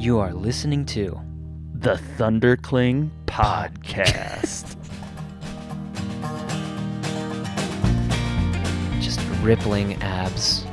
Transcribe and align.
You 0.00 0.18
are 0.18 0.32
listening 0.32 0.86
to 0.86 1.20
The 1.74 2.00
Thundercling 2.16 3.10
Podcast. 3.26 4.74
just 9.02 9.20
rippling 9.42 10.02
abs. 10.02 10.64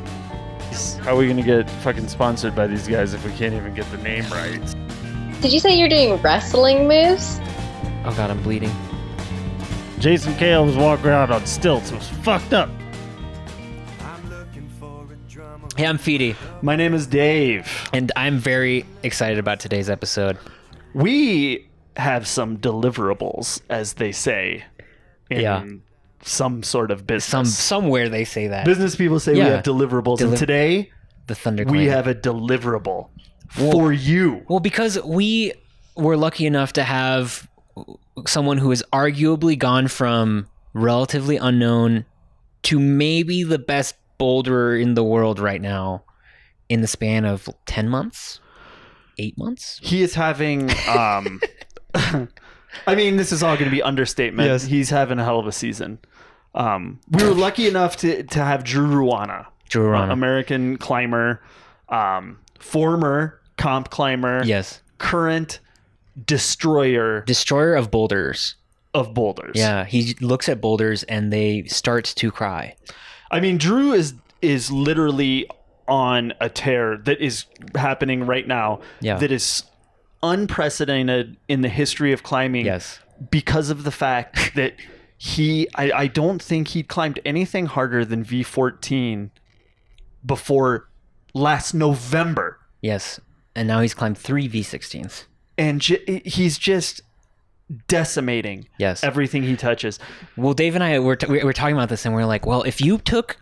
How 1.04 1.14
are 1.14 1.18
we 1.18 1.28
gonna 1.28 1.44
get 1.44 1.70
fucking 1.82 2.08
sponsored 2.08 2.56
by 2.56 2.68
these 2.68 2.88
guys 2.88 3.14
if 3.14 3.26
we 3.26 3.34
can't 3.34 3.54
even 3.54 3.74
get 3.74 3.86
the 3.92 3.98
name 3.98 4.24
right? 4.32 4.62
Did 5.42 5.52
you 5.52 5.60
say 5.60 5.78
you're 5.78 5.90
doing 5.90 6.16
wrestling 6.22 6.88
moves? 6.88 7.42
Oh 8.06 8.14
god, 8.16 8.32
I'm 8.32 8.42
bleeding. 8.44 8.72
Jason 10.00 10.36
Kehl 10.36 10.66
was 10.66 10.78
walking 10.78 11.08
around 11.08 11.34
on 11.34 11.46
stilts. 11.46 11.92
It 11.92 11.96
was 11.96 12.08
fucked 12.08 12.54
up. 12.54 12.70
Hey, 15.76 15.86
I'm 15.86 15.98
Feedy, 15.98 16.34
My 16.62 16.76
name 16.76 16.94
is 16.94 17.08
Dave. 17.08 17.88
and 17.94 18.12
I'm 18.16 18.38
very 18.40 18.86
excited 19.04 19.38
about 19.38 19.60
today's 19.60 19.90
episode. 19.90 20.38
We 20.94 21.68
have 21.96 22.28
some 22.28 22.58
deliverables, 22.58 23.62
as 23.70 23.94
they 23.94 24.12
say, 24.12 24.64
in 25.30 25.42
Yeah. 25.42 25.66
some 26.24 26.64
sort 26.64 26.90
of 26.92 27.06
business. 27.06 27.26
Some 27.30 27.46
somewhere 27.46 28.10
they 28.10 28.26
say 28.26 28.48
that 28.48 28.66
business 28.66 28.96
people 28.96 29.20
say 29.20 29.34
we 29.34 29.40
have 29.40 29.64
deliverables, 29.64 30.20
and 30.22 30.36
today 30.36 30.92
the 31.28 31.36
Thunder 31.36 31.64
we 31.66 31.86
have 31.86 32.08
a 32.08 32.16
deliverable 32.16 33.10
for 33.50 33.94
you. 33.94 34.44
Well, 34.48 34.60
because 34.60 35.00
we 35.04 35.54
were 35.96 36.18
lucky 36.18 36.46
enough 36.48 36.74
to 36.74 36.84
have 36.84 37.48
someone 38.26 38.58
who 38.58 38.72
has 38.72 38.84
arguably 38.92 39.58
gone 39.58 39.88
from 39.88 40.48
relatively 40.74 41.38
unknown 41.38 42.06
to 42.64 42.80
maybe 42.80 43.44
the 43.44 43.60
best 43.60 43.96
boulderer 44.20 44.82
in 44.82 44.96
the 44.96 45.04
world 45.04 45.40
right 45.40 45.62
now 45.62 46.04
in 46.70 46.82
the 46.82 46.88
span 46.88 47.26
of 47.26 47.50
10 47.66 47.90
months, 47.90 48.40
8 49.18 49.38
months. 49.38 49.80
He 49.84 50.02
is 50.02 50.16
having. 50.16 50.70
Um, 50.88 51.40
I 52.86 52.96
mean, 52.96 53.18
this 53.18 53.32
is 53.32 53.42
all 53.42 53.56
going 53.56 53.66
to 53.70 53.76
be 53.76 53.82
understatement. 53.82 54.48
Yes. 54.50 54.66
He's 54.66 54.90
having 54.90 55.20
a 55.20 55.24
hell 55.24 55.40
of 55.40 55.48
a 55.48 55.52
season. 55.52 56.00
Um, 56.54 57.00
we 57.10 57.24
were 57.24 57.32
lucky 57.34 57.68
enough 57.68 57.98
to 57.98 58.24
to 58.24 58.40
have 58.44 58.64
Drew 58.64 58.88
Ruana, 58.88 59.48
Drew 59.70 59.90
Rana. 59.90 60.12
American 60.12 60.78
climber, 60.78 61.42
um, 61.90 62.40
former 62.60 63.40
comp 63.58 63.90
climber, 63.90 64.44
yes. 64.44 64.82
current 64.98 65.60
destroyer 66.26 67.22
Destroyer 67.22 67.76
of 67.76 67.92
boulders. 67.92 68.56
of 68.94 69.14
boulders. 69.14 69.54
Yeah, 69.56 69.86
he 69.86 70.16
looks 70.20 70.50
at 70.50 70.60
boulders 70.62 71.04
and 71.04 71.32
they 71.32 71.64
start 71.66 72.06
to 72.16 72.32
cry. 72.32 72.76
I 73.30 73.40
mean, 73.40 73.58
Drew 73.58 73.94
is 73.94 74.14
is 74.42 74.72
literally 74.72 75.48
on 75.88 76.34
a 76.42 76.50
tear 76.50 76.98
that 76.98 77.20
is 77.22 77.46
happening 77.76 78.26
right 78.26 78.48
now. 78.48 78.82
Yeah. 79.02 79.18
That 79.18 79.32
is 79.32 79.64
unprecedented 80.24 81.38
in 81.48 81.62
the 81.62 81.70
history 81.70 82.12
of 82.14 82.24
climbing. 82.24 82.66
Yes. 82.66 83.00
Because 83.32 83.70
of 83.70 83.84
the 83.84 83.92
fact 83.92 84.52
that 84.56 84.74
he, 85.18 85.68
I, 85.76 85.92
I 85.92 86.08
don't 86.08 86.42
think 86.42 86.70
he'd 86.70 86.88
climbed 86.88 87.20
anything 87.26 87.66
harder 87.66 88.06
than 88.06 88.24
V14 88.24 89.30
before 90.26 90.90
last 91.34 91.74
November, 91.74 92.60
Yes. 92.82 93.20
And 93.56 93.68
now 93.68 93.82
he's 93.82 93.96
climbed 93.96 94.18
3 94.20 94.48
V16s. 94.50 95.26
and 95.58 95.82
j- 95.82 96.22
he's 96.26 96.58
just 96.60 97.02
decimating 97.88 98.68
Yes. 98.78 99.04
everything 99.04 99.44
he 99.44 99.56
touches. 99.56 100.00
Well, 100.36 100.54
Dave 100.54 100.76
and 100.76 100.84
I 100.84 101.00
were, 101.00 101.16
t- 101.16 101.26
we 101.28 101.44
were 101.44 101.54
talking 101.54 101.76
about 101.76 101.90
this, 101.90 102.06
and 102.06 102.16
we 102.16 102.22
are 102.22 102.26
like, 102.28 102.46
well, 102.46 102.62
if 102.64 102.80
you 102.82 102.98
took 103.00 103.38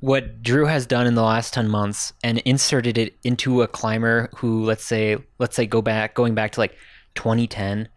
what 0.00 0.42
Drew 0.42 0.66
has 0.66 0.86
done 0.86 1.06
in 1.06 1.14
the 1.14 1.22
last 1.22 1.54
ten 1.54 1.68
months 1.68 2.12
and 2.22 2.38
inserted 2.38 2.98
it 2.98 3.14
into 3.24 3.62
a 3.62 3.68
climber 3.68 4.28
who, 4.36 4.64
let's 4.64 4.84
say, 4.84 5.16
let's 5.38 5.56
say, 5.56 5.66
go 5.66 5.80
back, 5.82 6.14
going 6.14 6.34
back 6.34 6.52
to 6.52 6.60
like 6.60 6.76
2010, 7.14 7.88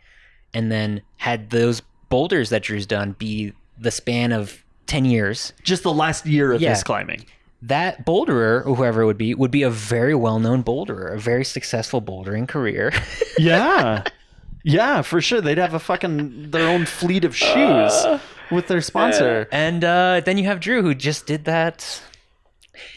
and 0.54 0.72
then 0.72 1.02
had 1.18 1.50
those 1.50 1.82
boulders 2.10 2.50
that 2.50 2.64
Drew's 2.64 2.86
done 2.86 3.16
be 3.20 3.54
the 3.78 3.92
span 3.92 4.32
of 4.32 4.64
10 4.88 5.06
years, 5.06 5.54
Just 5.64 5.84
the 5.84 5.94
last 5.94 6.26
year 6.26 6.52
of 6.54 6.62
Yeah. 6.62 6.72
his 6.72 6.84
climbing. 6.84 7.26
that 7.62 8.06
boulderer, 8.06 8.66
or 8.66 8.76
whoever 8.76 9.02
it 9.02 9.06
would 9.06 9.18
be, 9.18 9.36
would 9.36 9.52
be 9.52 9.64
a 9.64 9.70
very 9.70 10.16
well-known 10.16 10.64
boulderer, 10.64 11.14
a 11.14 11.20
very 11.20 11.44
successful 11.46 12.02
bouldering 12.02 12.48
career. 12.48 12.92
Yeah. 13.38 14.04
Yeah, 14.62 15.04
for 15.04 15.22
sure. 15.22 15.40
They'd 15.40 15.58
have 15.58 15.74
a 15.74 15.80
fucking 15.80 16.52
their 16.52 16.68
own 16.68 16.86
fleet 16.86 17.24
of 17.24 17.34
shoes 17.34 17.56
uh, 17.56 18.20
with 18.52 18.68
their 18.68 18.82
sponsor. 18.82 19.48
And 19.52 19.84
uh, 19.84 20.22
then 20.26 20.38
you 20.38 20.46
have 20.46 20.60
Drew, 20.60 20.82
who 20.82 20.94
just 20.96 21.26
did 21.26 21.46
that. 21.46 22.02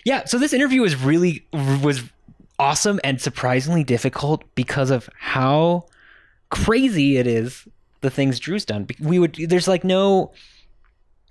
Yeah. 0.04 0.24
So 0.24 0.38
this 0.38 0.52
interview 0.52 0.80
was 0.82 0.96
really 0.96 1.44
was 1.52 2.02
awesome 2.58 3.00
and 3.02 3.20
surprisingly 3.20 3.82
difficult 3.84 4.44
because 4.54 4.90
of 4.90 5.08
how 5.18 5.86
crazy 6.50 7.16
it 7.16 7.26
is. 7.26 7.66
The 8.00 8.10
things 8.10 8.38
Drew's 8.40 8.64
done. 8.64 8.86
We 9.00 9.18
would. 9.18 9.36
There's 9.48 9.68
like 9.68 9.84
no. 9.84 10.32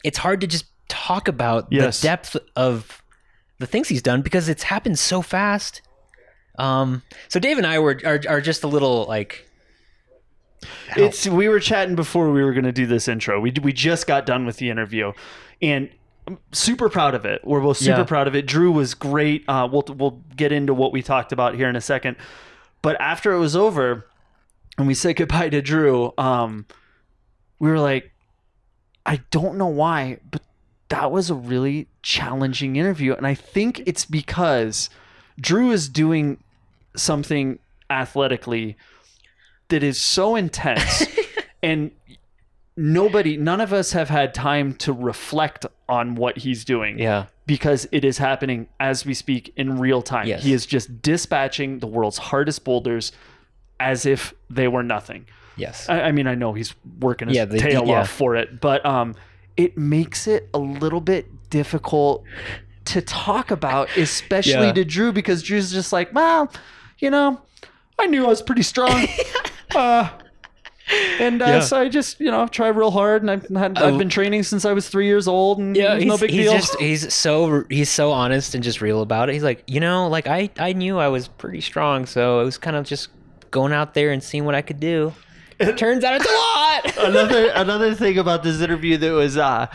It's 0.04 0.18
hard 0.18 0.42
to 0.42 0.48
just 0.48 0.66
talk 0.88 1.28
about 1.28 1.68
Yes. 1.70 2.00
the 2.02 2.08
depth 2.08 2.38
of 2.56 3.02
the 3.60 3.68
things 3.68 3.88
he's 3.90 4.02
done 4.02 4.22
because 4.22 4.50
it's 4.50 4.64
happened 4.64 4.98
so 4.98 5.22
fast. 5.22 5.82
Um. 6.58 7.02
So 7.28 7.40
Dave 7.40 7.58
and 7.58 7.68
I 7.68 7.80
were 7.80 8.00
are, 8.06 8.20
are 8.30 8.42
just 8.42 8.64
a 8.64 8.68
little 8.68 9.06
like. 9.06 9.48
It's 10.96 11.28
we 11.28 11.48
were 11.50 11.60
chatting 11.60 11.96
before 11.96 12.32
we 12.32 12.44
were 12.44 12.54
going 12.54 12.66
to 12.66 12.72
do 12.72 12.86
this 12.86 13.08
intro. 13.08 13.40
We 13.40 13.54
we 13.62 13.74
just 13.74 14.08
got 14.08 14.26
done 14.26 14.46
with 14.46 14.58
the 14.58 14.70
interview 14.70 15.14
and 15.62 15.90
I'm 16.28 16.38
super 16.52 16.88
proud 16.90 17.16
of 17.16 17.26
it. 17.26 17.42
We're 17.44 17.62
both 17.62 17.78
super 17.78 18.00
Yeah. 18.00 18.04
proud 18.06 18.28
of 18.28 18.36
it. 18.36 18.46
Drew 18.46 18.72
was 18.72 18.94
great. 18.94 19.44
Uh, 19.48 19.68
we'll 19.72 19.84
we'll 19.90 20.22
get 20.36 20.52
into 20.52 20.74
what 20.74 20.92
we 20.92 21.02
talked 21.02 21.32
about 21.32 21.56
here 21.56 21.68
in 21.68 21.76
a 21.76 21.82
second. 21.82 22.16
But 22.82 23.00
after 23.02 23.32
it 23.34 23.40
was 23.40 23.56
over 23.56 24.06
and 24.78 24.88
we 24.88 24.94
said 24.94 25.16
goodbye 25.16 25.50
to 25.50 25.62
Drew, 25.62 26.14
um, 26.18 26.66
we 27.60 27.70
were 27.70 27.80
like, 27.80 28.12
I 29.06 29.22
don't 29.32 29.58
know 29.58 29.68
why, 29.68 30.20
but 30.30 30.42
that 30.90 31.12
was 31.12 31.30
a 31.30 31.36
really 31.36 31.88
challenging 32.04 32.76
interview. 32.76 33.14
And 33.14 33.26
I 33.26 33.34
think 33.34 33.82
it's 33.86 34.06
because 34.06 34.90
Drew 35.40 35.72
is 35.72 35.90
doing 35.90 36.38
something 36.96 37.60
athletically 37.90 38.78
that 39.72 39.84
is 39.84 40.00
so 40.00 40.36
intense 40.36 41.06
and 41.64 41.92
nobody 42.78 43.36
none 43.38 43.60
of 43.60 43.74
us 43.74 43.92
have 43.92 44.10
had 44.10 44.34
time 44.34 44.74
to 44.76 44.94
reflect 44.94 45.66
on 45.90 46.16
what 46.16 46.38
he's 46.38 46.64
doing 46.64 46.98
Yeah. 46.98 47.26
because 47.46 47.88
it 47.92 48.06
is 48.06 48.18
happening 48.18 48.68
as 48.80 49.06
we 49.06 49.14
speak 49.14 49.52
in 49.58 49.78
real 49.78 50.02
time 50.02 50.28
Yes. 50.28 50.44
he 50.44 50.54
is 50.54 50.66
just 50.66 51.02
dispatching 51.02 51.80
the 51.80 51.88
world's 51.88 52.18
hardest 52.18 52.64
boulders 52.64 53.12
as 53.80 54.06
if 54.06 54.34
they 54.50 54.68
were 54.68 54.84
nothing 54.84 55.26
Yes. 55.58 55.90
I, 55.90 56.04
I 56.04 56.12
mean, 56.14 56.28
I 56.28 56.34
know 56.36 56.54
he's 56.54 56.74
working 57.02 57.28
his 57.28 57.36
Yeah, 57.38 57.44
they- 57.46 57.60
tail 57.60 57.86
yeah. 57.86 58.00
off 58.00 58.10
for 58.10 58.36
it, 58.38 58.62
but 58.62 58.84
um, 58.86 59.16
it 59.58 59.78
makes 59.78 60.26
it 60.26 60.50
a 60.54 60.58
little 60.58 61.02
bit 61.02 61.50
difficult 61.50 62.24
to 62.86 63.02
talk 63.02 63.52
about, 63.52 63.90
especially 63.98 64.68
Yeah. 64.68 64.72
to 64.74 64.86
Drew, 64.86 65.12
because 65.12 65.44
Drew's 65.44 65.70
just 65.72 65.92
like, 65.92 66.16
well, 66.16 66.52
you 67.00 67.10
know, 67.12 67.42
I 68.00 68.08
knew 68.08 68.24
I 68.26 68.30
was 68.30 68.42
pretty 68.42 68.64
strong. 68.64 69.06
uh, 69.76 70.10
and 71.20 71.42
uh, 71.42 71.46
Yeah. 71.46 71.60
so 71.62 71.80
I 71.80 71.90
just, 71.90 72.20
you 72.20 72.30
know, 72.32 72.48
try 72.48 72.68
real 72.68 72.92
hard, 72.92 73.22
and 73.24 73.32
I've, 73.32 73.48
had, 73.50 73.78
I've 73.78 73.98
been 73.98 74.10
training 74.10 74.44
since 74.44 74.66
I 74.66 74.74
was 74.74 74.90
three 74.90 75.06
years 75.08 75.28
old, 75.28 75.60
and 75.60 75.76
yeah, 75.76 75.96
he's, 75.96 76.06
no 76.06 76.18
big 76.18 76.30
he's 76.32 76.46
deal. 76.46 76.54
just 76.54 76.80
he's 76.80 77.14
so 77.14 77.64
he's 77.70 77.90
so 77.90 78.12
honest 78.12 78.56
and 78.56 78.64
just 78.64 78.82
real 78.82 79.02
about 79.02 79.30
it. 79.30 79.34
He's 79.34 79.44
like, 79.44 79.64
you 79.68 79.80
know, 79.80 80.08
like 80.08 80.28
I 80.28 80.50
I 80.60 80.74
knew 80.74 80.98
I 80.98 81.08
was 81.08 81.28
pretty 81.28 81.62
strong, 81.62 82.06
so 82.06 82.42
it 82.42 82.46
was 82.46 82.58
kind 82.58 82.76
of 82.76 82.86
just 82.86 83.10
going 83.52 83.74
out 83.74 83.94
there 83.94 84.12
and 84.12 84.22
seeing 84.24 84.46
what 84.46 84.56
I 84.56 84.62
could 84.62 84.80
do. 84.80 85.14
It 85.60 85.78
turns 85.78 86.04
out 86.04 86.20
it's 86.20 86.26
a 86.26 86.98
lot. 86.98 86.98
another 87.10 87.50
another 87.56 87.94
thing 87.96 88.18
about 88.18 88.44
this 88.44 88.62
interview 88.62 88.98
that 88.98 89.12
was 89.12 89.38
uh 89.38 89.68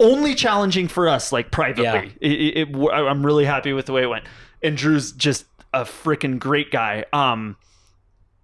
only 0.00 0.34
challenging 0.34 0.88
for 0.88 1.08
us 1.08 1.30
like 1.32 1.50
privately 1.52 1.84
Yeah. 1.84 2.02
it, 2.28 2.32
it, 2.32 2.68
it- 2.68 2.76
i'm 2.92 3.24
really 3.24 3.44
happy 3.44 3.72
with 3.72 3.86
the 3.86 3.92
way 3.92 4.02
it 4.02 4.06
went 4.08 4.24
and 4.60 4.76
drew's 4.76 5.12
just 5.12 5.46
a 5.72 5.82
freaking 5.82 6.38
great 6.40 6.72
guy 6.72 7.04
um 7.12 7.56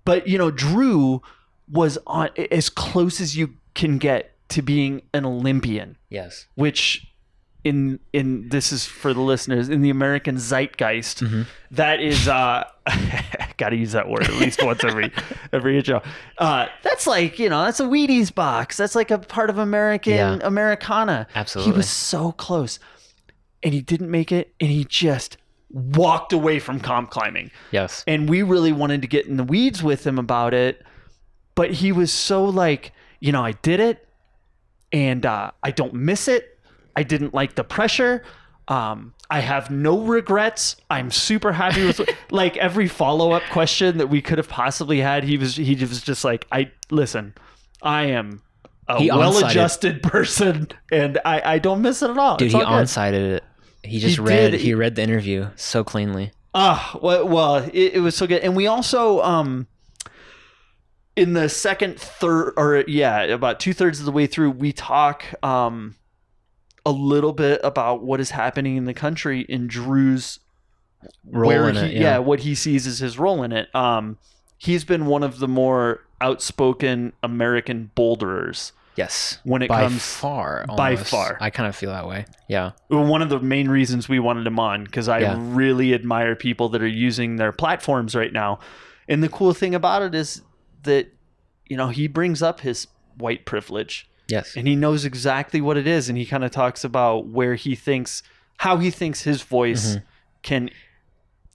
but 0.04 0.26
you 0.26 0.38
know 0.38 0.50
drew 0.50 1.22
was 1.70 1.98
on 2.06 2.28
as 2.50 2.68
close 2.68 3.20
as 3.20 3.36
you 3.36 3.54
can 3.74 3.98
get 3.98 4.34
to 4.48 4.62
being 4.62 5.02
an 5.14 5.24
olympian 5.24 5.96
yes. 6.08 6.46
which 6.54 7.06
in 7.62 8.00
in 8.14 8.48
this 8.48 8.72
is 8.72 8.86
for 8.86 9.12
the 9.12 9.20
listeners 9.20 9.68
in 9.68 9.82
the 9.82 9.90
American 9.90 10.36
zeitgeist 10.38 11.22
that 11.70 12.00
is 12.00 12.26
uh 12.26 12.64
gotta 13.58 13.76
use 13.76 13.92
that 13.92 14.08
word 14.08 14.22
at 14.24 14.34
least 14.36 14.62
once 14.64 14.82
every 14.82 15.12
every 15.52 15.76
intro 15.76 16.00
uh 16.38 16.66
that's 16.82 17.06
like 17.06 17.38
you 17.38 17.50
know 17.50 17.62
that's 17.64 17.78
a 17.78 17.84
Wheaties 17.84 18.34
box 18.34 18.78
that's 18.78 18.94
like 18.94 19.10
a 19.10 19.18
part 19.18 19.50
of 19.50 19.58
American 19.58 20.14
Yeah. 20.14 20.38
Americana 20.42 21.26
Absolutely. 21.34 21.72
he 21.72 21.76
was 21.76 21.88
so 21.88 22.32
close 22.32 22.78
and 23.62 23.74
he 23.74 23.82
didn't 23.82 24.10
make 24.10 24.32
it 24.32 24.54
and 24.58 24.70
he 24.70 24.84
just 24.86 25.36
walked 25.70 26.32
away 26.32 26.58
from 26.58 26.80
comp 26.80 27.10
climbing 27.10 27.50
Yes. 27.70 28.02
and 28.06 28.28
we 28.28 28.42
really 28.42 28.72
wanted 28.72 29.02
to 29.02 29.08
get 29.08 29.26
in 29.26 29.36
the 29.36 29.44
weeds 29.44 29.82
with 29.82 30.06
him 30.06 30.18
about 30.18 30.52
it 30.54 30.82
but 31.54 31.70
he 31.70 31.92
was 31.92 32.12
so 32.12 32.44
like 32.44 32.92
you 33.20 33.30
know 33.32 33.44
i 33.44 33.52
did 33.52 33.78
it 33.80 34.06
and 34.92 35.24
uh, 35.24 35.50
i 35.62 35.70
don't 35.70 35.94
miss 35.94 36.26
it 36.28 36.58
i 36.96 37.02
didn't 37.02 37.34
like 37.34 37.54
the 37.54 37.64
pressure 37.64 38.22
Um, 38.68 39.14
I 39.28 39.40
have 39.40 39.70
no 39.70 40.00
regrets. 40.00 40.76
I'm 40.90 41.10
super 41.10 41.52
happy 41.52 41.84
with 41.86 42.00
like 42.30 42.56
every 42.56 42.86
follow 42.88 43.32
up 43.32 43.42
question 43.50 43.98
that 43.98 44.08
we 44.08 44.20
could 44.22 44.38
have 44.38 44.48
possibly 44.48 45.00
had. 45.00 45.22
He 45.24 45.36
was 45.38 45.56
he 45.56 45.74
was 45.74 46.00
just 46.02 46.24
like, 46.24 46.46
I 46.52 46.70
listen, 46.90 47.34
I 47.82 48.02
am 48.18 48.42
a 48.88 49.06
well 49.08 49.44
adjusted 49.44 50.02
person, 50.04 50.68
and 50.92 51.18
I 51.24 51.54
I 51.54 51.58
don't 51.58 51.80
miss 51.82 52.02
it 52.02 52.10
at 52.10 52.18
all. 52.18 52.36
Dude, 52.36 52.46
It's 52.46 52.54
he 52.54 52.62
all 52.62 52.74
on-sighted 52.74 53.22
it. 53.34 53.44
He 53.82 53.98
just 53.98 54.16
He 54.16 54.22
read. 54.22 54.50
did. 54.50 54.60
He 54.60 54.74
read 54.74 54.94
the 54.94 55.02
interview 55.02 55.48
so 55.56 55.82
cleanly. 55.84 56.32
Ah, 56.54 56.98
well, 57.00 57.26
well 57.28 57.56
it, 57.56 57.94
it 57.94 58.00
was 58.00 58.16
so 58.16 58.26
good, 58.26 58.42
and 58.42 58.56
we 58.56 58.66
also 58.66 59.20
um 59.22 59.66
in 61.16 61.32
the 61.32 61.48
second 61.48 61.98
third 61.98 62.54
or 62.56 62.84
yeah 62.86 63.22
about 63.22 63.60
two 63.60 63.72
thirds 63.72 63.98
of 63.98 64.06
the 64.06 64.12
way 64.12 64.26
through 64.26 64.50
we 64.50 64.72
talk 64.72 65.24
um 65.44 65.96
a 66.86 66.90
little 66.90 67.32
bit 67.32 67.60
about 67.62 68.02
what 68.02 68.20
is 68.20 68.30
happening 68.30 68.76
in 68.76 68.84
the 68.84 68.94
country 68.94 69.42
in 69.42 69.66
Drew's 69.66 70.40
Role 71.24 71.48
where 71.48 71.68
in 71.68 71.76
he, 71.76 71.82
it, 71.82 71.92
yeah. 71.92 72.00
yeah. 72.00 72.18
what 72.18 72.40
he 72.40 72.54
sees 72.54 72.86
as 72.86 72.98
his 72.98 73.18
role 73.18 73.42
in 73.42 73.52
it. 73.52 73.74
Um, 73.74 74.18
he's 74.58 74.84
been 74.84 75.06
one 75.06 75.22
of 75.22 75.38
the 75.38 75.48
more 75.48 76.04
outspoken 76.20 77.12
American 77.22 77.90
boulderers 77.94 78.72
Yes. 79.00 79.38
when 79.44 79.62
it 79.62 79.68
by 79.68 79.82
comes 79.84 80.04
far. 80.04 80.64
by 80.76 80.96
far. 80.96 81.36
I 81.40 81.50
kind 81.50 81.68
of 81.68 81.74
feel 81.76 81.90
that 81.90 82.06
way. 82.06 82.24
Yeah. 82.48 82.72
one 82.88 83.22
of 83.22 83.28
the 83.28 83.40
main 83.40 83.68
reasons 83.68 84.08
we 84.08 84.18
wanted 84.18 84.46
him 84.46 84.58
on 84.60 84.84
because 84.84 85.08
I 85.08 85.18
Yeah. 85.20 85.36
really 85.38 85.94
admire 85.94 86.34
people 86.36 86.68
that 86.70 86.82
are 86.82 86.86
using 87.08 87.36
their 87.36 87.52
platforms 87.52 88.14
right 88.14 88.32
now. 88.32 88.58
And 89.08 89.22
the 89.22 89.28
cool 89.28 89.52
thing 89.54 89.74
about 89.74 90.02
it 90.02 90.14
is 90.14 90.42
that 90.84 91.08
you 91.66 91.76
know 91.76 91.88
he 91.88 92.06
brings 92.08 92.42
up 92.42 92.60
his 92.60 92.86
white 93.16 93.44
privilege 93.44 94.08
Yes. 94.28 94.56
and 94.56 94.66
he 94.68 94.74
knows 94.76 95.04
exactly 95.04 95.60
what 95.60 95.76
it 95.76 95.86
is 95.86 96.08
and 96.08 96.16
he 96.18 96.24
kind 96.26 96.44
of 96.44 96.50
talks 96.50 96.84
about 96.84 97.26
where 97.28 97.54
he 97.54 97.74
thinks 97.74 98.22
how 98.58 98.76
he 98.78 98.90
thinks 98.90 99.22
his 99.22 99.42
voice 99.42 99.96
Mhm. 99.96 100.02
can 100.42 100.70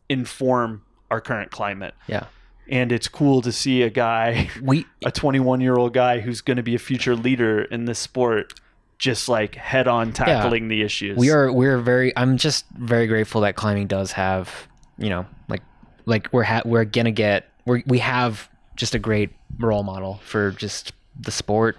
inform 0.10 0.84
our 1.12 1.22
current 1.22 1.52
climate. 1.52 1.94
Yeah. 2.08 2.26
And 2.68 2.92
it's 2.92 3.08
cool 3.08 3.42
to 3.44 3.52
see 3.52 3.84
a 3.84 3.90
guy, 3.90 4.50
We 4.62 4.86
a 5.06 5.12
21 5.12 5.62
year 5.62 5.76
old 5.76 5.94
guy 5.94 6.20
who's 6.20 6.42
going 6.42 6.58
to 6.58 6.64
be 6.64 6.76
a 6.76 6.80
future 6.80 7.16
leader 7.16 7.62
in 7.64 7.86
this 7.86 8.00
sport, 8.00 8.60
just 8.98 9.30
like 9.30 9.56
head 9.56 9.88
on 9.88 10.14
tackling 10.14 10.68
the 10.68 10.82
issues. 10.82 11.18
we 11.18 11.30
are 11.30 11.52
we're 11.52 11.78
very 11.80 12.16
i'm 12.16 12.38
just 12.38 12.66
very 12.78 13.08
grateful 13.08 13.42
that 13.42 13.56
climbing 13.56 13.88
does 13.88 14.14
have 14.14 14.68
you 14.98 15.10
know 15.10 15.26
like 15.50 15.62
like 16.06 16.30
we're 16.32 16.44
ha- 16.44 16.62
we're 16.64 16.86
gonna 16.86 17.12
get 17.12 17.46
we 17.66 17.84
we 17.88 18.00
have 18.00 18.48
just 18.78 18.96
a 18.96 19.00
great 19.00 19.32
role 19.60 19.84
model 19.84 20.22
for 20.24 20.52
just 20.52 20.94
the 21.20 21.30
sport 21.32 21.78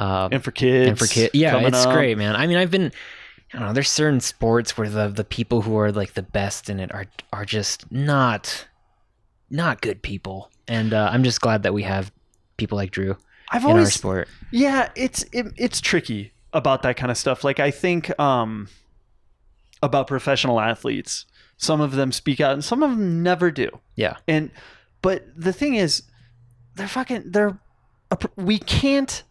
um, 0.00 0.30
and 0.32 0.42
for 0.42 0.50
kids. 0.50 0.88
and 0.88 0.98
for 0.98 1.06
kids 1.06 1.30
yeah 1.34 1.56
it's 1.60 1.86
up. 1.86 1.94
great 1.94 2.18
man 2.18 2.34
i 2.34 2.48
mean 2.48 2.56
i've 2.56 2.70
been 2.70 2.90
i 3.54 3.58
don't 3.58 3.68
know 3.68 3.72
there's 3.72 3.88
certain 3.88 4.18
sports 4.20 4.76
where 4.76 4.88
the 4.88 5.06
the 5.08 5.24
people 5.24 5.62
who 5.62 5.78
are 5.78 5.92
like 5.92 6.14
the 6.14 6.22
best 6.22 6.68
in 6.68 6.80
it 6.80 6.92
are 6.92 7.06
are 7.32 7.44
just 7.44 7.90
not 7.92 8.66
not 9.50 9.80
good 9.80 10.00
people 10.02 10.50
and 10.68 10.92
uh, 10.94 11.10
i'm 11.12 11.24
just 11.24 11.40
glad 11.40 11.62
that 11.62 11.74
we 11.74 11.82
have 11.82 12.12
people 12.56 12.76
like 12.76 12.90
drew 12.90 13.16
I've 13.50 13.64
in 13.64 13.70
our 13.70 13.78
always 13.78 13.94
sport 13.94 14.28
Yeah, 14.52 14.90
it's 14.94 15.24
it, 15.32 15.52
it's 15.56 15.80
tricky 15.80 16.32
about 16.52 16.82
that 16.82 16.96
kind 16.96 17.10
of 17.10 17.18
stuff. 17.18 17.42
Like 17.42 17.58
I 17.58 17.70
think 17.70 18.18
um 18.20 18.68
about 19.82 20.06
professional 20.06 20.60
athletes. 20.60 21.26
Some 21.56 21.80
of 21.80 21.92
them 21.92 22.12
speak 22.12 22.40
out 22.40 22.52
and 22.52 22.64
some 22.64 22.82
of 22.82 22.90
them 22.90 23.22
never 23.22 23.50
do. 23.50 23.68
yeah 23.96 24.16
And 24.28 24.50
but 25.02 25.24
the 25.36 25.52
thing 25.52 25.74
is 25.74 26.04
they're 26.76 26.88
fucking 26.88 27.24
they're 27.26 27.58
a, 28.10 28.18
we 28.36 28.58
can't 28.58 29.24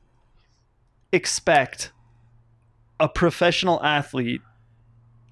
expect 1.13 1.91
a 2.99 3.07
professional 3.07 3.81
athlete 3.83 4.41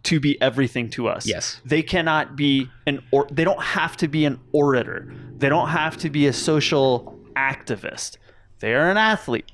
to 0.03 0.19
be 0.19 0.39
everything 0.41 0.89
to 0.91 1.07
us. 1.07 1.25
yes 1.27 1.61
They 1.65 1.81
cannot 1.81 2.35
be 2.35 2.69
an 2.85 3.03
or 3.11 3.27
they 3.31 3.43
don't 3.43 3.61
have 3.61 3.97
to 3.97 4.07
be 4.07 4.25
an 4.25 4.39
orator. 4.51 5.13
They 5.37 5.49
don't 5.49 5.69
have 5.69 5.97
to 5.97 6.09
be 6.09 6.27
a 6.27 6.33
social 6.33 7.17
activist. 7.35 8.17
They 8.59 8.73
are 8.73 8.89
an 8.89 8.97
athlete. 8.97 9.51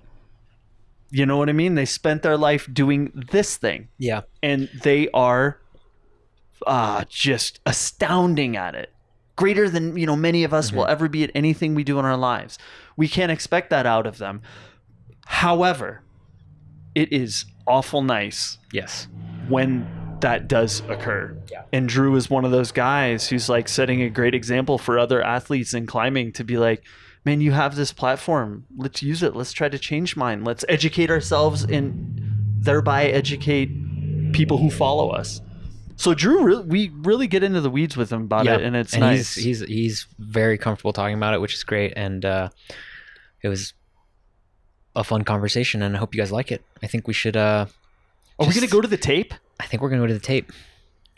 You 1.09 1.25
know 1.25 1.37
what 1.37 1.49
I 1.49 1.53
mean? 1.53 1.75
They 1.75 1.85
spent 1.85 2.23
their 2.23 2.37
life 2.37 2.67
doing 2.71 3.11
this 3.31 3.57
thing 3.57 3.89
yeah 3.97 4.21
and 4.41 4.69
they 4.83 5.09
are 5.13 5.59
uh 6.67 7.03
just 7.09 7.59
astounding 7.65 8.55
at 8.57 8.75
it. 8.75 8.89
Greater 9.35 9.67
than, 9.67 9.97
you 9.97 10.05
know, 10.05 10.15
many 10.15 10.43
of 10.43 10.53
us 10.53 10.71
will 10.71 10.85
ever 10.85 11.09
be 11.09 11.23
at 11.23 11.31
anything 11.33 11.73
we 11.73 11.83
do 11.83 11.97
in 11.97 12.05
our 12.05 12.15
lives. 12.17 12.59
We 12.95 13.07
can't 13.07 13.31
expect 13.31 13.71
that 13.71 13.87
out 13.87 14.05
of 14.05 14.19
them. 14.19 14.43
However, 15.25 16.03
it 16.93 17.11
is 17.11 17.45
awful 17.65 18.03
nice 18.03 18.59
yes 18.71 19.07
when 19.47 19.87
that 20.23 20.47
does 20.47 20.81
occur. 20.87 21.37
Yeah. 21.51 21.63
And 21.71 21.87
Drew 21.87 22.15
is 22.15 22.29
one 22.29 22.45
of 22.45 22.51
those 22.51 22.71
guys 22.71 23.27
who's 23.27 23.49
like 23.49 23.67
setting 23.67 24.01
a 24.01 24.09
great 24.09 24.33
example 24.33 24.77
for 24.77 24.97
other 24.97 25.21
athletes 25.21 25.73
in 25.73 25.85
climbing 25.85 26.31
to 26.33 26.43
be 26.45 26.57
like, 26.57 26.83
man, 27.25 27.41
you 27.41 27.51
have 27.51 27.75
this 27.75 27.91
platform. 27.91 28.65
Let's 28.75 29.03
use 29.03 29.21
it. 29.21 29.35
Let's 29.35 29.51
try 29.51 29.67
to 29.67 29.77
change 29.77 30.15
mine. 30.15 30.45
Let's 30.45 30.63
educate 30.69 31.09
ourselves 31.09 31.63
and 31.63 32.21
thereby 32.57 33.07
educate 33.07 33.69
people 34.31 34.57
who 34.57 34.69
follow 34.71 35.09
us. 35.09 35.41
So 35.97 36.13
Drew, 36.13 36.43
really, 36.43 36.63
we 36.63 36.89
really 36.89 37.27
get 37.27 37.43
into 37.43 37.59
the 37.59 37.69
weeds 37.69 37.95
with 37.95 38.11
him 38.11 38.23
about 38.23 38.47
it, 38.47 38.61
and 38.61 38.75
it's 38.75 38.93
and 38.93 39.01
nice. 39.01 39.35
He's, 39.35 39.59
he's 39.59 39.67
he's 39.67 40.07
very 40.17 40.57
comfortable 40.57 40.91
talking 40.91 41.15
about 41.15 41.33
it, 41.33 41.41
which 41.41 41.53
is 41.53 41.63
great. 41.63 41.93
And 41.95 42.25
uh, 42.25 42.49
it 43.41 43.49
was 43.49 43.73
a 44.95 45.03
fun 45.03 45.23
conversation, 45.23 45.83
and 45.83 45.95
I 45.95 45.99
hope 45.99 46.15
you 46.15 46.21
guys 46.21 46.31
like 46.31 46.51
it. 46.51 46.63
I 46.81 46.87
think 46.87 47.07
we 47.07 47.13
should. 47.13 47.37
Uh, 47.37 47.67
Are 48.39 48.47
we 48.47 48.53
gonna 48.53 48.67
go 48.67 48.81
to 48.81 48.87
the 48.87 48.97
tape? 48.97 49.33
I 49.59 49.65
think 49.65 49.81
we're 49.81 49.89
gonna 49.89 50.01
go 50.01 50.07
to 50.07 50.13
the 50.13 50.19
tape. 50.19 50.51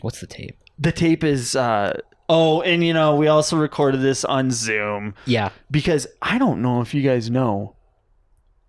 What's 0.00 0.20
the 0.20 0.26
tape? 0.26 0.56
The 0.78 0.92
tape 0.92 1.24
is. 1.24 1.56
uh 1.56 2.00
Oh, 2.28 2.60
and 2.62 2.82
you 2.82 2.92
know, 2.92 3.14
we 3.14 3.28
also 3.28 3.56
recorded 3.56 4.00
this 4.00 4.24
on 4.24 4.50
Zoom. 4.50 5.14
Yeah, 5.26 5.50
because 5.70 6.08
I 6.20 6.38
don't 6.38 6.60
know 6.60 6.80
if 6.80 6.92
you 6.92 7.02
guys 7.02 7.30
know, 7.30 7.76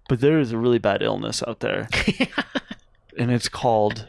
but 0.08 0.20
there 0.20 0.40
is 0.40 0.52
a 0.52 0.58
really 0.60 0.78
bad 0.78 1.02
illness 1.02 1.42
out 1.48 1.60
there, 1.62 1.90
and 3.18 3.32
it's 3.32 3.50
called 3.50 4.06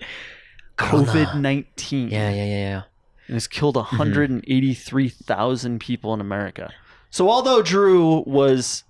Corona. 0.76 1.06
COVID 1.06 1.40
nineteen. 1.40 2.08
yeah, 2.08 2.28
yeah, 2.28 2.44
yeah, 2.44 2.56
yeah. 2.58 2.82
and 3.26 3.36
it's 3.38 3.46
killed 3.46 3.78
hundred 3.78 4.28
and 4.28 4.44
eighty 4.46 4.74
three 4.74 5.08
thousand 5.08 5.78
people 5.80 6.12
in 6.12 6.20
America. 6.20 6.70
So 7.08 7.30
although 7.30 7.62
Drew 7.62 8.22
was 8.26 8.84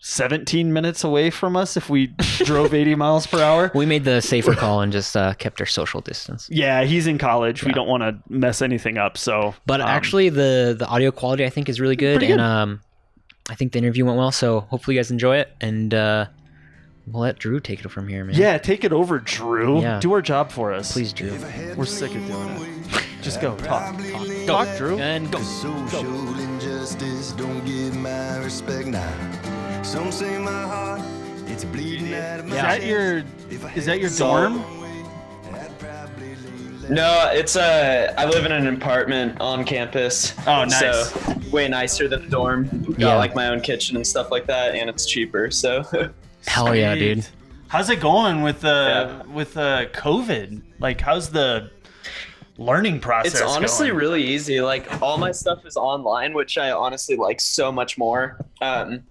seventeen 0.00 0.72
minutes 0.72 1.04
away 1.04 1.30
from 1.30 1.56
us, 1.56 1.76
if 1.76 1.88
we 1.90 2.08
drove 2.38 2.74
eighty 2.74 2.94
miles 2.94 3.26
per 3.26 3.40
hour. 3.40 3.70
We 3.74 3.86
made 3.86 4.04
the 4.04 4.20
safer 4.20 4.54
call 4.54 4.80
and 4.80 4.92
just 4.92 5.16
uh, 5.16 5.34
kept 5.34 5.60
our 5.60 5.66
social 5.66 6.00
distance. 6.00 6.48
Yeah, 6.50 6.84
he's 6.84 7.06
in 7.06 7.18
college. 7.18 7.62
We 7.64 7.72
don't 7.72 7.88
want 7.88 8.02
to 8.02 8.18
mess 8.28 8.62
anything 8.62 8.98
up. 8.98 9.16
So, 9.18 9.54
But 9.66 9.80
um, 9.80 9.88
actually, 9.88 10.28
the 10.30 10.74
the 10.78 10.86
audio 10.86 11.10
quality 11.10 11.44
I 11.44 11.50
think 11.50 11.68
is 11.68 11.80
really 11.80 11.96
good, 11.96 12.18
Pretty 12.18 12.32
and 12.32 12.40
um, 12.40 12.80
I 13.48 13.54
think 13.54 13.72
the 13.72 13.78
interview 13.78 14.04
went 14.04 14.18
well. 14.18 14.32
So 14.32 14.60
hopefully, 14.60 14.96
you 14.96 15.00
guys 15.00 15.10
enjoy 15.10 15.36
it, 15.38 15.52
and 15.60 15.92
uh, 15.92 16.26
we'll 17.06 17.22
let 17.22 17.38
Drew 17.38 17.60
take 17.60 17.84
it 17.84 17.88
from 17.88 18.08
here, 18.08 18.24
man. 18.24 18.34
yeah, 18.36 18.58
take 18.58 18.84
it 18.84 18.92
over, 18.92 19.18
Drew. 19.18 19.80
Yeah. 19.82 20.00
Do 20.00 20.12
our 20.12 20.22
job 20.22 20.50
for 20.50 20.72
us, 20.72 20.92
please, 20.92 21.12
Drew. 21.12 21.36
We're 21.76 21.84
sick 21.84 22.14
of 22.14 22.26
doing 22.26 22.48
it. 22.48 23.04
Just 23.22 23.42
go 23.42 23.54
talk, 23.58 23.94
talk, 23.98 24.46
talk 24.46 24.76
Drew. 24.78 24.98
And 24.98 25.30
go. 25.30 25.38
Social 25.42 26.38
injustice 26.38 27.32
don't 27.32 27.62
get 27.66 27.94
my 27.94 28.38
respect 28.38 28.86
now. 28.86 29.59
Some 29.82 30.12
say 30.12 30.38
my 30.38 30.50
heart, 30.50 31.00
it's 31.46 31.64
bleeding 31.64 32.14
out 32.14 32.40
of 32.40 32.46
my 32.46 32.56
Is 32.56 32.62
that 32.62 32.84
your 32.84 33.24
is 33.74 33.86
that 33.86 34.00
your 34.00 34.10
dorm? 34.10 34.62
No, 36.88 37.30
it's 37.32 37.56
uh 37.56 38.12
I 38.16 38.26
live 38.26 38.44
in 38.46 38.52
an 38.52 38.66
apartment 38.68 39.40
on 39.40 39.64
campus. 39.64 40.34
Oh, 40.46 40.64
nice. 40.64 41.10
So 41.10 41.34
way 41.50 41.68
nicer 41.68 42.08
than 42.08 42.22
the 42.22 42.28
dorm. 42.28 42.68
Got 42.82 42.98
Yeah. 42.98 43.14
like 43.16 43.34
my 43.34 43.48
own 43.48 43.60
kitchen 43.60 43.96
and 43.96 44.06
stuff 44.06 44.30
like 44.30 44.46
that, 44.46 44.74
and 44.74 44.88
it's 44.90 45.06
cheaper. 45.06 45.50
So 45.50 45.82
Hell 46.46 46.74
yeah, 46.74 46.94
dude. 46.94 47.26
How's 47.68 47.90
it 47.90 48.00
going 48.00 48.42
with 48.42 48.60
the 48.60 49.24
with 49.32 49.56
uh, 49.56 49.86
COVID? 49.86 50.62
Like, 50.78 51.00
how's 51.00 51.30
the 51.30 51.70
learning 52.58 53.00
process? 53.00 53.34
it's 53.34 53.42
honestly 53.42 53.88
going? 53.88 53.98
really 54.00 54.22
easy. 54.24 54.60
Like 54.60 55.00
all 55.02 55.16
my 55.18 55.30
stuff 55.32 55.64
is 55.66 55.76
online, 55.76 56.34
which 56.34 56.58
I 56.58 56.70
honestly 56.72 57.16
like 57.16 57.40
so 57.40 57.70
much 57.72 57.96
more. 57.98 58.38
Um, 58.60 59.04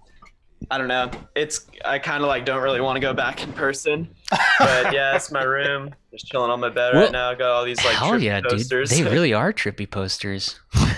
I 0.70 0.78
don't 0.78 0.88
know. 0.88 1.10
It's 1.34 1.66
I 1.84 1.98
kind 1.98 2.22
of 2.22 2.28
like 2.28 2.44
don't 2.44 2.62
really 2.62 2.80
want 2.80 2.96
to 2.96 3.00
go 3.00 3.12
back 3.12 3.42
in 3.42 3.52
person. 3.52 4.08
But 4.30 4.40
yeah, 4.92 5.16
it's 5.16 5.32
my 5.32 5.42
room. 5.42 5.94
Just 6.12 6.26
chilling 6.26 6.50
on 6.50 6.60
my 6.60 6.68
bed 6.68 6.94
Well, 6.94 7.02
right 7.04 7.12
now. 7.12 7.34
Got 7.34 7.50
all 7.50 7.64
these 7.64 7.84
like 7.84 7.96
Hell 7.96 8.12
trippy 8.12 8.22
yeah, 8.22 8.40
posters. 8.40 8.90
dude. 8.90 9.06
They 9.06 9.10
really 9.12 9.32
are 9.32 9.52
trippy 9.52 9.90
posters. 9.90 10.60
I 10.74 10.96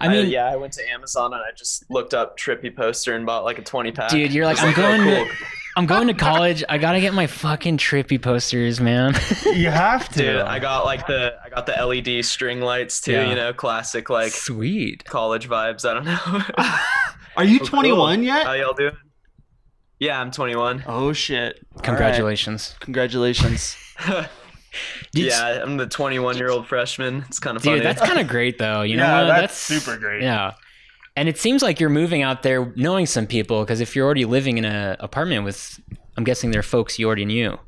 I 0.00 0.08
mean, 0.08 0.28
yeah, 0.30 0.46
I 0.46 0.56
went 0.56 0.72
to 0.74 0.88
Amazon 0.90 1.32
and 1.32 1.42
I 1.42 1.50
just 1.56 1.88
looked 1.90 2.14
up 2.14 2.36
trippy 2.38 2.74
poster 2.74 3.14
and 3.14 3.24
bought 3.24 3.44
like 3.44 3.58
a 3.58 3.62
20 3.62 3.92
pack. 3.92 4.10
dude, 4.10 4.32
you're 4.32 4.44
like, 4.44 4.58
I 4.58 4.62
I'm 4.62 4.68
was 4.68 4.78
oh, 4.78 4.82
going 4.82 5.00
cool. 5.02 5.24
to, 5.24 5.30
I'm 5.76 5.86
going 5.86 6.08
to 6.08 6.14
college. 6.14 6.64
I 6.68 6.78
gotta 6.78 7.00
get 7.00 7.14
my 7.14 7.26
fucking 7.26 7.78
trippy 7.78 8.20
posters, 8.20 8.80
man. 8.80 9.14
you 9.54 9.70
have 9.70 10.08
to. 10.10 10.18
Dude, 10.22 10.40
I 10.40 10.58
got 10.58 10.84
like 10.84 11.06
the 11.06 11.34
I 11.44 11.48
got 11.48 11.66
the 11.66 11.72
LED 11.72 12.24
string 12.24 12.60
lights 12.60 13.00
too. 13.00 13.12
Yeah. 13.12 13.28
You 13.30 13.34
know, 13.36 13.52
classic 13.52 14.10
like 14.10 14.32
Sweet. 14.32 15.04
college 15.04 15.48
vibes. 15.48 15.88
I 15.88 15.94
don't 15.94 16.04
know. 16.04 16.76
Are 17.36 17.44
you 17.44 17.60
Oh, 17.62 17.66
21 17.66 18.16
cool. 18.16 18.24
yet? 18.24 18.46
How 18.46 18.52
y'all 18.52 18.74
doing? 18.74 18.96
Yeah, 19.98 20.20
I'm 20.20 20.30
21. 20.30 20.84
oh 20.86 21.12
shit! 21.12 21.54
All 21.54 21.76
right. 21.76 21.84
Congratulations. 21.84 22.74
Congratulations. 22.80 23.76
Yeah, 25.12 25.62
I'm 25.62 25.76
the 25.76 25.86
21 25.86 26.36
year 26.38 26.48
old 26.50 26.66
freshman. 26.66 27.24
It's 27.28 27.38
kind 27.38 27.56
of 27.56 27.62
funny. 27.62 27.76
Dude, 27.76 27.86
that's 27.86 28.00
kind 28.00 28.18
of 28.18 28.26
great 28.26 28.58
though. 28.58 28.82
You 28.82 28.96
know 28.96 29.04
Yeah, 29.04 29.22
what? 29.28 29.40
that's 29.40 29.56
super 29.56 29.96
great. 29.98 30.22
Yeah. 30.22 30.52
And 31.14 31.28
it 31.28 31.36
seems 31.36 31.62
like 31.62 31.78
you're 31.78 31.90
moving 31.90 32.22
out 32.22 32.42
there 32.42 32.72
knowing 32.74 33.04
some 33.04 33.26
people 33.26 33.60
because 33.62 33.80
if 33.82 33.94
you're 33.94 34.06
already 34.06 34.24
living 34.24 34.56
in 34.56 34.64
an 34.64 34.96
apartment 34.98 35.44
with, 35.44 35.78
I'm 36.16 36.24
guessing 36.24 36.50
they're 36.52 36.62
folks 36.62 36.98
you 36.98 37.06
already 37.06 37.26
knew, 37.26 37.58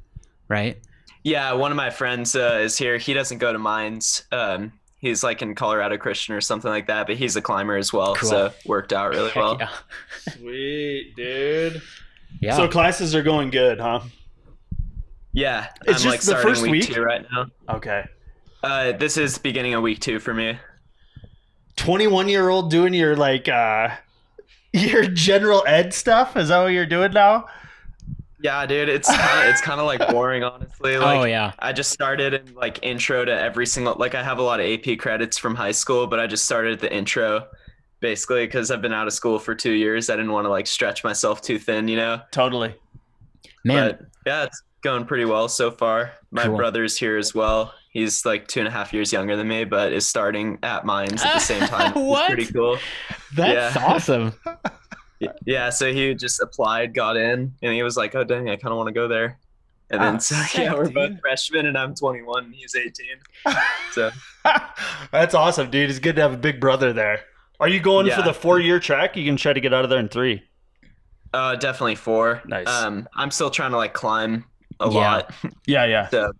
right? 0.49 0.79
Yeah, 1.25 1.53
one 1.53 1.71
of 1.71 1.77
my 1.77 1.91
friends 1.91 2.35
uh, 2.35 2.61
is 2.63 2.79
here. 2.79 2.97
He 2.97 3.13
doesn't 3.13 3.39
go 3.39 3.53
to 3.53 3.59
mines. 3.59 4.25
Um, 4.33 4.73
he's 5.05 5.23
like 5.23 5.43
in 5.43 5.55
Colorado 5.55 5.97
Christian 5.99 6.35
or 6.35 6.41
something 6.41 6.71
like 6.71 6.87
that, 6.87 7.07
but 7.07 7.17
he's 7.17 7.37
a 7.37 7.43
climber 7.43 7.77
as 7.77 7.93
well. 7.93 8.15
Cool. 8.17 8.29
So 8.31 8.53
worked 8.67 8.93
out 8.93 9.11
really 9.11 9.29
Heck 9.31 9.37
well. 9.37 9.57
yeah. 9.61 9.69
Sweet, 10.33 11.15
dude. 11.17 11.83
Yeah. 12.41 12.57
So 12.57 12.67
classes 12.69 13.15
are 13.15 13.23
going 13.23 13.51
good, 13.51 13.79
huh? 13.81 14.01
Yeah, 15.33 15.69
It's 15.83 15.89
I'm 15.89 15.93
just 15.95 16.07
like 16.07 16.21
the 16.21 16.27
starting 16.27 16.49
first 16.49 16.63
week, 16.63 16.71
week? 16.73 16.85
two 16.85 17.03
right 17.03 17.25
now. 17.33 17.47
Okay. 17.69 18.05
Uh, 18.63 18.93
this 18.93 19.17
is 19.17 19.37
beginning 19.39 19.75
of 19.75 19.83
week 19.83 20.01
two 20.01 20.19
for 20.21 20.33
me. 20.33 20.59
21 21.77 22.29
year 22.29 22.49
old 22.49 22.71
doing 22.71 22.95
your 22.95 23.17
like 23.17 23.49
uh 23.49 23.89
your 24.73 25.05
general 25.07 25.65
ed 25.67 25.93
stuff 25.93 26.37
is 26.37 26.49
that 26.49 26.59
what 26.63 26.69
you're 26.69 26.87
doing 26.87 27.13
now 27.13 27.47
Yeah, 28.45 28.67
dude, 28.67 28.91
it's 28.91 29.09
kinda, 29.09 29.49
it's 29.49 29.63
kind 29.63 29.81
of 29.81 29.87
like 29.87 30.07
boring, 30.11 30.45
honestly. 30.45 30.97
Oh, 30.97 31.01
like, 31.01 31.19
oh 31.21 31.25
yeah. 31.25 31.53
I 31.61 31.73
just 31.73 31.91
started 31.91 32.35
in 32.35 32.55
like 32.55 32.79
intro 32.83 33.25
to 33.25 33.33
every 33.33 33.65
single 33.67 33.95
like 33.99 34.15
I 34.15 34.23
have 34.23 34.37
a 34.39 34.43
lot 34.43 34.61
of 34.61 34.67
AP 34.67 34.99
credits 34.99 35.39
from 35.39 35.55
high 35.55 35.73
school, 35.73 36.07
but 36.07 36.21
I 36.21 36.27
just 36.27 36.45
started 36.45 36.79
the 36.79 36.95
intro 36.95 37.47
basically 38.01 38.45
because 38.47 38.71
I've 38.71 38.83
been 38.83 38.93
out 38.93 39.07
of 39.07 39.15
school 39.15 39.39
for 39.39 39.55
two 39.55 39.73
years. 39.73 40.11
I 40.11 40.17
didn't 40.17 40.33
want 40.33 40.45
to 40.45 40.51
like 40.51 40.67
stretch 40.67 41.03
myself 41.03 41.41
too 41.41 41.59
thin, 41.59 41.89
you 41.89 41.97
know. 41.97 42.21
totally 42.33 42.75
Man, 43.65 43.93
But 43.93 44.01
yeah, 44.27 44.43
it's 44.45 44.63
going 44.83 45.07
pretty 45.07 45.25
well 45.25 45.49
so 45.49 45.71
far. 45.71 46.13
My 46.31 46.45
Cool. 46.45 46.57
brother's 46.59 46.99
here 46.99 47.17
as 47.17 47.35
well. 47.35 47.73
He's 47.93 48.27
like 48.27 48.47
two 48.47 48.61
and 48.61 48.69
a 48.69 48.71
half 48.71 48.93
years 48.93 49.11
younger 49.11 49.37
than 49.37 49.49
me, 49.49 49.65
but 49.65 49.91
is 49.95 50.07
starting 50.07 50.59
at 50.63 50.85
mines 50.85 51.23
at 51.23 51.33
the 51.33 51.39
same 51.41 51.61
time. 51.67 51.93
It's 51.93 51.97
What? 52.01 52.27
pretty 52.27 52.53
cool. 52.53 52.77
that's 53.35 53.75
yeah. 53.75 53.85
awesome. 53.87 54.35
Yeah, 55.47 55.71
so 55.71 55.93
he 55.93 56.15
just 56.15 56.41
applied, 56.41 56.95
got 56.95 57.17
in, 57.17 57.55
and 57.63 57.73
he 57.73 57.83
was 57.83 57.97
like, 57.97 58.15
"Oh 58.15 58.25
dang, 58.25 58.49
I 58.51 58.57
kind 58.57 58.73
of 58.73 58.77
want 58.79 58.89
to 58.89 58.93
go 58.93 59.09
there." 59.09 59.39
And 59.91 60.03
then 60.03 60.17
Oh, 60.17 60.19
so 60.19 60.35
sick, 60.37 60.63
yeah, 60.63 60.75
we're 60.75 60.91
both 60.91 61.21
freshmen, 61.21 61.67
and 61.67 61.77
I'm 61.79 61.95
21, 61.95 62.45
and 62.45 62.55
he's 62.55 62.75
18. 62.75 63.07
So 63.93 64.11
that's 65.13 65.35
awesome 65.35 65.71
dude 65.71 65.89
it's 65.91 65.99
good 65.99 66.17
to 66.17 66.23
have 66.23 66.33
a 66.33 66.37
big 66.39 66.59
brother 66.61 66.93
there 66.93 67.21
are 67.61 67.69
you 67.69 67.81
going 67.81 68.11
for 68.11 68.23
the 68.23 68.35
four 68.35 68.59
year 68.61 68.81
track 68.81 69.17
you 69.17 69.25
can 69.25 69.37
try 69.37 69.53
to 69.53 69.61
get 69.61 69.73
out 69.73 69.85
of 69.85 69.91
there 69.91 70.01
in 70.01 70.09
three 70.09 70.43
uh, 71.33 71.57
definitely 71.57 71.97
four. 71.97 72.41
Nice. 72.47 72.69
Um, 72.69 73.09
I'm 73.17 73.31
still 73.33 73.51
trying 73.51 73.73
to 73.73 73.77
like 73.77 73.93
climb 73.93 74.45
a 74.81 74.89
Yeah. 74.89 74.95
lot. 74.99 75.35
yeah 75.67 75.85
yeah 75.85 76.09
so 76.09 76.33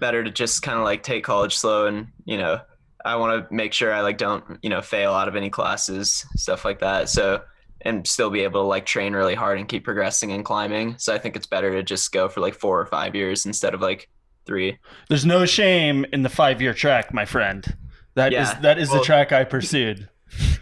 better 0.00 0.24
to 0.24 0.30
just 0.32 0.62
kind 0.62 0.78
of 0.78 0.84
like 0.84 1.02
take 1.04 1.22
college 1.24 1.56
slow, 1.56 1.86
and 1.86 2.08
you 2.24 2.38
know, 2.38 2.60
I 3.04 3.16
want 3.16 3.48
to 3.48 3.54
make 3.54 3.72
sure 3.72 3.92
I 3.92 4.00
like 4.00 4.18
don't 4.18 4.44
you 4.62 4.68
know 4.70 4.80
fail 4.82 5.12
out 5.12 5.28
of 5.28 5.36
any 5.36 5.48
classes, 5.48 6.26
stuff 6.36 6.64
like 6.64 6.80
that. 6.80 7.08
So 7.08 7.42
and 7.84 8.06
still 8.06 8.30
be 8.30 8.40
able 8.40 8.62
to 8.62 8.66
like 8.66 8.86
train 8.86 9.12
really 9.12 9.34
hard 9.34 9.58
and 9.58 9.68
keep 9.68 9.84
progressing 9.84 10.32
and 10.32 10.44
climbing. 10.44 10.96
So 10.98 11.14
I 11.14 11.18
think 11.18 11.36
it's 11.36 11.46
better 11.46 11.72
to 11.72 11.82
just 11.82 12.10
go 12.12 12.28
for 12.28 12.40
like 12.40 12.54
four 12.54 12.80
or 12.80 12.86
five 12.86 13.14
years 13.14 13.44
instead 13.46 13.74
of 13.74 13.80
like 13.80 14.08
three. 14.46 14.78
there's 15.08 15.24
no 15.26 15.46
shame 15.46 16.04
in 16.12 16.22
the 16.22 16.28
five 16.28 16.60
year 16.60 16.74
track 16.74 17.14
my 17.14 17.24
friend 17.24 17.76
That 18.14 18.32
is 18.32 18.48
Yeah. 18.48 18.60
that 18.60 18.78
is 18.78 18.90
the 18.90 19.00
track 19.00 19.30
i 19.32 19.44
pursued 19.44 20.08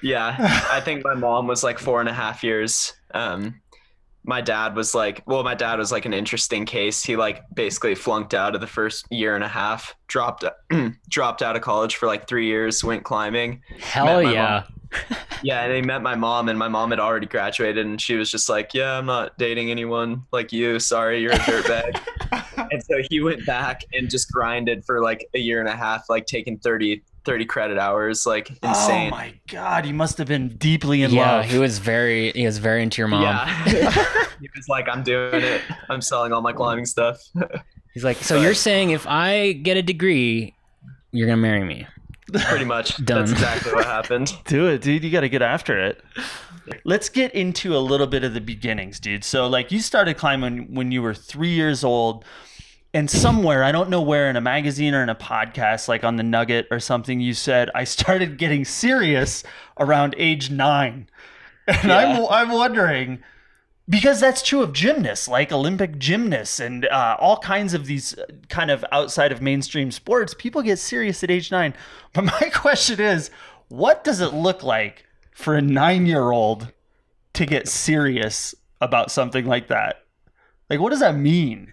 Yeah, 0.03 0.37
I 0.73 0.81
think 0.81 1.05
my 1.05 1.15
mom 1.15 1.47
was 1.47 1.63
like 1.65 1.79
four 1.79 2.01
and 2.01 2.09
a 2.09 2.13
half 2.13 2.43
years. 2.45 2.93
Um, 3.15 3.61
my 4.25 4.41
dad 4.41 4.77
was 4.77 4.95
like, 4.95 5.23
well, 5.27 5.43
my 5.43 5.55
dad 5.55 5.79
was 5.79 5.91
like 5.91 6.05
an 6.05 6.13
interesting 6.13 6.67
case. 6.67 7.03
He 7.03 7.17
like 7.17 7.43
basically 7.55 7.95
flunked 7.95 8.35
out 8.35 8.55
of 8.55 8.61
the 8.61 8.67
first 8.67 9.07
year 9.11 9.35
and 9.35 9.45
a 9.45 9.49
half, 9.49 9.95
dropped 10.09 10.45
dropped 11.09 11.43
out 11.43 11.57
of 11.57 11.63
college 11.63 11.97
for 11.97 12.07
like 12.07 12.29
three 12.29 12.47
years, 12.47 12.85
went 12.85 13.05
climbing. 13.05 13.63
Hell 13.81 14.23
yeah. 14.23 14.65
Yeah, 15.43 15.63
and 15.63 15.73
they 15.73 15.81
met 15.81 16.03
my 16.03 16.17
mom, 16.17 16.51
and 16.51 16.59
my 16.59 16.69
mom 16.69 16.91
had 16.91 17.01
already 17.01 17.27
graduated, 17.27 17.87
and 17.87 17.99
she 17.99 18.17
was 18.17 18.31
just 18.31 18.51
like, 18.51 18.75
"Yeah, 18.75 18.99
I'm 18.99 19.07
not 19.07 19.39
dating 19.39 19.71
anyone 19.71 20.23
like 20.33 20.53
you. 20.53 20.79
Sorry, 20.79 21.23
you're 21.23 21.33
a 21.33 21.37
dirtbag." 21.37 21.99
and 22.71 22.83
so 22.83 23.01
he 23.09 23.23
went 23.23 23.47
back 23.47 23.83
and 23.95 24.11
just 24.11 24.31
grinded 24.31 24.85
for 24.85 25.03
like 25.03 25.27
a 25.35 25.39
year 25.39 25.61
and 25.61 25.69
a 25.69 25.77
half, 25.77 26.11
like 26.11 26.27
taking 26.27 26.59
30, 26.59 27.03
30 27.25 27.45
credit 27.47 27.79
hours, 27.79 28.27
like 28.27 28.51
oh 28.63 28.69
insane. 28.69 29.09
oh 29.09 29.17
my 29.17 29.35
god 29.49 29.85
he 29.85 29.93
must 29.93 30.19
have 30.19 30.29
been 30.29 30.49
deeply 30.57 31.03
in 31.03 31.11
yeah, 31.11 31.37
love 31.37 31.45
he 31.45 31.59
was 31.59 31.79
very 31.79 32.33
he 32.33 32.47
was 32.47 32.59
very 32.59 32.83
into 32.83 33.01
your 33.01 33.09
mom. 33.09 33.23
Yeah. 33.23 34.25
he 34.41 34.49
was 34.57 34.69
like, 34.69 34.89
I'm 34.89 35.03
doing 35.03 35.43
it. 35.43 35.63
I'm 35.89 36.01
selling 36.01 36.33
all 36.33 36.43
my 36.43 36.53
climbing 36.53 36.87
stuff. 36.87 37.21
He's 37.95 38.05
like, 38.05 38.19
so 38.19 38.41
you're 38.41 38.55
saying 38.55 38.91
if 38.91 39.07
I 39.07 39.53
get 39.53 39.77
a 39.77 39.83
degree, 39.83 40.55
you're 41.13 41.27
gonna 41.27 41.37
marry 41.37 41.65
me? 41.65 41.87
Pretty 42.33 42.65
much. 42.65 42.97
Done. 43.05 43.19
That's 43.19 43.33
exactly 43.33 43.73
what 43.73 43.85
happened. 43.85 44.33
Do 44.47 44.69
it, 44.69 44.83
dude. 44.83 45.03
You 45.03 45.11
got 45.11 45.23
to 45.23 45.29
get 45.29 45.43
after 45.43 45.79
it. 45.85 46.01
Let's 46.85 47.09
get 47.09 47.35
into 47.35 47.77
a 47.77 47.79
little 47.79 48.07
bit 48.07 48.23
of 48.23 48.35
the 48.35 48.41
beginnings, 48.41 49.01
dude. 49.01 49.25
So, 49.25 49.49
like, 49.49 49.73
you 49.73 49.81
started 49.81 50.17
climbing 50.17 50.73
when 50.73 50.93
you 50.93 51.03
were 51.03 51.15
three 51.15 51.51
years 51.51 51.83
old, 51.83 52.25
and 52.93 53.09
somewhere, 53.09 53.63
I 53.63 53.71
don't 53.71 53.89
know 53.89 54.03
where, 54.03 54.29
in 54.29 54.37
a 54.37 54.41
magazine 54.41 54.95
or 54.95 55.03
in 55.03 55.09
a 55.09 55.15
podcast, 55.15 55.87
like 55.87 56.03
on 56.03 56.17
the 56.17 56.23
Nugget 56.25 56.67
or 56.71 56.81
something, 56.81 57.21
you 57.21 57.35
said, 57.35 57.71
I 57.75 57.85
started 57.85 58.37
getting 58.37 58.65
serious 58.65 59.45
around 59.79 60.15
age 60.19 60.51
nine. 60.51 61.09
And 61.69 61.93
I'm, 61.93 62.27
I'm 62.29 62.51
wondering, 62.51 63.23
because 63.89 64.19
that's 64.19 64.43
true 64.43 64.63
of 64.63 64.73
gymnasts, 64.73 65.29
like 65.29 65.53
Olympic 65.53 65.99
gymnasts 65.99 66.59
and 66.59 66.87
uh, 66.87 67.17
all 67.21 67.39
kinds 67.39 67.75
of 67.75 67.87
these 67.87 68.19
uh, 68.19 68.27
kind 68.49 68.73
of 68.73 68.85
outside 68.91 69.31
of 69.31 69.41
mainstream 69.41 69.93
sports, 69.93 70.35
people 70.35 70.63
get 70.63 70.79
serious 70.79 71.23
at 71.23 71.31
age 71.31 71.53
nine. 71.53 71.75
But 72.13 72.25
my 72.25 72.51
question 72.55 73.01
is, 73.01 73.31
what 73.69 74.03
does 74.03 74.21
it 74.21 74.35
look 74.35 74.65
like 74.65 75.07
for 75.33 75.55
a 75.55 75.63
nine 75.63 76.07
year 76.07 76.31
old 76.31 76.73
to 77.35 77.47
get 77.47 77.69
serious 77.69 78.55
about 78.81 79.13
something 79.13 79.47
like 79.47 79.69
that? 79.69 80.05
Like, 80.69 80.81
what 80.81 80.91
does 80.91 81.01
that 81.01 81.17
mean? 81.17 81.73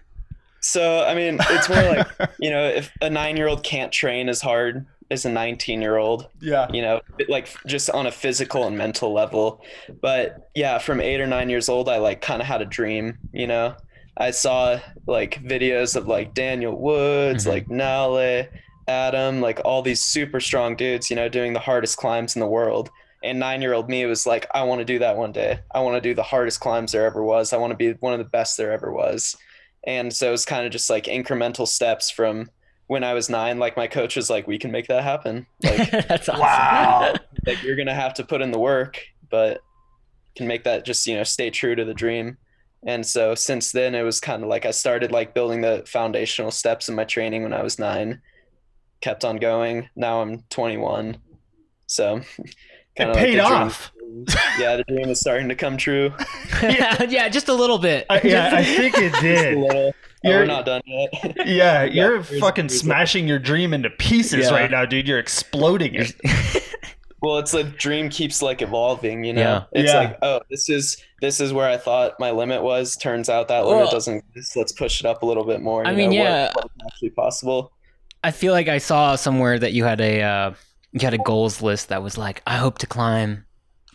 So, 0.60 1.04
I 1.04 1.14
mean, 1.14 1.38
it's 1.50 1.68
more 1.68 1.82
like, 1.82 2.06
you 2.38 2.50
know, 2.50 2.64
if 2.66 2.90
a 3.00 3.10
nine 3.10 3.36
year 3.36 3.48
old 3.48 3.62
can't 3.62 3.92
train 3.92 4.28
as 4.28 4.40
hard 4.40 4.86
as 5.10 5.24
a 5.24 5.30
19 5.30 5.80
year 5.80 5.96
old, 5.96 6.28
Yeah. 6.40 6.68
you 6.72 6.82
know, 6.82 7.00
like 7.28 7.48
just 7.66 7.88
on 7.90 8.06
a 8.06 8.10
physical 8.12 8.66
and 8.66 8.76
mental 8.76 9.12
level. 9.12 9.62
But 10.02 10.50
yeah, 10.54 10.78
from 10.78 11.00
eight 11.00 11.20
or 11.20 11.26
nine 11.26 11.48
years 11.48 11.68
old, 11.68 11.88
I 11.88 11.98
like 11.98 12.20
kind 12.20 12.40
of 12.42 12.46
had 12.48 12.60
a 12.60 12.66
dream, 12.66 13.18
you 13.32 13.46
know. 13.46 13.74
I 14.16 14.32
saw 14.32 14.80
like 15.06 15.40
videos 15.44 15.94
of 15.96 16.08
like 16.08 16.34
Daniel 16.34 16.76
Woods, 16.76 17.44
Mhm. 17.44 17.48
like 17.48 17.70
Nalle, 17.70 18.48
Adam, 18.88 19.40
like 19.40 19.60
all 19.64 19.80
these 19.82 20.02
super 20.02 20.40
strong 20.40 20.74
dudes, 20.76 21.08
you 21.08 21.16
know, 21.16 21.28
doing 21.28 21.52
the 21.52 21.60
hardest 21.60 21.96
climbs 21.98 22.34
in 22.34 22.40
the 22.40 22.46
world. 22.46 22.90
And 23.22 23.38
nine 23.38 23.62
year 23.62 23.74
old 23.74 23.88
me 23.88 24.04
was 24.06 24.26
like, 24.26 24.46
I 24.54 24.62
want 24.64 24.80
to 24.80 24.84
do 24.84 24.98
that 24.98 25.16
one 25.16 25.32
day. 25.32 25.60
I 25.74 25.80
want 25.80 25.96
to 25.96 26.00
do 26.00 26.14
the 26.14 26.22
hardest 26.22 26.60
climbs 26.60 26.92
there 26.92 27.06
ever 27.06 27.22
was. 27.22 27.52
I 27.52 27.56
want 27.58 27.70
to 27.70 27.76
be 27.76 27.92
one 28.00 28.12
of 28.12 28.18
the 28.18 28.24
best 28.24 28.56
there 28.56 28.72
ever 28.72 28.92
was. 28.92 29.36
And 29.88 30.12
so 30.14 30.34
it's 30.34 30.44
kind 30.44 30.66
of 30.66 30.70
just 30.70 30.90
like 30.90 31.04
incremental 31.04 31.66
steps 31.66 32.10
from 32.10 32.50
when 32.88 33.02
I 33.02 33.14
was 33.14 33.30
nine. 33.30 33.58
Like 33.58 33.74
my 33.74 33.86
coach 33.86 34.16
was 34.16 34.28
like, 34.28 34.46
we 34.46 34.58
can 34.58 34.70
make 34.70 34.86
that 34.88 35.02
happen. 35.02 35.46
Like, 35.64 35.90
That's 36.08 36.28
awesome. 36.28 36.42
Wow. 36.42 37.14
like 37.46 37.62
you're 37.62 37.74
gonna 37.74 37.94
have 37.94 38.12
to 38.14 38.24
put 38.24 38.42
in 38.42 38.50
the 38.52 38.58
work, 38.58 39.00
but 39.30 39.62
can 40.36 40.46
make 40.46 40.64
that 40.64 40.84
just 40.84 41.06
you 41.06 41.16
know 41.16 41.24
stay 41.24 41.48
true 41.48 41.74
to 41.74 41.86
the 41.86 41.94
dream. 41.94 42.36
And 42.86 43.04
so 43.04 43.34
since 43.34 43.72
then, 43.72 43.94
it 43.94 44.02
was 44.02 44.20
kind 44.20 44.42
of 44.42 44.50
like 44.50 44.66
I 44.66 44.72
started 44.72 45.10
like 45.10 45.32
building 45.32 45.62
the 45.62 45.82
foundational 45.86 46.50
steps 46.50 46.90
in 46.90 46.94
my 46.94 47.04
training 47.04 47.42
when 47.42 47.54
I 47.54 47.62
was 47.62 47.78
nine, 47.78 48.20
kept 49.00 49.24
on 49.24 49.38
going. 49.38 49.88
Now 49.96 50.20
I'm 50.20 50.44
21, 50.50 51.16
so 51.86 52.20
It 52.38 52.54
kinda 52.94 53.14
paid 53.14 53.38
the 53.38 53.46
dream- 53.46 53.52
off. 53.52 53.90
Yeah, 54.58 54.76
the 54.76 54.84
dream 54.88 55.08
is 55.08 55.20
starting 55.20 55.48
to 55.48 55.54
come 55.54 55.76
true. 55.76 56.12
yeah, 56.62 57.02
yeah, 57.04 57.28
just 57.28 57.48
a 57.48 57.54
little 57.54 57.78
bit. 57.78 58.06
I, 58.10 58.20
yeah, 58.24 58.50
I 58.52 58.64
think 58.64 58.96
it 58.98 59.12
did. 59.20 59.58
little. 59.58 59.92
Oh, 60.24 60.28
You're- 60.28 60.38
we're 60.40 60.46
not 60.46 60.66
done 60.66 60.82
yet. 60.86 61.10
Yeah, 61.46 61.84
you're 61.84 62.22
there's- 62.22 62.40
fucking 62.40 62.68
smashing 62.70 63.28
your 63.28 63.38
dream 63.38 63.72
into 63.72 63.90
pieces 63.90 64.46
Yeah. 64.46 64.54
right 64.56 64.70
now, 64.70 64.84
dude. 64.84 65.06
You're 65.06 65.18
exploding 65.20 65.94
it. 65.94 66.12
well 67.20 67.38
it's 67.38 67.52
like 67.52 67.76
dream 67.76 68.08
keeps 68.08 68.42
like 68.42 68.62
evolving 68.62 69.24
you 69.24 69.32
know 69.32 69.40
Yeah. 69.40 69.64
it's 69.72 69.92
Yeah. 69.92 69.98
like 69.98 70.18
oh 70.22 70.40
this 70.50 70.68
is 70.68 71.02
this 71.20 71.40
is 71.40 71.52
where 71.52 71.68
i 71.68 71.76
thought 71.76 72.12
my 72.20 72.30
limit 72.30 72.62
was 72.62 72.94
turns 72.94 73.28
out 73.28 73.48
that 73.48 73.64
limit 73.66 73.82
Well- 73.86 73.90
doesn't 73.90 74.22
exist 74.36 74.56
let's 74.56 74.70
push 74.70 75.00
it 75.00 75.06
up 75.06 75.24
a 75.24 75.26
little 75.26 75.42
bit 75.44 75.60
more 75.60 75.84
I 75.84 75.96
mean, 75.96 76.10
know, 76.10 76.16
what- 76.18 76.24
yeah. 76.24 76.52
what's 76.54 76.74
actually 76.86 77.10
possible 77.10 77.72
I 78.22 78.30
feel 78.30 78.52
like 78.52 78.68
I 78.68 78.78
saw 78.78 79.16
somewhere 79.16 79.58
that 79.58 79.72
you 79.72 79.82
had 79.82 80.00
a 80.00 80.22
uh, 80.22 80.54
you 80.92 81.00
had 81.00 81.12
a 81.14 81.18
goals 81.18 81.60
list 81.60 81.88
that 81.88 82.04
was 82.04 82.16
like, 82.16 82.40
I 82.46 82.56
hope 82.56 82.78
to 82.78 82.86
climb 82.86 83.44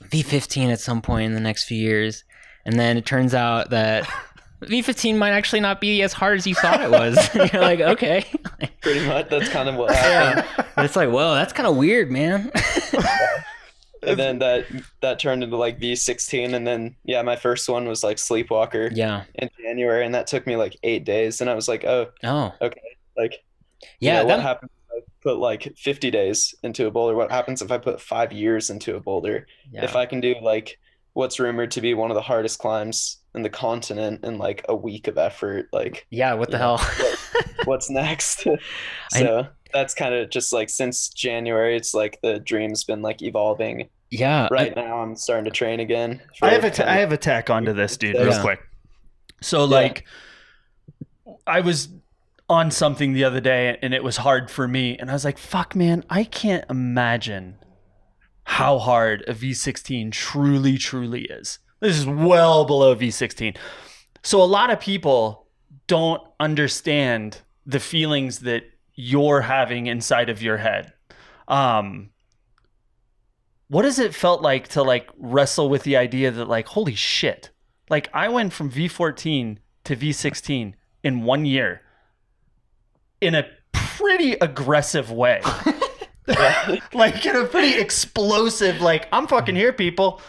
V15 0.10 0.72
at 0.72 0.80
some 0.80 1.02
point 1.02 1.26
in 1.28 1.34
the 1.34 1.40
next 1.40 1.66
few 1.66 1.78
years, 1.78 2.24
and 2.66 2.80
then 2.80 2.98
it 2.98 3.06
turns 3.06 3.34
out 3.34 3.70
that 3.72 4.04
V15 4.62 5.18
might 5.18 5.32
actually 5.32 5.60
not 5.60 5.82
be 5.82 6.02
as 6.04 6.14
hard 6.14 6.38
as 6.38 6.48
you 6.48 6.56
thought 6.56 6.82
it 6.82 6.90
was. 6.90 7.18
You're 7.54 7.62
like, 7.62 7.82
okay, 7.82 8.26
pretty 8.82 9.06
much 9.06 9.30
that's 9.30 9.50
kind 9.50 9.68
of 9.70 9.76
what 9.76 9.94
happened 9.94 10.48
but 10.76 10.86
it's 10.86 10.96
like, 10.96 11.12
well, 11.12 11.34
that's 11.36 11.52
kind 11.54 11.68
of 11.68 11.76
weird, 11.76 12.12
man. 12.12 12.50
and 14.02 14.20
then 14.20 14.40
that 14.40 14.66
that 15.02 15.18
turned 15.20 15.44
into 15.44 15.56
like 15.56 15.80
v16 15.80 16.54
and 16.54 16.68
then 16.68 16.94
yeah 17.06 17.22
my 17.22 17.38
first 17.38 17.70
one 17.70 17.88
was 17.88 18.04
like 18.04 18.18
sleepwalker 18.18 18.90
yeah. 18.94 19.24
in 19.36 19.50
january 19.62 20.06
and 20.06 20.14
that 20.14 20.28
took 20.28 20.46
me 20.46 20.58
like 20.58 20.76
eight 20.84 21.06
days 21.06 21.40
and 21.40 21.50
i 21.50 21.54
was 21.54 21.70
like 21.70 21.86
oh 21.86 22.08
Oh, 22.22 22.54
Okay. 22.62 22.82
like 23.16 23.32
You 23.82 23.88
Yeah, 24.10 24.24
know, 24.24 24.28
that- 24.28 24.38
what 24.40 24.40
I 24.40 24.50
put 25.22 25.38
like 25.38 25.74
50 25.78 26.12
days 26.12 26.54
into 26.64 26.88
a 26.88 26.92
boulder? 26.92 27.16
What 27.16 27.32
happens 27.32 27.62
if 27.62 27.72
I 27.72 27.78
put 27.78 28.02
five 28.02 28.32
years 28.34 28.70
into 28.70 28.96
a 28.96 29.00
boulder? 29.00 29.48
yeah. 29.72 29.84
If 29.84 29.96
I 29.96 30.06
can 30.06 30.22
do 30.22 30.36
like 30.42 30.78
what's 31.14 31.40
rumored 31.40 31.72
to 31.72 31.82
be 31.82 31.94
one 31.94 32.10
of 32.12 32.16
the 32.16 32.22
hardest 32.22 32.60
climbs 32.60 33.20
in 33.36 33.42
the 33.44 33.50
continent 33.50 34.24
in 34.24 34.38
like 34.38 34.66
a 34.70 34.76
week 34.76 35.08
of 35.08 35.18
effort, 35.18 35.68
like 35.74 36.06
yeah, 36.10 36.34
what 36.34 36.50
the 36.52 36.58
Yeah. 36.58 36.78
hell? 36.78 37.44
what's 37.66 37.90
next? 37.92 38.46
I- 39.14 39.20
so 39.20 39.48
that's 39.74 39.94
kind 39.96 40.14
of 40.14 40.30
just 40.30 40.54
like 40.54 40.70
since 40.70 41.10
January, 41.10 41.76
it's 41.76 41.94
like 41.94 42.20
the 42.22 42.40
dream's 42.40 42.84
been 42.84 43.02
like 43.02 43.22
evolving. 43.24 43.90
yeah, 44.12 44.44
I- 44.52 44.54
Right 44.54 44.76
now, 44.76 45.00
I'm 45.02 45.16
starting 45.16 45.46
to 45.46 45.52
train 45.52 45.80
again. 45.80 46.22
I 46.42 46.50
have 46.50 46.64
a 46.64 46.72
for 46.72 46.84
I 46.84 46.96
have 46.98 47.12
a 47.12 47.18
tack 47.18 47.50
onto 47.50 47.74
this, 47.74 47.98
dude, 47.98 48.16
Yeah. 48.16 48.24
real 48.24 48.42
quick. 48.42 48.60
So 49.42 49.66
like, 49.66 50.06
I 51.48 51.60
was 51.62 51.90
on 52.54 52.72
something 52.72 53.14
the 53.14 53.24
other 53.24 53.42
day, 53.42 53.78
and 53.82 53.94
it 53.94 54.04
was 54.04 54.18
hard 54.18 54.50
for 54.50 54.68
me, 54.68 54.98
and 54.98 55.10
I 55.10 55.14
was 55.14 55.26
like, 55.26 55.38
"Fuck, 55.38 55.76
man, 55.76 56.06
I 56.10 56.24
can't 56.24 56.64
imagine 56.70 57.58
how 58.46 58.78
hard 58.78 59.24
a 59.28 59.34
V16 59.34 60.12
truly, 60.12 60.78
truly 60.78 61.24
is. 61.24 61.60
This 61.80 61.98
is 61.98 62.06
well 62.06 62.66
below 62.66 62.96
V16. 62.96 63.58
So 64.22 64.42
a 64.42 64.46
lot 64.46 64.70
of 64.70 64.80
people 64.80 65.48
don't 65.88 66.22
understand 66.40 67.42
the 67.66 67.80
feelings 67.80 68.40
that 68.40 68.64
you're 68.96 69.42
having 69.42 69.88
inside 69.88 70.30
of 70.30 70.42
your 70.42 70.58
head. 70.58 70.94
Um, 71.48 72.12
what 73.74 73.86
has 73.86 73.98
it 73.98 74.14
felt 74.14 74.42
like 74.42 74.68
to 74.70 74.84
like 74.84 75.10
wrestle 75.18 75.68
with 75.68 75.84
the 75.84 75.98
idea 75.98 76.30
that 76.30 76.48
like 76.48 76.68
holy 76.68 76.94
shit 76.94 77.50
like 77.90 78.08
i 78.14 78.30
went 78.30 78.54
from 78.54 78.70
v14 78.70 79.58
to 79.84 79.96
v16 79.96 80.74
in 81.04 81.24
one 81.24 81.44
year 81.46 81.82
in 83.24 83.36
a 83.36 83.46
pretty 83.74 84.34
aggressive 84.34 85.12
way 85.12 85.42
like 86.94 87.26
in 87.26 87.36
a 87.36 87.46
pretty 87.46 87.80
explosive 87.80 88.82
like 88.82 89.08
i'm 89.12 89.28
fucking 89.28 89.56
here 89.56 89.74
people 89.74 90.22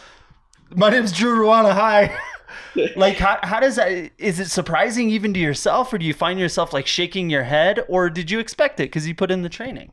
my 0.75 0.89
name's 0.89 1.11
drew 1.11 1.39
ruana 1.45 1.73
hi 1.73 2.15
like 2.95 3.17
how, 3.17 3.37
how 3.43 3.59
does 3.59 3.75
that 3.77 4.11
is 4.17 4.39
it 4.39 4.49
surprising 4.49 5.09
even 5.09 5.33
to 5.33 5.39
yourself 5.39 5.93
or 5.93 5.97
do 5.97 6.05
you 6.05 6.13
find 6.13 6.39
yourself 6.39 6.73
like 6.73 6.87
shaking 6.87 7.29
your 7.29 7.43
head 7.43 7.79
or 7.87 8.09
did 8.09 8.31
you 8.31 8.39
expect 8.39 8.79
it 8.79 8.85
because 8.85 9.07
you 9.07 9.15
put 9.15 9.31
in 9.31 9.41
the 9.41 9.49
training 9.49 9.91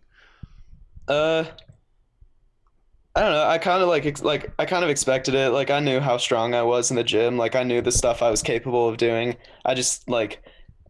Uh, 1.08 1.44
I 3.14 3.20
don't 3.20 3.32
know. 3.32 3.46
I 3.46 3.58
kind 3.58 3.82
of 3.82 3.88
like 3.88 4.22
like 4.22 4.54
I 4.58 4.64
kind 4.64 4.84
of 4.84 4.90
expected 4.90 5.34
it. 5.34 5.50
Like 5.50 5.70
I 5.70 5.80
knew 5.80 6.00
how 6.00 6.16
strong 6.16 6.54
I 6.54 6.62
was 6.62 6.90
in 6.90 6.96
the 6.96 7.04
gym. 7.04 7.36
Like 7.36 7.54
I 7.54 7.62
knew 7.62 7.82
the 7.82 7.92
stuff 7.92 8.22
I 8.22 8.30
was 8.30 8.42
capable 8.42 8.88
of 8.88 8.96
doing. 8.96 9.36
I 9.66 9.74
just 9.74 10.08
like, 10.08 10.42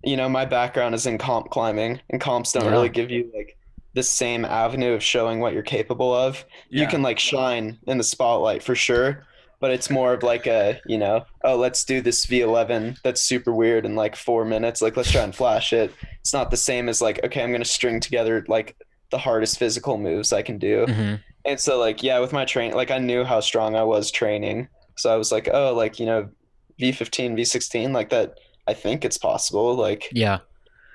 you 0.05 0.17
know, 0.17 0.29
my 0.29 0.45
background 0.45 0.95
is 0.95 1.07
in 1.07 1.19
comp 1.19 1.51
climbing, 1.51 2.01
and 2.11 2.21
comps 2.21 2.53
don't 2.53 2.65
Yeah. 2.65 2.71
really 2.71 2.89
give 2.89 3.11
you 3.11 3.31
like 3.35 3.57
the 3.95 4.03
same 4.03 4.45
avenue 4.45 4.93
of 4.93 5.03
showing 5.03 5.41
what 5.41 5.53
you're 5.53 5.63
capable 5.63 6.15
of. 6.15 6.45
You 6.71 6.87
can 6.87 7.03
like 7.03 7.19
shine 7.19 7.79
in 7.87 7.99
the 7.99 8.05
spotlight 8.05 8.63
for 8.63 8.75
sure, 8.75 9.27
but 9.61 9.71
it's 9.71 9.91
more 9.91 10.15
of 10.15 10.23
like 10.23 10.47
a, 10.47 10.81
you 10.87 10.97
know, 10.97 11.27
oh, 11.45 11.57
let's 11.57 11.85
do 11.85 12.01
this 12.01 12.25
V11 12.27 12.97
that's 13.03 13.21
super 13.21 13.53
weird 13.53 13.85
in 13.85 13.95
like 13.95 14.17
four 14.17 14.45
minutes. 14.47 14.81
Like 14.81 14.97
let's 14.97 15.13
try 15.13 15.23
and 15.23 15.35
flash 15.35 15.75
it. 15.75 15.93
It's 16.21 16.33
not 16.33 16.51
the 16.51 16.57
same 16.57 16.89
as 16.89 17.03
like, 17.03 17.23
okay, 17.23 17.43
I'm 17.43 17.53
gonna 17.53 17.65
string 17.67 18.01
together 18.01 18.45
like 18.49 18.77
the 19.11 19.19
hardest 19.19 19.59
physical 19.59 19.99
moves 19.99 20.33
I 20.33 20.41
can 20.41 20.57
do. 20.57 20.87
Mhm. 20.87 21.21
And 21.45 21.61
so 21.61 21.79
like 21.79 22.03
yeah, 22.03 22.19
with 22.19 22.33
my 22.33 22.47
train 22.47 22.73
like 22.73 22.91
I 22.91 22.97
knew 22.99 23.25
how 23.25 23.41
strong 23.41 23.77
I 23.77 23.83
was 23.85 24.11
training. 24.11 24.69
So 24.97 25.13
I 25.13 25.17
was 25.17 25.31
like, 25.31 25.49
oh, 25.53 25.75
like, 25.75 26.01
you 26.01 26.07
know, 26.07 26.29
V15, 26.81 27.35
V16, 27.37 27.93
like 27.93 28.09
that 28.09 28.35
I 28.67 28.75
think 28.75 29.05
it's 29.05 29.19
possible. 29.19 29.75
Like 29.75 30.13
yeah, 30.13 30.41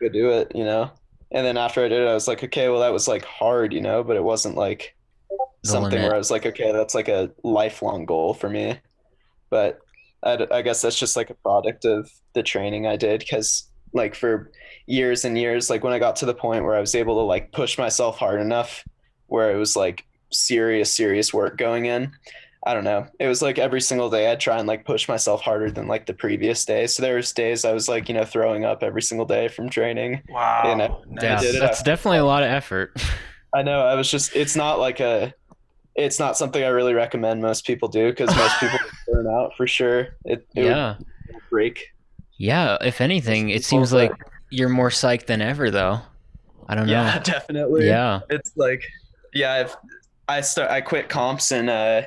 go 0.02 0.10
do 0.10 0.30
it, 0.32 0.52
you 0.56 0.64
know. 0.64 0.92
And 1.32 1.46
then 1.46 1.58
after 1.58 1.84
I 1.84 1.90
did 1.90 2.02
it, 2.02 2.08
I 2.08 2.14
was 2.14 2.28
like, 2.28 2.44
okay, 2.44 2.70
well 2.70 2.80
that 2.82 2.94
was 2.94 3.08
like 3.08 3.26
hard, 3.26 3.74
you 3.74 3.82
know, 3.82 4.04
but 4.04 4.16
it 4.16 4.24
wasn't 4.24 4.56
like 4.56 4.96
The 5.64 5.70
something 5.72 6.00
limit. 6.00 6.02
where 6.02 6.16
I 6.16 6.18
was 6.18 6.32
like, 6.32 6.46
okay, 6.46 6.72
that's 6.72 6.96
like 6.96 7.10
a 7.10 7.32
lifelong 7.44 8.06
goal 8.06 8.34
for 8.34 8.50
me. 8.50 8.80
But 9.50 9.80
I 10.24 10.62
guess 10.62 10.82
that's 10.82 10.98
just 11.00 11.16
like 11.16 11.30
a 11.30 11.36
product 11.36 11.86
of 11.86 12.10
the 12.34 12.44
training 12.44 12.88
I 12.88 12.96
did 12.98 13.20
because 13.20 13.70
like 13.94 14.16
for 14.16 14.52
years 14.86 15.26
and 15.26 15.38
years, 15.38 15.70
like 15.70 15.84
when 15.84 15.94
I 15.94 16.00
got 16.00 16.16
to 16.18 16.26
the 16.26 16.34
point 16.34 16.64
where 16.66 16.76
I 16.76 16.80
was 16.82 16.96
able 16.96 17.16
to 17.16 17.22
like 17.22 17.52
push 17.52 17.78
myself 17.78 18.18
hard 18.18 18.42
enough 18.42 18.84
where 19.28 19.52
it 19.52 19.58
was 19.58 19.76
like 19.76 20.06
serious, 20.32 20.94
serious 20.94 21.34
work 21.34 21.58
going 21.58 21.86
in. 21.86 22.12
I 22.66 22.74
don't 22.74 22.84
know. 22.84 23.08
It 23.20 23.28
was 23.28 23.42
like 23.42 23.60
every 23.60 23.82
single 23.82 24.10
day 24.10 24.30
I'd 24.32 24.40
try 24.40 24.58
and 24.58 24.68
like 24.68 24.84
push 24.86 25.08
myself 25.08 25.42
harder 25.42 25.72
than 25.72 25.88
like 25.88 26.06
the 26.06 26.14
previous 26.14 26.66
day. 26.66 26.88
So 26.88 27.02
there 27.02 27.16
was 27.16 27.32
days 27.32 27.64
I 27.64 27.72
was 27.72 27.88
like, 27.88 28.10
you 28.10 28.16
know, 28.16 28.26
throwing 28.26 28.66
up 28.66 28.84
every 28.84 29.02
single 29.02 29.26
day 29.26 29.48
from 29.48 29.70
training. 29.70 30.22
wow 30.30 30.64
You 30.66 30.76
know, 30.76 31.04
yeah. 31.22 31.40
did 31.40 31.56
it. 31.56 31.60
That's 31.60 31.84
definitely 31.84 32.18
a 32.18 32.26
lot 32.26 32.44
of 32.44 32.50
effort. 32.50 33.02
I 33.54 33.62
know. 33.64 33.82
I 33.82 33.96
was 33.96 34.12
just. 34.12 34.36
It's 34.36 34.56
not 34.56 34.80
like 34.80 35.00
a. 35.00 35.34
It's 35.96 36.20
not 36.20 36.38
something 36.38 36.64
I 36.64 36.68
really 36.68 36.94
recommend 36.94 37.42
most 37.42 37.66
people 37.66 37.88
do 37.88 38.10
because 38.10 38.36
most 38.36 38.56
people 38.60 38.78
get 38.78 38.92
burn 39.08 39.28
out 39.28 39.56
for 39.56 39.66
sure. 39.66 40.18
It, 40.26 40.46
it 40.56 40.66
yeah, 40.66 40.98
would 41.32 41.42
break. 41.50 41.94
yeah. 42.38 42.78
If 42.82 43.02
anything, 43.02 43.50
it 43.50 43.64
seems 43.64 43.94
like 43.94 44.12
you're 44.50 44.70
more 44.70 44.90
psyched 44.90 45.26
than 45.28 45.42
ever, 45.42 45.72
though. 45.72 46.02
I 46.68 46.76
don't 46.76 46.88
know. 46.88 46.94
Yeah, 46.94 47.20
definitely. 47.24 47.88
Yeah. 47.88 48.20
It's 48.30 48.52
like, 48.58 48.84
yeah. 49.34 49.54
I've 49.54 49.78
I 50.28 50.42
start. 50.42 50.70
I 50.70 50.82
quit 50.82 51.08
comps 51.08 51.52
and, 51.52 51.70
uh, 51.70 52.02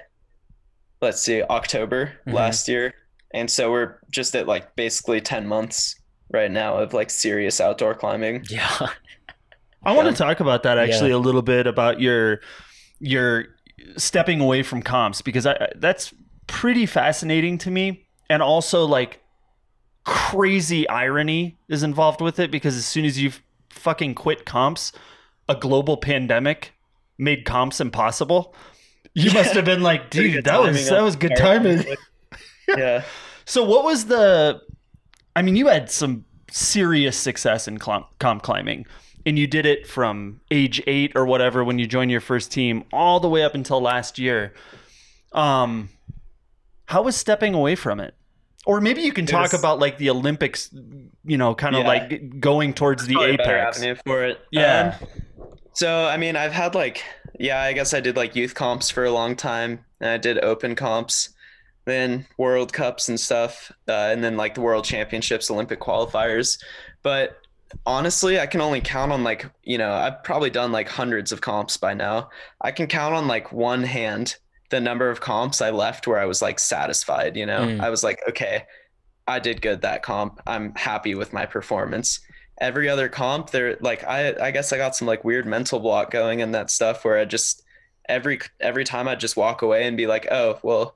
let's 1.00 1.20
see, 1.20 1.42
October 1.42 2.12
Mhm. 2.26 2.32
last 2.34 2.68
year, 2.68 2.94
and 3.32 3.50
so 3.50 3.70
we're 3.70 3.96
just 4.10 4.34
at 4.36 4.46
like 4.46 4.74
basically 4.76 5.20
ten 5.20 5.46
months 5.46 5.96
right 6.32 6.50
now 6.50 6.76
of 6.76 6.92
like 6.94 7.10
serious 7.10 7.60
outdoor 7.60 7.94
climbing. 7.94 8.44
Yeah. 8.48 8.88
I 9.82 9.92
want 9.92 10.08
to 10.08 10.14
talk 10.14 10.40
about 10.40 10.62
that 10.64 10.76
actually 10.78 11.10
a 11.10 11.18
little 11.18 11.42
bit 11.42 11.66
about 11.66 12.00
your 12.00 12.40
your 12.98 13.46
stepping 13.96 14.40
away 14.40 14.62
from 14.62 14.82
comps 14.82 15.22
because 15.22 15.46
I 15.46 15.70
that's 15.76 16.12
pretty 16.46 16.84
fascinating 16.84 17.56
to 17.58 17.70
me 17.70 18.06
and 18.28 18.42
also 18.42 18.84
like 18.84 19.22
crazy 20.04 20.88
irony 20.88 21.58
is 21.68 21.82
involved 21.82 22.20
with 22.20 22.38
it 22.38 22.50
because 22.50 22.76
as 22.76 22.84
soon 22.84 23.04
as 23.04 23.18
you 23.20 23.32
fucking 23.70 24.14
quit 24.14 24.44
comps 24.44 24.92
a 25.48 25.54
global 25.54 25.96
pandemic 25.96 26.72
made 27.18 27.44
comps 27.44 27.80
impossible 27.80 28.54
you 29.14 29.30
must 29.32 29.54
have 29.54 29.64
been 29.64 29.82
like 29.82 30.10
dude 30.16 30.44
that 30.44 30.60
was 30.60 30.88
that 30.88 31.02
was 31.02 31.16
good 31.16 31.32
timing 31.36 31.84
yeah. 32.68 33.02
so 33.44 33.64
what 33.64 33.84
was 33.84 34.06
the 34.06 34.60
I 35.36 35.42
mean 35.42 35.56
you 35.56 35.68
had 35.68 35.90
some 35.90 36.24
serious 36.50 37.16
success 37.16 37.66
in 37.68 37.78
comp 37.78 38.42
climbing 38.42 38.86
and 39.26 39.38
you 39.38 39.46
did 39.46 39.66
it 39.66 39.86
from 39.86 40.40
age 40.50 40.82
8 40.86 41.12
or 41.14 41.26
whatever 41.26 41.62
when 41.64 41.78
you 41.78 41.86
joined 41.86 42.10
your 42.10 42.20
first 42.20 42.50
team 42.50 42.84
all 42.92 43.20
the 43.20 43.28
way 43.28 43.42
up 43.44 43.54
until 43.54 43.80
last 43.80 44.18
year. 44.18 44.54
Um 45.32 45.90
how 46.86 47.02
was 47.02 47.16
stepping 47.16 47.54
away 47.54 47.76
from 47.76 48.00
it? 48.00 48.14
Or 48.66 48.80
maybe 48.80 49.02
you 49.02 49.12
can 49.12 49.24
It 49.24 49.28
talk 49.28 49.52
was- 49.52 49.60
about 49.60 49.78
like 49.78 49.98
the 49.98 50.10
Olympics, 50.10 50.70
you 51.24 51.38
know, 51.38 51.54
kind 51.54 51.76
of 51.76 51.82
Yeah. 51.82 51.88
like 51.88 52.40
going 52.40 52.74
towards 52.74 53.06
the 53.06 53.14
Probably 53.14 53.34
a 53.34 53.36
better 53.36 53.58
apex. 53.58 53.78
avenue 53.78 53.94
for 54.04 54.24
it. 54.24 54.40
Yeah. 54.50 54.98
Um, 55.00 55.08
so 55.74 56.06
I 56.06 56.16
mean, 56.16 56.34
I've 56.36 56.52
had 56.52 56.74
like, 56.74 57.02
yeah, 57.40 57.62
I 57.62 57.72
guess 57.72 57.94
I 57.94 58.00
did 58.00 58.16
like 58.16 58.36
youth 58.36 58.54
comps 58.54 58.90
for 58.90 59.06
a 59.06 59.10
long 59.10 59.34
time, 59.34 59.82
and 59.98 60.10
I 60.10 60.18
did 60.18 60.44
open 60.44 60.74
comps, 60.74 61.30
then 61.86 62.26
World 62.36 62.70
Cups 62.70 63.08
and 63.08 63.18
stuff, 63.18 63.72
uh, 63.88 64.10
and 64.12 64.22
then 64.22 64.36
like 64.36 64.54
the 64.54 64.60
World 64.60 64.84
Championships, 64.84 65.50
Olympic 65.50 65.80
qualifiers. 65.80 66.62
But 67.02 67.38
honestly, 67.86 68.38
I 68.38 68.46
can 68.46 68.60
only 68.60 68.82
count 68.82 69.10
on 69.10 69.24
like, 69.24 69.46
you 69.62 69.78
know, 69.78 69.90
I've 69.90 70.22
probably 70.22 70.50
done 70.50 70.70
like 70.70 70.86
hundreds 70.86 71.32
of 71.32 71.40
comps 71.40 71.78
by 71.78 71.94
now. 71.94 72.28
I 72.60 72.72
can 72.72 72.86
count 72.86 73.14
on 73.14 73.26
like 73.26 73.52
one 73.52 73.84
hand 73.84 74.36
the 74.68 74.80
number 74.80 75.08
of 75.08 75.22
comps 75.22 75.62
I 75.62 75.70
left 75.70 76.06
where 76.06 76.18
I 76.18 76.26
was 76.26 76.42
like 76.42 76.58
satisfied. 76.58 77.38
You 77.38 77.46
know, 77.46 77.60
Mm. 77.60 77.80
I 77.80 77.88
was 77.88 78.04
like, 78.04 78.20
okay, 78.28 78.64
I 79.26 79.38
did 79.38 79.62
good 79.62 79.80
that 79.80 80.02
comp. 80.02 80.40
I'm 80.46 80.74
happy 80.74 81.14
with 81.14 81.32
my 81.32 81.46
performance 81.46 82.20
every 82.60 82.88
other 82.88 83.08
comp 83.08 83.50
there 83.50 83.76
like 83.80 84.04
i 84.04 84.34
i 84.40 84.50
guess 84.50 84.72
i 84.72 84.76
got 84.76 84.94
some 84.94 85.08
like 85.08 85.24
weird 85.24 85.46
mental 85.46 85.80
block 85.80 86.10
going 86.10 86.42
and 86.42 86.54
that 86.54 86.70
stuff 86.70 87.04
where 87.04 87.18
i 87.18 87.24
just 87.24 87.62
every 88.08 88.38
every 88.60 88.84
time 88.84 89.08
i 89.08 89.14
just 89.14 89.36
walk 89.36 89.62
away 89.62 89.86
and 89.86 89.96
be 89.96 90.06
like 90.06 90.28
oh 90.30 90.58
well 90.62 90.94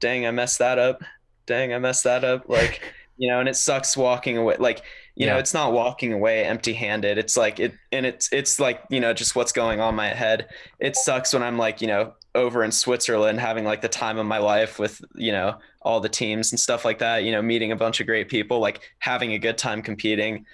dang 0.00 0.26
i 0.26 0.30
messed 0.30 0.58
that 0.58 0.78
up. 0.78 1.02
Dang 1.46 1.72
i 1.72 1.78
messed 1.78 2.04
that 2.04 2.24
up. 2.24 2.44
Like 2.48 2.80
you 3.16 3.28
know 3.28 3.38
and 3.38 3.48
it 3.48 3.54
sucks 3.54 3.96
walking 3.96 4.36
away 4.38 4.56
like 4.58 4.82
you 5.14 5.24
know 5.24 5.38
it's 5.38 5.54
not 5.54 5.72
walking 5.72 6.12
away 6.12 6.44
empty 6.44 6.72
handed 6.72 7.16
it's 7.16 7.36
like 7.36 7.60
it 7.60 7.72
and 7.92 8.04
it's 8.04 8.28
it's 8.32 8.58
like 8.58 8.82
you 8.90 8.98
know 8.98 9.14
just 9.14 9.36
what's 9.36 9.52
going 9.52 9.80
on 9.80 9.90
in 9.90 9.94
my 9.94 10.08
head. 10.08 10.48
It 10.80 10.96
sucks 10.96 11.32
when 11.32 11.42
i'm 11.42 11.56
like 11.56 11.80
you 11.80 11.86
know 11.86 12.14
over 12.34 12.64
in 12.64 12.72
switzerland 12.72 13.38
having 13.38 13.64
like 13.64 13.80
the 13.82 13.88
time 13.88 14.18
of 14.18 14.26
my 14.26 14.38
life 14.38 14.80
with 14.80 15.00
you 15.14 15.30
know 15.30 15.56
all 15.82 16.00
the 16.00 16.08
teams 16.08 16.50
and 16.50 16.58
stuff 16.58 16.84
like 16.84 16.98
that 16.98 17.22
you 17.22 17.30
know 17.30 17.40
meeting 17.40 17.70
a 17.70 17.76
bunch 17.76 18.00
of 18.00 18.06
great 18.08 18.28
people 18.28 18.58
like 18.58 18.80
having 18.98 19.34
a 19.34 19.38
good 19.38 19.56
time 19.56 19.80
competing 19.80 20.44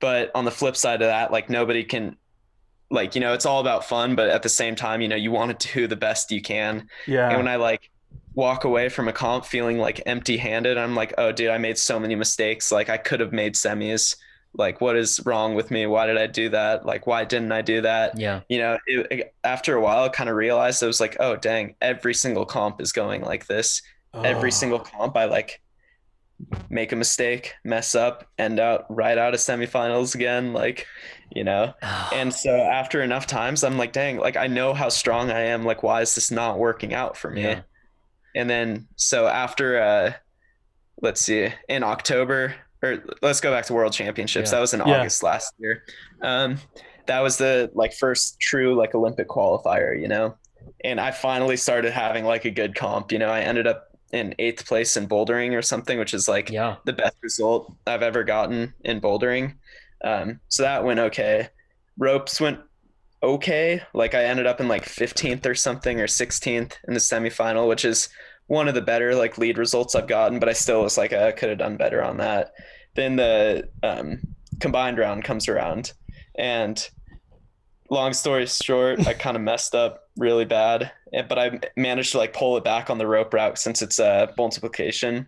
but 0.00 0.30
on 0.34 0.44
the 0.44 0.50
flip 0.50 0.76
side 0.76 1.02
of 1.02 1.08
that 1.08 1.30
like 1.30 1.48
nobody 1.50 1.84
can 1.84 2.16
like 2.90 3.14
you 3.14 3.20
know 3.20 3.32
it's 3.34 3.46
all 3.46 3.60
about 3.60 3.84
fun 3.84 4.16
but 4.16 4.28
at 4.30 4.42
the 4.42 4.48
same 4.48 4.74
time 4.74 5.00
you 5.00 5.08
know 5.08 5.16
you 5.16 5.30
want 5.30 5.58
to 5.60 5.72
do 5.74 5.86
the 5.86 5.96
best 5.96 6.30
you 6.32 6.42
can. 6.42 6.88
Yeah. 7.06 7.28
and 7.28 7.36
when 7.36 7.48
i 7.48 7.56
like 7.56 7.90
walk 8.34 8.64
away 8.64 8.88
from 8.88 9.08
a 9.08 9.12
comp 9.12 9.44
feeling 9.44 9.78
like 9.78 10.00
empty 10.06 10.36
handed 10.36 10.78
i'm 10.78 10.94
like 10.94 11.12
oh 11.18 11.30
dude 11.32 11.50
i 11.50 11.58
made 11.58 11.78
so 11.78 11.98
many 12.00 12.14
mistakes. 12.14 12.72
Like 12.72 12.88
i 12.88 12.96
could 12.96 13.20
have 13.20 13.32
made 13.32 13.54
semis. 13.54 14.16
Like 14.54 14.80
what 14.80 14.96
is 14.96 15.20
wrong 15.24 15.54
with 15.54 15.70
me? 15.70 15.86
Why 15.86 16.06
did 16.06 16.16
i 16.18 16.26
do 16.26 16.48
that? 16.48 16.84
Like 16.84 17.06
why 17.06 17.24
didn't 17.24 17.52
i 17.52 17.62
do 17.62 17.80
that? 17.82 18.18
Yeah. 18.18 18.40
you 18.48 18.58
know 18.58 18.78
it, 18.86 19.06
it- 19.10 19.34
after 19.44 19.76
a 19.76 19.80
while 19.80 20.04
i 20.04 20.08
kind 20.08 20.28
of 20.30 20.36
realized 20.36 20.82
it 20.82 20.86
was 20.86 21.00
like 21.00 21.16
oh 21.20 21.36
dang 21.36 21.76
every 21.80 22.14
single 22.14 22.44
comp 22.46 22.80
is 22.80 22.92
going 22.92 23.22
like 23.22 23.46
this. 23.46 23.82
Every 24.14 24.48
Oh. 24.48 24.58
single 24.60 24.80
comp 24.80 25.16
i 25.16 25.26
like 25.26 25.60
make 26.68 26.92
a 26.92 26.96
mistake 26.96 27.54
mess 27.64 27.94
up 27.94 28.24
end 28.38 28.58
out 28.60 28.84
right 28.88 29.18
out 29.18 29.34
of 29.34 29.40
semifinals 29.40 30.14
again 30.14 30.52
like 30.52 30.86
you 31.32 31.44
know? 31.44 31.72
And 32.12 32.32
so 32.34 32.50
after 32.56 33.02
enough 33.02 33.26
times 33.26 33.62
i'm 33.64 33.76
like 33.78 33.92
dang 33.92 34.18
like 34.18 34.36
i 34.36 34.46
know 34.46 34.74
how 34.74 34.88
strong 34.88 35.30
i 35.30 35.40
am. 35.40 35.64
Like 35.64 35.82
why 35.82 36.00
is 36.02 36.14
this 36.14 36.30
not 36.30 36.58
working 36.58 36.94
out 36.94 37.16
for 37.16 37.30
me? 37.30 37.42
Yeah. 37.42 37.60
and 38.34 38.48
then 38.48 38.86
so 38.96 39.26
after 39.26 39.80
uh 39.80 40.12
let's 41.02 41.20
see 41.20 41.48
in 41.68 41.82
october 41.82 42.54
or 42.82 43.02
let's 43.22 43.40
go 43.40 43.50
back 43.52 43.66
to 43.66 43.72
world 43.74 43.92
championships. 43.92 44.48
Yeah. 44.50 44.56
that 44.56 44.60
was 44.60 44.74
in 44.74 44.80
Yeah. 44.80 45.00
august 45.00 45.22
last 45.22 45.52
year. 45.58 45.84
Um 46.22 46.58
that 47.06 47.20
was 47.20 47.38
the 47.38 47.70
like 47.74 47.92
first 47.94 48.38
true 48.40 48.74
like 48.74 48.94
olympic 48.94 49.28
qualifier 49.28 49.98
you 50.00 50.08
know? 50.08 50.36
And 50.84 51.00
i 51.00 51.10
finally 51.10 51.56
started 51.56 51.92
having 51.92 52.24
like 52.24 52.44
a 52.44 52.50
good 52.50 52.74
comp 52.74 53.12
you 53.12 53.18
know? 53.18 53.28
I 53.30 53.40
ended 53.40 53.66
up 53.66 53.86
in 54.12 54.34
eighth 54.38 54.66
place 54.66 54.96
in 54.96 55.08
bouldering 55.08 55.56
or 55.56 55.62
something 55.62 55.98
which 55.98 56.14
is 56.14 56.28
like 56.28 56.50
yeah. 56.50 56.76
the 56.84 56.92
best 56.92 57.16
result 57.22 57.72
I've 57.86 58.02
ever 58.02 58.24
gotten 58.24 58.74
in 58.84 59.00
bouldering. 59.00 59.54
Um, 60.02 60.40
so 60.48 60.62
that 60.62 60.84
went 60.84 61.00
okay. 61.00 61.48
Ropes 61.98 62.40
went 62.40 62.60
okay. 63.22 63.82
Like 63.94 64.14
I 64.14 64.24
ended 64.24 64.46
up 64.46 64.60
in 64.60 64.68
like 64.68 64.84
15th 64.84 65.46
or 65.46 65.54
something 65.54 66.00
or 66.00 66.06
16th 66.06 66.72
in 66.88 66.94
the 66.94 67.00
semifinal, 67.00 67.68
which 67.68 67.84
is 67.84 68.08
one 68.46 68.66
of 68.66 68.74
the 68.74 68.80
better 68.80 69.14
like 69.14 69.38
lead 69.38 69.58
results 69.58 69.94
I've 69.94 70.08
gotten, 70.08 70.40
but 70.40 70.48
I 70.48 70.54
still 70.54 70.82
was 70.82 70.98
like, 70.98 71.12
I 71.12 71.32
could 71.32 71.50
have 71.50 71.58
done 71.58 71.76
better 71.76 72.02
on 72.02 72.16
that. 72.16 72.52
Then 72.96 73.16
the 73.16 73.68
um, 73.82 74.20
combined 74.58 74.98
round 74.98 75.22
comes 75.22 75.48
around 75.48 75.92
and 76.36 76.88
long 77.90 78.12
story 78.12 78.46
short, 78.46 79.06
I 79.06 79.14
kind 79.14 79.36
of 79.36 79.42
messed 79.42 79.74
up 79.74 80.08
really 80.20 80.44
bad, 80.44 80.92
but 81.12 81.38
I 81.38 81.58
managed 81.76 82.12
to 82.12 82.18
like 82.18 82.32
pull 82.32 82.56
it 82.56 82.64
back 82.64 82.90
on 82.90 82.98
the 82.98 83.06
rope 83.06 83.34
route 83.34 83.58
since 83.58 83.82
it's 83.82 83.98
a 83.98 84.32
multiplication, 84.38 85.26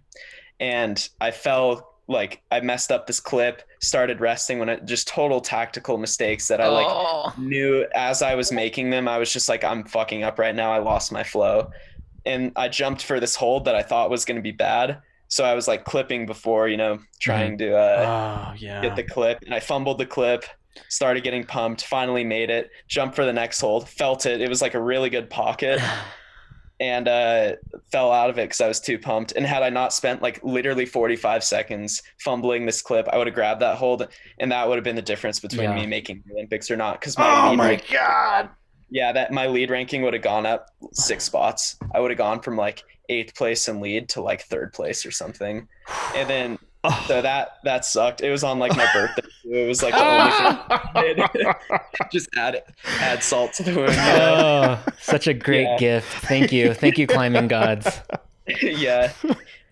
and 0.60 1.08
I 1.20 1.32
fell 1.32 1.92
like 2.08 2.42
I 2.50 2.60
messed 2.60 2.92
up 2.92 3.06
this 3.06 3.20
clip, 3.20 3.62
started 3.80 4.20
resting 4.20 4.58
when 4.58 4.68
it 4.68 4.84
just 4.84 5.08
total 5.08 5.40
tactical 5.40 5.98
mistakes 5.98 6.48
that 6.48 6.60
I 6.60 6.68
like 6.68 6.86
oh. 6.88 7.32
knew 7.38 7.86
as 7.94 8.22
I 8.22 8.34
was 8.34 8.52
making 8.52 8.90
them, 8.90 9.08
I 9.08 9.18
was 9.18 9.32
just 9.32 9.48
like, 9.48 9.64
I'm 9.64 9.84
fucking 9.84 10.22
up 10.22 10.38
right 10.38 10.54
now. 10.54 10.72
I 10.72 10.78
lost 10.78 11.12
my 11.12 11.22
flow. 11.22 11.70
And 12.24 12.52
I 12.54 12.68
jumped 12.68 13.04
for 13.04 13.18
this 13.18 13.34
hold 13.34 13.64
that 13.64 13.74
I 13.74 13.82
thought 13.82 14.10
was 14.10 14.24
going 14.24 14.36
to 14.36 14.42
be 14.42 14.52
bad. 14.52 14.98
So 15.28 15.44
I 15.44 15.54
was 15.54 15.66
like 15.66 15.84
clipping 15.84 16.26
before, 16.26 16.68
you 16.68 16.76
know, 16.76 17.00
trying 17.18 17.56
to 17.58 17.74
uh, 17.76 18.52
oh 18.52 18.54
yeah. 18.58 18.82
get 18.82 18.96
the 18.96 19.02
clip. 19.02 19.38
And 19.44 19.54
I 19.54 19.60
fumbled 19.60 19.98
the 19.98 20.06
clip, 20.06 20.44
started 20.88 21.22
getting 21.22 21.44
pumped, 21.44 21.84
finally 21.84 22.24
made 22.24 22.50
it, 22.50 22.70
jumped 22.88 23.14
for 23.16 23.24
the 23.24 23.32
next 23.32 23.60
hold, 23.60 23.88
felt 23.88 24.26
it. 24.26 24.40
It 24.40 24.48
was 24.48 24.62
like 24.62 24.74
a 24.74 24.80
really 24.80 25.10
good 25.10 25.28
pocket 25.30 25.80
and 26.80 27.06
uh, 27.06 27.52
fell 27.92 28.10
out 28.10 28.28
of 28.30 28.38
it 28.38 28.42
because 28.44 28.60
I 28.60 28.68
was 28.68 28.80
too 28.80 28.98
pumped. 28.98 29.32
And 29.32 29.46
had 29.46 29.62
I 29.62 29.70
not 29.70 29.92
spent 29.92 30.22
like 30.22 30.42
literally 30.42 30.86
45 30.86 31.44
seconds 31.44 32.02
fumbling 32.18 32.66
this 32.66 32.82
clip, 32.82 33.08
I 33.12 33.18
would 33.18 33.26
have 33.26 33.34
grabbed 33.34 33.60
that 33.62 33.76
hold, 33.76 34.08
and 34.38 34.50
that 34.50 34.66
would 34.68 34.76
have 34.76 34.84
been 34.84 34.96
the 34.96 35.02
difference 35.02 35.38
between 35.38 35.70
Yeah. 35.70 35.74
me 35.74 35.86
making 35.86 36.22
the 36.26 36.32
Olympics 36.34 36.70
or 36.70 36.76
not. 36.76 37.00
Because 37.00 37.16
my 37.18 37.46
oh 37.46 37.50
lead 37.50 37.56
my 37.56 37.68
rank, 37.68 37.88
god. 37.92 38.48
yeah, 38.90 39.12
that 39.12 39.32
my 39.32 39.46
lead 39.46 39.70
ranking 39.70 40.02
would 40.02 40.14
have 40.14 40.22
gone 40.22 40.46
up 40.46 40.68
six 40.92 41.24
spots. 41.24 41.76
I 41.94 42.00
would 42.00 42.10
have 42.10 42.18
gone 42.18 42.40
from 42.40 42.56
like 42.56 42.82
eighth 43.08 43.34
place 43.34 43.68
in 43.68 43.80
lead 43.80 44.08
to 44.10 44.22
like 44.22 44.42
third 44.42 44.72
place 44.72 45.04
or 45.06 45.10
something, 45.10 45.68
and 46.16 46.28
then 46.28 46.58
Oh. 46.84 47.04
so 47.08 47.22
that 47.22 47.58
that 47.64 47.84
sucked. 47.84 48.20
It 48.22 48.30
was 48.30 48.42
on 48.44 48.58
like 48.58 48.76
my 48.76 48.86
birthday. 48.92 49.22
too. 49.42 49.52
It 49.52 49.68
was 49.68 49.82
like 49.82 49.94
the 49.94 50.04
only 50.96 51.28
thing 51.44 51.52
just 52.12 52.28
add 52.36 52.62
add 53.00 53.22
salt 53.22 53.52
to 53.54 53.62
the 53.62 53.74
wound. 53.74 53.92
oh, 53.96 54.84
such 55.00 55.26
a 55.26 55.34
great 55.34 55.62
Yeah. 55.64 55.78
gift. 55.78 56.24
Thank 56.26 56.52
you. 56.52 56.74
Thank 56.74 56.98
you, 56.98 57.06
climbing 57.06 57.48
gods. 57.48 58.00
yeah. 58.62 59.12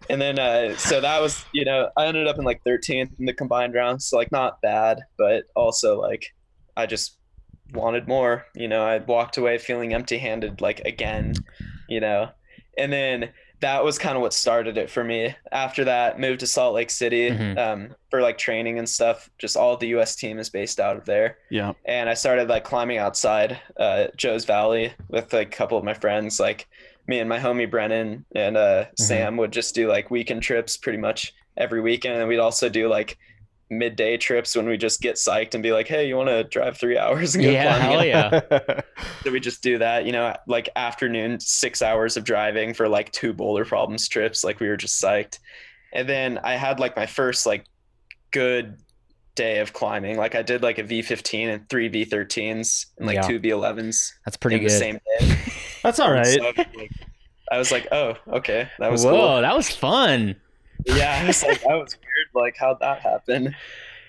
And 0.09 0.21
then 0.21 0.39
uh 0.39 0.77
so 0.77 1.01
that 1.01 1.21
was, 1.21 1.45
you 1.53 1.65
know, 1.65 1.91
I 1.97 2.07
ended 2.07 2.27
up 2.27 2.39
in 2.39 2.45
like 2.45 2.63
13th 2.65 3.11
in 3.19 3.27
the 3.27 3.35
combined 3.35 3.75
rounds, 3.75 4.07
so 4.07 4.17
like 4.17 4.33
not 4.33 4.61
bad, 4.61 5.01
but 5.19 5.45
also 5.55 6.01
like 6.01 6.27
I 6.77 6.87
just 6.87 7.17
wanted 7.73 8.09
more, 8.09 8.47
you 8.55 8.67
know, 8.69 8.83
I 8.85 8.99
walked 8.99 9.37
away 9.37 9.59
feeling 9.59 9.95
empty-handed 9.95 10.61
like 10.61 10.81
again, 10.81 11.35
you 11.89 12.01
know. 12.01 12.31
And 12.79 12.93
then 12.93 13.31
that 13.61 13.85
was 13.85 13.99
kind 13.99 14.17
of 14.17 14.23
what 14.23 14.33
started 14.33 14.79
it 14.79 14.91
for 14.91 15.05
me. 15.05 15.35
After 15.53 15.85
that, 15.85 16.19
moved 16.19 16.41
to 16.41 16.47
Salt 16.47 16.75
Lake 16.75 16.91
City 16.91 17.31
Mhm. 17.31 17.59
um, 17.59 17.95
for 18.11 18.23
like 18.23 18.39
training 18.39 18.79
and 18.79 18.89
stuff. 18.89 19.29
Just 19.39 19.57
all 19.57 19.77
the 19.77 19.89
U.S. 19.89 20.17
team 20.17 20.39
is 20.39 20.49
based 20.49 20.81
out 20.81 20.97
of 20.97 21.05
there 21.05 21.39
Yeah. 21.51 21.73
and 21.85 22.09
I 22.09 22.15
started 22.15 22.49
like 22.49 22.65
climbing 22.65 22.99
outside 22.99 23.61
uh, 23.77 24.07
Joe's 24.17 24.45
Valley 24.45 24.93
with 25.09 25.33
like 25.33 25.49
a 25.49 25.57
couple 25.57 25.77
of 25.79 25.85
my 25.85 25.95
friends. 25.95 26.41
Like 26.41 26.67
me 27.07 27.19
and 27.19 27.29
my 27.29 27.39
homie 27.39 27.71
Brennan 27.71 28.25
and 28.35 28.57
uh, 28.57 28.87
Sam 28.97 29.37
would 29.37 29.53
just 29.53 29.75
do 29.75 29.89
like 29.89 30.11
weekend 30.11 30.43
trips 30.43 30.77
pretty 30.77 30.99
much 30.99 31.35
every 31.57 31.81
weekend, 31.81 32.19
and 32.19 32.29
we'd 32.29 32.39
also 32.39 32.69
do 32.69 32.89
like 32.89 33.19
midday 33.71 34.17
trips 34.17 34.57
when 34.57 34.67
we 34.69 34.77
just 34.77 35.01
get 35.01 35.15
psyched 35.17 35.55
and 35.55 35.63
be 35.63 35.73
like, 35.73 35.87
"Hey, 35.89 36.09
you 36.09 36.17
want 36.17 36.29
to 36.29 36.45
drive 36.45 36.77
three 36.77 36.99
hours 36.99 37.35
and 37.35 37.45
go 37.45 37.51
Yeah, 37.51 37.79
climbing?" 37.79 37.91
hell 37.91 38.05
yeah. 38.05 38.81
So 39.25 39.31
we 39.31 39.39
just 39.41 39.63
do 39.63 39.79
that, 39.79 40.07
you 40.07 40.13
know, 40.13 40.35
like 40.47 40.69
afternoon 40.77 41.41
six 41.41 41.83
hours 41.83 42.17
of 42.17 42.25
driving 42.25 42.73
for 42.75 42.89
like 42.89 43.13
two 43.13 43.33
boulder 43.33 43.65
problems 43.65 44.09
trips. 44.09 44.43
Like 44.45 44.61
we 44.61 44.69
were 44.69 44.77
just 44.79 45.01
psyched. 45.03 45.39
And 45.93 46.09
then 46.09 46.39
I 46.43 46.55
had 46.57 46.81
like 46.81 46.97
my 46.97 47.07
first 47.07 47.45
like 47.47 47.65
good 48.31 48.77
day 49.35 49.59
of 49.61 49.73
climbing. 49.73 50.17
Like 50.17 50.35
I 50.35 50.43
did 50.43 50.63
like 50.63 50.79
a 50.79 50.85
V15 50.85 51.49
and 51.55 51.69
three 51.69 51.91
V13s 51.91 52.87
and 52.99 53.07
like 53.07 53.17
Yeah. 53.17 53.23
two 53.23 53.41
V11s 53.41 54.11
That's 54.25 54.37
pretty 54.37 54.59
good. 54.59 54.71
the 54.71 54.75
same 54.75 54.99
day. 55.19 55.37
That's 55.83 56.01
all 56.01 56.11
right. 56.13 56.27
So, 56.27 56.53
like, 56.77 56.91
I 57.53 57.59
was 57.59 57.71
like, 57.73 57.89
oh, 57.93 58.15
okay, 58.29 58.69
that 58.79 58.91
was 58.91 59.05
Whoa, 59.05 59.11
cool. 59.11 59.41
that 59.43 59.57
was 59.57 59.69
fun. 59.71 60.37
Yeah, 60.87 61.21
I 61.23 61.27
was 61.27 61.43
like, 61.43 61.61
that 61.63 61.75
was 61.75 61.97
weird. 61.97 62.29
Like, 62.35 62.57
how'd 62.59 62.81
that 62.81 63.01
happen? 63.01 63.55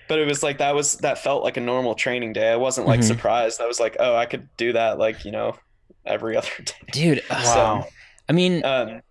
But 0.08 0.18
it 0.18 0.26
was 0.26 0.42
like 0.42 0.58
that 0.58 0.74
was 0.74 0.96
that 0.98 1.18
felt 1.18 1.42
like 1.44 1.56
a 1.56 1.60
normal 1.60 1.94
training 1.94 2.32
day. 2.32 2.50
I 2.52 2.56
wasn't 2.56 2.86
like 2.86 3.00
Mhm. 3.00 3.04
surprised. 3.04 3.60
I 3.60 3.66
was 3.66 3.80
like, 3.80 3.96
oh, 4.00 4.14
I 4.16 4.26
could 4.26 4.48
do 4.56 4.72
that 4.74 4.98
like 4.98 5.24
you 5.24 5.30
know 5.30 5.56
every 6.04 6.36
other 6.38 6.48
day. 6.64 6.74
Dude, 6.92 7.22
Wow. 7.30 7.86
I 8.28 8.32
mean, 8.32 8.64
Um, 8.64 9.02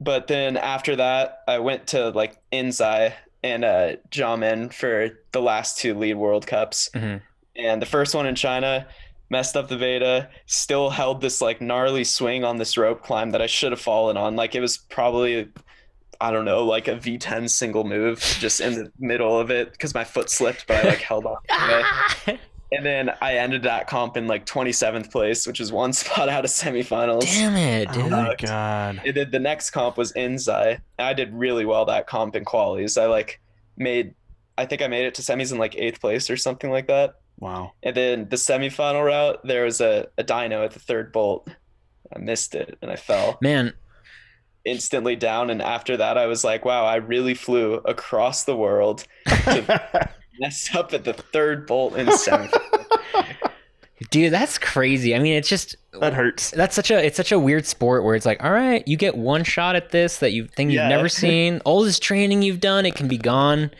but 0.00 0.26
then 0.26 0.56
after 0.56 0.96
that, 0.96 1.40
I 1.46 1.58
went 1.58 1.86
to 1.88 2.10
like 2.10 2.36
Inzai 2.52 3.12
and 3.44 3.64
uh, 3.64 3.92
Xiamen 4.10 4.72
for 4.72 5.10
the 5.32 5.40
last 5.42 5.78
two 5.78 5.94
lead 5.96 6.14
World 6.14 6.46
Cups. 6.46 6.88
Mhm. 6.94 7.20
And 7.56 7.82
the 7.82 7.86
first 7.86 8.14
one 8.14 8.26
in 8.26 8.34
China, 8.34 8.86
messed 9.30 9.56
up 9.56 9.68
the 9.68 9.76
Veda, 9.76 10.28
still 10.46 10.90
held 10.90 11.20
this 11.20 11.40
like 11.40 11.60
gnarly 11.60 12.04
swing 12.04 12.44
on 12.44 12.56
this 12.58 12.76
rope 12.76 13.02
climb 13.02 13.30
that 13.30 13.42
I 13.42 13.46
should 13.46 13.72
have 13.72 13.80
fallen 13.80 14.16
on. 14.16 14.36
Like 14.36 14.54
it 14.54 14.60
was 14.60 14.78
probably, 14.78 15.48
I 16.22 16.30
don't 16.30 16.44
know, 16.44 16.64
like 16.64 16.86
a 16.86 16.92
V10 16.92 17.50
single 17.50 17.84
move 17.84 18.20
just 18.38 18.60
in 18.60 18.74
the 18.74 18.92
middle 18.98 19.38
of 19.38 19.50
it 19.50 19.72
because 19.72 19.92
my 19.92 20.04
foot 20.04 20.30
slipped, 20.30 20.66
but 20.68 20.84
I 20.84 20.88
like 20.88 21.00
held 21.00 21.26
on. 21.26 21.36
And 22.74 22.86
then 22.86 23.10
I 23.20 23.36
ended 23.36 23.64
that 23.64 23.86
comp 23.86 24.16
in 24.16 24.26
like 24.26 24.46
27th 24.46 25.10
place, 25.10 25.46
which 25.46 25.60
is 25.60 25.70
one 25.70 25.92
spot 25.92 26.30
out 26.30 26.44
of 26.44 26.50
semifinals. 26.50 27.20
damn 27.24 27.54
it, 27.54 27.88
oh, 27.92 28.00
oh 28.00 28.08
my 28.08 28.34
god. 28.34 29.02
And 29.04 29.14
then 29.14 29.30
the 29.30 29.38
next 29.38 29.70
comp 29.70 29.98
was 29.98 30.12
Inzai. 30.14 30.80
I 30.98 31.12
did 31.12 31.34
really 31.34 31.66
well 31.66 31.84
that 31.84 32.06
comp 32.06 32.34
in 32.34 32.46
qualies. 32.46 33.00
I 33.00 33.06
like 33.06 33.40
made, 33.76 34.14
I 34.56 34.64
think 34.64 34.80
I 34.80 34.86
made 34.86 35.04
it 35.04 35.14
to 35.16 35.22
semis 35.22 35.52
in 35.52 35.58
like 35.58 35.76
eighth 35.76 36.00
place 36.00 36.30
or 36.30 36.38
something 36.38 36.70
like 36.70 36.86
that. 36.86 37.16
Wow. 37.38 37.72
And 37.82 37.94
then 37.94 38.28
the 38.30 38.36
semifinal 38.36 39.04
route, 39.04 39.40
there 39.44 39.64
was 39.64 39.82
a, 39.82 40.08
a 40.16 40.24
dyno 40.24 40.64
at 40.64 40.70
the 40.70 40.80
third 40.80 41.12
bolt. 41.12 41.48
I 42.14 42.20
missed 42.20 42.54
it 42.54 42.78
and 42.80 42.90
I 42.90 42.96
fell 42.96 43.38
Man, 43.42 43.74
instantly 44.64 45.16
down. 45.16 45.50
And 45.50 45.60
after 45.62 45.96
that, 45.96 46.16
I 46.18 46.26
was 46.26 46.44
like, 46.44 46.64
wow, 46.64 46.84
I 46.84 46.96
really 46.96 47.34
flew 47.34 47.74
across 47.84 48.44
the 48.44 48.56
world 48.56 49.04
to 49.26 50.08
mess 50.40 50.74
up 50.74 50.92
at 50.94 51.04
the 51.04 51.12
third 51.14 51.66
bolt 51.66 51.96
in 51.96 52.06
semifinal. 52.06 52.60
dude, 54.10 54.32
that's 54.32 54.58
crazy. 54.58 55.14
I 55.14 55.18
mean, 55.18 55.34
it's 55.34 55.48
just 55.48 55.76
that 56.00 56.12
hurts. 56.14 56.50
that's 56.50 56.74
such 56.74 56.90
a 56.90 57.04
it's 57.04 57.16
such 57.16 57.32
a 57.32 57.38
weird 57.38 57.66
sport 57.66 58.04
where 58.04 58.14
it's 58.14 58.26
like, 58.26 58.42
all 58.42 58.52
right, 58.52 58.86
you 58.86 58.96
get 58.96 59.16
one 59.16 59.44
shot 59.44 59.76
at 59.76 59.90
this 59.90 60.18
that 60.18 60.32
you 60.32 60.46
think 60.46 60.70
you've 60.70 60.82
Yeah. 60.82 60.88
never 60.88 61.08
seen. 61.08 61.60
All 61.64 61.82
this 61.84 61.98
training 61.98 62.42
you've 62.42 62.60
done, 62.60 62.86
it 62.86 62.94
can 62.94 63.08
be 63.08 63.18
gone 63.18 63.70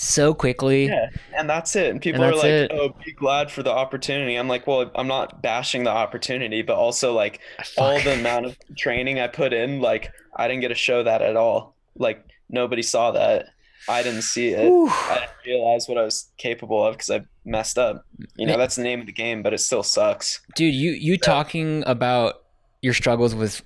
so 0.00 0.32
quickly. 0.32 0.86
Yeah, 0.86 1.10
and 1.36 1.48
that's 1.48 1.76
it. 1.76 1.90
And 1.90 2.00
people 2.00 2.22
And 2.22 2.32
are 2.32 2.36
like, 2.36 2.44
it. 2.46 2.70
"Oh, 2.72 2.94
be 3.04 3.12
glad 3.12 3.50
for 3.50 3.62
the 3.62 3.70
opportunity." 3.70 4.36
I'm 4.36 4.48
like, 4.48 4.66
"Well, 4.66 4.90
I'm 4.94 5.06
not 5.06 5.42
bashing 5.42 5.84
the 5.84 5.90
opportunity, 5.90 6.62
but 6.62 6.76
also 6.76 7.12
like 7.12 7.40
all 7.76 8.00
the 8.00 8.14
amount 8.14 8.46
of 8.46 8.56
training 8.76 9.20
I 9.20 9.26
put 9.26 9.52
in, 9.52 9.80
like 9.80 10.12
I 10.34 10.48
didn't 10.48 10.62
get 10.62 10.68
to 10.68 10.74
show 10.74 11.02
that 11.02 11.20
at 11.22 11.36
all. 11.36 11.74
Like 11.96 12.24
nobody 12.48 12.82
saw 12.82 13.10
that. 13.12 13.46
I 13.88 14.02
didn't 14.02 14.22
see 14.22 14.48
it. 14.50 14.64
Whew. 14.68 14.88
I 14.88 15.14
didn't 15.20 15.30
realize 15.46 15.88
what 15.88 15.98
I 15.98 16.02
was 16.02 16.30
capable 16.38 16.84
of 16.84 16.94
because 16.94 17.10
I 17.10 17.22
messed 17.44 17.78
up. 17.78 18.04
You 18.36 18.46
know, 18.46 18.56
that's 18.56 18.76
the 18.76 18.82
name 18.82 19.00
of 19.00 19.06
the 19.06 19.12
game, 19.12 19.42
but 19.42 19.52
it 19.52 19.58
still 19.58 19.82
sucks. 19.82 20.40
dude 20.54 20.74
you 20.74 20.92
you 20.92 21.18
talking 21.18 21.82
about 21.86 22.42
your 22.82 22.94
struggles 22.94 23.34
with 23.34 23.62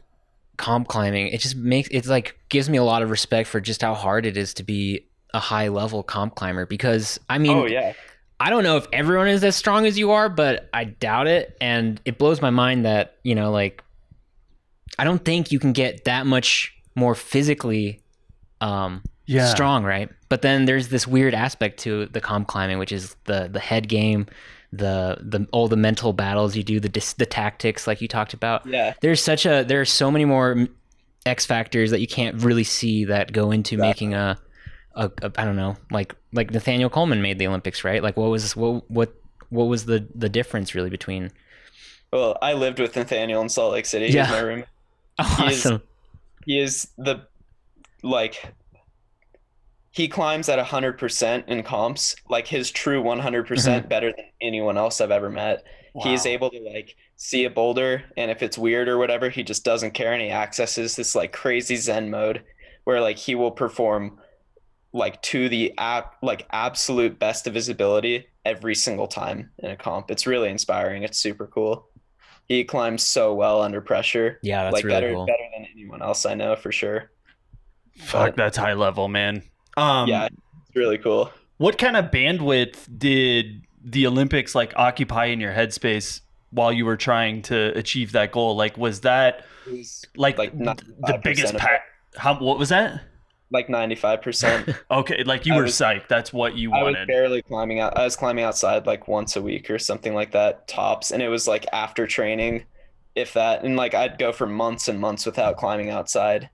comp 0.57 0.87
climbing 0.87 1.27
it 1.29 1.40
just 1.40 1.57
makes 1.57 1.88
it's 1.90 2.07
like 2.07 2.38
gives 2.49 2.70
me 2.70 2.79
a 2.79 2.85
lot 2.85 3.03
of 3.03 3.11
respect 3.11 3.49
for 3.49 3.61
just 3.61 3.83
how 3.83 3.92
hard 3.92 4.25
it 4.25 4.37
is 4.37 4.55
to 4.55 4.62
be 4.62 5.05
a 5.35 5.38
high 5.40 5.68
level 5.68 6.03
comp 6.03 6.35
climber 6.37 6.64
because 6.64 7.20
I 7.29 7.37
mean 7.38 7.59
oh 7.59 7.66
yeah. 7.66 7.92
I 8.40 8.51
don't 8.51 8.64
know 8.64 8.77
if 8.79 8.87
everyone 8.92 9.29
is 9.29 9.44
as 9.44 9.55
strong 9.55 9.87
as 9.87 9.99
you 9.99 10.11
are, 10.11 10.29
but 10.29 10.68
I 10.73 10.85
doubt 10.85 11.29
it. 11.29 11.57
And 11.61 12.01
it 12.05 12.18
blows 12.18 12.42
my 12.42 12.51
mind 12.51 12.85
that, 12.85 13.16
you 13.23 13.35
know, 13.37 13.53
like, 13.53 13.81
I 14.99 15.05
don't 15.05 15.25
think 15.25 15.53
you 15.53 15.61
can 15.61 15.73
get 15.73 16.05
that 16.05 16.27
much 16.27 16.75
more 16.97 17.14
physically 17.14 18.03
um, 18.61 19.03
Yeah. 19.27 19.47
strong, 19.47 19.85
right? 19.85 20.11
But 20.29 20.42
then 20.42 20.64
there's 20.64 20.88
this 20.88 21.07
weird 21.07 21.33
aspect 21.33 21.79
to 21.81 22.07
the 22.07 22.20
comp 22.20 22.49
climbing, 22.49 22.79
which 22.79 22.90
is 22.92 23.14
the 23.25 23.49
the 23.51 23.61
head 23.61 23.88
game, 23.88 24.27
the 24.73 25.16
the 25.20 25.47
all 25.53 25.68
the 25.68 25.77
mental 25.77 26.12
battles 26.12 26.57
you 26.57 26.64
do, 26.64 26.81
the 26.81 26.88
dis, 26.88 27.12
the 27.14 27.27
tactics 27.27 27.87
like 27.87 28.01
you 28.01 28.09
talked 28.09 28.35
about. 28.35 28.66
Yeah. 28.66 28.94
There's 29.01 29.23
such 29.23 29.47
a 29.47 29.64
there 29.66 29.81
are 29.81 29.85
so 29.87 30.11
many 30.11 30.25
more 30.25 30.66
X 31.25 31.47
factors 31.47 31.92
that 31.92 32.01
you 32.01 32.09
can't 32.09 32.42
really 32.42 32.64
see 32.64 33.05
that 33.07 33.33
go 33.33 33.53
into 33.53 33.79
making 33.79 34.12
a, 34.14 34.38
a, 34.97 35.11
a 35.23 35.33
I 35.37 35.45
don't 35.45 35.57
know 35.57 35.77
like 35.91 36.15
like 36.33 36.51
Nathaniel 36.51 36.91
Coleman 36.91 37.23
made 37.23 37.39
the 37.39 37.47
Olympics 37.47 37.85
right 37.85 38.03
like 38.03 38.17
what 38.17 38.31
was 38.31 38.55
what 38.57 38.89
what 38.91 39.15
what 39.51 39.65
was 39.65 39.87
the 39.87 40.07
the 40.15 40.29
difference 40.29 40.75
really 40.75 40.91
between 40.91 41.31
Well, 42.13 42.37
I 42.43 42.53
lived 42.55 42.79
with 42.81 42.97
Nathaniel 42.97 43.43
in 43.43 43.49
Salt 43.49 43.73
Lake 43.73 43.87
City. 43.87 44.07
Yeah. 44.13 44.25
He's 44.27 44.33
my 44.33 44.41
room. 44.41 44.65
He 45.39 45.47
is- 45.47 45.67
awesome 45.67 45.83
He 46.47 46.59
is 46.61 46.89
the 46.99 47.27
like 48.03 48.53
he 49.91 50.09
climbs 50.09 50.49
at 50.49 50.59
100% 50.59 51.47
in 51.49 51.63
comps, 51.63 52.17
like 52.29 52.49
his 52.49 52.71
true 52.73 53.01
100% 53.01 53.47
Mm-hmm. 53.47 53.87
better 53.89 54.11
than 54.11 54.25
anyone 54.41 54.77
else 54.77 55.01
I've 55.01 55.13
ever 55.13 55.31
met. 55.31 55.63
He's 56.03 56.25
Wow. 56.25 56.33
able 56.33 56.51
to 56.51 56.59
like 56.61 56.97
see 57.15 57.45
a 57.45 57.51
boulder 57.51 58.03
and 58.17 58.29
if 58.29 58.43
it's 58.43 58.59
weird 58.59 58.89
or 58.89 58.99
whatever, 58.99 59.31
he 59.31 59.45
just 59.45 59.65
doesn't 59.65 59.93
care 59.95 60.13
and 60.13 60.21
he 60.21 60.31
accesses 60.31 60.97
this 60.97 61.15
like 61.15 61.33
crazy 61.33 61.77
zen 61.77 62.11
mode 62.11 62.43
where 62.83 63.01
like 63.01 63.17
he 63.19 63.37
will 63.37 63.53
perform 63.53 64.19
like 64.95 65.21
to 65.21 65.49
the 65.49 65.77
app 65.77 66.15
like 66.23 66.47
absolute 66.53 67.19
best 67.19 67.47
of 67.47 67.55
his 67.55 67.69
ability 67.69 68.27
every 68.45 68.75
single 68.75 69.09
time 69.09 69.51
in 69.59 69.71
a 69.71 69.77
comp. 69.77 70.11
It's 70.11 70.27
really 70.27 70.49
inspiring. 70.49 71.03
It's 71.03 71.19
super 71.19 71.49
cool. 71.49 71.89
He 72.47 72.63
climbs 72.65 73.03
so 73.03 73.35
well 73.35 73.61
under 73.61 73.81
pressure. 73.81 74.39
yeah 74.43 74.65
that's 74.65 74.75
like 74.75 74.85
really 74.85 74.95
better 74.97 75.15
cool 75.15 75.27
better 75.27 75.43
than 75.57 75.67
anyone 75.75 76.01
else 76.01 76.25
I 76.25 76.35
know 76.35 76.57
for 76.57 76.73
sure. 76.73 77.11
Fuck, 77.99 78.37
that's 78.37 78.57
high 78.57 78.73
level, 78.75 79.09
man. 79.09 79.43
Um, 79.77 80.09
yeah, 80.09 80.27
it's 80.27 80.77
really 80.77 80.99
cool. 80.99 81.31
What 81.59 81.79
kind 81.79 81.97
of 81.97 82.07
bandwidth 82.07 82.87
did 82.99 83.67
the 83.85 84.07
Olympics 84.07 84.55
like 84.55 84.73
occupy 84.77 85.27
in 85.27 85.41
your 85.41 85.53
headspace 85.53 86.21
while 86.51 86.73
you 86.73 86.85
were 86.85 86.97
trying 86.97 87.43
to 87.43 87.77
achieve 87.77 88.13
that 88.13 88.33
goal? 88.33 88.57
Like, 88.57 88.77
was 88.77 89.03
that 89.03 89.45
was 89.69 90.05
like, 90.17 90.39
Like 90.39 90.57
the 90.59 91.21
biggest 91.23 91.55
of 91.55 91.61
pack? 91.61 91.83
How? 92.17 92.39
What 92.39 92.59
was 92.59 92.71
that? 92.71 93.01
Like 93.51 93.69
95%. 93.69 94.77
Okay, 94.91 95.23
like 95.25 95.47
you 95.47 95.55
I 95.55 95.57
were 95.57 95.63
was- 95.65 95.75
psyched. 95.75 96.09
That's 96.09 96.33
what 96.33 96.57
you 96.57 96.71
wanted. 96.71 96.97
I 96.97 97.01
was 97.01 97.07
barely 97.07 97.43
climbing 97.43 97.81
out. 97.81 97.97
I 97.99 98.05
was 98.05 98.17
climbing 98.17 98.45
outside 98.45 98.87
like 98.87 99.09
once 99.09 99.37
a 99.37 99.43
week 99.43 99.71
or 99.71 99.79
something 99.79 100.15
like 100.15 100.33
that, 100.33 100.67
tops. 100.69 101.11
And 101.11 101.23
it 101.23 101.29
was 101.29 101.47
like 101.47 101.67
after 101.73 102.07
training, 102.07 102.65
if 103.15 103.33
that. 103.35 103.65
And 103.65 103.77
like 103.77 103.95
I'd 103.95 104.19
go 104.19 104.33
for 104.33 104.47
months 104.47 104.89
and 104.89 104.99
months 105.01 105.27
without 105.27 105.57
climbing 105.57 105.91
outside. 105.91 106.51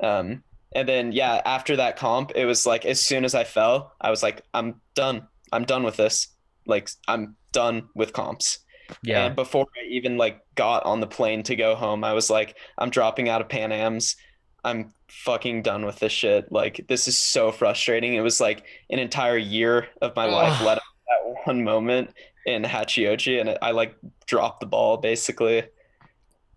Um, 0.00 0.42
and 0.74 0.88
then, 0.88 1.12
yeah, 1.12 1.42
after 1.44 1.76
that 1.76 1.96
comp, 1.96 2.32
it 2.34 2.44
was 2.44 2.64
like 2.64 2.86
as 2.86 3.00
soon 3.00 3.24
as 3.24 3.34
I 3.34 3.44
fell, 3.44 3.92
I 4.00 4.10
was 4.10 4.22
like, 4.22 4.42
I'm 4.54 4.80
done. 4.94 5.26
I'm 5.52 5.64
done 5.64 5.82
with 5.82 5.96
this. 5.96 6.28
Like, 6.66 6.88
I'm 7.08 7.36
done 7.52 7.88
with 7.94 8.12
comps. 8.12 8.60
yeah 9.02 9.26
And 9.26 9.36
before 9.36 9.66
I 9.76 9.88
even 9.88 10.16
like 10.16 10.40
got 10.54 10.84
on 10.84 11.00
the 11.00 11.06
plane 11.08 11.42
to 11.44 11.56
go 11.56 11.74
home, 11.74 12.04
I 12.04 12.12
was 12.12 12.30
like, 12.30 12.56
I'm 12.78 12.90
dropping 12.90 13.28
out 13.28 13.40
of 13.40 13.48
Pan 13.48 13.72
Am's. 13.72 14.16
I'm 14.64 14.92
fucking 15.08 15.62
done 15.62 15.84
with 15.86 15.98
this 15.98 16.12
shit. 16.12 16.50
Like 16.52 16.84
this 16.88 17.08
is 17.08 17.16
so 17.18 17.50
frustrating. 17.52 18.14
It 18.14 18.20
was 18.20 18.40
like 18.40 18.64
an 18.90 18.98
entire 18.98 19.36
year 19.38 19.88
of 20.02 20.14
my 20.16 20.26
life 20.26 20.56
Ugh. 20.60 20.66
led 20.66 20.76
up 20.78 20.82
to 20.84 21.00
that 21.08 21.46
one 21.46 21.64
moment 21.64 22.10
in 22.46 22.62
Hachioji, 22.62 23.40
and 23.40 23.58
I 23.62 23.70
like 23.72 23.94
dropped 24.26 24.60
the 24.60 24.66
ball 24.66 24.96
basically. 24.96 25.64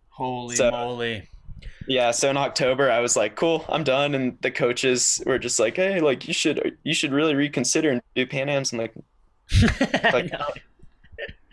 Holy 0.10 0.56
So- 0.56 0.72
moly! 0.72 1.30
Yeah, 1.88 2.12
so 2.12 2.30
in 2.30 2.38
October 2.38 2.90
I 2.90 3.00
was 3.00 3.18
like, 3.18 3.36
cool, 3.36 3.66
I'm 3.68 3.84
done. 3.84 4.16
And 4.16 4.38
the 4.42 4.52
coaches 4.52 5.22
were 5.26 5.38
just 5.38 5.60
like, 5.60 5.76
hey, 5.76 6.00
like 6.00 6.28
you 6.28 6.34
should 6.34 6.78
you 6.84 6.94
should 6.94 7.12
really 7.12 7.36
reconsider 7.36 7.90
and 7.92 8.02
do 8.16 8.26
Pan 8.26 8.48
Am's. 8.50 8.72
I'm 8.72 8.80
like, 8.80 8.94
like 10.14 10.32
No. 10.32 10.46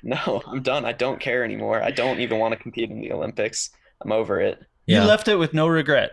no, 0.03 0.43
I'm 0.47 0.63
done. 0.63 0.85
I 0.85 0.93
don't 0.93 1.19
care 1.21 1.43
anymore. 1.45 1.83
I 1.83 1.91
don't 1.91 2.21
even 2.21 2.39
want 2.39 2.53
to 2.53 2.61
compete 2.61 2.91
in 2.91 3.01
the 3.01 3.13
Olympics. 3.13 3.71
I'm 4.03 4.13
over 4.13 4.41
it. 4.41 4.63
Yeah. 4.87 5.03
You 5.03 5.09
left 5.09 5.27
it 5.29 5.37
with 5.37 5.53
no 5.53 5.67
regret. 5.67 6.13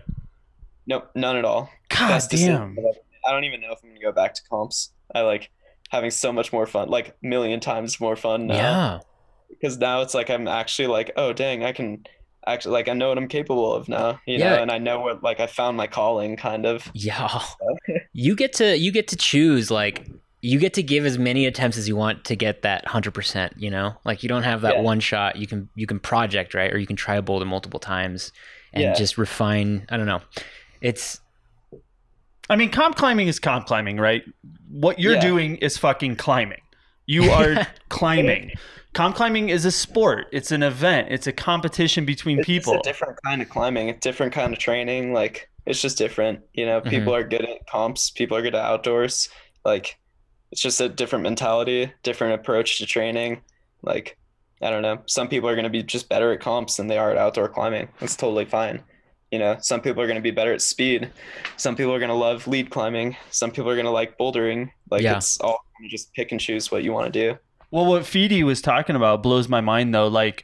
Nope, 0.88 1.10
none 1.16 1.36
at 1.36 1.46
all. 1.46 1.70
God 1.90 2.08
Best 2.10 2.32
damn. 2.32 2.56
I've 2.56 2.62
ever 2.62 2.72
made. 2.82 2.94
I 3.28 3.32
don't 3.32 3.44
even 3.44 3.62
know 3.62 3.72
if 3.74 3.80
I'm 3.84 3.90
gonna 3.90 4.02
go 4.02 4.12
back 4.12 4.34
to 4.36 4.42
comps. 4.50 4.92
I 5.14 5.22
like 5.22 5.50
having 5.90 6.12
so 6.12 6.32
much 6.32 6.52
more 6.54 6.66
fun, 6.66 6.90
like 6.90 7.10
a 7.10 7.14
million 7.28 7.60
times 7.60 8.00
more 8.00 8.16
fun 8.16 8.48
now. 8.48 8.56
yeah 8.56 9.00
Because 9.50 9.78
now 9.78 10.02
it's 10.02 10.14
like 10.14 10.30
I'm 10.30 10.48
actually 10.48 10.88
like, 10.88 11.12
oh 11.18 11.34
dang, 11.34 11.64
I 11.64 11.72
can 11.74 12.06
actually 12.46 12.72
like 12.74 12.88
I 12.88 12.94
know 12.94 13.10
what 13.10 13.18
I'm 13.18 13.28
capable 13.28 13.74
of 13.74 13.90
now, 13.90 14.20
you 14.26 14.38
Yeah. 14.40 14.56
know, 14.56 14.62
and 14.62 14.72
I 14.72 14.78
know 14.78 15.02
what 15.02 15.22
like 15.24 15.40
I 15.42 15.48
found 15.48 15.76
my 15.78 15.88
calling 15.88 16.38
kind 16.38 16.66
of. 16.66 16.90
Yeah. 16.94 17.42
You 18.14 18.36
get 18.36 18.54
to 18.54 18.76
you 18.78 18.92
get 18.92 19.08
to 19.10 19.16
choose 19.16 19.70
like 19.70 20.08
you 20.42 20.60
get 20.60 20.74
to 20.76 20.84
give 20.84 21.06
as 21.06 21.18
many 21.20 21.46
attempts 21.46 21.78
as 21.78 21.88
you 21.88 21.96
want 21.96 22.26
to 22.26 22.36
get 22.36 22.62
that 22.64 22.86
100%, 22.86 23.52
you 23.58 23.70
know? 23.70 23.96
Like 24.06 24.24
you 24.24 24.30
don't 24.30 24.44
have 24.44 24.62
that 24.62 24.76
Yeah. 24.78 24.82
one 24.82 25.00
shot. 25.00 25.36
You 25.36 25.46
can 25.48 25.70
you 25.76 25.86
can 25.86 26.00
project, 26.00 26.54
right? 26.54 26.74
Or 26.74 26.78
you 26.78 26.88
can 26.88 26.96
try 26.96 27.16
a 27.16 27.22
boulder 27.22 27.46
multiple 27.46 27.80
times 27.80 28.32
and 28.74 28.84
Yeah. 28.84 28.94
just 28.94 29.18
refine, 29.18 29.86
I 29.90 29.98
don't 29.98 30.06
know. 30.08 30.22
It's 30.82 31.20
I 32.50 32.56
mean, 32.56 32.72
comp 32.72 32.96
climbing 32.96 33.28
is 33.28 33.40
comp 33.40 33.68
climbing, 33.68 33.98
right? 33.98 34.24
What 34.70 35.00
you're 35.00 35.16
Yeah. 35.16 35.22
doing 35.22 35.58
is 35.58 35.78
fucking 35.78 36.16
climbing. 36.16 36.62
You 37.06 37.30
are 37.32 37.68
climbing. 37.90 38.52
Comp 38.94 39.16
climbing 39.16 39.50
is 39.50 39.66
a 39.66 39.72
sport. 39.72 40.28
It's 40.32 40.52
an 40.52 40.64
event. 40.64 41.10
It's 41.12 41.28
a 41.28 41.34
competition 41.34 42.06
between 42.06 42.44
people. 42.44 42.74
It's 42.76 42.88
a 42.88 42.90
different 42.92 43.20
kind 43.26 43.42
of 43.42 43.50
climbing, 43.50 43.90
a 43.90 43.98
different 43.98 44.34
kind 44.34 44.54
of 44.54 44.60
training. 44.60 45.14
Like 45.14 45.50
it's 45.66 45.82
just 45.82 45.98
different, 45.98 46.40
you 46.54 46.66
know. 46.66 46.80
Mm-hmm. 46.80 46.90
People 46.90 47.14
are 47.14 47.24
good 47.24 47.44
at 47.44 47.68
comps. 47.68 48.10
People 48.10 48.38
are 48.38 48.42
good 48.42 48.56
at 48.56 48.64
outdoors. 48.64 49.30
Like 49.66 50.00
it's 50.52 50.62
just 50.62 50.80
a 50.80 50.88
different 50.90 51.24
mentality, 51.24 51.92
different 52.04 52.40
approach 52.40 52.78
to 52.80 52.86
training. 52.86 53.42
Like 53.84 54.18
I 54.62 54.70
don't 54.70 54.82
know. 54.82 55.02
Some 55.06 55.28
people 55.28 55.50
are 55.50 55.56
going 55.56 55.66
to 55.66 55.70
be 55.70 55.84
just 55.84 56.10
better 56.10 56.32
at 56.32 56.40
comps 56.40 56.78
than 56.78 56.88
they 56.88 56.98
are 56.98 57.12
at 57.12 57.18
outdoor 57.18 57.50
climbing. 57.50 57.90
That's 58.00 58.16
totally 58.16 58.46
fine. 58.46 58.82
You 59.32 59.40
know, 59.40 59.58
some 59.60 59.82
people 59.82 60.02
are 60.02 60.08
going 60.08 60.16
to 60.16 60.22
be 60.22 60.32
better 60.32 60.54
at 60.54 60.62
speed. 60.62 61.12
Some 61.58 61.76
people 61.76 61.94
are 61.94 62.00
going 62.00 62.10
to 62.10 62.16
love 62.16 62.48
lead 62.48 62.70
climbing. 62.70 63.18
Some 63.30 63.52
people 63.52 63.70
are 63.70 63.76
going 63.76 63.86
to 63.86 63.92
like 63.92 64.18
bouldering. 64.18 64.72
Like 64.90 65.02
Yeah. 65.02 65.18
it's 65.18 65.40
all 65.42 65.60
you 65.82 65.90
just 65.90 66.14
pick 66.14 66.32
and 66.32 66.40
choose 66.42 66.72
what 66.72 66.84
you 66.84 66.94
want 66.94 67.12
to 67.14 67.20
do. 67.34 67.38
Well, 67.70 67.86
what 67.86 68.04
Feedy 68.04 68.44
was 68.44 68.62
talking 68.62 68.96
about 68.96 69.22
blows 69.22 69.50
my 69.50 69.60
mind 69.62 69.94
though. 69.94 70.08
Like, 70.08 70.44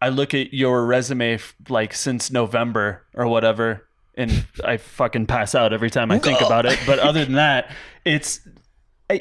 I 0.00 0.08
look 0.10 0.34
at 0.34 0.52
your 0.52 0.84
resume 0.86 1.38
like 1.68 1.94
since 1.94 2.30
November 2.30 3.04
or 3.14 3.26
whatever, 3.28 3.86
and 4.16 4.46
I 4.64 4.76
fucking 4.76 5.26
pass 5.26 5.54
out 5.54 5.72
every 5.72 5.90
time 5.90 6.10
I 6.10 6.18
think 6.18 6.40
about 6.40 6.66
it. 6.66 6.78
But 6.86 6.98
other 6.98 7.24
than 7.24 7.34
that, 7.34 7.70
it's 8.04 8.40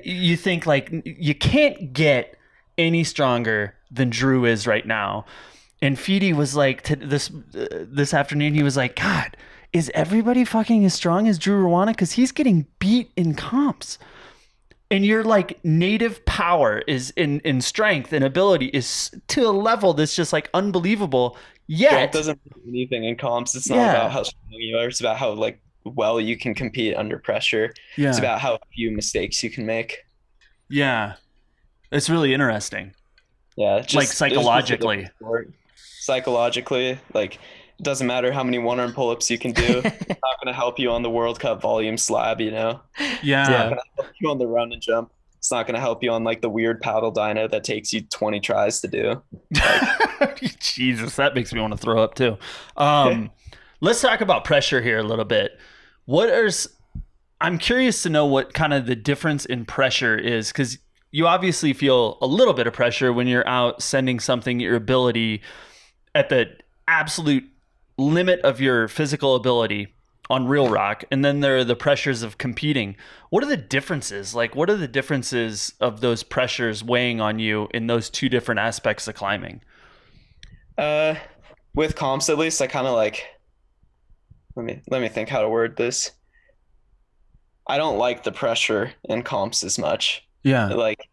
you 0.04 0.36
think 0.36 0.66
like 0.66 0.90
you 1.06 1.34
can't 1.36 1.94
get 1.94 2.36
any 2.78 3.04
stronger 3.04 3.76
than 3.92 4.10
Drew 4.10 4.46
is 4.46 4.68
right 4.68 4.86
now. 4.86 5.26
And 5.82 5.96
Feedy 5.98 6.34
was 6.34 6.56
like 6.56 6.82
to 6.84 6.96
this 6.96 7.30
uh, 7.56 7.86
this 7.88 8.14
afternoon. 8.14 8.54
He 8.56 8.64
was 8.64 8.76
like, 8.78 8.96
God, 8.96 9.38
is 9.74 9.92
everybody 9.94 10.44
fucking 10.44 10.84
as 10.86 10.94
strong 10.94 11.28
as 11.28 11.38
Drew 11.38 11.64
Ruana? 11.64 11.88
Because 11.88 12.14
he's 12.14 12.32
getting 12.32 12.66
beat 12.80 13.12
in 13.16 13.36
comps 13.36 14.00
and 14.90 15.06
your 15.06 15.24
like 15.24 15.60
native 15.66 16.26
power 16.26 16.80
is 16.88 17.12
in 17.12 17.42
in 17.42 17.60
strength 17.62 18.14
and 18.14 18.24
ability 18.24 18.68
is 18.68 19.12
to 19.28 19.42
a 19.42 19.52
level 19.52 19.94
that's 19.94 20.16
just 20.16 20.32
like 20.32 20.50
unbelievable 20.54 21.38
Yeah, 21.68 21.92
yet 21.92 22.04
it 22.04 22.12
doesn't 22.14 22.40
mean 22.46 22.70
anything 22.70 23.04
in 23.04 23.18
comps. 23.18 23.54
It's 23.54 23.70
not 23.70 23.76
Yeah. 23.76 23.92
about 23.92 24.12
how 24.14 24.24
strong 24.24 24.44
you 24.54 24.78
are. 24.78 24.88
It's 24.88 25.02
about 25.02 25.18
how 25.18 25.32
like 25.34 25.60
well 25.84 26.20
you 26.22 26.38
can 26.38 26.56
compete 26.56 26.96
under 26.96 27.20
pressure. 27.20 27.74
yeah 27.98 28.10
It's 28.10 28.18
about 28.18 28.40
how 28.40 28.58
few 28.74 28.92
mistakes 28.92 29.44
you 29.44 29.50
can 29.50 29.66
make. 29.66 30.06
yeah 30.70 31.16
it's 31.92 32.10
really 32.10 32.34
interesting 32.34 32.94
Yeah, 33.58 33.76
Like, 33.76 33.88
just- 33.88 33.94
just 34.08 34.18
psychologically. 34.18 35.10
Psychologically, 36.08 36.98
like 37.14 37.36
it 37.36 37.84
doesn't 37.84 38.08
matter 38.08 38.32
how 38.32 38.42
many 38.44 38.60
one 38.60 38.80
arm 38.80 38.94
pull 38.94 39.10
ups 39.10 39.30
you 39.30 39.38
can 39.38 39.52
do. 39.52 39.82
it's 39.86 40.08
not 40.10 40.36
going 40.42 40.48
to 40.48 40.54
help 40.54 40.80
you 40.80 40.90
on 40.90 41.04
the 41.04 41.10
World 41.10 41.38
Cup 41.40 41.62
volume 41.62 41.98
slab. 41.98 42.40
You 42.40 42.52
know, 42.52 42.80
yeah, 42.98 43.12
Yeah. 43.24 43.42
it's 43.42 43.50
not 43.50 43.70
going 43.70 43.76
to 43.98 44.04
help 44.04 44.14
you 44.22 44.30
on 44.32 44.38
the 44.38 44.48
run 44.48 44.72
and 44.72 44.82
jump. 44.82 45.12
It's 45.38 45.52
not 45.52 45.68
going 45.68 45.76
to 45.76 45.82
help 45.82 46.02
you 46.04 46.12
on 46.12 46.24
like 46.24 46.40
the 46.42 46.50
weird 46.50 46.80
paddle 46.82 47.12
dyno 47.14 47.52
that 47.52 47.64
takes 47.66 47.92
you 47.92 48.02
20 48.02 48.40
tries 48.40 48.80
to 48.82 48.88
do. 48.88 49.22
jesus 50.60 51.16
that 51.16 51.36
makes 51.36 51.54
me 51.54 51.60
want 51.62 51.72
to 51.74 51.78
throw 51.78 52.02
up 52.02 52.16
too 52.16 52.38
um 52.78 53.30
let's 53.82 54.02
talk 54.02 54.22
about 54.22 54.44
pressure 54.44 54.82
here 54.82 54.98
a 54.98 55.04
little 55.04 55.26
bit 55.26 55.58
what 56.06 56.30
are 56.30 56.46
s- 56.48 56.68
i'm 57.42 57.58
curious 57.58 58.02
to 58.04 58.10
know 58.10 58.26
what 58.26 58.54
kind 58.54 58.74
of 58.74 58.86
the 58.88 58.96
difference 58.96 59.46
in 59.46 59.64
pressure 59.66 60.18
is 60.18 60.50
because 60.52 60.78
you 61.12 61.26
obviously 61.28 61.72
feel 61.74 62.18
a 62.22 62.28
little 62.28 62.54
bit 62.54 62.68
of 62.68 62.74
pressure 62.74 63.14
when 63.14 63.28
you're 63.28 63.48
out 63.48 63.82
sending 63.82 64.20
something 64.20 64.60
your 64.60 64.76
ability 64.76 65.42
at 66.18 66.30
the 66.30 66.50
absolute 66.88 67.44
limit 67.98 68.40
of 68.42 68.60
your 68.60 68.88
physical 68.88 69.36
ability 69.36 69.94
on 70.30 70.48
real 70.48 70.68
rock, 70.68 71.06
and 71.10 71.24
then 71.24 71.40
there 71.40 71.58
are 71.58 71.64
the 71.64 71.76
pressures 71.76 72.22
of 72.24 72.38
competing. 72.38 72.98
What 73.30 73.44
are 73.44 73.48
the 73.48 73.56
differences? 73.56 74.36
Like, 74.36 74.56
what 74.56 74.70
are 74.70 74.76
the 74.76 74.88
differences 74.88 75.74
of 75.80 76.02
those 76.02 76.24
pressures 76.24 76.84
weighing 76.84 77.22
on 77.22 77.40
you 77.40 77.70
in 77.74 77.88
those 77.88 78.10
two 78.10 78.28
different 78.28 78.60
aspects 78.60 79.08
of 79.08 79.16
climbing? 79.16 79.62
Uh, 80.78 81.16
with 81.74 81.96
comps 81.96 82.30
at 82.30 82.38
least, 82.38 82.62
I 82.62 82.68
kind 82.68 82.88
of 82.88 82.94
like. 82.94 83.24
Let 84.56 84.66
me 84.66 84.82
let 84.90 85.02
me 85.02 85.08
think 85.08 85.30
how 85.30 85.42
to 85.42 85.50
word 85.50 85.78
this. 85.78 86.12
I 87.68 87.78
don't 87.78 87.98
like 87.98 88.24
the 88.24 88.32
pressure 88.32 88.92
in 89.06 89.24
comps 89.24 89.64
as 89.64 89.78
much. 89.78 90.28
Yeah. 90.44 90.68
Like, 90.68 91.08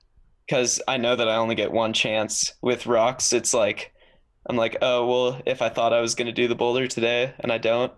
because 0.46 0.80
I 0.88 0.96
know 0.96 1.14
that 1.14 1.28
I 1.28 1.36
only 1.36 1.54
get 1.54 1.70
one 1.70 1.92
chance. 1.92 2.54
With 2.62 2.86
rocks, 2.86 3.32
it's 3.32 3.54
like, 3.54 3.92
I'm 4.48 4.56
like, 4.56 4.76
oh 4.82 5.06
well, 5.06 5.42
if 5.46 5.62
I 5.62 5.68
thought 5.68 5.92
I 5.92 6.00
was 6.00 6.14
gonna 6.14 6.32
do 6.32 6.48
the 6.48 6.54
boulder 6.54 6.86
today 6.86 7.32
and 7.40 7.50
I 7.52 7.58
don't. 7.58 7.92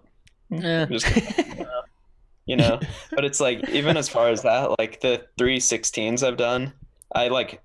I'm 0.52 0.88
just 0.92 1.06
gonna, 1.12 1.66
you 2.46 2.56
know. 2.56 2.80
But 3.10 3.24
it's 3.24 3.40
like 3.40 3.68
even 3.70 3.96
as 3.96 4.08
far 4.08 4.28
as 4.28 4.42
that, 4.42 4.78
like 4.78 5.00
the 5.00 5.26
three 5.38 5.58
sixteens 5.60 6.22
I've 6.22 6.36
done, 6.36 6.72
I 7.14 7.28
like 7.28 7.60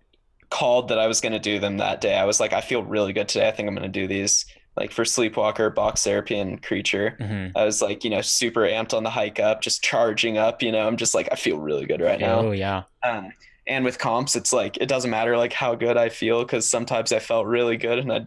called 0.50 0.90
that 0.90 1.00
I 1.00 1.08
was 1.08 1.22
gonna 1.22 1.40
do 1.40 1.60
them 1.60 1.78
that 1.78 2.02
day. 2.02 2.16
I 2.16 2.26
was 2.26 2.40
like, 2.40 2.54
I 2.54 2.62
feel 2.62 2.84
really 2.84 3.14
good 3.14 3.28
today. 3.30 3.48
I 3.48 3.52
think 3.52 3.68
I'm 3.68 3.76
gonna 3.76 3.88
do 3.88 4.08
these. 4.08 4.46
Like 4.78 4.94
for 4.94 5.04
Sleepwalker, 5.04 5.70
Box 5.76 6.06
Therapy, 6.06 6.40
and 6.40 6.64
Creature. 6.64 7.18
Mhm. 7.20 7.52
I 7.58 7.66
was 7.66 7.82
like, 7.82 8.06
you 8.06 8.10
know, 8.10 8.22
super 8.22 8.62
amped 8.62 8.94
on 8.94 9.04
the 9.04 9.10
hike 9.10 9.38
up, 9.38 9.62
just 9.62 9.84
charging 9.84 10.38
up. 10.38 10.64
You 10.64 10.72
know, 10.72 10.88
I'm 10.88 10.96
just 10.96 11.14
like, 11.14 11.28
I 11.30 11.36
feel 11.36 11.58
really 11.58 11.86
good 11.86 12.00
right 12.00 12.20
now. 12.20 12.40
Oh 12.40 12.52
yeah. 12.52 12.84
Um, 13.04 13.34
and 13.68 13.84
with 13.84 14.00
comps, 14.00 14.36
it's 14.36 14.54
like 14.54 14.78
it 14.78 14.88
doesn't 14.88 15.12
matter 15.12 15.36
like 15.38 15.52
how 15.52 15.76
good 15.76 15.98
I 15.98 16.08
feel 16.08 16.44
because 16.44 16.70
sometimes 16.70 17.12
I 17.12 17.20
felt 17.20 17.48
really 17.48 17.76
good, 17.76 18.00
and 18.00 18.14
I 18.14 18.26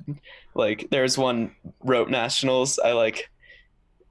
like 0.55 0.89
there's 0.91 1.17
one 1.19 1.55
rope 1.83 2.09
nationals. 2.09 2.79
I 2.79 2.93
like 2.93 3.31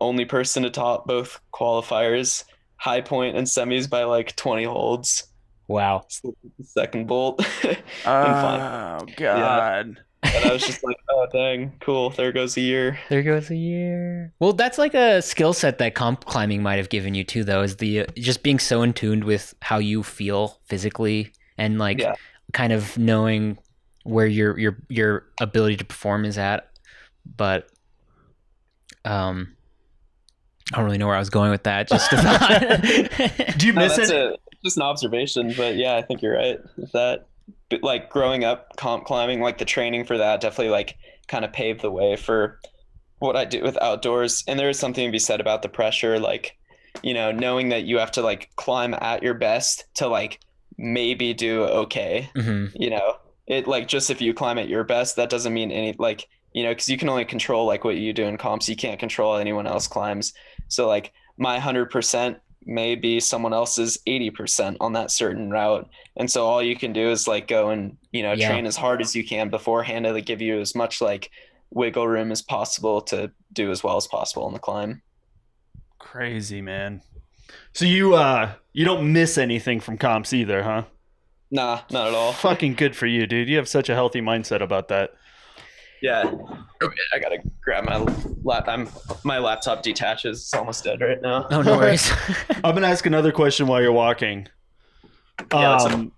only 0.01 0.25
person 0.25 0.63
to 0.63 0.69
top 0.69 1.05
both 1.07 1.39
qualifiers, 1.53 2.43
high 2.77 3.01
point 3.01 3.37
and 3.37 3.47
semis 3.47 3.89
by 3.89 4.03
like 4.03 4.35
20 4.35 4.63
holds. 4.65 5.27
Wow. 5.67 6.05
Second 6.63 7.07
bolt. 7.07 7.45
Oh 8.05 9.05
God. 9.17 9.97
and 10.23 10.45
I 10.45 10.51
was 10.51 10.61
just 10.65 10.83
like, 10.83 10.97
oh 11.09 11.27
dang, 11.31 11.71
cool. 11.79 12.09
There 12.09 12.31
goes 12.33 12.57
a 12.57 12.61
year. 12.61 12.99
There 13.09 13.23
goes 13.23 13.49
a 13.49 13.55
year. 13.55 14.33
Well, 14.39 14.53
that's 14.53 14.77
like 14.77 14.93
a 14.93 15.21
skill 15.21 15.53
set 15.53 15.77
that 15.77 15.95
comp 15.95 16.25
climbing 16.25 16.61
might 16.61 16.75
have 16.77 16.89
given 16.89 17.13
you 17.13 17.23
too, 17.23 17.43
though, 17.43 17.61
is 17.61 17.77
the 17.77 18.01
uh, 18.01 18.05
just 18.15 18.43
being 18.43 18.59
so 18.59 18.81
in 18.81 18.91
tuned 18.93 19.23
with 19.23 19.53
how 19.61 19.77
you 19.77 20.03
feel 20.03 20.59
physically 20.65 21.31
and 21.57 21.79
like 21.79 21.99
Yeah. 21.99 22.15
kind 22.51 22.73
of 22.73 22.97
knowing 22.97 23.57
where 24.03 24.27
your 24.27 24.57
your 24.59 24.77
your 24.89 25.25
ability 25.39 25.77
to 25.77 25.85
perform 25.85 26.25
is 26.25 26.37
at. 26.37 26.69
But 27.37 27.69
um, 29.05 29.55
I 30.73 30.77
don't 30.77 30.85
really 30.85 30.97
know 30.97 31.07
where 31.07 31.15
I 31.15 31.19
was 31.19 31.29
going 31.29 31.51
with 31.51 31.63
that. 31.63 31.87
Just 31.87 32.11
a 32.13 32.17
thought. 32.17 33.57
Do 33.57 33.67
you 33.67 33.73
No, 33.73 33.81
miss 33.81 33.97
that's 33.97 34.09
it? 34.09 34.09
a, 34.09 34.37
just 34.63 34.77
an 34.77 34.83
observation, 34.83 35.53
but 35.53 35.75
yeah, 35.75 35.95
I 35.95 36.01
think 36.01 36.21
you're 36.21 36.35
right 36.35 36.59
with 36.77 36.91
that. 36.93 37.27
But 37.69 37.83
like 37.83 38.09
growing 38.09 38.43
up 38.43 38.75
comp 38.77 39.05
climbing, 39.05 39.41
like 39.41 39.57
the 39.57 39.65
training 39.65 40.05
for 40.05 40.17
that 40.17 40.41
definitely 40.41 40.71
like 40.71 40.95
kind 41.27 41.43
of 41.45 41.51
paved 41.53 41.81
the 41.81 41.91
way 41.91 42.15
for 42.15 42.59
what 43.19 43.35
I 43.35 43.45
do 43.45 43.61
with 43.63 43.81
outdoors. 43.81 44.43
And 44.47 44.59
there 44.59 44.69
is 44.69 44.79
something 44.79 45.05
to 45.05 45.11
be 45.11 45.19
said 45.19 45.41
about 45.41 45.61
the 45.61 45.69
pressure, 45.69 46.19
like, 46.19 46.57
you 47.03 47.13
know, 47.13 47.31
knowing 47.31 47.69
that 47.69 47.83
you 47.85 47.97
have 47.99 48.11
to 48.11 48.21
like 48.21 48.49
climb 48.55 48.93
at 48.95 49.23
your 49.23 49.33
best 49.33 49.85
to 49.95 50.07
like 50.07 50.39
maybe 50.77 51.33
do 51.33 51.63
okay. 51.63 52.29
hmm 52.35 52.65
You 52.75 52.91
know, 52.91 53.15
it 53.47 53.67
like 53.67 53.87
just 53.87 54.09
if 54.09 54.21
you 54.21 54.33
climb 54.33 54.57
at 54.57 54.69
your 54.69 54.83
best, 54.83 55.15
that 55.17 55.29
doesn't 55.29 55.53
mean 55.53 55.71
any 55.71 55.95
like 55.99 56.27
you 56.53 56.63
know, 56.63 56.69
because 56.69 56.87
you 56.87 56.97
can 56.97 57.09
only 57.09 57.25
control 57.25 57.65
like 57.65 57.83
what 57.83 57.97
you 57.97 58.13
do 58.13 58.25
in 58.25 58.37
comps. 58.37 58.69
You 58.69 58.75
can't 58.75 58.99
control 58.99 59.35
anyone 59.37 59.65
else 59.65 59.87
climbs. 59.87 60.33
So 60.67 60.87
like 60.87 61.11
my 61.37 61.57
hundred 61.59 61.89
percent 61.89 62.37
may 62.65 62.95
be 62.95 63.19
someone 63.19 63.53
else's 63.53 63.97
eighty 64.07 64.29
percent 64.29 64.77
on 64.79 64.93
that 64.93 65.11
certain 65.11 65.49
route. 65.49 65.89
And 66.15 66.29
so 66.29 66.45
all 66.45 66.61
you 66.61 66.75
can 66.75 66.93
do 66.93 67.09
is 67.09 67.27
like 67.27 67.47
go 67.47 67.71
and 67.71 67.97
you 68.11 68.21
know 68.23 68.33
Yeah. 68.33 68.47
train 68.49 68.65
as 68.65 68.77
hard 68.77 69.01
as 69.01 69.15
you 69.15 69.25
can 69.25 69.49
beforehand 69.49 70.05
to 70.05 70.21
give 70.21 70.41
you 70.41 70.59
as 70.59 70.75
much 70.75 71.01
like 71.01 71.31
wiggle 71.71 72.07
room 72.07 72.31
as 72.31 72.41
possible 72.43 73.01
to 73.01 73.31
do 73.51 73.71
as 73.71 73.83
well 73.83 73.97
as 73.97 74.05
possible 74.07 74.45
on 74.45 74.53
the 74.53 74.59
climb. 74.59 75.01
Crazy 75.99 76.61
man. 76.61 77.01
So 77.73 77.85
you 77.85 78.13
uh 78.13 78.53
you 78.73 78.85
don't 78.85 79.11
miss 79.11 79.37
anything 79.37 79.79
from 79.79 79.97
comps 79.97 80.33
either, 80.33 80.63
huh? 80.63 80.83
Nah, 81.53 81.81
not 81.91 82.07
at 82.07 82.15
all. 82.15 82.33
Fucking 82.33 82.73
good 82.73 82.95
for 82.95 83.05
you, 83.05 83.27
dude. 83.27 83.47
You 83.47 83.57
have 83.57 83.69
such 83.69 83.87
a 83.87 83.93
healthy 83.93 84.21
mindset 84.21 84.59
about 84.59 84.87
that. 84.87 85.11
Yeah, 86.01 86.23
I 87.13 87.19
gotta 87.19 87.37
grab 87.61 87.85
my 87.85 87.97
lap. 88.43 88.65
I'm 88.67 88.89
my 89.23 89.37
laptop 89.37 89.83
detaches. 89.83 90.39
It's 90.41 90.53
almost 90.55 90.83
dead 90.83 90.99
right 90.99 91.21
now. 91.21 91.45
Oh 91.51 91.61
no 91.61 91.77
worries. 91.77 92.11
I'm 92.63 92.73
gonna 92.73 92.87
ask 92.87 93.05
another 93.05 93.31
question 93.31 93.67
while 93.67 93.83
you're 93.83 93.91
walking. 93.91 94.47
Yeah, 95.51 95.73
what's 95.73 95.85
up? 95.85 95.91
Um, 95.93 96.11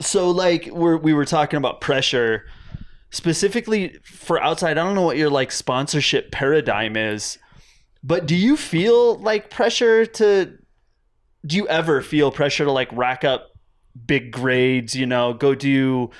so 0.00 0.30
like 0.30 0.66
we're 0.72 0.96
we 0.96 1.12
were 1.12 1.26
talking 1.26 1.58
about 1.58 1.82
pressure, 1.82 2.46
specifically 3.10 3.98
for 4.02 4.42
outside. 4.42 4.78
I 4.78 4.82
don't 4.82 4.94
know 4.94 5.02
what 5.02 5.18
your 5.18 5.28
like 5.28 5.52
sponsorship 5.52 6.32
paradigm 6.32 6.96
is, 6.96 7.38
but 8.02 8.24
do 8.24 8.34
you 8.34 8.56
feel 8.56 9.18
like 9.18 9.50
pressure 9.50 10.06
to? 10.06 10.54
Do 11.44 11.56
you 11.56 11.68
ever 11.68 12.00
feel 12.00 12.32
pressure 12.32 12.64
to 12.64 12.72
like 12.72 12.88
rack 12.92 13.24
up 13.24 13.50
big 14.06 14.30
grades? 14.32 14.94
You 14.94 15.06
know, 15.06 15.32
go 15.34 15.54
do. 15.54 16.10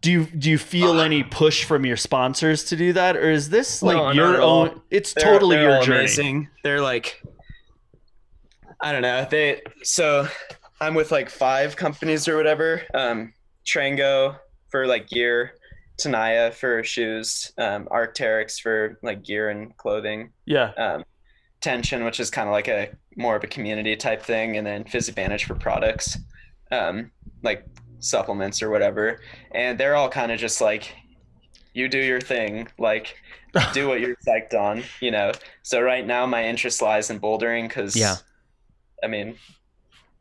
Do 0.00 0.10
you 0.12 0.24
do 0.26 0.50
you 0.50 0.58
feel 0.58 1.00
any 1.00 1.22
push 1.22 1.64
from 1.64 1.86
your 1.86 1.96
sponsors 1.96 2.64
to 2.64 2.76
do 2.76 2.92
that, 2.92 3.16
or 3.16 3.30
is 3.30 3.48
this 3.48 3.82
like 3.82 3.96
No, 3.96 4.10
your 4.10 4.42
own? 4.42 4.80
It's 4.90 5.14
They're- 5.14 5.24
totally 5.24 5.56
they're 5.56 5.70
your 5.70 5.82
journey. 5.82 5.98
Amazing. 6.00 6.48
They're 6.62 6.82
like, 6.82 7.22
I 8.80 8.92
don't 8.92 9.02
know. 9.02 9.26
They 9.30 9.62
so 9.82 10.28
I'm 10.80 10.94
with 10.94 11.10
like 11.10 11.30
five 11.30 11.76
companies 11.76 12.28
or 12.28 12.36
whatever. 12.36 12.82
Um, 12.92 13.32
Trango 13.64 14.36
for 14.68 14.86
like 14.86 15.08
gear, 15.08 15.54
Tenaya 15.98 16.52
for 16.52 16.84
shoes, 16.84 17.52
um, 17.56 17.86
Arcteryx 17.86 18.60
for 18.60 18.98
like 19.02 19.22
gear 19.22 19.48
and 19.48 19.74
clothing, 19.78 20.32
Yeah. 20.44 20.72
um, 20.76 21.04
Tension, 21.62 22.04
which 22.04 22.20
is 22.20 22.28
kind 22.28 22.46
of 22.48 22.52
like 22.52 22.68
a 22.68 22.90
more 23.16 23.36
of 23.36 23.44
a 23.44 23.46
community 23.46 23.96
type 23.96 24.22
thing, 24.22 24.58
and 24.58 24.66
then 24.66 24.84
Physadvantage 24.84 25.44
for 25.44 25.54
products, 25.54 26.18
um, 26.70 27.10
like 27.42 27.64
supplements 28.00 28.62
or 28.62 28.70
whatever. 28.70 29.20
And 29.52 29.78
they're 29.78 29.94
all 29.96 30.08
kind 30.08 30.32
of 30.32 30.38
just 30.38 30.60
like, 30.60 30.94
you 31.72 31.88
do 31.88 31.98
your 31.98 32.20
thing, 32.20 32.68
like 32.78 33.16
do 33.72 33.88
what 33.88 34.00
you're 34.00 34.16
psyched 34.26 34.54
on, 34.54 34.82
you 35.00 35.10
know. 35.10 35.32
So 35.62 35.80
right 35.80 36.06
now 36.06 36.26
my 36.26 36.44
interest 36.46 36.80
lies 36.82 37.10
in 37.10 37.20
bouldering 37.20 37.68
because, 37.68 37.96
Yeah. 37.96 38.16
I 39.02 39.06
mean, 39.08 39.36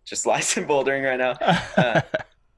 just 0.05 0.25
lies 0.31 0.57
in 0.57 0.65
bouldering 0.65 1.03
right 1.07 1.17
now. 1.19 1.31
Uh, 1.77 2.01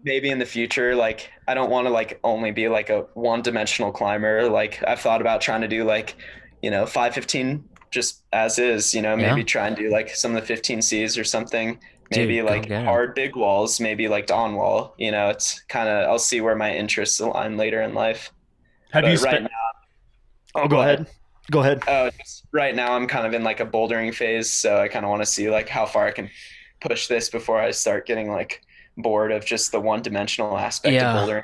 maybe 0.04 0.30
in 0.30 0.38
the 0.38 0.45
future 0.45 0.95
like 0.95 1.32
i 1.48 1.56
don't 1.56 1.71
want 1.71 1.88
to 1.88 1.89
like 1.91 2.19
only 2.24 2.52
be 2.52 2.67
like 2.67 2.91
a 2.91 3.00
one 3.15 3.41
dimensional 3.41 3.91
climber 3.91 4.48
like 4.48 4.84
i've 4.88 5.00
thought 5.00 5.19
about 5.19 5.41
trying 5.41 5.62
to 5.62 5.67
do 5.67 5.84
like 5.84 6.15
you 6.62 6.69
know 6.69 6.86
515 6.86 7.67
just 7.89 8.21
as 8.32 8.60
is 8.60 8.93
you 8.93 9.02
know 9.02 9.15
maybe 9.17 9.39
Yeah. 9.41 9.45
try 9.48 9.65
and 9.67 9.76
do 9.76 9.89
like 9.89 10.10
some 10.15 10.36
of 10.36 10.45
the 10.45 10.54
15cs 10.54 11.19
or 11.19 11.24
something 11.24 11.80
maybe 12.12 12.38
Dude, 12.38 12.46
like 12.46 12.70
hard 12.72 13.15
big 13.15 13.36
walls 13.36 13.80
maybe 13.80 14.08
like 14.08 14.28
dawn 14.28 14.56
wall 14.56 14.94
you 14.98 15.12
know 15.12 15.30
it's 15.30 15.60
kind 15.62 15.89
of 15.89 16.08
i'll 16.10 16.20
see 16.20 16.41
where 16.41 16.56
my 16.56 16.74
interests 16.76 17.20
align 17.20 17.58
later 17.58 17.82
in 17.82 17.94
life 17.94 18.32
Have 18.91 19.04
But 19.04 19.12
you 19.12 19.18
right 19.18 19.32
spent? 19.36 19.44
now 19.46 20.62
oh, 20.63 20.68
go 20.68 20.82
ahead. 20.82 21.08
Go 21.52 21.60
ahead. 21.62 21.84
oh 21.88 22.10
just 22.20 22.46
right 22.52 22.76
now 22.76 22.94
i'm 22.94 23.08
kind 23.08 23.26
of 23.26 23.34
in 23.34 23.44
like 23.44 23.60
a 23.60 23.65
bouldering 23.65 24.13
phase 24.13 24.52
so 24.52 24.78
i 24.80 24.88
kind 24.88 25.04
of 25.06 25.10
want 25.10 25.22
to 25.22 25.26
see 25.26 25.50
like 25.50 25.68
how 25.70 25.86
far 25.86 26.06
i 26.06 26.12
can 26.12 26.30
push 26.82 27.08
this 27.08 27.30
before 27.30 27.60
i 27.60 27.72
start 27.72 28.06
getting 28.06 28.30
like 28.30 28.62
bored 28.98 29.32
of 29.32 29.44
just 29.46 29.72
the 29.72 29.80
one 29.80 30.02
dimensional 30.02 30.58
aspect 30.58 30.94
Yeah. 30.94 31.12
of 31.18 31.28
bouldering 31.28 31.44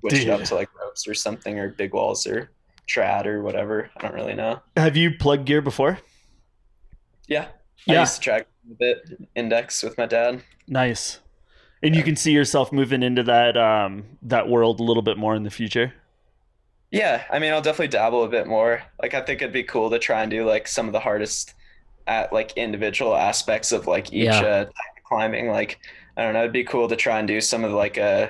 switch 0.00 0.14
it 0.14 0.28
up 0.30 0.42
to 0.44 0.54
like 0.54 0.68
ropes 0.78 1.08
or 1.08 1.14
something 1.14 1.58
or 1.58 1.70
big 1.70 1.94
walls 1.94 2.26
or 2.26 2.50
trad 2.86 3.24
or 3.26 3.42
whatever 3.42 3.90
i 3.96 4.02
don't 4.02 4.14
really 4.14 4.34
know 4.34 4.60
Have 4.76 4.96
you 4.96 5.12
plugged 5.18 5.46
gear 5.46 5.62
before? 5.62 5.98
yeah 7.26 7.46
Yeah. 7.86 7.98
i 7.98 8.00
used 8.00 8.22
to 8.22 8.30
trad 8.30 8.44
a 8.70 8.74
bit 8.74 9.18
index 9.34 9.82
with 9.82 9.96
my 9.98 10.06
dad 10.06 10.42
Nice. 10.66 11.20
And 11.82 11.94
you 11.94 12.02
can 12.02 12.16
see 12.16 12.32
yourself 12.32 12.72
moving 12.72 13.02
into 13.02 13.22
that 13.24 13.56
um 13.56 14.04
that 14.22 14.48
world 14.48 14.80
a 14.80 14.82
little 14.82 15.02
bit 15.02 15.18
more 15.18 15.34
in 15.34 15.42
the 15.42 15.50
future. 15.50 15.92
yeah 16.90 17.24
i 17.30 17.38
mean 17.38 17.52
i'll 17.52 17.60
definitely 17.62 17.88
dabble 17.88 18.24
a 18.24 18.28
bit 18.28 18.46
more 18.46 18.82
like 19.02 19.14
i 19.14 19.20
think 19.20 19.42
it'd 19.42 19.52
be 19.52 19.62
cool 19.64 19.90
to 19.90 19.98
try 19.98 20.22
and 20.22 20.30
do 20.30 20.44
like 20.46 20.66
some 20.68 20.86
of 20.86 20.92
the 20.92 21.00
hardest 21.00 21.54
at 22.06 22.32
like 22.32 22.52
individual 22.56 23.14
aspects 23.16 23.72
of 23.72 23.86
like 23.86 24.12
each 24.12 24.24
Yeah. 24.26 24.40
uh, 24.40 24.66
climbing 25.06 25.48
like 25.48 25.78
i 26.16 26.22
don't 26.22 26.32
know 26.34 26.40
it'd 26.40 26.52
be 26.52 26.64
cool 26.64 26.88
to 26.88 26.96
try 26.96 27.18
and 27.18 27.28
do 27.28 27.40
some 27.40 27.64
of 27.64 27.72
like 27.72 27.98
uh 27.98 28.28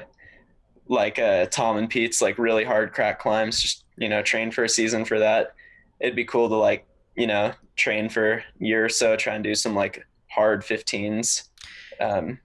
like 0.89 1.19
uh 1.19 1.47
tom 1.47 1.77
and 1.77 1.89
pete's 1.89 2.21
like 2.23 2.39
really 2.39 2.65
hard 2.65 2.93
crack 2.93 3.19
climbs 3.21 3.61
just 3.63 3.85
you 3.97 4.09
know 4.09 4.23
train 4.23 4.51
for 4.51 4.65
a 4.65 4.69
season 4.69 5.05
for 5.05 5.19
that 5.19 5.55
it'd 6.01 6.17
be 6.17 6.25
cool 6.25 6.49
to 6.49 6.57
like 6.57 6.87
you 7.17 7.27
know 7.27 7.53
train 7.77 8.09
for 8.09 8.35
a 8.35 8.45
year 8.59 8.85
or 8.85 8.89
so 8.89 9.17
try 9.17 9.35
and 9.35 9.45
do 9.45 9.55
some 9.55 9.75
like 9.75 10.07
hard 10.35 10.63
15s 10.63 11.45
um 12.01 12.39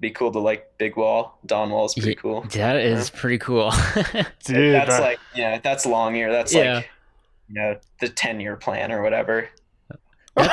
be 0.00 0.10
cool 0.10 0.30
to 0.32 0.38
like 0.38 0.76
big 0.78 0.96
wall 0.96 1.38
Dawn 1.46 1.70
Wall's 1.70 1.94
pretty 1.94 2.10
Ye- 2.10 2.14
cool 2.16 2.42
that 2.52 2.76
is 2.76 3.08
pretty 3.10 3.38
cool. 3.38 3.72
Dude, 4.44 4.74
that's 4.74 5.00
like 5.00 5.18
yeah, 5.34 5.58
that's 5.58 5.86
long 5.86 6.14
year. 6.14 6.30
That's 6.30 6.52
Yeah. 6.54 6.74
like 6.76 6.90
you 7.48 7.54
know 7.54 7.78
the 8.00 8.08
ten 8.08 8.38
year 8.40 8.56
plan 8.56 8.92
or 8.92 9.00
whatever. 9.02 9.48
the 10.36 10.50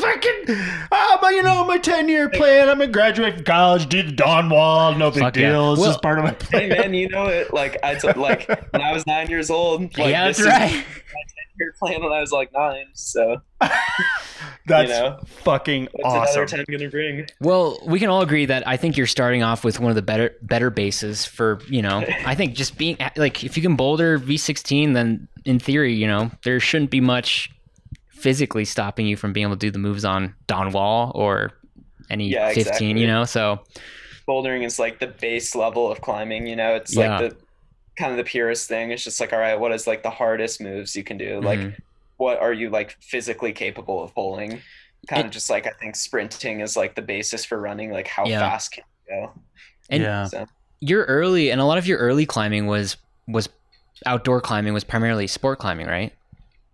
fucking, 0.00 0.56
oh, 0.92 1.18
my, 1.20 1.30
you 1.30 1.42
know, 1.42 1.64
my 1.64 1.76
10 1.76 2.08
year 2.08 2.28
plan. 2.28 2.68
I'm 2.68 2.76
going 2.78 2.88
to 2.88 2.92
graduate 2.92 3.34
from 3.34 3.44
college, 3.44 3.88
do 3.88 4.00
the 4.04 4.12
Dawn 4.12 4.48
Wall. 4.48 4.94
No 4.94 5.10
big 5.10 5.20
Fuck 5.24 5.36
yeah. 5.36 5.50
deal. 5.50 5.72
It's 5.72 5.80
Well- 5.80 5.90
just 5.90 6.02
part 6.02 6.20
of 6.20 6.24
my 6.24 6.30
Hey 6.52 6.68
plan. 6.68 6.80
man, 6.80 6.94
you 6.94 7.08
know 7.08 7.26
it. 7.26 7.52
Like 7.52 7.78
I 7.82 7.96
took 7.96 8.16
like 8.16 8.46
when 8.72 8.80
I 8.80 8.92
was 8.92 9.04
nine 9.08 9.28
years 9.28 9.50
old. 9.50 9.80
Like, 9.98 10.10
yeah, 10.10 10.28
this 10.28 10.36
that's 10.36 10.40
is 10.40 10.46
right. 10.46 10.70
my 10.70 11.22
ten-year 11.34 11.74
plan 11.80 12.00
when 12.04 12.12
I 12.12 12.20
was 12.20 12.30
like 12.30 12.52
nine. 12.52 12.86
So 12.94 13.38
That's 14.68 14.88
you 14.90 14.94
know, 14.96 15.18
fucking 15.42 15.88
what's 15.92 16.14
awesome. 16.14 16.42
another 16.42 16.64
ten 16.64 16.64
gonna 16.70 16.90
bring? 16.90 17.26
Well, 17.40 17.78
we 17.86 17.98
can 17.98 18.08
all 18.08 18.22
agree 18.22 18.46
that 18.46 18.66
I 18.68 18.76
think 18.76 18.96
you're 18.96 19.06
starting 19.06 19.42
off 19.42 19.64
with 19.64 19.80
one 19.80 19.90
of 19.90 19.96
the 19.96 20.02
better 20.02 20.34
better 20.42 20.70
bases 20.70 21.24
for 21.24 21.60
you 21.68 21.82
know. 21.82 22.04
I 22.26 22.34
think 22.34 22.54
just 22.54 22.78
being 22.78 22.96
like 23.16 23.44
if 23.44 23.56
you 23.56 23.62
can 23.62 23.76
boulder 23.76 24.18
V16, 24.18 24.94
then 24.94 25.28
in 25.44 25.58
theory, 25.58 25.94
you 25.94 26.06
know, 26.06 26.30
there 26.44 26.60
shouldn't 26.60 26.90
be 26.90 27.00
much 27.00 27.50
physically 28.10 28.64
stopping 28.64 29.06
you 29.06 29.16
from 29.16 29.32
being 29.32 29.46
able 29.46 29.54
to 29.56 29.60
do 29.60 29.70
the 29.70 29.78
moves 29.78 30.04
on 30.04 30.34
Dawn 30.46 30.72
Wall 30.72 31.12
or 31.14 31.52
any 32.10 32.28
Yeah, 32.28 32.48
15. 32.52 32.60
exactly. 32.60 33.00
You 33.00 33.06
know, 33.06 33.24
so 33.24 33.60
Bouldering 34.26 34.64
is 34.64 34.78
like 34.78 34.98
the 34.98 35.06
base 35.06 35.54
level 35.54 35.90
of 35.90 36.00
climbing. 36.00 36.46
You 36.46 36.56
know, 36.56 36.74
it's 36.74 36.94
Yeah. 36.96 37.18
like 37.20 37.30
the 37.30 37.36
kind 37.96 38.10
of 38.10 38.16
the 38.18 38.24
purest 38.24 38.68
thing. 38.68 38.90
It's 38.90 39.04
just 39.04 39.20
like, 39.20 39.32
all 39.32 39.38
right, 39.38 39.58
what 39.58 39.72
is 39.72 39.86
like 39.86 40.02
the 40.02 40.10
hardest 40.10 40.60
moves 40.60 40.94
you 40.96 41.02
can 41.04 41.16
do? 41.16 41.40
Like, 41.40 41.58
Mhm. 41.60 41.76
What 42.18 42.38
are 42.38 42.52
you 42.52 42.68
like 42.70 42.96
physically 43.00 43.52
capable 43.52 44.02
of 44.02 44.14
pulling? 44.14 44.60
Kind 45.08 45.20
It- 45.20 45.26
of 45.26 45.30
just 45.32 45.48
like 45.48 45.66
I 45.66 45.70
think 45.80 45.96
sprinting 45.96 46.60
is 46.60 46.76
like 46.76 46.94
the 46.94 47.02
basis 47.02 47.44
for 47.44 47.58
running. 47.58 47.90
Like, 47.90 48.06
how 48.06 48.26
Yeah. 48.26 48.40
fast 48.40 48.72
can 48.72 48.84
you 49.08 49.14
go? 49.14 49.32
and 49.90 50.02
yeah. 50.02 50.24
So 50.26 50.46
your 50.80 51.04
early 51.06 51.50
and 51.50 51.60
a 51.60 51.64
lot 51.64 51.78
of 51.78 51.86
your 51.86 51.98
early 51.98 52.26
climbing 52.26 52.66
was 52.66 52.96
was 53.26 53.48
outdoor 54.06 54.40
climbing 54.40 54.72
was 54.74 54.84
primarily 54.84 55.26
sport 55.26 55.58
climbing, 55.58 55.86
right? 55.86 56.12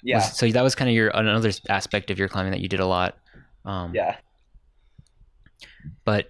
yeah, 0.03 0.16
Was- 0.16 0.36
so 0.36 0.47
that 0.51 0.62
was 0.62 0.74
kind 0.74 0.90
of 0.90 0.95
your 0.95 1.09
another 1.14 1.51
aspect 1.70 2.11
of 2.11 2.18
your 2.18 2.28
climbing 2.28 2.53
that 2.53 2.61
you 2.61 2.68
did 2.68 2.80
a 2.80 2.86
lot. 2.86 3.16
Um, 3.64 3.95
yeah. 3.95 4.16
But 6.05 6.28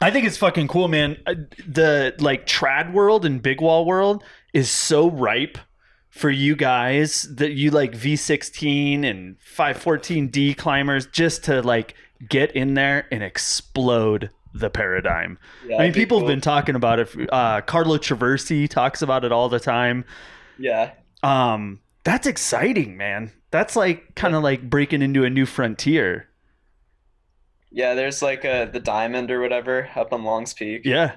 I 0.00 0.10
think 0.10 0.26
it's 0.26 0.36
fucking 0.36 0.68
cool, 0.68 0.88
man. 0.88 1.16
Uh, 1.26 1.34
The 1.66 2.14
like 2.18 2.46
trad 2.46 2.92
world 2.92 3.24
and 3.24 3.42
big 3.42 3.60
wall 3.60 3.84
world 3.84 4.22
is 4.52 4.70
so 4.70 5.10
ripe 5.10 5.58
for 6.14 6.30
you 6.30 6.54
guys 6.54 7.22
that 7.36 7.52
you 7.52 7.70
like 7.72 7.90
V16 7.92 9.04
and 9.04 9.36
514D 9.56 10.56
climbers 10.56 11.06
just 11.06 11.42
to 11.44 11.60
like 11.62 11.94
get 12.28 12.52
in 12.52 12.74
there 12.74 13.06
and 13.10 13.22
explode 13.22 14.30
the 14.54 14.70
paradigm. 14.70 15.36
yeah 15.66 15.76
I 15.78 15.82
mean, 15.84 15.92
people 15.92 16.18
have 16.20 16.28
been 16.28 16.40
talking 16.40 16.76
about 16.76 17.00
it. 17.00 17.08
Uh, 17.32 17.60
Carlo 17.62 17.98
Traversi 17.98 18.68
talks 18.68 19.02
about 19.02 19.24
it 19.24 19.32
all 19.32 19.48
the 19.48 19.58
time. 19.58 20.04
Yeah, 20.56 20.92
Um, 21.24 21.80
that's 22.04 22.28
exciting, 22.28 22.96
man. 22.96 23.32
That's 23.50 23.74
like 23.74 24.14
kind 24.14 24.36
of 24.36 24.44
like 24.44 24.70
breaking 24.70 25.02
into 25.02 25.24
a 25.24 25.30
new 25.30 25.46
frontier. 25.46 26.28
yeah. 27.72 27.94
There's 27.94 28.22
like 28.22 28.44
uh 28.44 28.66
the 28.66 28.78
diamond 28.80 29.32
or 29.32 29.40
whatever 29.40 29.88
up 29.96 30.12
on 30.12 30.22
Longs 30.22 30.54
Peak. 30.54 30.82
Yeah. 30.84 31.16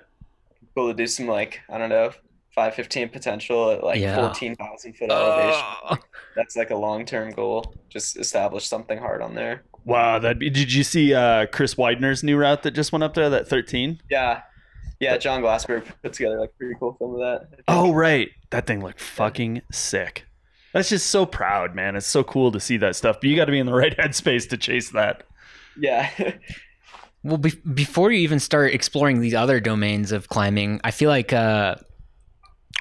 cool 0.74 0.88
to 0.88 0.94
do 0.96 1.06
some 1.06 1.28
like 1.28 1.62
I 1.70 1.78
don't 1.78 1.90
know, 1.90 2.12
five 2.58 2.74
fifteen 2.74 3.08
potential 3.08 3.70
at 3.72 3.84
like 3.84 4.00
Yeah. 4.00 4.16
fourteen 4.16 4.56
thousand 4.56 4.98
foot 4.98 5.12
elevation. 5.12 5.64
Oh. 5.90 5.98
That's 6.36 6.56
like 6.56 6.72
a 6.72 6.76
long 6.76 7.06
term 7.06 7.30
goal. 7.32 7.76
Just 7.90 8.18
establish 8.18 8.68
something 8.68 8.98
hard 8.98 9.22
on 9.22 9.36
there. 9.36 9.62
Wow, 9.86 10.18
that'd 10.20 10.40
be 10.40 10.50
did 10.50 10.74
you 10.74 10.84
see 10.84 11.14
uh, 11.14 11.46
Chris 11.46 11.76
Weidner's 11.76 12.24
new 12.24 12.36
route 12.36 12.64
that 12.64 12.72
just 12.72 12.92
went 12.92 13.04
up 13.04 13.14
there? 13.14 13.30
That 13.30 13.48
thirteen. 13.48 14.02
Yeah, 14.10 14.42
yeah. 15.00 15.18
Jon 15.18 15.42
Glassberg 15.44 15.86
put 16.02 16.14
together 16.14 16.40
like 16.40 16.58
pretty 16.58 16.74
cool 16.80 16.96
film 16.98 17.14
of 17.14 17.20
that. 17.22 17.62
Oh 17.68 17.94
right, 17.94 18.30
that 18.50 18.66
thing 18.66 18.84
looked 18.84 19.00
fucking 19.00 19.62
sick. 19.72 20.26
That's 20.74 20.90
just 20.90 21.08
so 21.08 21.26
proud, 21.26 21.76
man. 21.76 21.96
It's 21.96 22.06
so 22.08 22.24
cool 22.24 22.52
to 22.52 22.60
see 22.60 22.78
that 22.78 22.96
stuff. 22.96 23.18
But 23.22 23.30
you 23.30 23.36
got 23.36 23.46
to 23.46 23.52
be 23.52 23.60
in 23.60 23.66
the 23.68 23.74
right 23.84 23.96
headspace 23.96 24.50
to 24.50 24.58
chase 24.58 24.90
that. 24.92 25.24
yeah, 25.80 26.10
Well, 27.24 27.38
be- 27.38 27.60
before 27.74 28.12
you 28.12 28.20
even 28.20 28.40
start 28.40 28.74
exploring 28.74 29.20
these 29.22 29.34
other 29.34 29.60
domains 29.60 30.12
of 30.12 30.28
climbing, 30.28 30.80
I 30.84 30.92
feel 30.92 31.10
like, 31.10 31.34
uh, 31.34 31.76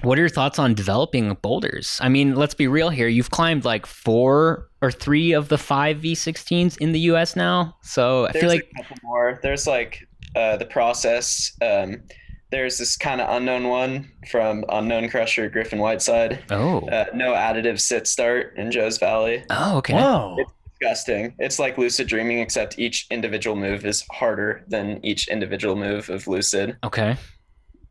what 0.03 0.18
are 0.18 0.22
your 0.22 0.28
thoughts 0.28 0.59
on 0.59 0.74
developing 0.74 1.34
boulders? 1.43 1.99
I 2.03 2.09
mean, 2.09 2.34
let's 2.34 2.55
be 2.55 2.68
real 2.68 2.91
here. 2.91 3.09
You've 3.09 3.30
climbed 3.30 3.64
like 3.64 3.87
four 3.87 4.68
or 4.82 4.91
three 4.91 5.32
of 5.32 5.49
the 5.49 5.59
five 5.59 5.99
V16s 5.99 6.76
in 6.78 6.93
the 6.93 7.01
US 7.01 7.34
now. 7.37 7.76
So 7.82 8.26
I 8.26 8.32
there's 8.32 8.43
feel 8.43 8.51
like, 8.51 8.68
a 8.78 8.82
couple 8.82 8.97
more. 9.03 9.41
There's 9.43 9.66
like 9.66 10.07
uh, 10.34 10.57
the 10.59 10.66
process. 10.66 11.53
Um, 11.62 12.03
there's 12.51 12.78
this 12.78 12.97
kind 12.97 13.20
of 13.20 13.34
unknown 13.34 13.68
one 13.68 14.12
from 14.30 14.64
unknown 14.68 15.09
crusher 15.09 15.49
Griffin 15.49 15.78
Whiteside. 15.80 16.45
oh, 16.51 16.80
Uh, 16.89 17.07
no 17.14 17.32
additive 17.32 17.80
sit 17.80 18.07
start 18.07 18.55
in 18.57 18.70
Joe's 18.70 18.99
Valley. 18.99 19.45
oh, 19.51 19.78
okay. 19.78 19.95
Whoa. 19.95 20.37
It's 20.39 20.53
disgusting. 20.78 21.34
It's 21.39 21.59
like 21.59 21.76
lucid 21.78 22.07
dreaming, 22.07 22.39
except 22.39 22.78
each 22.78 23.07
individual 23.11 23.57
move 23.57 23.84
is 23.84 24.05
harder 24.12 24.64
than 24.68 25.01
each 25.05 25.26
individual 25.28 25.74
move 25.74 26.09
of 26.09 26.28
lucid. 26.28 26.76
Okay. 26.84 27.16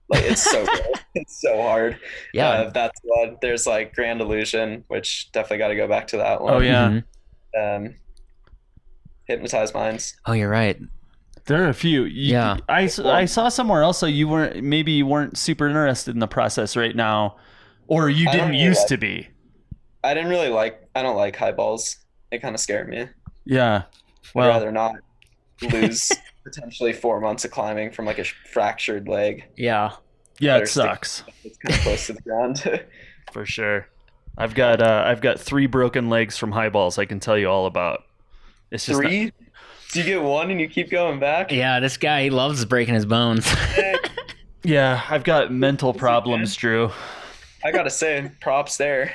Like 0.09 0.23
it's 0.23 0.43
so 0.43 0.65
good. 0.65 0.85
it's 1.15 1.41
so 1.41 1.61
hard. 1.61 1.97
Yeah. 2.33 2.49
Uh, 2.49 2.69
that's 2.69 2.99
one. 3.03 3.37
There's 3.41 3.65
like 3.65 3.93
Grand 3.95 4.21
Illusion, 4.21 4.83
which 4.87 5.31
definitely 5.31 5.57
got 5.57 5.69
to 5.69 5.75
go 5.75 5.87
back 5.87 6.07
to 6.07 6.17
that 6.17 6.41
one. 6.41 6.53
Oh, 6.53 6.59
yeah. 6.59 7.01
Mhm. 7.55 7.75
Um, 7.87 7.95
Hypnotized 9.27 9.73
Minds. 9.73 10.15
Oh, 10.25 10.33
you're 10.33 10.49
right. 10.49 10.79
There 11.47 11.63
are 11.63 11.69
a 11.69 11.73
few. 11.73 12.03
You- 12.03 12.33
Yeah. 12.33 12.57
I 12.69 12.85
saw 12.87 13.49
somewhere 13.49 13.81
else. 13.83 13.97
So 13.97 14.05
you 14.05 14.27
weren't 14.27 14.63
maybe 14.63 14.91
you 14.91 15.05
weren't 15.05 15.37
super 15.37 15.67
interested 15.67 16.13
in 16.13 16.19
the 16.19 16.27
process 16.27 16.75
right 16.75 16.95
now, 16.95 17.37
or 17.87 18.09
you 18.09 18.29
didn't 18.31 18.49
really 18.51 18.63
used 18.63 18.79
like- 18.81 18.87
to 18.89 18.97
be. 18.97 19.27
I 20.03 20.13
didn't 20.13 20.29
really 20.29 20.49
like. 20.49 20.87
I 20.93 21.01
don't 21.01 21.15
like 21.17 21.35
high 21.35 21.51
balls. 21.51 21.97
They 22.31 22.37
kind 22.37 22.53
of 22.53 22.61
scare 22.61 22.85
me. 22.85 23.07
Yeah. 23.45 23.75
I'd 23.85 24.35
Well, 24.35 24.47
rather 24.49 24.71
not 24.71 24.95
lose 25.71 26.11
potentially 26.45 26.93
four 26.93 27.19
months 27.19 27.43
of 27.43 27.51
climbing 27.51 27.91
from 27.91 28.05
like 28.05 28.19
a 28.19 28.23
fractured 28.23 29.07
leg. 29.09 29.43
Yeah. 29.57 29.91
yeah, 30.39 30.57
it 30.57 30.67
stick- 30.67 30.83
sucks 30.85 31.23
It's 31.43 31.57
kind 31.57 31.75
of 31.75 31.81
close 31.81 32.07
to 32.07 32.13
the 32.13 32.21
ground. 32.21 32.63
for 33.33 33.45
sure. 33.45 33.87
I've 34.37 34.53
got 34.55 34.81
uh, 34.81 35.03
I've 35.05 35.21
got 35.21 35.39
three 35.39 35.65
broken 35.65 36.09
legs 36.09 36.37
from 36.37 36.51
high 36.51 36.69
balls. 36.69 36.97
I 36.97 37.05
can 37.05 37.19
tell 37.19 37.37
you 37.37 37.49
all 37.49 37.65
about. 37.65 38.03
It's 38.71 38.85
just 38.85 39.01
not- 39.01 39.09
Three. 39.09 39.31
Do 39.91 39.99
you 39.99 40.05
get 40.05 40.21
one 40.21 40.51
and 40.51 40.59
you 40.59 40.67
keep 40.67 40.89
going 40.89 41.19
back? 41.19 41.51
Yeah. 41.51 41.79
This 41.79 41.95
guy, 41.97 42.23
he 42.23 42.29
loves 42.29 42.63
breaking 42.65 42.95
his 42.95 43.05
bones. 43.05 43.49
yeah, 44.63 45.01
I've 45.09 45.23
got 45.23 45.51
mental 45.53 45.93
problems, 45.93 46.55
Drew. 46.55 46.91
I 47.63 47.71
gotta 47.71 47.89
say, 47.89 48.29
props 48.41 48.77
there. 48.77 49.13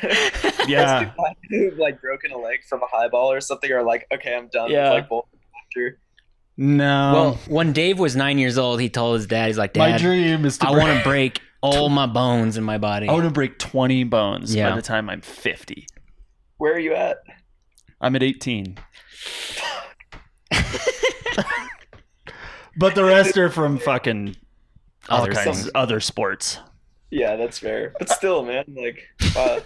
Yeah. 0.67 1.11
who've 1.51 1.77
like 1.79 2.01
broken 2.01 2.33
a 2.33 2.39
leg 2.39 2.65
from 2.69 2.83
a 2.83 2.87
high 2.87 3.09
ball 3.09 3.31
or 3.31 3.41
something 3.41 3.71
are 3.71 3.83
like, 3.83 4.07
okay, 4.13 4.35
I'm 4.35 4.49
done 4.49 4.71
Yeah. 4.71 4.95
with 4.95 5.05
like 5.11 5.25
after. 5.67 5.99
No. 6.63 7.13
well, 7.15 7.35
when 7.49 7.73
Dave 7.73 7.99
was 7.99 8.15
nine 8.15 8.37
years 8.37 8.59
old, 8.59 8.83
he 8.83 8.91
told 8.91 9.17
his 9.17 9.27
dad, 9.27 9.47
he's 9.47 9.57
like, 9.57 9.75
my 9.77 9.97
dream 9.97 10.45
is 10.45 10.59
to 10.59 10.69
I 10.69 10.73
want 10.73 10.99
to 10.99 11.03
break 11.03 11.41
all 11.63 11.89
my 11.89 12.05
bones 12.05 12.59
in 12.59 12.65
my 12.65 12.77
body. 12.77 13.09
I 13.09 13.13
want 13.13 13.25
to 13.25 13.31
break 13.31 13.59
20 13.59 14.05
bones 14.05 14.55
Yeah. 14.55 14.69
by 14.69 14.77
the 14.77 14.83
time 14.83 15.09
I'm 15.09 15.23
50. 15.23 15.87
Where 16.59 16.75
are 16.75 16.79
you 16.79 16.93
at? 16.93 17.17
I'm 17.99 18.15
at 18.15 18.23
18. 18.23 18.77
but 22.77 22.95
the 22.95 23.05
rest 23.05 23.39
are 23.39 23.49
from 23.49 23.79
fucking 23.79 24.37
all 25.09 25.23
Other 25.23 25.33
kinds 25.33 25.45
things. 25.45 25.67
of 25.69 25.73
other 25.75 25.99
sports. 26.01 26.59
Yeah, 27.11 27.35
that's 27.35 27.59
fair. 27.59 27.93
But 27.99 28.09
still, 28.09 28.45
man, 28.45 28.65
like, 28.69 29.09
uh, 29.37 29.61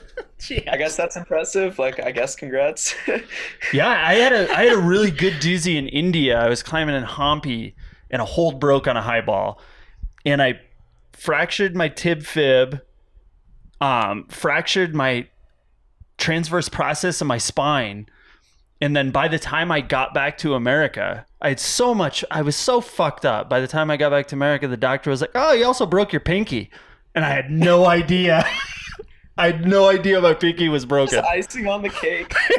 I 0.67 0.77
guess 0.77 0.97
that's 0.97 1.17
impressive. 1.17 1.79
Like, 1.79 2.01
I 2.03 2.11
guess 2.11 2.35
congrats. 2.35 2.95
Yeah, 3.73 3.89
I 3.89 4.15
had 4.15 4.33
a 4.33 4.51
I 4.53 4.65
had 4.65 4.73
a 4.75 4.81
really 4.81 5.11
good 5.11 5.35
doozy 5.35 5.77
in 5.77 5.89
India. 5.89 6.39
I 6.39 6.49
was 6.49 6.63
climbing 6.63 6.95
in 6.95 7.05
Hampi 7.05 7.75
and 8.11 8.23
a 8.23 8.25
hold 8.25 8.61
broke 8.61 8.87
on 8.87 8.97
a 8.97 9.03
high 9.03 9.21
ball. 9.21 9.61
And 10.25 10.41
I 10.41 10.61
fractured 11.13 11.75
my 11.75 11.89
tib 11.89 12.23
fib, 12.23 12.81
um, 13.81 14.27
fractured 14.29 14.95
my 14.95 15.29
transverse 16.17 16.69
process 16.69 17.21
of 17.21 17.27
my 17.27 17.39
spine. 17.39 18.07
And 18.81 18.95
then 18.95 19.11
by 19.11 19.29
the 19.29 19.39
time 19.39 19.71
I 19.73 19.81
got 19.81 20.15
back 20.15 20.39
to 20.39 20.55
America, 20.55 21.27
I 21.41 21.49
had 21.51 21.61
so 21.61 21.95
much 21.95 22.25
I 22.31 22.43
was 22.43 22.57
so 22.57 22.81
fucked 22.81 23.25
up. 23.25 23.51
By 23.51 23.61
the 23.61 23.69
time 23.69 23.91
I 23.91 23.97
got 23.97 24.11
back 24.11 24.29
to 24.29 24.35
America, 24.35 24.69
the 24.69 24.77
doctor 24.77 25.11
was 25.11 25.21
like, 25.21 25.33
Oh, 25.35 25.53
you 25.53 25.65
also 25.65 25.85
broke 25.87 26.13
your 26.13 26.21
pinky. 26.21 26.71
And 27.15 27.25
I 27.25 27.31
had 27.31 27.51
no 27.51 27.87
idea. 27.87 28.45
I 29.39 29.47
had 29.47 29.67
no 29.67 29.89
idea 29.89 30.21
my 30.21 30.35
pinky 30.35 30.69
was 30.69 30.85
broken. 30.87 31.17
Just 31.19 31.29
icing 31.29 31.67
on 31.67 31.83
the 31.83 31.89
cake. 31.91 32.33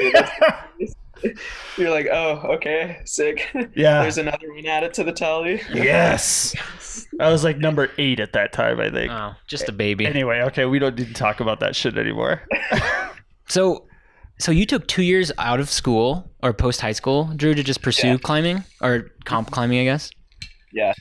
Dude, 1.22 1.38
You're 1.78 1.90
like, 1.90 2.08
oh, 2.12 2.42
okay, 2.56 3.00
sick. 3.06 3.50
Yeah. 3.76 4.02
There's 4.02 4.18
another 4.18 4.54
one 4.54 4.66
added 4.66 4.94
to 4.96 5.04
the 5.06 5.14
tally. 5.14 5.62
Yes. 5.74 6.54
I 7.20 7.30
was 7.32 7.44
like 7.46 7.58
number 7.58 7.90
eight 7.98 8.20
at 8.20 8.34
that 8.34 8.52
time, 8.52 8.80
I 8.82 8.90
think. 8.90 9.12
Oh, 9.12 9.34
just 9.48 9.70
a 9.70 9.72
baby. 9.72 10.06
Anyway, 10.06 10.42
okay, 10.48 10.66
we 10.66 10.80
don't 10.80 10.98
need 10.98 11.08
to 11.08 11.14
talk 11.14 11.40
about 11.40 11.62
that 11.62 11.76
shit 11.76 11.98
anymore. 11.98 12.42
So, 13.48 13.88
so 14.40 14.52
you 14.52 14.66
took 14.66 14.86
two 14.88 15.04
years 15.04 15.32
out 15.38 15.60
of 15.62 15.70
school 15.70 16.30
or 16.44 16.52
post 16.54 16.82
high 16.82 16.92
school, 16.92 17.32
Drew, 17.36 17.54
to 17.54 17.64
just 17.64 17.82
pursue 17.82 18.08
Yeah. 18.08 18.18
climbing 18.18 18.64
or 18.82 19.12
comp 19.24 19.52
climbing, 19.52 19.80
I 19.80 19.84
guess. 19.86 20.12
Yeah. 20.74 20.94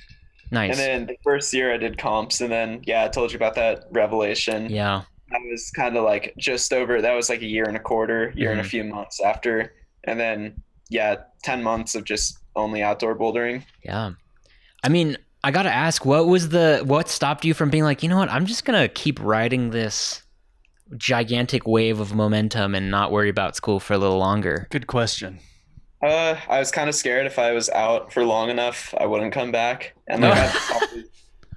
Nice. 0.55 0.71
And 0.71 0.79
then 0.79 1.07
the 1.07 1.17
first 1.23 1.53
year 1.53 1.73
I 1.75 1.77
did 1.77 1.99
comps, 1.99 2.41
and 2.41 2.51
then 2.51 2.81
yeah, 2.87 3.05
I 3.05 3.09
told 3.09 3.33
you 3.33 3.37
about 3.37 3.55
that 3.57 3.85
revelation. 3.91 4.71
yeah. 4.71 5.03
I 5.33 5.39
was 5.51 5.71
kind 5.75 5.97
of 5.97 6.05
like 6.05 6.33
just 6.39 6.73
over. 6.73 7.03
That 7.03 7.15
was 7.15 7.29
like 7.29 7.43
a 7.43 7.47
year 7.47 7.65
and 7.65 7.77
a 7.77 7.81
quarter, 7.81 8.33
year 8.37 8.53
and 8.53 8.61
a 8.61 8.63
Mhm. 8.63 8.67
few 8.69 8.85
months 8.85 9.21
after, 9.21 9.75
and 10.05 10.19
then 10.21 10.63
yeah, 10.91 11.17
ten 11.43 11.63
months 11.63 11.95
of 11.97 12.05
just 12.05 12.39
only 12.55 12.83
outdoor 12.83 13.19
bouldering. 13.19 13.65
Yeah. 13.85 14.13
I 14.85 14.89
mean, 14.91 15.17
I 15.43 15.51
got 15.51 15.65
to 15.65 15.73
ask 15.75 16.05
what 16.07 16.27
was 16.29 16.51
the 16.51 16.83
what 16.87 17.09
stopped 17.09 17.45
you 17.45 17.53
from 17.53 17.69
being 17.71 17.83
like, 17.85 18.03
"You 18.03 18.09
know 18.11 18.19
what? 18.19 18.31
I'm 18.31 18.47
just 18.47 18.65
going 18.65 18.81
to 18.81 18.87
keep 18.89 19.19
riding 19.21 19.71
this 19.71 20.23
gigantic 20.97 21.67
wave 21.67 21.99
of 22.01 22.15
momentum 22.15 22.75
and 22.75 22.91
not 22.91 23.11
worry 23.11 23.29
about 23.31 23.57
school 23.57 23.81
for 23.81 23.95
a 23.95 23.99
little 23.99 24.19
longer." 24.19 24.69
Good 24.71 24.87
question. 24.87 25.41
Uh, 26.05 26.39
I 26.49 26.59
was 26.59 26.71
kind 26.71 26.89
of 26.89 26.95
scared 26.95 27.27
if 27.27 27.39
I 27.39 27.53
was 27.53 27.71
out 27.71 28.13
for 28.13 28.25
long 28.25 28.51
enough, 28.51 28.95
I 28.99 29.07
wouldn't 29.07 29.33
come 29.33 29.51
back. 29.51 29.95
And 30.07 30.21
like, 30.23 30.37
I've 30.37 30.53
probably, 30.53 31.05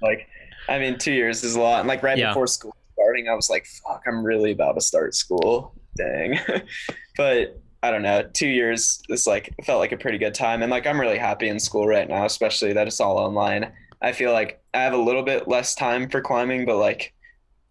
like, 0.00 0.28
I 0.68 0.78
mean, 0.78 0.96
two 0.98 1.12
years 1.12 1.44
is 1.44 1.54
a 1.54 1.60
lot. 1.60 1.80
And 1.80 1.88
like 1.88 2.02
right 2.02 2.16
Yeah. 2.16 2.28
before 2.28 2.46
school 2.46 2.74
starting, 2.94 3.28
I 3.28 3.34
was 3.34 3.50
like, 3.50 3.66
"Fuck, 3.66 4.04
I'm 4.06 4.24
really 4.24 4.52
about 4.52 4.72
to 4.72 4.80
start 4.80 5.14
school." 5.14 5.74
Dang. 5.96 6.38
but 7.16 7.60
I 7.82 7.90
don't 7.90 8.02
know. 8.02 8.22
Two 8.32 8.48
years 8.48 9.02
is 9.08 9.26
like 9.26 9.54
felt 9.64 9.80
like 9.80 9.92
a 9.92 9.96
pretty 9.96 10.18
good 10.18 10.34
time, 10.34 10.62
and 10.62 10.70
like 10.70 10.86
I'm 10.86 11.00
really 11.00 11.18
happy 11.18 11.48
in 11.48 11.60
school 11.60 11.86
right 11.86 12.08
now, 12.08 12.24
especially 12.24 12.72
that 12.72 12.86
it's 12.86 13.00
all 13.00 13.18
online. 13.18 13.70
I 14.00 14.12
feel 14.12 14.32
like 14.32 14.62
I 14.74 14.78
have 14.78 14.94
a 14.94 14.98
little 14.98 15.22
bit 15.22 15.48
less 15.48 15.74
time 15.74 16.08
for 16.08 16.20
climbing, 16.20 16.64
but 16.64 16.78
like 16.78 17.12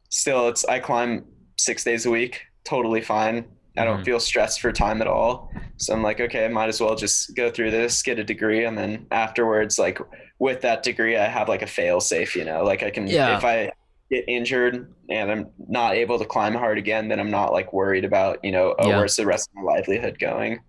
still, 0.10 0.48
it's 0.48 0.64
I 0.66 0.80
climb 0.80 1.26
six 1.58 1.84
days 1.84 2.06
a 2.06 2.12
week, 2.12 2.42
totally 2.66 3.02
fine. 3.02 3.46
I 3.78 3.86
don't 3.86 4.02
Mhm. 4.02 4.06
feel 4.06 4.20
stressed 4.20 4.60
for 4.62 4.72
time 4.72 5.02
at 5.02 5.08
all. 5.08 5.52
So 5.78 5.94
I'm 5.94 6.02
like, 6.02 6.20
okay, 6.20 6.46
I 6.46 6.48
might 6.48 6.70
as 6.70 6.82
well 6.82 6.96
just 6.96 7.36
go 7.36 7.50
through 7.52 7.72
this, 7.72 8.02
get 8.02 8.18
a 8.20 8.24
degree, 8.24 8.66
and 8.66 8.78
then 8.78 9.06
afterwards, 9.12 9.78
like 9.78 10.00
with 10.40 10.62
that 10.62 10.84
degree, 10.84 11.16
I 11.18 11.26
have 11.26 11.48
like 11.48 11.62
a 11.62 11.68
fail 11.68 12.00
safe, 12.00 12.36
you 12.36 12.44
know, 12.46 12.64
like 12.64 12.82
I 12.84 12.90
can, 12.90 13.06
Yeah. 13.08 13.38
if 13.38 13.44
I 13.46 13.72
get 14.10 14.26
injured 14.28 14.94
and 15.10 15.32
I'm 15.32 15.50
not 15.70 15.96
able 15.96 16.18
to 16.18 16.26
climb 16.26 16.54
hard 16.54 16.78
again, 16.78 17.08
then 17.10 17.20
I'm 17.20 17.30
not 17.32 17.52
like 17.52 17.74
worried 17.74 18.06
about, 18.06 18.44
you 18.44 18.52
know, 18.52 18.74
oh, 18.80 18.90
Yeah. 18.90 18.98
where's 18.98 19.16
the 19.16 19.26
rest 19.26 19.50
of 19.50 19.56
my 19.64 19.74
livelihood 19.74 20.18
going? 20.20 20.60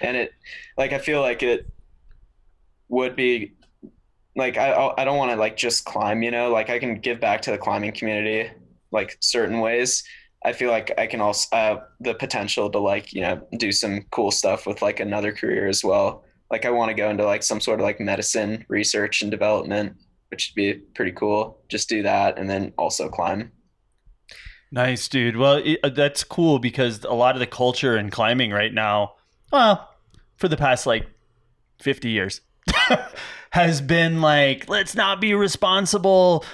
And 0.00 0.16
it, 0.16 0.32
like, 0.76 0.92
I 0.92 0.98
feel 0.98 1.20
like 1.20 1.42
it 1.42 1.66
would 2.88 3.16
be 3.16 3.52
like, 4.34 4.56
I, 4.58 4.92
I 4.98 5.04
don't 5.04 5.16
want 5.18 5.30
to 5.30 5.36
like 5.36 5.56
just 5.56 5.84
climb, 5.84 6.22
you 6.22 6.30
know, 6.30 6.50
like 6.50 6.70
I 6.70 6.78
can 6.78 6.98
give 7.00 7.20
back 7.20 7.42
to 7.42 7.50
the 7.50 7.58
climbing 7.58 7.92
community, 7.92 8.50
like 8.92 9.16
certain 9.20 9.60
ways. 9.60 10.02
I 10.46 10.52
feel 10.52 10.70
like 10.70 10.92
I 10.96 11.08
can 11.08 11.20
also 11.20 11.54
uh, 11.56 11.80
the 11.98 12.14
potential 12.14 12.70
to 12.70 12.78
like 12.78 13.12
you 13.12 13.20
know 13.20 13.44
do 13.58 13.72
some 13.72 14.02
cool 14.12 14.30
stuff 14.30 14.64
with 14.64 14.80
like 14.80 15.00
another 15.00 15.32
career 15.32 15.66
as 15.66 15.82
well. 15.82 16.24
Like 16.52 16.64
I 16.64 16.70
want 16.70 16.88
to 16.90 16.94
go 16.94 17.10
into 17.10 17.24
like 17.24 17.42
some 17.42 17.60
sort 17.60 17.80
of 17.80 17.84
like 17.84 17.98
medicine 17.98 18.64
research 18.68 19.22
and 19.22 19.30
development, 19.30 19.96
which 20.30 20.52
would 20.52 20.54
be 20.54 20.74
pretty 20.94 21.10
cool. 21.10 21.58
Just 21.68 21.88
do 21.88 22.04
that 22.04 22.38
and 22.38 22.48
then 22.48 22.72
also 22.78 23.08
climb. 23.08 23.50
Nice, 24.70 25.08
dude. 25.08 25.36
Well, 25.36 25.56
it, 25.56 25.80
uh, 25.82 25.88
that's 25.88 26.22
cool 26.22 26.60
because 26.60 27.02
a 27.02 27.12
lot 27.12 27.34
of 27.34 27.40
the 27.40 27.46
culture 27.48 27.96
in 27.96 28.10
climbing 28.10 28.52
right 28.52 28.72
now, 28.72 29.14
well, 29.50 29.90
for 30.36 30.46
the 30.46 30.56
past 30.56 30.86
like 30.86 31.08
50 31.80 32.10
years, 32.10 32.40
has 33.50 33.80
been 33.80 34.20
like, 34.20 34.68
let's 34.68 34.94
not 34.94 35.20
be 35.20 35.34
responsible. 35.34 36.44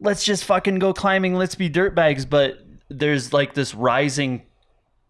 Let's 0.00 0.24
just 0.24 0.44
fucking 0.44 0.80
go 0.80 0.92
climbing. 0.92 1.34
Let's 1.34 1.54
be 1.54 1.70
dirtbags. 1.70 2.28
But 2.28 2.65
there's 2.88 3.32
like 3.32 3.54
this 3.54 3.74
rising 3.74 4.42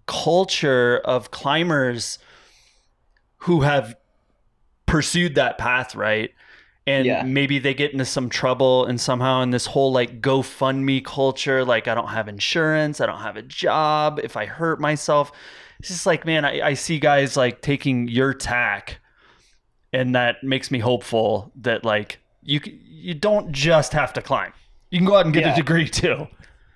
culture 0.07 0.99
of 1.05 1.31
climbers 1.31 2.18
who 3.39 3.61
have 3.62 3.97
pursued 4.87 5.35
that 5.35 5.59
path, 5.59 5.95
right? 5.95 6.31
And 6.87 7.05
Yeah. 7.07 7.22
maybe 7.24 7.59
they 7.59 7.74
get 7.74 7.93
into 7.93 8.05
some 8.05 8.29
trouble 8.29 8.85
and 8.87 9.01
somehow 9.01 9.43
in 9.43 9.51
this 9.51 9.66
whole 9.66 9.91
like 9.93 10.20
GoFundMe 10.20 11.05
culture, 11.05 11.64
like 11.64 11.89
I 11.89 11.95
don't 11.95 12.09
have 12.09 12.29
insurance, 12.29 13.01
I 13.01 13.07
don't 13.07 13.20
have 13.20 13.37
a 13.37 13.43
job, 13.43 14.20
if 14.22 14.37
I 14.37 14.47
hurt 14.47 14.81
myself. 14.81 15.33
It's 15.81 15.89
just 15.89 16.07
like, 16.07 16.24
man, 16.24 16.45
I, 16.45 16.68
I 16.68 16.74
see 16.74 16.99
guys 17.01 17.37
like 17.37 17.61
taking 17.61 18.09
your 18.09 18.33
tack 18.33 19.01
and 19.93 20.14
that 20.14 20.43
makes 20.45 20.70
me 20.70 20.79
hopeful 20.79 21.51
that 21.57 21.85
like 21.85 22.18
you 22.43 22.61
you 22.64 23.14
don't 23.14 23.53
just 23.53 23.93
have 23.93 24.12
to 24.14 24.22
climb. 24.22 24.53
You 24.91 24.99
can 25.01 25.07
go 25.07 25.16
out 25.16 25.24
and 25.27 25.35
get 25.35 25.45
Yeah. 25.45 25.53
a 25.53 25.57
degree 25.57 25.89
too. 25.89 26.29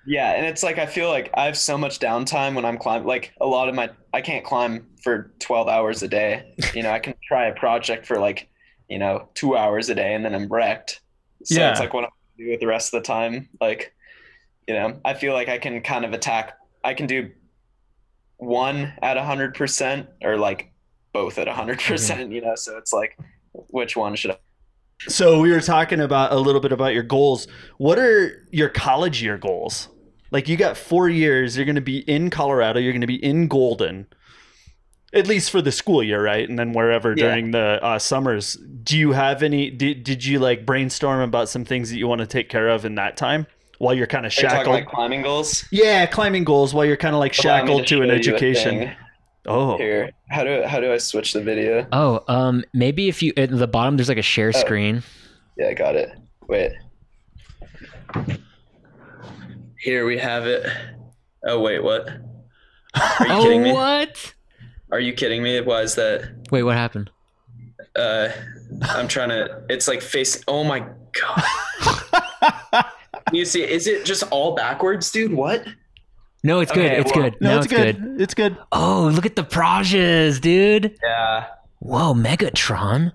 Yeah, 0.05 0.31
and 0.31 0.45
it's 0.45 0.63
like 0.63 0.79
I 0.79 0.85
feel 0.85 1.09
like 1.09 1.29
I 1.35 1.45
have 1.45 1.57
so 1.57 1.77
much 1.77 1.99
downtime 1.99 2.55
when 2.55 2.65
I'm 2.65 2.77
climbing. 2.77 3.07
Like 3.07 3.33
a 3.39 3.45
lot 3.45 3.69
of 3.69 3.75
my, 3.75 3.89
I 4.13 4.21
can't 4.21 4.43
climb 4.43 4.87
for 5.03 5.31
12 5.39 5.67
hours 5.67 6.01
a 6.03 6.07
day. 6.07 6.55
You 6.73 6.83
know, 6.83 6.91
I 6.91 6.99
can 6.99 7.13
try 7.27 7.47
a 7.47 7.53
project 7.53 8.07
for 8.07 8.17
like, 8.17 8.49
you 8.89 8.97
know, 8.97 9.29
two 9.33 9.57
hours 9.57 9.89
a 9.89 9.95
day, 9.95 10.13
and 10.13 10.25
then 10.25 10.33
I'm 10.33 10.47
wrecked. 10.47 11.01
So 11.43 11.59
Yeah. 11.59 11.71
it's 11.71 11.79
like 11.79 11.93
what 11.93 12.05
I'm 12.05 12.11
do 12.41 12.51
with 12.51 12.59
the 12.59 12.67
rest 12.67 12.93
of 12.93 13.01
the 13.01 13.07
time. 13.07 13.49
Like, 13.59 13.93
you 14.67 14.73
know, 14.73 14.99
I 15.05 15.13
feel 15.13 15.33
like 15.33 15.49
I 15.49 15.57
can 15.57 15.81
kind 15.81 16.05
of 16.05 16.13
attack. 16.13 16.57
I 16.83 16.93
can 16.93 17.07
do 17.07 17.31
one 18.37 18.93
at 19.01 19.17
a 19.17 19.23
hundred 19.23 19.53
percent, 19.53 20.07
or 20.23 20.37
like 20.37 20.71
both 21.13 21.37
at 21.37 21.47
a 21.47 21.53
hundred 21.53 21.79
mm-hmm. 21.79 21.93
percent. 21.93 22.31
You 22.31 22.41
know, 22.41 22.55
so 22.55 22.77
it's 22.77 22.93
like, 22.93 23.17
which 23.51 23.95
one 23.95 24.15
should 24.15 24.31
I? 24.31 24.37
So 25.07 25.39
we 25.39 25.51
were 25.51 25.61
talking 25.61 25.99
about 25.99 26.31
a 26.31 26.37
little 26.37 26.61
bit 26.61 26.71
about 26.71 26.93
your 26.93 27.03
goals. 27.03 27.47
What 27.77 27.97
are 27.97 28.45
your 28.51 28.69
college 28.69 29.21
year 29.21 29.37
goals? 29.37 29.89
Like 30.31 30.47
you 30.47 30.57
got 30.57 30.77
four 30.77 31.09
years. 31.09 31.55
You're 31.57 31.65
going 31.65 31.75
to 31.75 31.81
be 31.81 31.99
in 31.99 32.29
Colorado. 32.29 32.79
You're 32.79 32.93
going 32.93 33.01
to 33.01 33.07
be 33.07 33.23
in 33.23 33.47
Golden, 33.47 34.07
at 35.13 35.27
least 35.27 35.51
for 35.51 35.61
the 35.61 35.71
school 35.71 36.01
year, 36.01 36.23
right? 36.23 36.47
And 36.47 36.57
then 36.57 36.71
wherever 36.73 37.09
Yeah. 37.09 37.25
during 37.25 37.51
the 37.51 37.79
uh, 37.83 37.99
summers. 37.99 38.57
Do 38.83 38.97
you 38.97 39.11
have 39.11 39.43
any? 39.43 39.69
Did, 39.69 40.03
did 40.03 40.25
you 40.25 40.39
like 40.39 40.65
brainstorm 40.65 41.19
about 41.21 41.49
some 41.49 41.65
things 41.65 41.89
that 41.89 41.97
you 41.97 42.07
want 42.07 42.19
to 42.19 42.27
take 42.27 42.49
care 42.49 42.69
of 42.69 42.85
in 42.85 42.95
that 42.95 43.17
time 43.17 43.45
while 43.77 43.93
you're 43.93 44.07
kind 44.07 44.25
of 44.25 44.31
Are 44.31 44.35
you 44.41 44.47
talking 44.47 44.57
shackled? 44.59 44.75
like 44.75 44.87
climbing 44.87 45.21
goals? 45.21 45.65
yeah, 45.71 46.05
climbing 46.05 46.43
goals 46.45 46.73
while 46.73 46.85
you're 46.85 46.95
kind 46.97 47.13
of 47.15 47.19
like 47.19 47.37
Allow 47.37 47.57
shackled 47.59 47.81
to, 47.87 47.95
show 47.97 48.01
an 48.01 48.09
education. 48.11 48.95
Oh, 49.47 49.75
Here, 49.77 50.11
how 50.29 50.43
do 50.43 50.63
how 50.67 50.79
do 50.79 50.93
I 50.93 50.97
switch 50.97 51.33
the 51.33 51.41
video? 51.41 51.87
Oh, 51.91 52.23
um, 52.27 52.63
maybe 52.73 53.09
if 53.09 53.21
you 53.23 53.33
at 53.37 53.49
the 53.49 53.67
bottom 53.67 53.97
there's 53.97 54.07
like 54.07 54.19
a 54.19 54.21
share 54.21 54.49
Oh. 54.55 54.59
screen. 54.59 55.01
Yeah, 55.57 55.67
I 55.69 55.73
got 55.73 55.95
it. 55.95 56.11
Wait. 56.47 56.71
Here 59.81 60.05
we 60.05 60.17
have 60.17 60.45
it. 60.45 60.65
Oh 61.45 61.59
wait, 61.59 61.83
what? 61.83 62.07
Are 62.07 63.27
you 63.27 63.33
Oh, 63.33 63.43
kidding 63.43 63.63
me? 63.63 63.71
what? 63.73 64.33
Are 64.91 64.99
you 64.99 65.13
kidding 65.13 65.41
me? 65.41 65.59
Why 65.61 65.81
is 65.81 65.95
that? 65.95 66.29
Wait, 66.51 66.63
what 66.63 66.75
happened? 66.75 67.09
Uh, 67.95 68.29
I'm 68.83 69.07
trying 69.07 69.29
to. 69.29 69.63
It's 69.69 69.87
like 69.87 70.01
face. 70.01 70.43
Oh 70.47 70.63
my 70.63 70.85
god. 71.19 72.85
you 73.33 73.45
see? 73.45 73.63
Is 73.63 73.87
it 73.87 74.05
just 74.05 74.23
all 74.31 74.55
backwards, 74.55 75.11
dude? 75.11 75.33
What? 75.33 75.65
No, 76.43 76.59
it's 76.59 76.71
good. 76.71 76.85
Okay, 76.85 76.99
it's 76.99 77.11
well- 77.15 77.29
good. 77.29 77.41
no, 77.41 77.49
now 77.51 77.57
it's 77.59 77.67
good. 77.67 77.97
It's 78.19 78.33
good. 78.33 78.57
Oh, 78.71 79.09
look 79.13 79.25
at 79.25 79.35
the 79.35 79.43
Prajas, 79.43 80.39
dude. 80.41 80.97
Yeah, 81.03 81.47
Whoa, 81.79 82.13
Megatron. 82.13 83.11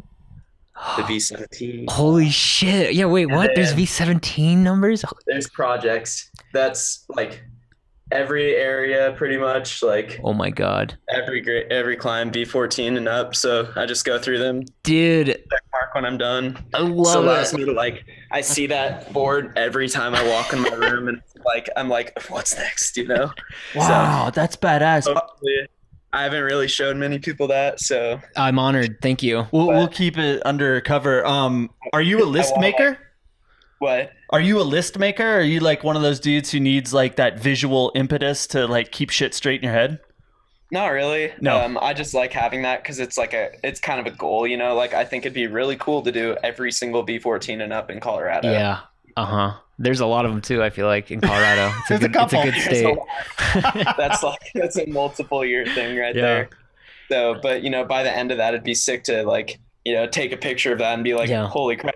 The 0.97 1.03
V17. 1.03 1.87
Holy 1.91 2.31
shit. 2.31 2.95
Yeah, 2.95 3.07
wait, 3.07 3.27
what? 3.27 3.53
There's 3.55 3.73
V17 3.75 4.59
numbers? 4.59 5.05
There's 5.27 5.49
projects. 5.51 6.31
That's 6.53 7.05
like 7.09 7.43
every 8.13 8.55
area, 8.55 9.15
pretty 9.17 9.37
much. 9.37 9.83
Like 9.83 10.21
Oh 10.23 10.33
my 10.33 10.51
god. 10.51 10.97
every 11.11 11.43
every 11.71 11.97
climb, 11.97 12.31
V14 12.31 12.97
and 12.97 13.09
up. 13.09 13.35
So 13.35 13.69
I 13.77 13.87
just 13.87 14.05
go 14.05 14.19
through 14.19 14.39
them. 14.39 14.63
Dude, 14.83 15.43
mark 15.73 15.95
when 15.95 16.05
I'm 16.05 16.19
done. 16.19 16.59
I 16.75 16.79
so 16.79 16.85
love 16.87 17.25
allows 17.25 17.53
it. 17.53 17.59
me 17.59 17.65
to 17.67 17.73
like 17.73 18.05
I 18.31 18.41
see 18.41 18.67
that 18.69 19.13
board 19.13 19.53
every 19.57 19.89
time 19.89 20.15
I 20.15 20.27
walk 20.29 20.53
in 20.53 20.61
my 20.63 20.69
room 20.75 21.09
and 21.09 21.21
like 21.45 21.69
I'm 21.77 21.89
like, 21.89 22.19
what's 22.29 22.57
next? 22.57 22.97
You 22.97 23.09
know? 23.09 23.31
Wow, 23.75 24.31
that's 24.31 24.57
badass. 24.57 25.13
Hopefully, 25.13 25.67
I 26.17 26.23
haven't 26.23 26.45
really 26.45 26.67
showed 26.67 26.97
many 26.97 27.19
people 27.19 27.47
that, 27.49 27.79
so 27.79 28.19
I'm 28.37 28.59
honored. 28.59 29.03
Thank 29.03 29.23
you. 29.23 29.47
We'll, 29.53 29.67
we'll 29.67 29.87
keep 29.87 30.17
it 30.17 30.41
under 30.47 30.81
cover. 30.81 31.27
Um, 31.27 31.69
are 31.93 32.01
you 32.01 32.25
a 32.25 32.25
list 32.25 32.55
maker? 32.57 32.99
what? 33.81 34.13
Are 34.31 34.41
you 34.41 34.59
a 34.59 34.65
list 34.65 34.99
maker? 34.99 35.23
Are 35.23 35.43
you 35.43 35.61
like 35.61 35.85
one 35.85 35.95
of 35.95 36.01
those 36.01 36.19
dudes 36.19 36.51
who 36.51 36.59
needs 36.59 36.95
like 36.95 37.17
that 37.17 37.39
visual 37.39 37.93
impetus 37.95 38.47
to 38.49 38.67
like 38.67 38.93
keep 38.93 39.11
shit 39.11 39.35
straight 39.35 39.61
in 39.61 39.65
your 39.65 39.75
head? 39.75 39.99
Not 40.71 40.87
really. 40.87 41.35
No. 41.39 41.61
Um, 41.61 41.79
I 41.83 41.93
just 41.93 42.15
like 42.15 42.33
having 42.33 42.63
that 42.63 42.83
because 42.83 42.99
it's 42.99 43.19
like 43.19 43.35
a, 43.35 43.51
it's 43.63 43.79
kind 43.79 44.01
of 44.01 44.07
a 44.07 44.17
goal, 44.17 44.47
you 44.47 44.57
know. 44.57 44.75
Like 44.75 44.95
I 44.95 45.05
think 45.05 45.27
it'd 45.27 45.35
be 45.35 45.47
really 45.49 45.77
cool 45.77 46.01
to 46.01 46.11
do 46.11 46.35
every 46.43 46.73
single 46.73 47.05
V14 47.05 47.63
and 47.63 47.75
up 47.75 47.91
in 47.91 48.01
Colorado. 48.01 48.51
Yeah. 48.51 48.81
Uh 49.19 49.27
huh. 49.27 49.55
There's 49.79 50.01
a 50.01 50.07
lot 50.07 50.25
of 50.25 50.33
them 50.33 50.41
too. 50.41 50.63
I 50.63 50.71
feel 50.71 50.87
like 50.87 51.11
in 51.11 51.21
Colorado, 51.21 51.71
it's 51.91 51.91
a 51.91 51.99
There's 51.99 52.05
a 52.05 52.09
good, 52.09 52.23
it's 52.23 52.33
a 52.33 52.43
good 52.43 52.55
There's 52.55 52.67
a 52.67 53.75
state. 53.75 53.95
that's 53.97 54.23
like 54.23 54.41
that's 54.55 54.79
a 54.79 54.87
multiple 54.87 55.45
year 55.45 55.67
thing 55.67 55.97
right 55.99 56.15
Yeah. 56.15 56.23
there. 56.23 56.49
So, 57.11 57.39
but 57.43 57.63
you 57.63 57.71
know, 57.71 57.85
by 57.85 58.03
the 58.03 58.15
end 58.15 58.31
of 58.33 58.39
that, 58.39 58.55
it'd 58.55 58.65
be 58.65 58.75
sick 58.75 59.05
to 59.05 59.23
like 59.25 59.59
you 59.85 59.95
know 59.95 60.07
take 60.07 60.33
a 60.33 60.37
picture 60.37 60.73
of 60.73 60.79
that 60.79 60.95
and 60.95 61.05
be 61.05 61.15
like, 61.15 61.29
Yeah. 61.29 61.47
holy 61.47 61.77
crap, 61.77 61.95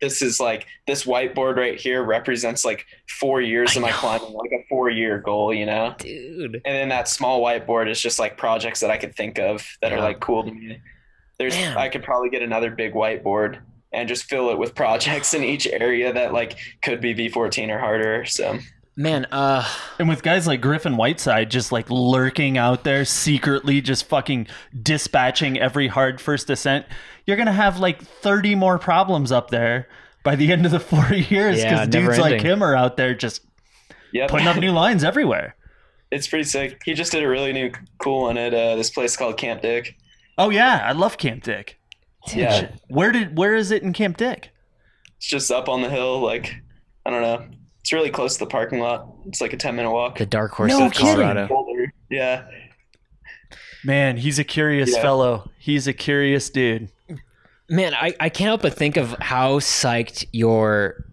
this 0.00 0.22
is 0.22 0.40
like 0.40 0.66
this 0.86 1.04
whiteboard 1.04 1.56
right 1.56 1.78
here 1.78 2.02
represents 2.02 2.64
like 2.64 2.86
four 3.20 3.40
years 3.42 3.76
of 3.76 3.82
my 3.82 3.92
climbing, 3.92 4.32
like 4.32 4.50
a 4.52 4.64
four 4.68 4.88
year 4.90 5.18
goal, 5.18 5.52
you 5.52 5.66
know. 5.66 5.94
Dude. 5.98 6.54
And 6.64 6.74
then 6.74 6.88
that 6.88 7.08
small 7.08 7.42
whiteboard 7.42 7.90
is 7.90 8.00
just 8.00 8.18
like 8.18 8.36
projects 8.38 8.80
that 8.80 8.90
I 8.90 8.96
could 8.96 9.14
think 9.14 9.38
of 9.38 9.66
that 9.82 9.90
Yeah. 9.92 9.98
are 9.98 10.00
like 10.00 10.20
cool 10.20 10.44
to 10.44 10.50
me. 10.50 10.80
There's 11.38 11.54
Man. 11.54 11.76
I 11.76 11.88
could 11.88 12.02
probably 12.02 12.30
get 12.30 12.42
another 12.42 12.70
big 12.70 12.94
whiteboard 12.94 13.58
and 13.92 14.08
just 14.08 14.24
fill 14.24 14.50
it 14.50 14.58
with 14.58 14.74
projects 14.74 15.34
in 15.34 15.42
each 15.44 15.66
area 15.66 16.12
that 16.12 16.32
like 16.32 16.58
could 16.82 17.00
be 17.00 17.14
V14 17.14 17.68
or 17.70 17.78
harder. 17.78 18.24
So 18.24 18.58
Man, 18.96 19.26
uh, 19.26 19.64
And 20.00 20.08
with 20.08 20.22
guys 20.24 20.46
like 20.48 20.60
Griffin 20.60 20.96
Whiteside 20.96 21.50
just 21.52 21.70
like 21.70 21.88
lurking 21.88 22.58
out 22.58 22.82
there 22.82 23.04
secretly, 23.04 23.80
just 23.80 24.06
fucking 24.08 24.48
dispatching 24.82 25.58
every 25.58 25.86
hard 25.86 26.20
first 26.20 26.48
descent, 26.48 26.84
you're 27.24 27.36
gonna 27.36 27.52
have 27.52 27.78
like 27.78 28.02
30 28.02 28.54
more 28.56 28.78
problems 28.78 29.30
up 29.30 29.50
there 29.50 29.88
by 30.24 30.34
the 30.34 30.50
end 30.52 30.66
of 30.66 30.72
the 30.72 30.80
four 30.92 31.12
years 31.12 31.58
Yeah, 31.58 31.70
because 31.70 31.88
dudes 31.88 32.18
never 32.18 32.20
like 32.20 32.40
him 32.42 32.62
are 32.62 32.74
out 32.74 32.96
there 32.96 33.14
just 33.14 33.42
Yep. 34.12 34.30
putting 34.30 34.46
up 34.48 34.56
new 34.56 34.72
lines 34.72 35.04
everywhere. 35.04 35.54
it's 36.10 36.26
pretty 36.26 36.44
sick. 36.44 36.80
He 36.84 36.94
just 36.94 37.12
did 37.12 37.22
a 37.22 37.28
really 37.28 37.52
new 37.52 37.70
cool 37.98 38.22
one 38.22 38.38
at 38.38 38.52
uh, 38.54 38.74
this 38.76 38.90
place 38.90 39.16
called 39.16 39.36
Camp 39.36 39.60
Dick. 39.62 39.96
Oh 40.38 40.50
yeah, 40.50 40.82
I 40.84 40.92
love 40.92 41.18
Camp 41.18 41.44
Dick. 41.44 41.77
Yeah. 42.34 42.70
Where 42.88 43.12
did 43.12 43.36
where 43.36 43.54
is 43.54 43.70
it 43.70 43.82
in 43.82 43.92
Camp 43.92 44.16
Dick? 44.16 44.50
It's 45.16 45.26
just 45.26 45.50
up 45.50 45.68
on 45.68 45.82
the 45.82 45.90
hill, 45.90 46.20
like 46.20 46.54
I 47.06 47.10
don't 47.10 47.22
know. 47.22 47.46
It's 47.80 47.92
really 47.92 48.10
close 48.10 48.34
to 48.34 48.40
the 48.40 48.50
parking 48.50 48.80
lot. 48.80 49.06
It's 49.26 49.40
like 49.40 49.52
a 49.52 49.56
ten 49.56 49.74
minute 49.76 49.90
walk. 49.90 50.18
the 50.18 50.26
dark 50.26 50.52
horse 50.52 50.70
No 50.70 50.86
of. 50.86 50.92
Colorado. 50.94 51.48
Boulder. 51.48 51.92
Yeah. 52.10 52.44
Man, 53.84 54.16
he's 54.16 54.38
a 54.38 54.44
curious 54.44 54.92
Yeah. 54.94 55.02
fellow. 55.02 55.50
He's 55.58 55.86
a 55.86 55.92
curious 55.92 56.50
dude. 56.50 56.90
Man, 57.70 57.94
I, 57.94 58.14
I 58.18 58.28
can't 58.28 58.48
help 58.48 58.62
but 58.62 58.74
think 58.74 58.96
of 58.96 59.12
how 59.20 59.58
psyched 59.58 60.26
your 60.32 61.04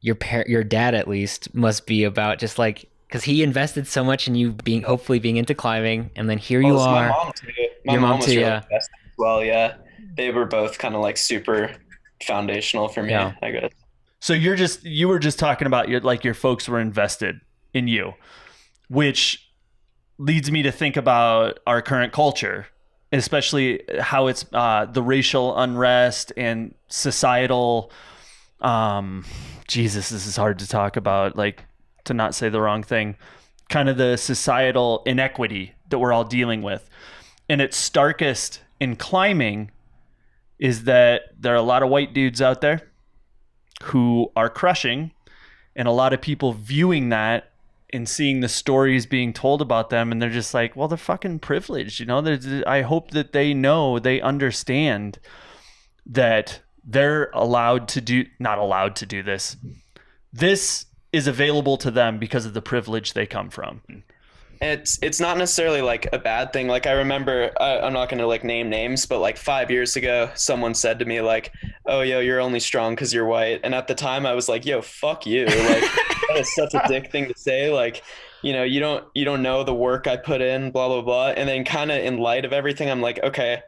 your 0.00 0.14
par- 0.16 0.44
your 0.48 0.64
dad 0.64 0.94
at 0.94 1.08
least 1.08 1.54
must 1.54 1.86
be 1.86 2.04
about 2.04 2.38
just 2.38 2.58
like 2.58 2.86
because 3.06 3.24
he 3.24 3.42
invested 3.42 3.86
so 3.86 4.04
much 4.04 4.28
in 4.28 4.34
you 4.34 4.52
being 4.52 4.82
hopefully 4.82 5.18
being 5.18 5.36
into 5.36 5.54
climbing, 5.54 6.10
and 6.16 6.28
then 6.28 6.38
here 6.38 6.60
you 6.60 6.74
Well, 6.74 6.76
it's 6.76 6.86
are. 6.86 7.08
My 7.08 7.16
mom 7.24 7.32
too. 7.32 7.46
My 7.84 7.92
Your 7.94 8.00
mom, 8.02 8.10
mom 8.10 8.18
was 8.18 8.26
too, 8.26 8.32
really 8.32 8.42
yeah. 8.42 8.56
invested 8.56 8.94
as 9.04 9.12
well. 9.18 9.44
Yeah. 9.44 9.74
They 10.20 10.30
were 10.30 10.44
both 10.44 10.78
kind 10.78 10.94
of 10.94 11.00
like 11.00 11.16
super 11.16 11.74
foundational 12.26 12.88
for 12.88 13.02
me. 13.02 13.12
Yeah. 13.12 13.32
I 13.40 13.50
guess. 13.52 13.72
So 14.18 14.34
you're 14.34 14.54
just 14.54 14.84
you 14.84 15.08
were 15.08 15.18
just 15.18 15.38
talking 15.38 15.66
about 15.66 15.88
your 15.88 16.00
like 16.00 16.24
your 16.24 16.34
folks 16.34 16.68
were 16.68 16.78
invested 16.78 17.40
in 17.72 17.88
you, 17.88 18.12
which 18.88 19.50
leads 20.18 20.50
me 20.50 20.62
to 20.62 20.70
think 20.70 20.98
about 20.98 21.58
our 21.66 21.80
current 21.80 22.12
culture, 22.12 22.66
especially 23.12 23.82
how 23.98 24.26
it's 24.26 24.44
uh, 24.52 24.84
the 24.84 25.02
racial 25.02 25.58
unrest 25.58 26.34
and 26.36 26.74
societal. 26.88 27.90
Um, 28.60 29.24
Jesus, 29.68 30.10
this 30.10 30.26
is 30.26 30.36
hard 30.36 30.58
to 30.58 30.68
talk 30.68 30.98
about. 30.98 31.34
Like 31.34 31.64
to 32.04 32.12
not 32.12 32.34
say 32.34 32.50
the 32.50 32.60
wrong 32.60 32.82
thing, 32.82 33.16
kind 33.70 33.88
of 33.88 33.96
the 33.96 34.18
societal 34.18 35.02
inequity 35.06 35.72
that 35.88 35.98
we're 35.98 36.12
all 36.12 36.24
dealing 36.24 36.60
with, 36.60 36.90
and 37.48 37.62
its 37.62 37.78
starkest 37.78 38.60
in 38.80 38.96
climbing 38.96 39.70
is 40.60 40.84
that 40.84 41.22
there 41.36 41.52
are 41.54 41.56
a 41.56 41.62
lot 41.62 41.82
of 41.82 41.88
white 41.88 42.12
dudes 42.12 42.40
out 42.40 42.60
there 42.60 42.82
who 43.84 44.30
are 44.36 44.50
crushing 44.50 45.10
and 45.74 45.88
a 45.88 45.92
lot 45.92 46.12
of 46.12 46.20
people 46.20 46.52
viewing 46.52 47.08
that 47.08 47.50
and 47.92 48.08
seeing 48.08 48.40
the 48.40 48.48
stories 48.48 49.06
being 49.06 49.32
told 49.32 49.62
about 49.62 49.90
them. 49.90 50.12
And 50.12 50.20
they're 50.20 50.28
just 50.30 50.54
like 50.54 50.76
well 50.76 50.86
they're 50.86 50.98
fucking 50.98 51.40
privileged 51.40 51.98
you 51.98 52.06
know? 52.06 52.20
There's, 52.20 52.46
i 52.64 52.82
hope 52.82 53.10
that 53.12 53.32
they 53.32 53.54
know 53.54 53.98
they 53.98 54.20
understand 54.20 55.18
that 56.06 56.60
they're 56.84 57.30
allowed 57.32 57.88
to 57.88 58.00
do 58.00 58.26
not 58.38 58.58
allowed 58.58 58.96
to 58.96 59.06
do 59.06 59.22
this. 59.22 59.56
This 60.32 60.86
is 61.12 61.26
available 61.26 61.76
to 61.78 61.90
them 61.90 62.18
because 62.18 62.44
of 62.46 62.54
the 62.54 62.62
privilege 62.62 63.14
they 63.14 63.26
come 63.26 63.48
from 63.50 63.80
it's 64.60 64.98
it's 65.02 65.20
not 65.20 65.38
necessarily 65.38 65.80
like 65.80 66.08
a 66.12 66.18
bad 66.18 66.52
thing. 66.52 66.68
Like 66.68 66.86
i 66.86 66.92
remember 66.92 67.50
I, 67.58 67.78
i'm 67.80 67.92
not 67.92 68.08
going 68.08 68.18
to 68.18 68.26
like 68.26 68.44
name 68.44 68.68
names 68.68 69.06
but 69.06 69.20
like 69.20 69.36
five 69.36 69.70
years 69.70 69.96
ago 69.96 70.30
someone 70.34 70.74
said 70.74 70.98
to 70.98 71.04
me 71.04 71.20
like 71.20 71.52
oh 71.86 72.02
yo 72.02 72.20
you're 72.20 72.40
only 72.40 72.60
strong 72.60 72.94
because 72.94 73.12
you're 73.12 73.26
white. 73.26 73.60
And 73.64 73.74
at 73.74 73.88
the 73.88 73.94
time 73.94 74.26
i 74.26 74.34
was 74.34 74.48
like 74.48 74.66
yo 74.66 74.82
fuck 74.82 75.26
you. 75.26 75.46
Like 75.46 75.54
that 75.54 76.36
is 76.36 76.54
such 76.54 76.74
a 76.74 76.82
dick 76.88 77.10
thing 77.10 77.28
to 77.28 77.34
say. 77.36 77.70
Like 77.70 78.02
you 78.42 78.52
know 78.52 78.62
you 78.62 78.80
don't 78.80 79.04
you 79.14 79.24
don't 79.24 79.42
know 79.42 79.64
the 79.64 79.74
work 79.74 80.06
i 80.06 80.16
put 80.16 80.40
in 80.40 80.70
blah 80.70 80.88
blah 80.88 81.02
blah. 81.02 81.28
And 81.28 81.48
then 81.48 81.64
kind 81.64 81.90
of 81.90 81.98
in 81.98 82.18
light 82.18 82.44
of 82.44 82.52
everything 82.52 82.90
i'm 82.90 83.00
like 83.00 83.22
okay 83.22 83.62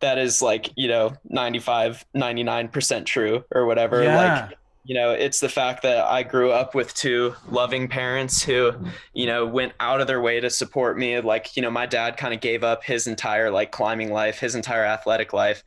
that 0.00 0.18
is 0.18 0.42
like 0.42 0.70
you 0.76 0.88
know 0.88 1.12
95 1.24 2.04
99% 2.16 3.06
true 3.06 3.44
or 3.52 3.66
whatever. 3.66 4.02
Like 4.04 4.58
you 4.84 4.94
know 4.94 5.10
it's 5.12 5.40
the 5.40 5.48
fact 5.48 5.82
that 5.82 6.04
i 6.06 6.22
grew 6.22 6.50
up 6.50 6.74
with 6.74 6.94
two 6.94 7.34
loving 7.50 7.86
parents 7.86 8.42
who 8.42 8.72
you 9.12 9.26
know 9.26 9.44
went 9.46 9.72
out 9.80 10.00
of 10.00 10.06
their 10.06 10.20
way 10.20 10.40
to 10.40 10.50
support 10.50 10.98
me. 10.98 11.20
Like 11.20 11.56
you 11.56 11.62
know 11.62 11.70
my 11.70 11.86
dad 11.86 12.16
kind 12.16 12.32
of 12.32 12.40
gave 12.40 12.64
up 12.64 12.84
his 12.84 13.06
entire 13.06 13.50
like 13.50 13.70
climbing 13.70 14.12
life 14.12 14.38
his 14.38 14.54
entire 14.54 14.84
athletic 14.84 15.32
life 15.32 15.62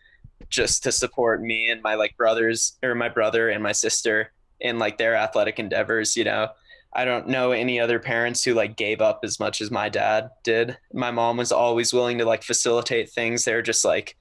just 0.49 0.83
to 0.83 0.91
support 0.91 1.41
me 1.41 1.69
and 1.69 1.81
my 1.81 1.95
like 1.95 2.15
brothers 2.17 2.77
or 2.83 2.95
my 2.95 3.09
brother 3.09 3.49
and 3.49 3.63
my 3.63 3.71
sister 3.71 4.31
in 4.59 4.79
like 4.79 4.97
their 4.97 5.15
athletic 5.15 5.59
endeavors 5.59 6.15
you 6.15 6.23
know. 6.23 6.49
I 6.95 7.05
don't 7.05 7.27
know 7.27 7.51
any 7.53 7.79
other 7.79 7.97
parents 7.97 8.43
who 8.43 8.53
like 8.53 8.77
gave 8.77 9.01
up 9.01 9.21
as 9.23 9.39
much 9.39 9.61
as 9.61 9.71
my 9.71 9.89
dad 9.89 10.29
did. 10.43 10.77
My 10.93 11.09
mom 11.09 11.37
was 11.37 11.51
always 11.51 11.91
willing 11.91 12.19
to 12.19 12.25
like 12.25 12.43
facilitate 12.43 13.09
things. 13.09 13.45
They're 13.45 13.61
just 13.61 13.85
like 13.85 14.15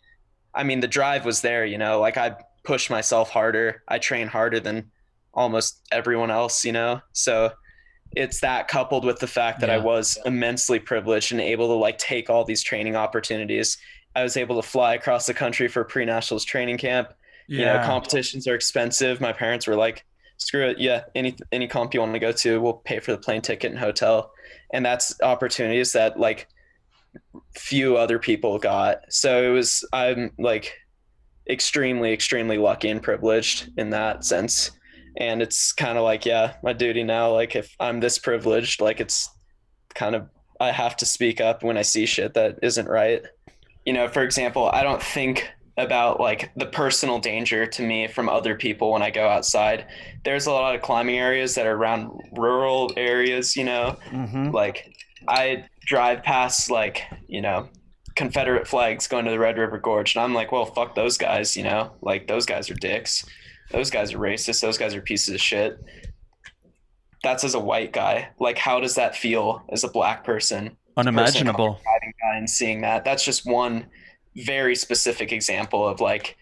i 0.54 0.62
mean 0.62 0.80
the 0.80 0.88
drive 0.88 1.24
was 1.24 1.40
there 1.40 1.64
you 1.64 1.78
know. 1.78 2.00
Like 2.00 2.16
i 2.16 2.36
push 2.64 2.90
myself 2.90 3.30
harder 3.30 3.82
i 3.88 3.98
train 3.98 4.26
harder 4.26 4.60
than 4.60 4.90
almost 5.34 5.80
everyone 5.90 6.30
else 6.30 6.64
you 6.64 6.72
know 6.72 7.00
so 7.12 7.50
it's 8.16 8.40
that 8.40 8.68
coupled 8.68 9.04
with 9.04 9.18
the 9.20 9.26
fact 9.26 9.60
that 9.60 9.70
I 9.70 9.78
was 9.78 10.18
immensely 10.26 10.78
privileged 10.78 11.32
and 11.32 11.40
able 11.40 11.68
to 11.68 11.74
like 11.74 11.98
take 11.98 12.28
all 12.28 12.44
these 12.44 12.62
training 12.62 12.94
opportunities. 12.94 13.78
I 14.14 14.22
was 14.22 14.36
able 14.36 14.60
to 14.60 14.68
fly 14.68 14.94
across 14.94 15.26
the 15.26 15.34
country 15.34 15.68
for 15.68 15.84
pre-nationals 15.84 16.44
training 16.44 16.78
camp. 16.78 17.14
You 17.48 17.64
know, 17.64 17.82
competitions 17.84 18.46
are 18.46 18.54
expensive. 18.54 19.20
My 19.20 19.32
parents 19.32 19.66
were 19.66 19.76
like, 19.76 20.04
"Screw 20.36 20.68
it, 20.68 20.78
yeah, 20.78 21.04
any 21.14 21.36
any 21.50 21.66
comp 21.66 21.92
you 21.92 22.00
want 22.00 22.12
to 22.14 22.18
go 22.18 22.32
to, 22.32 22.60
we'll 22.60 22.74
pay 22.74 22.98
for 23.00 23.12
the 23.12 23.18
plane 23.18 23.42
ticket 23.42 23.70
and 23.70 23.80
hotel." 23.80 24.32
And 24.72 24.84
that's 24.84 25.20
opportunities 25.22 25.92
that 25.92 26.18
like 26.18 26.48
few 27.56 27.96
other 27.96 28.18
people 28.18 28.58
got. 28.58 29.00
So 29.10 29.42
it 29.42 29.52
was 29.52 29.86
I'm 29.92 30.30
like 30.38 30.74
extremely 31.48 32.12
extremely 32.12 32.58
lucky 32.58 32.88
and 32.88 33.02
privileged 33.02 33.70
in 33.76 33.90
that 33.90 34.24
sense. 34.24 34.70
And 35.18 35.42
it's 35.42 35.72
kind 35.72 35.98
of 35.98 36.04
like 36.04 36.24
yeah 36.24 36.54
my 36.62 36.72
duty 36.72 37.02
now 37.02 37.32
like 37.32 37.54
if 37.54 37.74
i'm 37.78 38.00
this 38.00 38.18
privileged 38.18 38.80
like 38.80 38.98
it's 38.98 39.28
kind 39.94 40.14
of 40.14 40.28
i 40.58 40.70
have 40.70 40.96
to 40.96 41.04
speak 41.04 41.38
up 41.38 41.62
when 41.62 41.76
i 41.76 41.82
see 41.82 42.06
shit 42.06 42.34
that 42.34 42.58
isn't 42.62 42.88
right. 42.88 43.22
You 43.84 43.92
know 43.92 44.08
for 44.08 44.22
example 44.22 44.70
i 44.72 44.82
don't 44.82 45.02
think 45.02 45.48
about 45.76 46.20
like 46.20 46.50
the 46.56 46.66
personal 46.66 47.18
danger 47.18 47.66
to 47.66 47.82
me 47.82 48.06
from 48.06 48.28
other 48.28 48.54
people 48.54 48.92
when 48.92 49.02
i 49.02 49.10
go 49.10 49.28
outside. 49.28 49.86
There's 50.24 50.46
a 50.46 50.52
lot 50.52 50.74
of 50.74 50.82
climbing 50.82 51.18
areas 51.18 51.54
that 51.56 51.66
are 51.66 51.74
around 51.74 52.10
rural 52.36 52.92
areas 52.96 53.56
you 53.56 53.64
know? 53.64 53.96
Hmm 54.08 54.50
like 54.50 54.94
i 55.28 55.64
drive 55.84 56.22
past 56.22 56.70
like 56.70 57.02
you 57.28 57.40
know 57.40 57.68
confederate 58.14 58.66
flags 58.66 59.06
going 59.06 59.24
to 59.24 59.30
the 59.30 59.38
red 59.38 59.56
river 59.56 59.78
gorge 59.78 60.14
and 60.14 60.22
i'm 60.22 60.34
like 60.34 60.52
well 60.52 60.66
fuck 60.66 60.94
those 60.94 61.16
guys 61.16 61.56
you 61.56 61.62
know? 61.62 61.92
Like 62.00 62.26
those 62.26 62.46
guys 62.46 62.70
are 62.70 62.74
dicks. 62.74 63.24
Those 63.70 63.90
guys 63.90 64.12
are 64.12 64.18
racist. 64.18 64.60
Those 64.60 64.78
guys 64.78 64.94
are 64.94 65.00
pieces 65.00 65.34
of 65.34 65.40
shit. 65.40 65.82
That's 67.22 67.44
as 67.44 67.54
a 67.54 67.60
white 67.60 67.92
guy. 67.92 68.30
Like 68.38 68.58
how 68.58 68.80
does 68.80 68.96
that 68.96 69.16
feel 69.16 69.62
as 69.70 69.84
a 69.84 69.88
black 69.88 70.24
person? 70.24 70.76
Unimaginable. 70.96 71.80
Driving 71.82 72.14
by 72.22 72.36
and 72.36 72.50
seeing 72.50 72.80
that. 72.82 73.04
That's 73.04 73.24
just 73.24 73.46
one 73.46 73.86
very 74.36 74.74
specific 74.74 75.30
example 75.32 75.86
of 75.86 76.00
like 76.00 76.36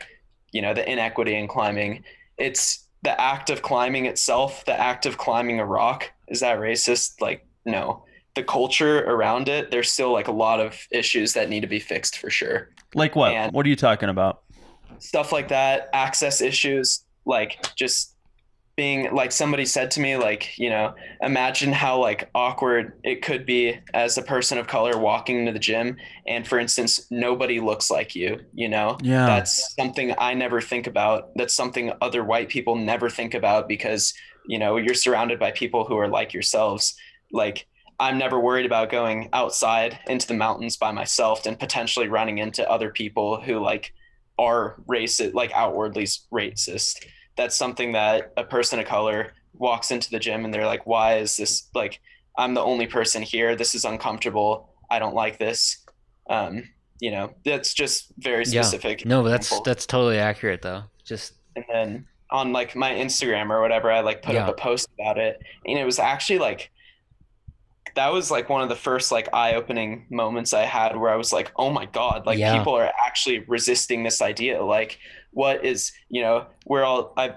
you 0.53 0.63
know 0.63 0.75
the 0.75 0.89
inequity 0.91 1.37
in 1.37 1.47
climbing. 1.47 2.05
It's 2.39 2.87
the 3.03 3.19
act 3.21 3.51
of 3.51 3.63
climbing 3.63 4.07
itself 4.07 4.65
the 4.65 4.79
act 4.79 5.07
of 5.07 5.19
climbing 5.19 5.61
a 5.61 5.67
rock. 5.67 6.11
Is 6.29 6.41
that 6.41 6.59
racist? 6.59 7.21
Like 7.21 7.47
no 7.65 8.05
the 8.35 8.43
culture 8.43 9.01
around 9.05 9.49
it 9.49 9.71
there's 9.71 9.91
still 9.91 10.13
like 10.13 10.29
a 10.29 10.33
lot 10.33 10.61
of 10.61 10.87
issues 10.93 11.33
that 11.33 11.49
need 11.49 11.61
to 11.61 11.67
be 11.67 11.81
fixed 11.81 12.19
for 12.19 12.31
sure. 12.31 12.71
Like 12.95 13.17
what? 13.17 13.33
And- 13.33 13.53
what 13.53 13.67
are 13.67 13.69
you 13.69 13.77
talking 13.77 14.09
about? 14.09 14.43
Stuff 14.99 15.33
like 15.33 15.49
that 15.49 15.89
access 15.93 16.41
issues 16.41 17.05
like 17.25 17.65
just 17.77 18.15
being 18.77 19.15
like 19.15 19.31
somebody 19.31 19.67
said 19.67 19.91
to 19.91 20.01
me 20.01 20.17
like 20.17 20.57
you 20.59 20.71
know 20.71 20.95
imagine 21.21 21.71
how 21.71 21.99
like 21.99 22.31
awkward 22.35 22.99
it 23.05 23.21
could 23.21 23.45
be 23.45 23.79
as 23.93 24.17
a 24.17 24.23
person 24.23 24.57
of 24.57 24.67
color 24.67 24.99
walking 24.99 25.41
into 25.41 25.53
the 25.53 25.59
gym 25.59 25.97
and 26.27 26.47
for 26.49 26.59
instance 26.59 27.07
nobody 27.11 27.61
looks 27.61 27.91
like 27.91 28.15
you 28.15 28.41
you 28.55 28.69
know? 28.69 28.97
Yeah. 29.03 29.27
That's 29.27 29.75
something 29.75 30.15
i 30.19 30.33
never 30.35 30.61
think 30.61 30.87
about. 30.87 31.31
That's 31.37 31.55
something 31.55 31.93
other 32.01 32.25
white 32.25 32.49
people 32.49 32.75
never 32.77 33.11
think 33.11 33.35
about 33.35 33.69
because 33.69 34.15
you 34.47 34.59
know 34.59 34.77
you're 34.77 34.95
surrounded 34.95 35.39
by 35.39 35.51
people 35.51 35.85
who 35.85 35.97
are 35.99 36.09
like 36.09 36.33
yourselves. 36.33 36.95
Like 37.33 37.67
i'm 38.01 38.19
never 38.19 38.41
worried 38.41 38.67
about 38.67 38.91
going 38.91 39.29
outside 39.33 39.99
into 40.09 40.27
the 40.27 40.35
mountains 40.35 40.77
by 40.77 40.91
myself 40.91 41.47
and 41.47 41.59
potentially 41.59 42.09
running 42.09 42.39
into 42.39 42.69
other 42.69 42.91
people 42.91 43.41
who 43.41 43.61
like 43.61 43.95
are 44.39 44.77
racist 44.89 45.35
like 45.35 45.53
outwardly 45.53 46.05
racist 46.33 47.07
that's 47.37 47.57
something 47.57 47.93
that 47.93 48.33
a 48.37 48.43
person 48.45 48.81
of 48.81 48.87
color 48.87 49.33
walks 49.55 49.93
into 49.93 50.11
the 50.11 50.19
gym 50.19 50.45
and 50.45 50.53
they're 50.53 50.67
like 50.67 50.87
why 50.87 51.19
is 51.19 51.37
this 51.37 51.69
like 51.75 52.01
i'm 52.37 52.55
the 52.55 52.63
only 52.63 52.87
person 52.87 53.23
here 53.23 53.55
this 53.55 53.75
is 53.75 53.85
uncomfortable 53.85 54.71
i 54.91 54.99
don't 54.99 55.15
like 55.15 55.39
this 55.39 55.85
um 56.29 56.65
you 57.01 57.11
know 57.11 57.35
that's 57.45 57.75
just 57.75 58.13
very 58.19 58.45
specific. 58.45 59.03
Yeah. 59.03 59.09
No, 59.09 59.23
but 59.23 59.31
that's 59.31 59.61
that's 59.63 59.87
totally 59.87 60.19
accurate 60.19 60.63
though. 60.63 60.85
Just 61.05 61.33
and 61.57 61.65
then 61.73 62.07
on 62.31 62.53
like 62.53 62.77
my 62.77 62.93
instagram 62.93 63.51
or 63.51 63.61
whatever 63.61 63.91
i 63.91 63.99
like 63.99 64.23
put 64.23 64.37
up 64.37 64.49
a 64.49 64.53
post 64.53 64.89
about 65.01 65.19
it 65.19 65.43
and 65.67 65.77
it 65.77 65.85
was 65.85 65.99
actually 65.99 66.39
like 66.39 66.71
that 67.97 68.13
was 68.13 68.31
like 68.31 68.49
one 68.49 68.63
of 68.63 68.69
the 68.69 68.77
first 68.77 69.11
like 69.13 69.29
eye-opening 69.33 70.07
moments 70.11 70.53
I 70.55 70.63
had 70.65 70.97
where 70.97 71.11
I 71.11 71.17
was 71.17 71.33
like, 71.33 71.53
oh 71.57 71.71
my 71.71 71.87
god, 71.87 72.27
like 72.27 72.39
Yeah. 72.39 72.57
people 72.59 72.75
are 72.75 72.91
actually 73.07 73.41
resisting 73.41 74.03
this 74.03 74.21
idea. 74.23 74.63
Like, 74.65 74.99
what 75.33 75.65
is 75.65 75.93
you 76.09 76.23
know, 76.23 76.47
we're 76.67 76.85
all 76.85 77.13
I 77.17 77.35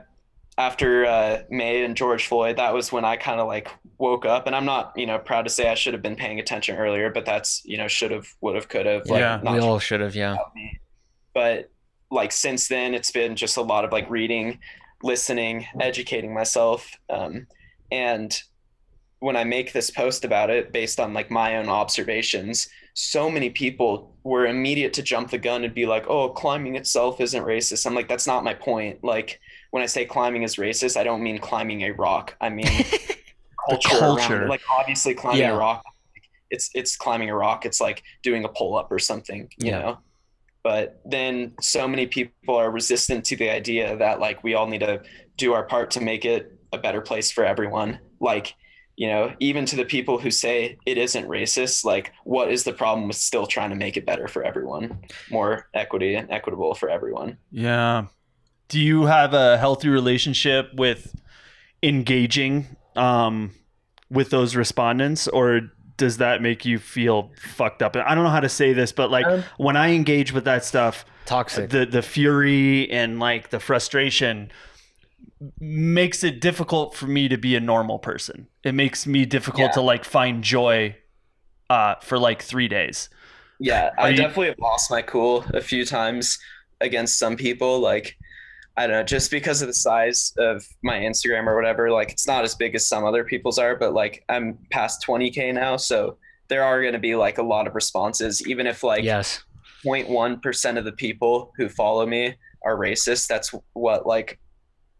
after 0.57 1.05
uh, 1.05 1.41
May 1.49 1.83
and 1.83 1.95
George 1.97 2.27
Floyd, 2.27 2.57
that 2.57 2.73
was 2.73 2.91
when 2.91 3.03
I 3.05 3.15
kind 3.17 3.39
of 3.39 3.47
like 3.47 3.69
woke 3.97 4.25
up, 4.25 4.45
and 4.47 4.55
I'm 4.55 4.65
not 4.65 4.93
you 4.95 5.05
know 5.07 5.17
proud 5.17 5.43
to 5.43 5.49
say 5.49 5.67
I 5.69 5.73
should 5.75 5.93
have 5.93 6.03
been 6.03 6.15
paying 6.15 6.39
attention 6.39 6.75
earlier, 6.77 7.09
but 7.09 7.25
that's 7.25 7.61
you 7.65 7.77
know 7.77 7.87
should 7.87 8.11
have, 8.11 8.27
would 8.41 8.55
have, 8.55 8.69
could 8.69 8.85
have. 8.85 9.05
Like, 9.07 9.19
Yeah. 9.19 9.39
not 9.43 9.53
we 9.53 9.59
all 9.59 9.79
should 9.79 10.01
have, 10.01 10.15
yeah. 10.15 10.37
me. 10.55 10.79
But 11.33 11.71
like 12.11 12.31
since 12.31 12.67
then, 12.67 12.93
it's 12.93 13.09
been 13.11 13.35
just 13.35 13.57
a 13.57 13.61
lot 13.63 13.83
of 13.85 13.91
like 13.91 14.07
reading, 14.09 14.59
listening, 15.01 15.65
educating 15.79 16.33
myself. 16.33 16.91
Um, 17.09 17.47
and 17.91 18.39
when 19.24 19.38
I 19.38 19.45
make 19.45 19.71
this 19.71 19.89
post 19.89 20.26
about 20.26 20.49
it 20.49 20.74
based 20.74 20.99
on 20.99 21.13
like 21.13 21.32
my 21.32 21.55
own 21.55 21.69
observations, 21.69 22.67
so 22.93 23.30
many 23.30 23.49
people 23.49 24.13
were 24.26 24.47
immediate 24.47 24.91
to 24.95 25.01
jump 25.01 25.32
the 25.32 25.38
gun 25.38 25.63
and 25.63 25.74
be 25.74 25.86
like, 25.86 26.05
oh, 26.09 26.28
climbing 26.30 26.76
itself 26.76 27.21
isn't 27.21 27.41
racist. 27.45 27.86
I'm 27.86 27.95
like, 27.95 28.09
that's 28.09 28.28
not 28.28 28.43
my 28.43 28.53
point. 28.53 29.01
Like 29.01 29.39
when 29.71 29.82
I 29.82 29.86
say 29.86 30.03
climbing 30.03 30.43
is 30.43 30.57
racist, 30.57 30.97
I 30.97 31.05
don't 31.05 31.24
mean 31.24 31.38
climbing 31.39 31.84
a 31.84 31.91
rock. 31.91 32.36
I 32.41 32.49
mean 32.49 32.67
culture, 33.69 33.95
around 33.97 34.17
culture. 34.17 34.43
it. 34.43 34.49
Like 34.49 34.61
obviously 34.78 35.13
climbing 35.13 35.39
Yeah. 35.43 35.55
a 35.55 35.57
rock, 35.57 35.82
it's 36.49 36.69
it's 36.76 36.97
climbing 36.97 37.30
a 37.30 37.36
rock. 37.36 37.65
It's 37.65 37.80
like 37.80 38.03
doing 38.24 38.43
a 38.43 38.49
pull 38.49 38.76
up 38.76 38.91
or 38.91 38.99
something, 38.99 39.47
you 39.57 39.71
Yeah. 39.71 39.80
know. 39.80 39.97
But 40.65 41.01
then 41.05 41.53
so 41.61 41.88
many 41.88 42.07
people 42.07 42.55
are 42.55 42.69
resistant 42.71 43.24
to 43.30 43.38
the 43.38 43.49
idea 43.49 43.95
that 43.95 44.19
like 44.19 44.43
we 44.43 44.53
all 44.53 44.67
need 44.67 44.80
to 44.82 45.01
do 45.38 45.53
our 45.53 45.63
part 45.63 45.91
to 45.91 46.01
make 46.01 46.26
it 46.26 46.51
a 46.74 46.78
better 46.78 46.99
place 46.99 47.32
for 47.32 47.45
everyone. 47.45 47.99
Like, 48.19 48.53
you 48.95 49.07
know, 49.07 49.33
even 49.39 49.65
to 49.65 49.75
the 49.75 49.85
people 49.85 50.19
who 50.19 50.29
say 50.29 50.77
it 50.85 50.97
isn't 50.97 51.27
racist, 51.27 51.83
like 51.83 52.11
what 52.25 52.51
is 52.51 52.63
the 52.63 52.73
problem 52.73 53.07
with 53.07 53.17
still 53.17 53.47
trying 53.47 53.69
to 53.71 53.75
make 53.75 53.97
it 53.97 54.05
better 54.05 54.27
for 54.27 54.43
everyone, 54.43 54.99
more 55.31 55.67
equity 55.73 56.15
and 56.15 56.29
equitable 56.31 56.75
for 56.75 56.89
everyone? 56.89 57.37
Yeah. 57.51 58.05
Do 58.69 58.79
you 58.79 59.05
have 59.05 59.33
a 59.33 59.57
healthy 59.57 59.89
relationship 59.89 60.69
with 60.75 61.15
engaging 61.81 62.75
um, 62.95 63.51
with 64.09 64.29
those 64.29 64.55
respondents, 64.55 65.27
or 65.27 65.61
does 65.97 66.17
that 66.17 66.41
make 66.41 66.65
you 66.65 66.79
feel 66.79 67.31
fucked 67.39 67.81
up? 67.81 67.95
I 67.95 68.15
don't 68.15 68.23
know 68.23 68.29
how 68.29 68.39
to 68.39 68.49
say 68.49 68.73
this, 68.73 68.91
but 68.91 69.11
like 69.11 69.25
Um, 69.25 69.43
when 69.57 69.75
I 69.75 69.91
engage 69.93 70.31
with 70.33 70.45
that 70.45 70.63
stuff, 70.65 71.05
Toxic. 71.25 71.69
the 71.69 71.85
the 71.85 72.01
fury 72.01 72.89
and 72.91 73.19
like 73.19 73.49
the 73.49 73.59
frustration 73.59 74.51
makes 75.59 76.23
it 76.23 76.39
difficult 76.41 76.95
for 76.95 77.07
me 77.07 77.27
to 77.27 77.37
be 77.37 77.55
a 77.55 77.59
normal 77.59 77.99
person. 77.99 78.47
It 78.63 78.73
makes 78.73 79.05
me 79.07 79.25
difficult 79.25 79.67
Yeah. 79.69 79.71
to 79.73 79.81
like 79.81 80.05
find 80.05 80.43
joy 80.43 80.95
uh, 81.69 81.95
for 82.01 82.17
like 82.19 82.41
three 82.41 82.67
days. 82.67 83.09
Yeah, 83.59 83.91
Are 83.97 84.05
I 84.05 84.09
you- 84.09 84.17
definitely 84.17 84.47
have 84.47 84.59
lost 84.59 84.91
my 84.91 85.01
cool 85.01 85.45
a 85.53 85.61
few 85.61 85.85
times 85.85 86.37
against 86.81 87.17
some 87.17 87.35
people. 87.35 87.79
Like, 87.79 88.17
I 88.77 88.87
don't 88.87 88.95
know, 88.97 89.03
just 89.03 89.31
because 89.31 89.61
of 89.61 89.67
the 89.67 89.73
size 89.73 90.33
of 90.37 90.65
my 90.83 90.97
Instagram 90.99 91.45
or 91.47 91.55
whatever. 91.55 91.91
Like, 91.91 92.11
it's 92.11 92.27
not 92.27 92.43
as 92.43 92.55
big 92.55 92.75
as 92.75 92.87
some 92.87 93.05
other 93.05 93.23
people's 93.23 93.57
are, 93.59 93.75
but 93.75 93.93
like, 93.93 94.23
I'm 94.29 94.57
past 94.71 95.05
20k 95.07 95.53
now, 95.53 95.77
so 95.77 96.17
there 96.49 96.63
are 96.63 96.81
going 96.81 96.93
to 96.93 96.99
be 96.99 97.15
like 97.15 97.37
a 97.37 97.43
lot 97.43 97.67
of 97.67 97.75
responses, 97.75 98.45
even 98.47 98.67
if 98.67 98.83
like 98.83 99.03
yes. 99.03 99.43
0.1 99.85 100.41
percent 100.41 100.77
of 100.77 100.85
the 100.85 100.91
people 100.93 101.51
who 101.57 101.69
follow 101.69 102.05
me 102.05 102.35
are 102.65 102.75
racist. 102.77 103.27
That's 103.27 103.53
what 103.73 104.05
like 104.05 104.39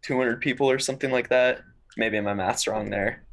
200 0.04 0.40
people 0.40 0.70
or 0.70 0.78
something 0.78 1.10
like 1.10 1.28
that. 1.30 1.60
Maybe 1.96 2.20
my 2.20 2.34
math's 2.34 2.66
wrong 2.66 2.90
there. 2.90 3.24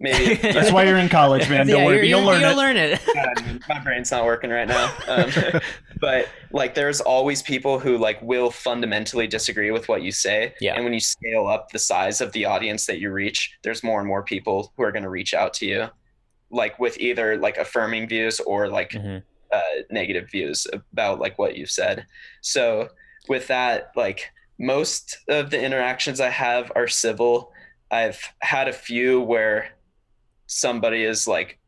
Maybe 0.00 0.34
That's 0.52 0.70
why 0.70 0.84
you're 0.84 0.96
in 0.98 1.08
college, 1.08 1.48
man. 1.50 1.66
Don't 1.66 1.80
Yeah, 1.80 1.84
worry, 1.86 1.96
you're- 1.96 2.08
you'll 2.08 2.22
learn 2.22 2.40
you'll 2.40 2.50
it. 2.52 2.56
learn 2.56 2.76
it. 2.76 3.00
God, 3.14 3.60
my 3.68 3.80
brain's 3.80 4.10
not 4.12 4.24
working 4.24 4.50
right 4.50 4.68
now. 4.68 4.94
Um, 5.08 5.30
but 6.00 6.28
like, 6.52 6.74
there's 6.74 7.00
always 7.00 7.42
people 7.42 7.80
who 7.80 7.98
like 7.98 8.20
will 8.22 8.50
fundamentally 8.52 9.26
disagree 9.26 9.72
with 9.72 9.88
what 9.88 10.02
you 10.02 10.12
say. 10.12 10.54
Yeah. 10.60 10.74
And 10.74 10.84
when 10.84 10.92
you 10.92 11.00
scale 11.00 11.48
up 11.48 11.70
the 11.72 11.80
size 11.80 12.20
of 12.20 12.30
the 12.32 12.44
audience 12.44 12.86
that 12.86 13.00
you 13.00 13.10
reach, 13.10 13.58
there's 13.64 13.82
more 13.82 13.98
and 13.98 14.06
more 14.06 14.22
people 14.22 14.72
who 14.76 14.84
are 14.84 14.92
going 14.92 15.02
to 15.02 15.08
reach 15.10 15.34
out 15.34 15.52
to 15.54 15.66
you, 15.66 15.88
like 16.50 16.78
with 16.78 16.96
either 17.00 17.36
like 17.36 17.56
affirming 17.56 18.06
views 18.08 18.38
or 18.40 18.68
like 18.68 18.90
Mhm. 18.92 19.22
uh, 19.52 19.60
negative 19.90 20.30
views 20.30 20.64
about 20.92 21.18
like 21.18 21.38
what 21.40 21.56
you've 21.56 21.70
said. 21.72 22.06
So 22.40 22.88
with 23.28 23.48
that, 23.48 23.90
like 23.96 24.30
most 24.58 25.18
of 25.28 25.50
the 25.50 25.62
interactions 25.62 26.20
I 26.20 26.30
have 26.30 26.72
are 26.74 26.88
civil. 26.88 27.52
I've 27.90 28.20
had 28.40 28.68
a 28.68 28.72
few 28.72 29.20
where 29.20 29.70
somebody 30.46 31.04
is 31.04 31.26
like 31.28 31.58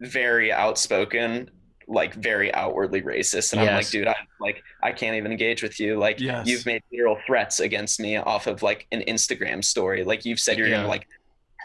very 0.00 0.52
outspoken, 0.52 1.50
like 1.86 2.14
very 2.14 2.52
outwardly 2.54 3.02
racist, 3.02 3.52
and 3.52 3.60
I'm 3.60 3.74
like, 3.74 3.88
dude, 3.90 4.08
I 4.08 4.14
like 4.40 4.62
I 4.82 4.92
can't 4.92 5.16
even 5.16 5.32
engage 5.32 5.62
with 5.62 5.78
you. 5.80 5.98
Like 5.98 6.20
Yes. 6.20 6.46
you've 6.46 6.66
made 6.66 6.82
literal 6.92 7.18
threats 7.26 7.60
against 7.60 8.00
me 8.00 8.16
off 8.16 8.46
of 8.46 8.62
like 8.62 8.86
an 8.92 9.02
Instagram 9.08 9.64
story. 9.64 10.04
Like 10.04 10.24
you've 10.24 10.40
said 10.40 10.58
you're 10.58 10.68
Yeah. 10.68 10.76
gonna 10.78 10.88
like 10.88 11.06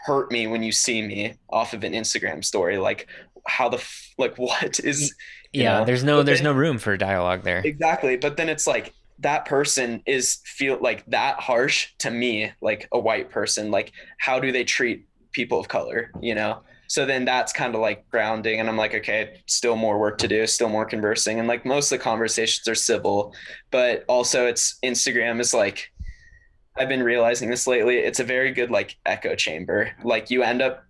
hurt 0.06 0.30
me 0.32 0.46
when 0.46 0.62
you 0.62 0.72
see 0.72 1.02
me 1.02 1.34
off 1.50 1.72
of 1.74 1.84
an 1.84 1.92
Instagram 1.92 2.44
story. 2.44 2.78
Like 2.78 3.08
how 3.46 3.68
the 3.68 3.76
f- 3.78 4.14
like 4.18 4.36
what 4.38 4.80
is 4.80 5.14
Yeah, 5.52 5.80
know? 5.80 5.84
there's 5.84 6.04
no 6.04 6.18
But 6.18 6.26
there's 6.26 6.38
then- 6.38 6.44
no 6.44 6.52
room 6.52 6.78
for 6.78 6.96
dialogue 6.96 7.42
there. 7.44 7.60
Exactly. 7.64 8.16
But 8.16 8.36
then 8.36 8.48
it's 8.48 8.66
like 8.66 8.92
that 9.20 9.44
person 9.44 10.02
is 10.06 10.40
feel 10.44 10.78
like 10.80 11.04
that 11.06 11.38
harsh 11.40 11.88
to 11.98 12.10
me, 12.10 12.52
like 12.60 12.88
a 12.92 12.98
white 12.98 13.30
person. 13.30 13.70
Like, 13.70 13.92
how 14.18 14.40
do 14.40 14.52
they 14.52 14.64
treat 14.64 15.06
people 15.32 15.60
of 15.60 15.68
color? 15.68 16.10
You 16.20 16.34
know? 16.34 16.62
So 16.88 17.06
then 17.06 17.24
that's 17.24 17.52
kind 17.52 17.74
of 17.76 17.80
like 17.80 18.08
grounding. 18.10 18.58
And 18.58 18.68
I'm 18.68 18.76
like, 18.76 18.94
okay, 18.94 19.42
still 19.46 19.76
more 19.76 20.00
work 20.00 20.18
to 20.18 20.28
do, 20.28 20.44
still 20.48 20.68
more 20.68 20.84
conversing. 20.84 21.38
And 21.38 21.46
like 21.46 21.64
most 21.64 21.92
of 21.92 21.98
the 21.98 22.02
conversations 22.02 22.66
are 22.66 22.74
civil, 22.74 23.32
but 23.70 24.04
also 24.08 24.46
it's 24.46 24.76
Instagram 24.82 25.38
is 25.38 25.54
like, 25.54 25.92
I've 26.76 26.88
been 26.88 27.02
realizing 27.02 27.48
this 27.48 27.68
lately. 27.68 27.98
It's 27.98 28.18
a 28.18 28.24
very 28.24 28.50
good 28.52 28.72
like 28.72 28.96
echo 29.06 29.36
chamber. 29.36 29.92
Like 30.02 30.30
you 30.30 30.42
end 30.42 30.62
up 30.62 30.84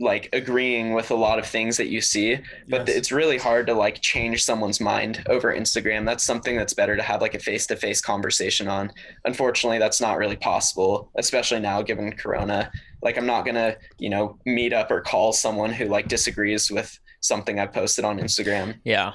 like 0.00 0.28
agreeing 0.32 0.94
with 0.94 1.10
a 1.10 1.14
lot 1.14 1.40
of 1.40 1.46
things 1.46 1.76
that 1.76 1.88
you 1.88 2.00
see 2.00 2.38
but 2.68 2.86
Yes. 2.86 2.96
it's 2.96 3.10
really 3.12 3.36
hard 3.36 3.66
to 3.66 3.74
like 3.74 4.00
change 4.00 4.44
someone's 4.44 4.80
mind 4.80 5.24
over 5.28 5.52
instagram 5.52 6.04
that's 6.06 6.22
something 6.22 6.56
that's 6.56 6.72
better 6.72 6.96
to 6.96 7.02
have 7.02 7.20
like 7.20 7.34
a 7.34 7.38
face-to-face 7.40 8.00
conversation 8.00 8.68
on 8.68 8.92
unfortunately 9.24 9.78
that's 9.78 10.00
not 10.00 10.16
really 10.16 10.36
possible 10.36 11.10
especially 11.18 11.58
now 11.58 11.82
given 11.82 12.12
corona 12.12 12.70
like 13.02 13.18
i'm 13.18 13.26
not 13.26 13.44
gonna 13.44 13.76
you 13.98 14.08
know 14.08 14.38
meet 14.46 14.72
up 14.72 14.88
or 14.92 15.00
call 15.00 15.32
someone 15.32 15.72
who 15.72 15.86
like 15.86 16.06
disagrees 16.06 16.70
with 16.70 16.96
something 17.20 17.58
i 17.58 17.66
posted 17.66 18.04
on 18.04 18.20
instagram 18.20 18.76
Yeah. 18.84 19.14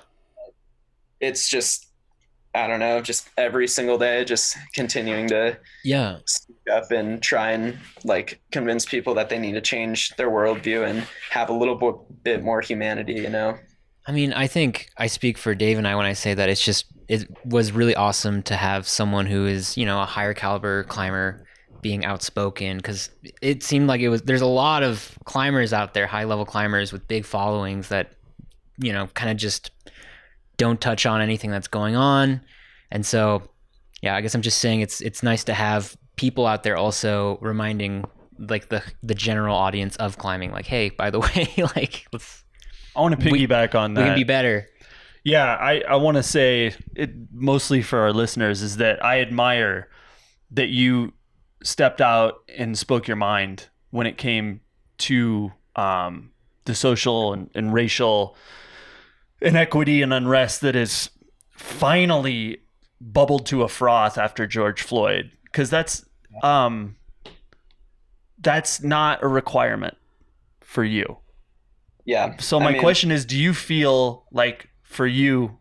it's 1.22 1.48
just 1.48 1.88
i 2.56 2.68
don't 2.68 2.80
know 2.80 3.02
just 3.02 3.30
every 3.38 3.68
single 3.68 3.98
day 3.98 4.24
just 4.24 4.58
continuing 4.74 5.28
to 5.28 5.58
Yeah. 5.84 6.18
speak 6.26 6.56
up 6.72 6.92
and 6.92 7.22
try 7.22 7.52
and 7.52 7.78
like 8.04 8.40
convince 8.52 8.86
people 8.86 9.14
that 9.16 9.30
they 9.30 9.40
need 9.40 9.54
to 9.54 9.62
change 9.62 10.16
their 10.18 10.30
worldview 10.30 10.88
and 10.88 11.06
have 11.32 11.50
a 11.50 11.54
little 11.54 11.76
bo- 11.76 12.06
bit 12.24 12.44
more 12.44 12.62
humanity 12.62 13.14
you 13.14 13.30
know 13.30 13.58
I 14.06 14.12
mean, 14.12 14.34
I 14.34 14.48
think 14.48 14.90
I 14.98 15.08
speak 15.08 15.38
for 15.38 15.56
Dave 15.56 15.78
and 15.78 15.88
I 15.88 15.96
when 15.96 16.06
I 16.06 16.12
say 16.12 16.34
that 16.34 16.50
it's 16.50 16.64
just 16.66 16.88
it 17.08 17.26
was 17.46 17.72
really 17.72 17.96
awesome 17.96 18.44
to 18.44 18.56
have 18.58 18.86
someone 18.86 19.26
who 19.28 19.46
is, 19.46 19.78
you 19.78 19.86
know, 19.86 20.02
a 20.02 20.06
higher 20.06 20.34
caliber 20.34 20.84
climber 20.84 21.46
being 21.82 22.04
outspoken 22.04 22.82
cuz 22.82 23.10
it 23.42 23.64
seemed 23.64 23.88
like 23.88 24.02
it 24.02 24.10
was 24.10 24.22
there's 24.24 24.42
a 24.42 24.46
lot 24.46 24.84
of 24.84 25.18
climbers 25.24 25.72
out 25.72 25.94
there, 25.94 26.06
high 26.06 26.26
level 26.26 26.46
climbers 26.46 26.92
with 26.92 27.08
big 27.08 27.24
followings 27.24 27.88
that 27.88 28.12
you 28.78 28.92
know, 28.92 29.08
kind 29.14 29.32
of 29.32 29.38
just 29.38 29.72
don't 30.58 30.80
touch 30.80 31.06
on 31.06 31.22
anything 31.22 31.52
that's 31.52 31.68
going 31.68 31.96
on. 31.96 32.42
And 32.92 33.06
so, 33.06 33.44
yeah, 34.02 34.16
I 34.16 34.22
guess 34.22 34.36
I'm 34.36 34.42
just 34.42 34.60
saying 34.60 34.82
it's 34.82 35.02
it's 35.02 35.24
nice 35.24 35.44
to 35.46 35.54
have 35.54 35.98
people 36.16 36.46
out 36.46 36.64
there 36.64 36.78
also 36.78 37.38
reminding 37.42 38.06
like 38.40 38.70
the 38.70 38.84
the 39.02 39.16
general 39.16 39.56
audience 39.56 39.96
of 39.98 40.18
climbing 40.18 40.52
like, 40.52 40.66
"Hey, 40.66 40.90
by 40.90 41.10
the 41.10 41.20
way, 41.26 41.48
like 41.76 42.06
let's 42.14 42.44
I 42.96 43.02
want 43.02 43.20
to 43.20 43.32
We- 43.32 43.48
piggyback 43.48 43.76
on 43.76 43.94
we 43.94 44.02
that. 44.02 44.08
can 44.10 44.16
be 44.16 44.24
better." 44.24 44.68
Yeah, 45.26 45.46
I, 45.56 45.82
I 45.88 45.96
want 45.96 46.18
to 46.18 46.24
say 46.24 46.76
it 46.98 47.12
mostly 47.32 47.82
for 47.82 48.00
our 48.00 48.12
listeners 48.12 48.62
is 48.62 48.76
that 48.78 49.04
I 49.06 49.22
admire 49.22 49.88
that 50.52 50.68
you 50.68 51.14
stepped 51.64 52.02
out 52.02 52.40
and 52.58 52.78
spoke 52.78 53.08
your 53.08 53.16
mind 53.16 53.70
when 53.92 54.06
it 54.06 54.18
came 54.18 54.60
to 54.98 55.54
um, 55.78 56.32
the 56.66 56.76
social 56.76 57.32
and, 57.32 57.50
and 57.56 57.74
racial 57.74 58.36
inequity 59.44 60.02
and 60.02 60.14
unrest 60.14 60.62
that 60.62 60.76
is 60.76 61.10
finally 61.52 62.58
bubbled 63.00 63.46
to 63.48 63.64
a 63.64 63.68
froth 63.68 64.18
after 64.18 64.48
George 64.48 64.82
Floyd. 64.82 65.32
Because 65.44 65.70
that's 65.70 66.04
um, 66.42 66.96
that's 68.40 68.82
not 68.82 69.24
a 69.24 69.28
requirement 69.28 69.96
for 70.62 70.84
you. 70.84 71.18
yeah 72.06 72.36
So 72.38 72.60
I 72.60 72.64
my 72.64 72.72
mean- 72.72 72.82
question 72.82 73.12
is, 73.12 73.26
do 73.26 73.38
you 73.38 73.54
feel 73.54 74.26
like 74.32 74.70
for 74.82 75.06
you 75.06 75.60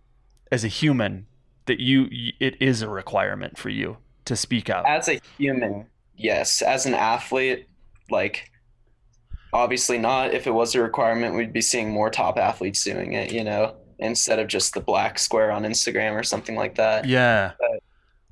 as 0.50 0.64
a 0.64 0.68
human 0.68 1.26
that 1.66 1.78
you 1.80 2.06
it 2.40 2.60
is 2.60 2.82
a 2.82 2.88
requirement 2.88 3.58
for 3.58 3.68
you 3.68 3.98
to 4.24 4.36
speak 4.36 4.70
out? 4.70 4.86
as 4.86 5.08
a 5.08 5.20
human 5.38 5.86
yes 6.16 6.62
as 6.62 6.86
an 6.86 6.94
athlete 6.94 7.66
like 8.10 8.50
obviously 9.52 9.98
not. 9.98 10.34
If 10.34 10.46
it 10.46 10.52
was 10.52 10.74
a 10.74 10.82
requirement, 10.82 11.34
we'd 11.34 11.52
be 11.52 11.60
seeing 11.60 11.90
more 11.90 12.10
top 12.10 12.38
athletes 12.38 12.82
doing 12.84 13.12
it, 13.12 13.32
you 13.32 13.44
know, 13.44 13.74
instead 13.98 14.38
of 14.38 14.48
just 14.48 14.74
the 14.74 14.80
black 14.80 15.18
square 15.18 15.50
on 15.50 15.62
Instagram 15.62 16.12
or 16.12 16.22
something 16.22 16.56
like 16.56 16.74
that. 16.76 17.06
Yeah. 17.06 17.52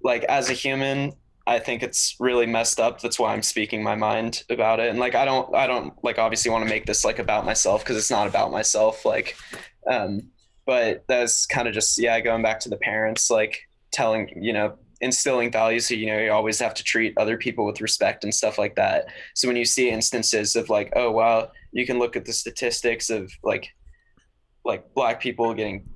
Like 0.03 0.25
as 0.25 0.51
a 0.51 0.55
human, 0.55 1.13
I 1.47 1.59
think 1.59 1.83
it's 1.83 2.17
really 2.21 2.47
messed 2.47 2.81
up. 2.81 3.01
That's 3.01 3.19
why 3.19 3.33
I'm 3.33 3.43
speaking 3.43 3.83
my 3.83 3.97
mind 3.97 4.45
about 4.51 4.81
it. 4.81 4.91
And 4.91 4.99
like 4.99 5.15
I 5.15 5.25
don't 5.25 5.55
I 5.55 5.67
don't 5.67 5.93
like 6.05 6.19
obviously 6.19 6.51
want 6.51 6.65
to 6.65 6.71
make 6.71 6.87
this 6.87 7.05
like 7.05 7.19
about 7.19 7.45
myself 7.45 7.83
because 7.83 7.97
it's 7.97 8.11
not 8.11 8.29
about 8.29 8.51
myself. 8.51 9.05
Like 9.05 9.37
um 9.87 10.31
but 10.67 11.05
that's 11.09 11.47
kind 11.47 11.67
of 11.67 11.75
just 11.75 11.99
yeah, 11.99 12.21
going 12.21 12.43
back 12.43 12.61
to 12.61 12.69
the 12.69 12.77
parents, 12.77 13.31
like 13.31 13.69
telling, 13.91 14.31
you 14.41 14.53
know, 14.53 14.79
instilling 15.01 15.51
values 15.51 15.89
so 15.89 15.95
you 15.95 16.07
know 16.07 16.19
you 16.19 16.31
always 16.31 16.59
have 16.59 16.75
to 16.75 16.85
treat 16.85 17.17
other 17.17 17.37
people 17.37 17.65
with 17.65 17.81
respect 17.81 18.25
and 18.25 18.35
stuff 18.35 18.59
like 18.59 18.75
that. 18.77 19.07
So 19.35 19.49
when 19.49 19.57
you 19.57 19.65
see 19.65 19.91
instances 19.91 20.57
of 20.57 20.69
like 20.69 20.93
oh 20.97 21.11
wow 21.11 21.51
you 21.73 21.87
can 21.87 21.99
look 21.99 22.17
at 22.17 22.25
the 22.25 22.33
statistics 22.33 23.11
of 23.11 23.31
like 23.43 23.69
like 24.65 24.93
black 24.95 25.21
people 25.21 25.55
getting 25.55 25.89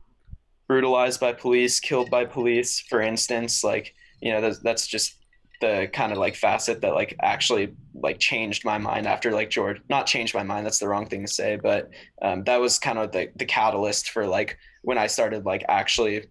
brutalized 0.67 1.21
by 1.21 1.33
police 1.33 1.81
killed 1.81 2.11
by 2.11 2.25
police 2.25 2.81
for 2.81 3.01
instance 3.01 3.63
like 3.63 3.95
you 4.21 4.33
know 4.33 4.41
that's, 4.41 4.59
that's 4.61 4.87
just 4.87 5.17
the 5.61 5.89
kind 5.93 6.13
of 6.13 6.19
like 6.19 6.35
facet 6.35 6.81
that 6.81 6.95
like 6.95 7.15
actually 7.23 7.75
like 7.95 8.19
changed 8.19 8.65
my 8.65 8.79
mind 8.79 9.07
after 9.07 9.31
like 9.31 9.51
george 9.51 9.81
not 9.89 10.07
changed 10.07 10.35
my 10.35 10.43
mind 10.43 10.65
that's 10.65 10.79
the 10.79 10.89
wrong 10.89 11.07
thing 11.07 11.25
to 11.25 11.33
say 11.33 11.57
but 11.57 11.91
um, 12.23 12.43
that 12.45 12.61
was 12.61 12.79
kind 12.79 12.99
of 12.99 13.13
the, 13.13 13.31
the 13.37 13.45
catalyst 13.45 14.11
for 14.11 14.27
like 14.27 14.59
when 14.83 14.99
i 14.99 15.07
started 15.07 15.45
like 15.45 15.65
actually 15.69 16.25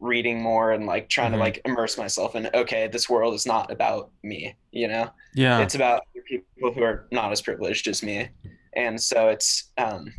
reading 0.00 0.40
more 0.42 0.72
and 0.72 0.86
like 0.86 1.08
trying 1.08 1.30
Mhm. 1.32 1.34
to 1.36 1.40
like 1.40 1.60
immerse 1.64 1.96
myself 1.98 2.34
in 2.36 2.48
okay 2.54 2.88
this 2.88 3.08
world 3.08 3.34
is 3.34 3.46
not 3.46 3.70
about 3.70 4.10
me 4.22 4.56
you 4.72 4.88
know 4.88 5.10
Yeah. 5.34 5.60
it's 5.60 5.74
about 5.74 6.02
people 6.26 6.72
who 6.72 6.82
are 6.82 7.06
not 7.12 7.32
as 7.32 7.42
privileged 7.42 7.86
as 7.88 8.02
me 8.02 8.28
and 8.74 9.00
so 9.00 9.28
it's 9.28 9.70
um 9.78 10.12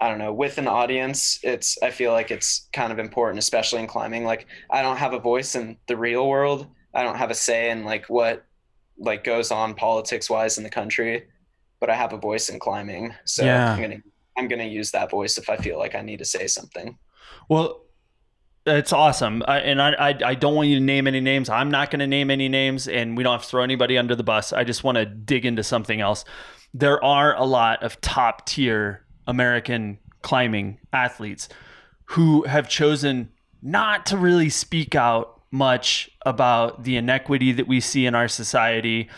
i 0.00 0.08
don't 0.08 0.18
know 0.18 0.32
with 0.32 0.58
an 0.58 0.68
audience 0.68 1.38
it's 1.42 1.76
i 1.82 1.90
feel 1.90 2.12
like 2.12 2.30
it's 2.30 2.68
kind 2.72 2.92
of 2.92 2.98
important 2.98 3.38
especially 3.38 3.80
in 3.80 3.86
climbing 3.86 4.24
like 4.24 4.46
i 4.70 4.80
don't 4.82 4.96
have 4.98 5.12
a 5.12 5.18
voice 5.18 5.54
in 5.56 5.76
the 5.88 5.96
real 5.96 6.28
world 6.28 6.66
i 6.94 7.02
don't 7.02 7.16
have 7.16 7.30
a 7.30 7.34
say 7.34 7.70
in 7.70 7.84
like 7.84 8.06
what 8.08 8.44
like 8.98 9.24
goes 9.24 9.50
on 9.50 9.74
politics 9.74 10.30
wise 10.30 10.56
in 10.58 10.64
the 10.64 10.70
country 10.70 11.24
but 11.80 11.90
i 11.90 11.94
have 11.94 12.12
a 12.12 12.16
voice 12.18 12.48
in 12.48 12.58
climbing 12.60 13.12
so 13.24 13.44
Yeah. 13.44 13.72
i'm 13.72 13.80
gonna 13.82 14.00
i'm 14.36 14.48
gonna 14.48 14.64
use 14.64 14.90
that 14.92 15.10
voice 15.10 15.36
if 15.38 15.48
i 15.50 15.56
feel 15.56 15.78
like 15.78 15.94
i 15.96 16.00
need 16.00 16.18
to 16.20 16.24
say 16.24 16.46
something 16.46 16.96
Well, 17.48 17.80
it's 18.66 18.92
awesome, 18.92 19.42
I, 19.46 19.60
and 19.60 19.80
I, 19.80 19.92
I 19.92 20.18
I 20.24 20.34
don't 20.34 20.54
want 20.54 20.68
you 20.68 20.78
to 20.78 20.84
name 20.84 21.06
any 21.06 21.20
names. 21.20 21.48
I'm 21.48 21.70
not 21.70 21.90
going 21.90 22.00
to 22.00 22.06
name 22.06 22.30
any 22.30 22.48
names, 22.48 22.88
and 22.88 23.16
we 23.16 23.22
don't 23.22 23.32
have 23.32 23.42
to 23.42 23.48
throw 23.48 23.62
anybody 23.62 23.98
under 23.98 24.16
the 24.16 24.22
bus. 24.22 24.52
I 24.52 24.64
just 24.64 24.84
want 24.84 24.96
to 24.96 25.04
dig 25.04 25.44
into 25.44 25.62
something 25.62 26.00
else. 26.00 26.24
There 26.72 27.02
are 27.04 27.36
a 27.36 27.44
lot 27.44 27.82
of 27.82 28.00
top 28.00 28.46
tier 28.46 29.04
American 29.26 29.98
climbing 30.22 30.78
athletes 30.92 31.48
who 32.06 32.42
have 32.44 32.68
chosen 32.68 33.30
not 33.62 34.06
to 34.06 34.16
really 34.16 34.48
speak 34.48 34.94
out 34.94 35.42
much 35.50 36.10
about 36.26 36.84
the 36.84 36.96
inequity 36.96 37.52
that 37.52 37.68
we 37.68 37.80
see 37.80 38.06
in 38.06 38.14
our 38.14 38.28
society. 38.28 39.08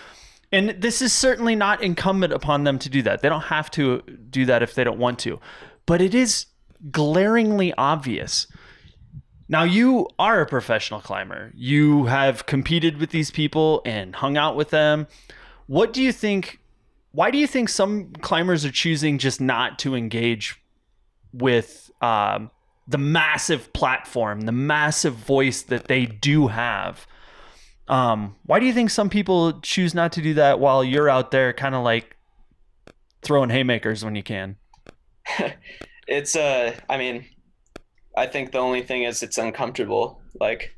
And 0.53 0.71
this 0.81 1.03
is 1.03 1.13
certainly 1.13 1.57
not 1.57 1.83
incumbent 1.83 2.33
upon 2.33 2.65
them 2.65 2.79
to 2.81 2.89
do 2.89 3.03
that. 3.03 3.23
They 3.23 3.29
don't 3.29 3.43
have 3.43 3.71
to 3.73 4.03
do 4.31 4.45
that 4.47 4.63
if 4.63 4.75
they 4.75 4.85
don't 4.85 4.99
want 4.99 5.19
to. 5.21 5.41
But 5.87 6.01
it 6.01 6.15
is 6.15 6.47
glaringly 6.91 7.73
obvious. 7.75 8.47
Now, 9.49 9.63
you 9.63 10.09
are 10.19 10.41
a 10.41 10.47
professional 10.47 11.01
climber. 11.01 11.53
You 11.55 12.07
have 12.07 12.47
competed 12.47 12.99
with 12.99 13.11
these 13.11 13.31
people 13.31 13.83
and 13.85 14.15
hung 14.17 14.37
out 14.37 14.57
with 14.57 14.71
them. 14.71 15.07
What 15.67 15.93
do 15.93 16.03
you 16.03 16.13
think? 16.13 16.61
Why 17.13 17.31
do 17.31 17.39
you 17.39 17.47
think 17.47 17.69
some 17.69 18.13
climbers 18.21 18.65
are 18.65 18.71
choosing 18.71 19.19
just 19.19 19.41
not 19.41 19.79
to 19.81 19.95
engage 19.95 20.61
with 21.33 21.91
um, 22.03 22.51
the 22.89 22.99
massive 22.99 23.73
platform, 23.73 24.43
the 24.43 24.53
massive 24.53 25.15
voice 25.15 25.63
that 25.63 25.87
they 25.87 26.07
do 26.07 26.49
have? 26.49 27.07
Um, 27.89 28.35
why 28.45 28.59
do 28.59 28.67
you 28.67 28.73
think 28.73 28.91
some 28.91 29.09
people 29.09 29.61
choose 29.61 29.95
not 29.95 30.13
to 30.13 30.23
do 30.23 30.35
that 30.35 30.59
while 30.59 30.83
you're 30.83 31.09
out 31.09 31.31
there 31.31 31.53
kind 31.53 31.75
of 31.75 31.85
like 31.85 32.17
throwing 33.23 33.51
haymakers 33.51 34.05
when 34.05 34.17
you 34.17 34.25
can? 34.25 34.57
it's 36.09 36.37
uh 36.37 36.73
i 36.89 36.97
mean 36.97 37.25
i 38.17 38.27
think 38.27 38.53
the 38.53 38.59
only 38.59 38.83
thing 38.83 39.03
is 39.03 39.23
it's 39.23 39.39
uncomfortable. 39.39 40.21
Like 40.41 40.75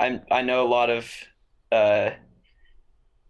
i 0.00 0.20
i 0.30 0.42
know 0.42 0.66
a 0.66 0.68
lot 0.68 0.90
of 0.90 1.10
uh 1.70 2.10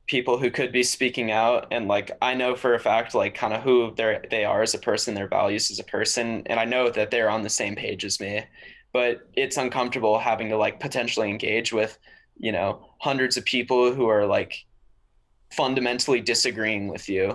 people 0.06 0.38
who 0.38 0.50
could 0.50 0.72
be 0.72 0.82
speaking 0.82 1.30
out 1.30 1.68
and 1.70 1.88
like 1.88 2.10
i 2.20 2.34
know 2.34 2.54
for 2.54 2.74
a 2.74 2.80
fact 2.80 3.14
like 3.14 3.34
kind 3.34 3.54
of 3.54 3.62
who 3.62 3.94
they 3.96 4.20
they 4.30 4.44
are 4.44 4.62
as 4.62 4.74
a 4.74 4.78
person 4.78 5.14
their 5.14 5.28
values 5.28 5.70
as 5.70 5.78
a 5.78 5.84
person 5.84 6.42
and 6.46 6.60
i 6.60 6.64
know 6.64 6.90
that 6.90 7.10
they're 7.10 7.30
on 7.30 7.42
the 7.42 7.48
same 7.50 7.74
page 7.74 8.04
as 8.04 8.20
me. 8.20 8.44
But 8.92 9.26
it's 9.34 9.56
uncomfortable 9.56 10.18
having 10.18 10.50
to 10.50 10.56
like 10.58 10.78
potentially 10.78 11.30
engage 11.30 11.72
with 11.72 11.98
you 12.38 12.52
know 12.52 12.90
hundreds 13.00 13.36
of 13.36 13.44
people 13.44 13.92
who 13.94 14.06
are 14.08 14.26
like 14.26 14.64
fundamentally 15.52 16.20
disagreeing 16.20 16.88
with 16.88 17.08
you. 17.08 17.34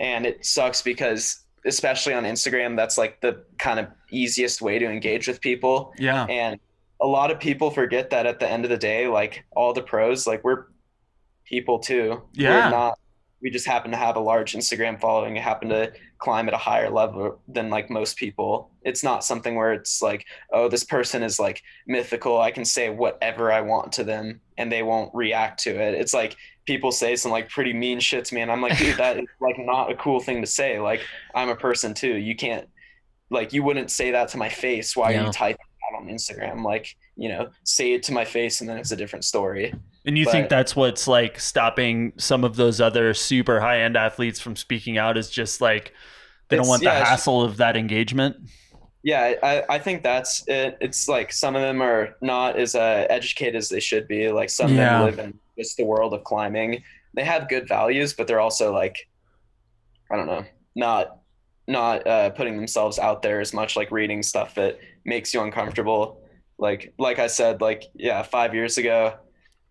And 0.00 0.26
it 0.26 0.44
sucks 0.44 0.82
because 0.82 1.44
especially 1.66 2.14
on 2.14 2.24
Instagram, 2.24 2.76
that's 2.76 2.96
like 2.98 3.20
the 3.20 3.44
kind 3.58 3.78
of 3.78 3.88
easiest 4.10 4.62
way 4.62 4.78
to 4.78 4.86
engage 4.86 5.28
with 5.28 5.40
people. 5.40 5.92
Yeah. 5.98 6.24
And 6.24 6.58
a 7.00 7.06
lot 7.06 7.30
of 7.30 7.40
people 7.40 7.70
forget 7.70 8.10
that 8.10 8.26
at 8.26 8.40
the 8.40 8.48
end 8.48 8.64
of 8.64 8.70
the 8.70 8.78
day, 8.78 9.06
like 9.06 9.44
all 9.52 9.72
the 9.72 9.82
pros, 9.82 10.26
like 10.26 10.44
we're 10.44 10.66
people 11.44 11.78
too. 11.78 12.22
Yeah. 12.32 12.66
We're 12.66 12.70
not, 12.70 12.98
we 13.42 13.50
just 13.50 13.66
happen 13.66 13.90
to 13.90 13.96
have 13.96 14.16
a 14.16 14.20
large 14.20 14.52
Instagram 14.52 15.00
following 15.00 15.36
and 15.36 15.44
happen 15.44 15.70
to 15.70 15.92
climb 16.18 16.46
at 16.48 16.54
a 16.54 16.58
higher 16.58 16.90
level 16.90 17.40
than 17.48 17.70
like 17.70 17.88
most 17.88 18.16
people. 18.16 18.70
It's 18.82 19.02
not 19.02 19.24
something 19.24 19.54
where 19.54 19.72
it's 19.72 20.02
like, 20.02 20.26
oh, 20.52 20.68
this 20.68 20.84
person 20.84 21.22
is 21.22 21.38
like 21.38 21.62
mythical. 21.86 22.38
I 22.38 22.50
can 22.50 22.66
say 22.66 22.90
whatever 22.90 23.50
I 23.50 23.62
want 23.62 23.92
to 23.92 24.04
them 24.04 24.40
and 24.58 24.70
they 24.70 24.82
won't 24.82 25.14
react 25.14 25.60
to 25.60 25.70
it. 25.70 25.94
It's 25.94 26.12
like 26.12 26.36
people 26.70 26.92
say 26.92 27.16
some 27.16 27.32
like 27.32 27.48
pretty 27.48 27.72
mean 27.72 27.98
shit 27.98 28.24
to 28.26 28.32
me 28.32 28.42
and 28.42 28.50
I'm 28.52 28.62
like, 28.62 28.78
dude, 28.78 28.96
that 28.98 29.16
is 29.18 29.24
like 29.40 29.58
not 29.58 29.90
a 29.90 29.96
cool 29.96 30.20
thing 30.20 30.40
to 30.40 30.46
say. 30.46 30.78
Like 30.78 31.00
I'm 31.34 31.48
a 31.48 31.56
person 31.56 31.94
too. 31.94 32.16
You 32.16 32.36
can't 32.36 32.68
like 33.28 33.52
you 33.52 33.64
wouldn't 33.64 33.90
say 33.90 34.12
that 34.12 34.28
to 34.28 34.36
my 34.38 34.48
face. 34.48 34.94
Why 34.96 35.10
are 35.10 35.12
Yeah. 35.14 35.26
you 35.26 35.32
typing 35.32 35.66
that 35.90 35.98
on 35.98 36.06
Instagram? 36.06 36.62
Like, 36.64 36.94
you 37.16 37.28
know, 37.28 37.48
say 37.64 37.92
it 37.94 38.04
to 38.04 38.12
my 38.12 38.24
face 38.24 38.60
and 38.60 38.70
then 38.70 38.78
it's 38.78 38.92
a 38.92 38.96
different 38.96 39.24
story. 39.24 39.74
And 40.06 40.16
you 40.16 40.26
think 40.26 40.48
that's 40.48 40.76
what's 40.76 41.08
like 41.08 41.40
stopping 41.40 42.12
some 42.18 42.44
of 42.44 42.54
those 42.54 42.80
other 42.80 43.14
super 43.14 43.58
high 43.58 43.80
end 43.80 43.96
athletes 43.96 44.38
from 44.38 44.54
speaking 44.54 44.96
out 44.96 45.18
is 45.18 45.28
just 45.28 45.60
like 45.60 45.92
they 46.50 46.56
don't 46.56 46.68
want 46.68 46.82
the 46.82 46.86
yeah, 46.86 46.96
it's- 46.98 47.08
hassle 47.08 47.42
of 47.42 47.56
that 47.56 47.76
engagement? 47.76 48.36
Yeah, 49.02 49.32
I, 49.42 49.64
I 49.68 49.78
think 49.78 50.02
that's 50.02 50.44
it. 50.46 50.76
It's 50.80 51.08
like 51.08 51.32
some 51.32 51.56
of 51.56 51.62
them 51.62 51.80
are 51.80 52.16
not 52.20 52.58
as 52.58 52.74
uh, 52.74 53.06
educated 53.08 53.56
as 53.56 53.70
they 53.70 53.80
should 53.80 54.06
be. 54.06 54.30
Like 54.30 54.50
some 54.50 54.74
Yeah. 54.74 55.00
of 55.06 55.16
them 55.16 55.24
live 55.24 55.26
in 55.26 55.38
just 55.60 55.76
the 55.76 55.84
world 55.84 56.12
of 56.14 56.24
climbing. 56.24 56.82
They 57.14 57.24
have 57.24 57.48
good 57.48 57.68
values, 57.68 58.14
but 58.14 58.26
they're 58.26 58.40
also 58.40 58.72
like, 58.72 58.96
I 60.10 60.16
don't 60.16 60.26
know, 60.26 60.44
not 60.74 61.18
not 61.66 62.06
uh, 62.06 62.30
putting 62.30 62.56
themselves 62.56 62.98
out 62.98 63.22
there 63.22 63.40
as 63.40 63.52
much. 63.52 63.76
Like 63.76 63.90
reading 63.90 64.22
stuff 64.22 64.54
that 64.56 64.78
makes 65.04 65.32
you 65.34 65.42
uncomfortable. 65.42 66.22
Like 66.58 66.92
like 66.98 67.18
I 67.18 67.26
said, 67.26 67.60
like 67.60 67.84
yeah, 67.94 68.22
five 68.22 68.54
years 68.54 68.78
ago, 68.78 69.16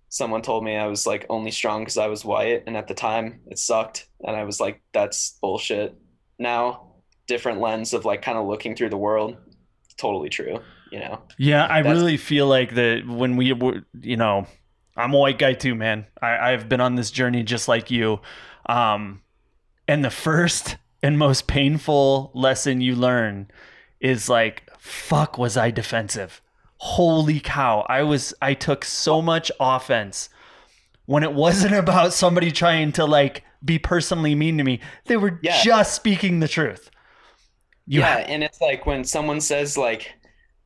someone 0.09 0.41
told 0.41 0.63
me 0.63 0.75
I 0.75 0.87
was 0.87 1.05
like 1.05 1.25
only 1.29 1.51
strong 1.51 1.81
because 1.81 1.97
I 1.97 2.07
was 2.07 2.23
white, 2.25 2.63
and 2.67 2.75
at 2.77 2.87
the 2.87 2.93
time 2.93 3.41
it 3.47 3.57
sucked, 3.59 4.07
and 4.21 4.35
I 4.35 4.43
was 4.43 4.59
like, 4.59 4.81
that's 4.93 5.37
bullshit. 5.41 5.95
Now 6.37 6.93
different 7.27 7.59
lens 7.61 7.93
of 7.93 8.05
like 8.05 8.21
kind 8.23 8.37
of 8.39 8.47
looking 8.47 8.75
through 8.75 8.89
the 8.89 8.97
world 8.97 9.37
totally 9.97 10.29
true 10.29 10.57
you 10.91 10.97
know 10.99 11.21
Yeah, 11.37 11.67
I 11.69 11.83
That's- 11.83 11.95
really 11.95 12.17
feel 12.17 12.47
like 12.47 12.73
that 12.73 13.05
when 13.05 13.35
we 13.35 13.53
were, 13.53 13.83
you 14.01 14.17
know, 14.17 14.47
I'm 14.99 15.13
a 15.13 15.17
white 15.17 15.39
guy 15.39 15.53
too, 15.53 15.75
man. 15.75 16.05
I, 16.21 16.51
I've 16.53 16.67
been 16.69 16.81
on 16.81 16.95
this 16.95 17.11
journey 17.11 17.43
just 17.43 17.67
like 17.67 17.89
you. 17.89 18.19
Um, 18.67 19.21
and 19.87 20.03
the 20.03 20.09
first 20.11 20.77
and 21.01 21.17
most 21.17 21.47
painful 21.47 22.31
lesson 22.33 22.81
you 22.81 22.95
learn 22.95 23.49
is 23.99 24.29
like, 24.29 24.69
fuck, 24.77 25.37
was 25.37 25.57
I 25.57 25.71
defensive? 25.71 26.41
Holy 26.77 27.39
cow. 27.39 27.85
I 27.89 28.03
was, 28.03 28.33
I 28.41 28.53
took 28.53 28.85
so 28.85 29.21
much 29.21 29.51
offense 29.59 30.29
when 31.05 31.23
it 31.23 31.33
wasn't 31.33 31.75
about 31.83 32.13
somebody 32.13 32.51
trying 32.51 32.91
to 32.93 33.05
like 33.05 33.43
be 33.63 33.79
personally 33.79 34.35
mean 34.35 34.57
to 34.57 34.63
me. 34.63 34.79
They 35.05 35.17
were 35.17 35.39
Yeah. 35.41 35.61
just 35.63 35.95
speaking 35.95 36.39
the 36.39 36.47
truth. 36.47 36.89
You 37.87 38.01
yeah 38.01 38.13
ha- 38.19 38.25
and 38.27 38.43
it's 38.43 38.61
like 38.61 38.85
when 38.85 39.03
someone 39.03 39.41
says 39.41 39.75
like 39.77 40.13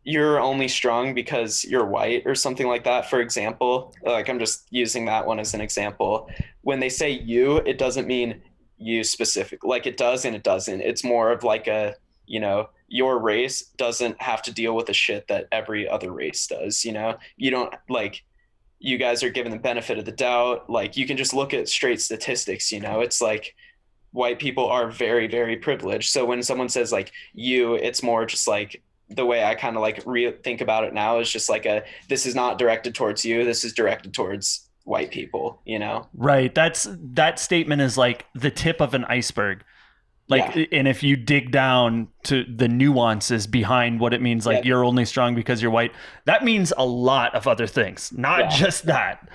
you're 0.03 0.39
only 0.39 0.67
strong 0.67 1.13
because 1.13 1.63
you're 1.63 1.85
white 1.85 2.23
or 2.25 2.35
something 2.35 2.67
like 2.67 2.83
that. 2.83 3.09
For 3.09 3.21
example 3.21 3.93
like 4.03 4.29
i'm 4.29 4.39
just 4.39 4.67
using 4.69 5.05
that 5.05 5.25
one 5.25 5.39
as 5.39 5.53
an 5.53 5.61
example. 5.61 6.29
When 6.61 6.79
they 6.79 6.89
say 6.89 7.11
you 7.11 7.57
it 7.57 7.77
doesn't 7.77 8.07
mean 8.07 8.41
you 8.77 9.03
specific 9.03 9.63
like 9.63 9.85
it 9.85 9.97
does 9.97 10.25
and 10.25 10.35
it 10.35 10.43
doesn't. 10.43 10.81
It's 10.81 11.03
more 11.03 11.31
of 11.31 11.43
like 11.43 11.67
a 11.67 11.95
you 12.25 12.39
know 12.39 12.69
your 12.87 13.19
race 13.19 13.63
doesn't 13.77 14.21
have 14.21 14.41
to 14.43 14.53
deal 14.53 14.75
with 14.75 14.85
the 14.85 14.93
shit 14.93 15.27
that 15.27 15.47
every 15.51 15.87
other 15.87 16.11
race 16.11 16.45
does 16.47 16.83
you 16.83 16.91
know? 16.91 17.17
You 17.37 17.51
don't 17.51 17.73
like 17.89 18.23
you 18.79 18.97
guys 18.97 19.23
are 19.23 19.29
given 19.29 19.51
the 19.53 19.57
benefit 19.57 19.97
of 19.97 20.03
the 20.03 20.11
doubt. 20.11 20.69
Like 20.69 20.97
you 20.97 21.07
can 21.07 21.15
just 21.15 21.33
look 21.33 21.53
at 21.53 21.69
straight 21.69 22.01
statistics 22.01 22.71
you 22.71 22.81
know? 22.81 22.99
It's 22.99 23.21
like 23.21 23.55
white 24.11 24.37
people 24.37 24.67
are 24.67 24.91
very 24.91 25.27
very 25.27 25.55
privileged. 25.55 26.11
So 26.11 26.25
when 26.25 26.43
someone 26.43 26.69
says 26.69 26.91
like 26.91 27.11
you, 27.33 27.75
it's 27.75 28.03
more 28.03 28.25
just 28.25 28.47
like 28.47 28.81
the 29.15 29.25
way 29.25 29.43
I 29.43 29.55
kind 29.55 29.75
of 29.75 29.81
like 29.81 30.01
re- 30.05 30.31
think 30.43 30.61
about 30.61 30.83
it 30.83 30.93
now 30.93 31.19
is 31.19 31.31
just 31.31 31.49
like 31.49 31.65
a 31.65 31.83
this 32.09 32.25
is 32.25 32.35
not 32.35 32.57
directed 32.57 32.95
towards 32.95 33.23
you. 33.25 33.43
This 33.45 33.63
is 33.63 33.73
directed 33.73 34.13
towards 34.13 34.67
white 34.85 35.11
people. 35.11 35.61
You 35.65 35.79
know. 35.79 36.07
Right. 36.13 36.53
That's 36.53 36.87
that 36.91 37.39
statement 37.39 37.81
is 37.81 37.97
like 37.97 38.25
the 38.35 38.51
tip 38.51 38.81
of 38.81 38.93
an 38.93 39.05
iceberg. 39.05 39.63
Like 40.29 40.55
Yeah. 40.55 40.65
and 40.71 40.87
if 40.87 41.03
you 41.03 41.15
dig 41.17 41.51
down 41.51 42.07
to 42.23 42.45
the 42.45 42.67
nuances 42.69 43.45
behind 43.45 43.99
what 43.99 44.13
it 44.13 44.21
means 44.21 44.45
like 44.45 44.63
Yeah. 44.63 44.69
you're 44.69 44.85
only 44.85 45.05
strong 45.05 45.35
because 45.35 45.61
you're 45.61 45.71
white, 45.71 45.91
that 46.25 46.43
means 46.43 46.71
a 46.77 46.85
lot 46.85 47.35
of 47.35 47.45
other 47.47 47.67
things, 47.67 48.11
not 48.15 48.39
Yeah. 48.39 48.49
just 48.49 48.85
that. 48.85 49.27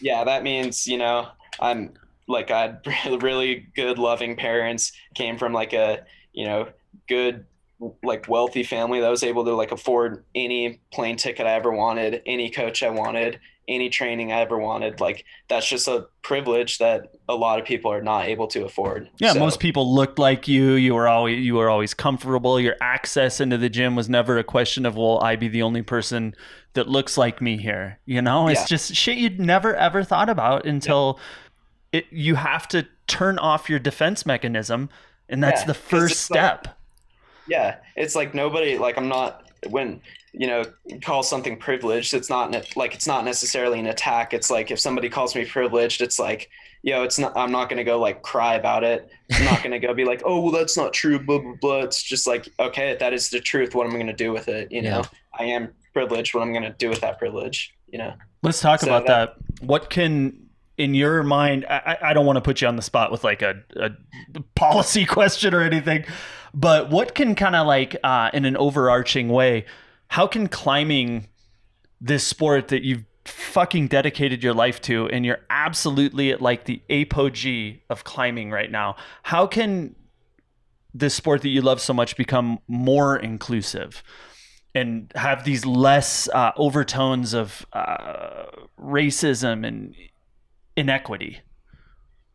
yeah, 0.00 0.22
that 0.24 0.42
means, 0.44 0.86
you 0.86 0.98
know, 0.98 1.26
I'm 1.60 1.94
like 2.28 2.50
I 2.52 2.74
had 2.86 3.22
really 3.22 3.66
good 3.74 3.98
loving 3.98 4.36
parents, 4.36 4.92
came 5.16 5.36
from 5.36 5.52
like 5.52 5.72
a, 5.72 6.04
you 6.32 6.44
know, 6.46 6.68
good 7.08 7.44
like 8.02 8.28
wealthy 8.28 8.62
family 8.62 9.00
that 9.00 9.08
was 9.08 9.22
able 9.22 9.44
to 9.44 9.54
like 9.54 9.70
afford 9.72 10.24
any 10.34 10.80
plane 10.92 11.16
ticket 11.16 11.46
I 11.46 11.52
ever 11.52 11.70
wanted, 11.70 12.22
any 12.26 12.50
coach 12.50 12.82
I 12.82 12.88
wanted, 12.90 13.38
any 13.68 13.90
training 13.90 14.32
I 14.32 14.40
ever 14.40 14.58
wanted. 14.58 15.00
Like 15.00 15.24
that's 15.48 15.68
just 15.68 15.86
a 15.86 16.06
privilege 16.22 16.78
that 16.78 17.12
a 17.28 17.34
lot 17.34 17.58
of 17.60 17.66
people 17.66 17.92
are 17.92 18.00
not 18.00 18.26
able 18.26 18.46
to 18.48 18.64
afford. 18.64 19.10
Yeah, 19.18 19.32
So, 19.34 19.40
most 19.40 19.60
people 19.60 19.94
looked 19.94 20.18
like 20.18 20.48
you. 20.48 20.72
You 20.72 20.94
were 20.94 21.06
always 21.08 21.44
you 21.44 21.56
were 21.56 21.68
always 21.68 21.92
comfortable. 21.92 22.58
Your 22.58 22.76
access 22.80 23.40
into 23.40 23.58
the 23.58 23.68
gym 23.68 23.94
was 23.94 24.08
never 24.08 24.38
a 24.38 24.44
question 24.44 24.86
of 24.86 24.96
will 24.96 25.20
I 25.20 25.36
be 25.36 25.48
the 25.48 25.62
only 25.62 25.82
person 25.82 26.34
that 26.72 26.88
looks 26.88 27.18
like 27.18 27.42
me 27.42 27.58
here. 27.58 27.98
You 28.06 28.22
know, 28.22 28.48
it's 28.48 28.60
Yeah. 28.62 28.66
just 28.68 28.94
shit 28.94 29.18
you'd 29.18 29.38
never 29.40 29.74
ever 29.76 30.02
thought 30.02 30.30
about 30.30 30.64
until 30.64 31.18
it. 31.92 32.06
You 32.10 32.36
have 32.36 32.66
to 32.68 32.86
turn 33.06 33.38
off 33.38 33.68
your 33.68 33.78
defense 33.78 34.24
mechanism, 34.24 34.88
and 35.28 35.42
that's 35.42 35.60
Yeah, 35.62 35.66
the 35.68 35.74
first 35.74 36.12
it's 36.12 36.30
like- 36.30 36.38
step. 36.40 36.78
Yeah, 37.48 37.76
it's 37.96 38.14
like 38.14 38.34
nobody 38.34 38.78
like 38.78 38.96
I'm 38.98 39.08
not 39.08 39.50
when 39.68 40.00
you 40.32 40.46
know 40.46 40.64
call 41.02 41.22
something 41.22 41.56
privileged. 41.58 42.14
It's 42.14 42.28
not 42.30 42.52
like 42.76 42.94
it's 42.94 43.06
not 43.06 43.24
necessarily 43.24 43.78
an 43.80 43.86
attack. 43.86 44.34
It's 44.34 44.50
like 44.50 44.70
if 44.70 44.78
somebody 44.78 45.08
calls 45.08 45.34
me 45.34 45.44
privileged, 45.44 46.00
it's 46.02 46.18
like 46.18 46.50
yo, 46.82 47.02
it's 47.02 47.18
not. 47.18 47.36
I'm 47.36 47.50
not 47.50 47.68
gonna 47.68 47.84
go 47.84 47.98
like 47.98 48.22
cry 48.22 48.54
about 48.54 48.84
it. 48.84 49.08
I'm 49.32 49.44
not 49.44 49.62
gonna 49.62 49.78
go 49.80 49.92
be 49.94 50.04
like, 50.04 50.22
oh 50.24 50.40
well, 50.40 50.52
that's 50.52 50.76
not 50.76 50.92
true. 50.92 51.18
Blah 51.18 51.38
blah 51.38 51.54
blah. 51.60 51.78
It's 51.82 52.02
just 52.02 52.26
like 52.26 52.48
okay, 52.60 52.96
that 53.00 53.12
is 53.12 53.30
the 53.30 53.40
truth. 53.40 53.74
What 53.74 53.86
am 53.86 53.94
I 53.94 53.98
gonna 53.98 54.12
do 54.12 54.32
with 54.32 54.48
it? 54.48 54.70
You 54.70 54.82
know, 54.82 55.02
I 55.38 55.44
am 55.44 55.72
privileged. 55.92 56.34
What 56.34 56.42
I'm 56.42 56.52
gonna 56.52 56.74
do 56.78 56.88
with 56.88 57.00
that 57.00 57.18
privilege? 57.18 57.74
You 57.88 57.98
know. 57.98 58.14
Let's 58.42 58.60
talk 58.60 58.80
So 58.80 58.86
about 58.88 59.06
that- 59.06 59.34
that. 59.36 59.66
What 59.66 59.88
can 59.90 60.48
in 60.76 60.94
your 60.94 61.22
mind? 61.22 61.64
I, 61.68 61.96
I 62.02 62.10
I 62.10 62.12
don't 62.12 62.26
want 62.26 62.36
to 62.36 62.42
put 62.42 62.60
you 62.60 62.68
on 62.68 62.76
the 62.76 62.82
spot 62.82 63.10
with 63.10 63.24
like 63.24 63.40
a, 63.42 63.62
a 63.76 63.90
policy 64.54 65.06
question 65.16 65.54
or 65.54 65.62
anything, 65.62 66.04
but 66.56 66.88
what 66.88 67.14
can 67.14 67.34
kind 67.34 67.54
of 67.54 67.66
like 67.66 67.96
uh, 68.02 68.30
in 68.32 68.46
an 68.46 68.56
overarching 68.56 69.28
way? 69.28 69.66
How 70.08 70.26
can 70.26 70.48
climbing 70.48 71.28
this 72.00 72.26
sport 72.26 72.68
that 72.68 72.82
you've 72.82 73.04
fucking 73.26 73.88
dedicated 73.88 74.42
your 74.42 74.54
life 74.54 74.80
to 74.80 75.08
and 75.08 75.26
you're 75.26 75.40
absolutely 75.50 76.30
at 76.30 76.40
like 76.40 76.64
the 76.64 76.80
apogee 76.88 77.82
of 77.90 78.04
climbing 78.04 78.52
right 78.52 78.70
now 78.70 78.94
how 79.24 79.48
can 79.48 79.96
this 80.94 81.12
sport 81.12 81.42
that 81.42 81.48
you 81.48 81.60
love 81.60 81.80
so 81.80 81.92
much 81.92 82.16
become 82.16 82.60
more 82.68 83.16
inclusive 83.16 84.04
and 84.76 85.10
have 85.16 85.42
these 85.42 85.66
less 85.66 86.28
uh, 86.34 86.52
overtones 86.56 87.34
of 87.34 87.66
uh, 87.72 88.44
racism 88.80 89.66
and 89.66 89.96
inequity 90.76 91.40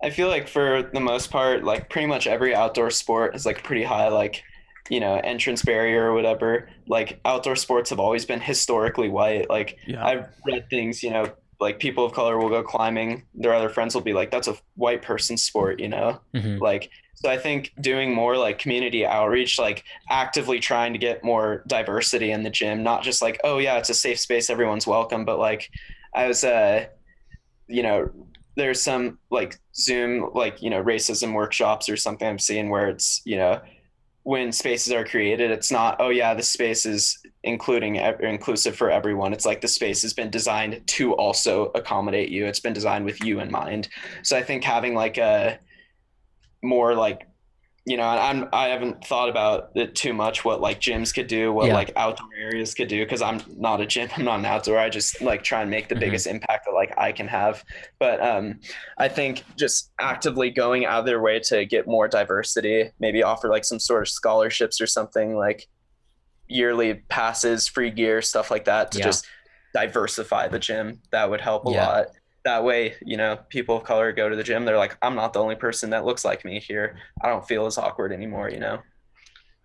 I 0.04 0.10
feel 0.10 0.28
like 0.28 0.48
for 0.48 0.90
the 0.94 1.00
most 1.00 1.30
part, 1.32 1.64
like 1.64 1.90
pretty 1.90 2.08
much 2.08 2.28
every 2.28 2.56
outdoor 2.56 2.90
sport 2.90 3.36
is 3.36 3.46
like 3.46 3.64
pretty 3.64 3.84
high, 3.84 4.08
like, 4.08 4.44
you 4.90 5.00
know, 5.00 5.16
entrance 5.16 5.62
barrier 5.62 6.10
or 6.10 6.14
whatever. 6.14 6.70
Like 6.88 7.20
outdoor 7.24 7.56
sports 7.56 7.90
have 7.92 8.00
always 8.00 8.26
been 8.26 8.42
historically 8.42 9.10
white. 9.10 9.50
Like 9.50 9.78
Yeah. 9.86 10.06
I've 10.06 10.26
read 10.46 10.70
things, 10.70 11.04
you 11.04 11.12
know, 11.12 11.32
like 11.60 11.80
people 11.80 12.04
of 12.04 12.14
color 12.14 12.40
will 12.40 12.50
go 12.50 12.64
climbing. 12.64 13.24
Their 13.36 13.54
other 13.54 13.70
friends 13.70 13.94
will 13.94 14.02
be 14.02 14.14
like, 14.14 14.32
that's 14.32 14.48
a 14.48 14.58
white 14.76 15.04
person 15.04 15.38
sport, 15.38 15.80
you 15.80 15.88
know? 15.88 16.20
Mhm. 16.34 16.60
Like, 16.60 16.90
so 17.14 17.30
I 17.30 17.38
think 17.38 17.72
doing 17.80 18.16
more 18.16 18.36
like 18.36 18.58
community 18.58 19.06
outreach, 19.06 19.60
like 19.60 19.84
actively 20.10 20.60
trying 20.60 20.94
to 20.94 21.00
get 21.00 21.24
more 21.24 21.64
diversity 21.68 22.32
in 22.32 22.42
the 22.42 22.50
gym, 22.50 22.82
not 22.82 23.04
just 23.04 23.22
like, 23.22 23.40
oh 23.44 23.60
yeah, 23.60 23.78
it's 23.78 23.92
a 23.92 23.94
safe 23.94 24.20
space, 24.20 24.50
everyone's 24.50 24.88
welcome, 24.88 25.24
but 25.24 25.38
like 25.38 25.70
I 26.16 26.28
was, 26.28 26.44
uh, 26.44 26.88
you 27.68 27.84
know, 27.84 28.10
there's 28.56 28.82
some 28.82 29.18
like 29.30 29.60
Zoom, 29.76 30.32
like, 30.34 30.62
you 30.62 30.70
know, 30.70 30.84
racism 30.84 31.34
workshops 31.34 31.90
or 31.90 31.96
something 31.96 32.28
I'm 32.28 32.40
seeing 32.40 32.70
where 32.70 32.90
it's, 32.90 33.22
you 33.26 33.38
know, 33.38 33.62
when 34.24 34.52
spaces 34.52 34.94
are 34.94 35.06
created, 35.06 35.50
it's 35.50 35.72
not, 35.72 35.98
oh 36.00 36.10
yeah, 36.10 36.34
the 36.34 36.44
space 36.44 36.86
is 36.86 37.18
including 37.44 37.96
inclusive 37.96 38.76
for 38.76 38.92
everyone. 38.92 39.34
It's 39.34 39.46
like 39.46 39.62
the 39.62 39.68
space 39.68 40.04
has 40.04 40.14
been 40.14 40.30
designed 40.30 40.86
to 40.88 41.14
also 41.14 41.72
accommodate 41.74 42.30
you. 42.30 42.46
It's 42.46 42.60
been 42.60 42.74
designed 42.74 43.06
with 43.06 43.24
you 43.24 43.40
in 43.40 43.50
mind. 43.50 43.90
So 44.22 44.38
I 44.38 44.44
think 44.44 44.64
having 44.64 44.94
like 44.94 45.18
a 45.18 45.58
more 46.62 46.94
like 46.94 47.28
you 47.86 47.98
know, 47.98 48.04
I'm 48.04 48.48
I 48.54 48.68
haven't 48.68 49.04
thought 49.06 49.28
about 49.30 49.72
it 49.76 49.96
too 49.96 50.14
much 50.14 50.46
what 50.46 50.62
like 50.62 50.80
gyms 50.80 51.14
could 51.14 51.26
do, 51.28 51.52
what 51.52 51.68
Yeah. 51.68 51.74
like 51.74 51.92
outdoor 51.96 52.28
areas 52.40 52.76
could 52.76 52.88
do 52.88 53.04
because 53.04 53.24
I'm 53.24 53.42
not 53.58 53.82
a 53.82 53.88
gym, 53.88 54.08
I'm 54.16 54.24
not 54.26 54.40
an 54.40 54.46
outdoor. 54.46 54.78
I 54.78 54.90
just 54.90 55.20
like 55.22 55.44
try 55.44 55.62
and 55.62 55.72
make 55.72 55.90
the 55.90 55.96
Mhm. 55.96 56.00
biggest 56.00 56.28
impact 56.28 56.66
that 56.66 56.74
like 56.74 56.94
I 56.98 57.12
can 57.12 57.28
have. 57.28 57.64
But 58.00 58.22
um 58.22 58.60
I 59.00 59.08
think 59.08 59.44
just 59.58 59.92
actively 60.00 60.52
going 60.52 60.86
out 60.86 61.00
of 61.00 61.06
their 61.06 61.22
way 61.22 61.40
to 61.42 61.66
get 61.66 61.88
more 61.88 62.08
diversity, 62.08 62.92
maybe 63.00 63.24
offer 63.24 63.50
like 63.50 63.66
some 63.66 63.80
sort 63.80 64.04
of 64.04 64.10
scholarships 64.10 64.80
or 64.80 64.86
something 64.88 65.36
like 65.36 65.68
yearly 66.48 66.96
passes, 67.10 67.68
free 67.68 67.90
gear, 67.90 68.22
stuff 68.22 68.52
like 68.52 68.66
that 68.66 68.92
to 68.92 69.00
Yeah. 69.00 69.06
just 69.06 69.26
diversify 69.74 70.48
the 70.50 70.60
gym. 70.60 71.02
That 71.12 71.30
would 71.32 71.42
help 71.42 71.66
a 71.66 71.70
Yeah. 71.70 71.86
lot. 71.88 72.06
That 72.44 72.64
way, 72.64 72.96
you 73.06 73.18
know, 73.18 73.38
people 73.50 73.78
of 73.78 73.84
color 73.84 74.12
go 74.12 74.28
to 74.28 74.36
the 74.36 74.44
gym. 74.44 74.66
They're 74.66 74.78
like, 74.78 74.98
I'm 75.02 75.16
not 75.16 75.34
the 75.34 75.40
only 75.40 75.56
person 75.56 75.92
that 75.92 76.06
looks 76.06 76.26
like 76.26 76.44
me 76.44 76.60
here. 76.60 76.98
I 77.22 77.30
don't 77.30 77.48
feel 77.48 77.66
as 77.68 77.78
awkward 77.78 78.12
anymore, 78.12 78.50
you 78.50 78.60
know? 78.60 78.80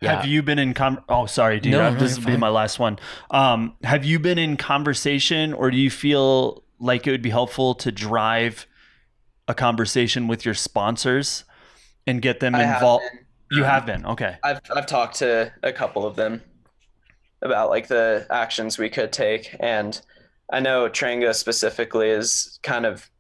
Yeah. 0.03 0.17
Have 0.17 0.27
you 0.27 0.43
been 0.43 0.59
in 0.59 0.75
com? 0.75 1.01
Oh, 1.09 1.25
sorry, 1.25 1.59
dude. 1.59 1.73
No, 1.73 1.91
no, 1.91 1.99
this 1.99 2.19
you're 2.19 2.27
will 2.27 2.33
be 2.33 2.39
my 2.39 2.51
last 2.51 2.79
one. 2.79 2.99
Um, 3.31 3.77
have 3.83 4.05
you 4.05 4.19
been 4.19 4.39
in 4.39 4.59
conversation, 4.59 5.55
or 5.55 5.71
do 5.71 5.79
you 5.79 5.89
feel 5.89 6.65
like 6.79 7.07
it 7.07 7.11
would 7.13 7.23
be 7.23 7.31
helpful 7.31 7.75
to 7.77 7.91
drive 7.91 8.67
a 9.49 9.55
conversation 9.55 10.27
with 10.29 10.45
your 10.45 10.53
sponsors 10.53 11.45
and 12.07 12.21
get 12.21 12.41
them 12.41 12.55
involved? 12.55 13.05
You 13.51 13.63
Um, 13.63 13.71
have 13.71 13.87
been 13.87 14.05
okay. 14.05 14.37
I've 14.43 14.61
I've 14.75 14.87
talked 14.87 15.17
to 15.21 15.51
a 15.63 15.73
couple 15.73 16.05
of 16.05 16.15
them 16.15 16.43
about 17.41 17.71
like 17.71 17.87
the 17.89 18.27
actions 18.29 18.77
we 18.77 18.91
could 18.91 19.13
take, 19.13 19.57
and 19.61 19.99
I 20.53 20.61
know 20.61 20.89
Trango 20.89 21.35
specifically 21.35 22.09
is 22.11 22.59
kind 22.63 22.87
of 22.87 23.11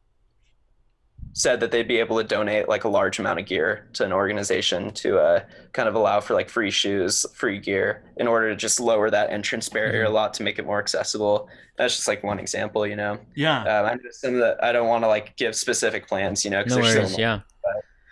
said 1.32 1.60
that 1.60 1.70
they'd 1.70 1.86
be 1.88 1.98
able 1.98 2.16
to 2.16 2.24
donate 2.24 2.66
like 2.66 2.84
a 2.84 2.88
large 2.88 3.18
amount 3.18 3.38
of 3.38 3.44
gear 3.44 3.88
to 3.92 4.04
an 4.04 4.12
organization 4.12 4.90
to 4.90 5.18
uh, 5.18 5.40
kind 5.74 5.86
of 5.86 5.94
allow 5.94 6.18
for 6.18 6.32
like 6.32 6.48
free 6.48 6.70
shoes, 6.70 7.26
free 7.34 7.58
gear, 7.58 8.04
in 8.16 8.26
order 8.26 8.48
to 8.48 8.56
just 8.56 8.80
lower 8.80 9.10
that 9.10 9.28
entrance 9.30 9.68
barrier 9.68 10.04
a 10.04 10.08
lot 10.08 10.32
to 10.32 10.42
make 10.42 10.58
it 10.58 10.64
more 10.64 10.78
accessible. 10.78 11.48
That's 11.76 11.94
just 11.94 12.08
like 12.08 12.22
one 12.22 12.38
example, 12.38 12.86
you 12.86 12.96
know. 12.96 13.18
Yeah. 13.34 13.60
Um, 13.64 13.86
I 13.86 13.94
know 13.94 14.00
some 14.12 14.34
of 14.34 14.40
the 14.40 14.56
I 14.62 14.72
don't 14.72 14.88
want 14.88 15.04
to 15.04 15.08
like 15.08 15.36
give 15.36 15.54
specific 15.54 16.08
plans, 16.08 16.42
you 16.42 16.50
know, 16.50 16.62
because 16.62 16.78
No 16.78 16.82
there's 16.84 16.96
worries. 16.96 17.08
still 17.12 17.20
Yeah. 17.20 17.40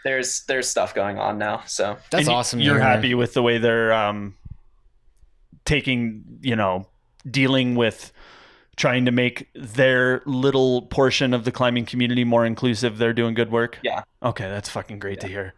there's 0.05 0.45
there's 0.45 0.69
stuff 0.69 0.95
going 0.95 1.19
on 1.19 1.39
now. 1.39 1.63
So 1.67 1.97
That's 2.11 2.27
And 2.27 2.35
awesome. 2.37 2.61
You're 2.61 2.79
happy 2.81 3.15
with 3.15 3.33
the 3.33 3.43
way 3.43 3.57
they're 3.57 3.95
um, 3.95 4.35
taking, 5.65 6.25
you 6.43 6.57
know, 6.57 6.89
dealing 7.31 7.75
with 7.75 8.13
trying 8.77 9.05
to 9.05 9.13
make 9.13 9.49
their 9.55 10.23
little 10.27 10.83
portion 10.83 11.33
of 11.33 11.45
the 11.45 11.53
climbing 11.53 11.87
community 11.87 12.25
more 12.25 12.45
inclusive. 12.45 12.99
They're 12.99 13.13
doing 13.13 13.35
good 13.35 13.51
work. 13.51 13.79
Yeah. 13.83 14.03
Okay, 14.23 14.49
that's 14.49 14.69
fucking 14.69 14.99
great 14.99 15.21
to 15.21 15.29
hear. 15.29 15.55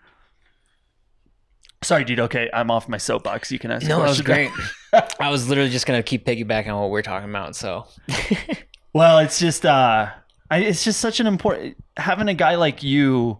Sorry, 1.83 2.05
dude. 2.05 2.21
Okay, 2.21 2.51
I'm 2.53 2.71
off 2.71 2.89
my 2.89 2.99
soapbox. 2.99 3.53
You 3.53 3.59
can 3.59 3.71
ask. 3.71 3.87
No, 3.87 4.01
that 4.01 4.09
was 4.09 4.21
great. 4.21 4.51
I 5.21 5.31
was 5.31 5.49
literally 5.49 5.71
just 5.71 5.87
gonna 5.87 6.03
keep 6.03 6.25
piggybacking 6.25 6.69
on 6.69 6.81
what 6.81 6.91
we're 6.91 7.03
talking 7.03 7.29
about. 7.31 7.55
So 7.55 7.87
Well, 8.93 9.19
it's 9.19 9.39
just 9.39 9.67
uh 9.67 10.11
I, 10.51 10.59
it's 10.59 10.85
just 10.85 11.01
such 11.01 11.21
an 11.21 11.27
important 11.27 11.77
having 11.97 12.29
a 12.29 12.35
guy 12.35 12.55
like 12.55 12.83
you 12.83 13.39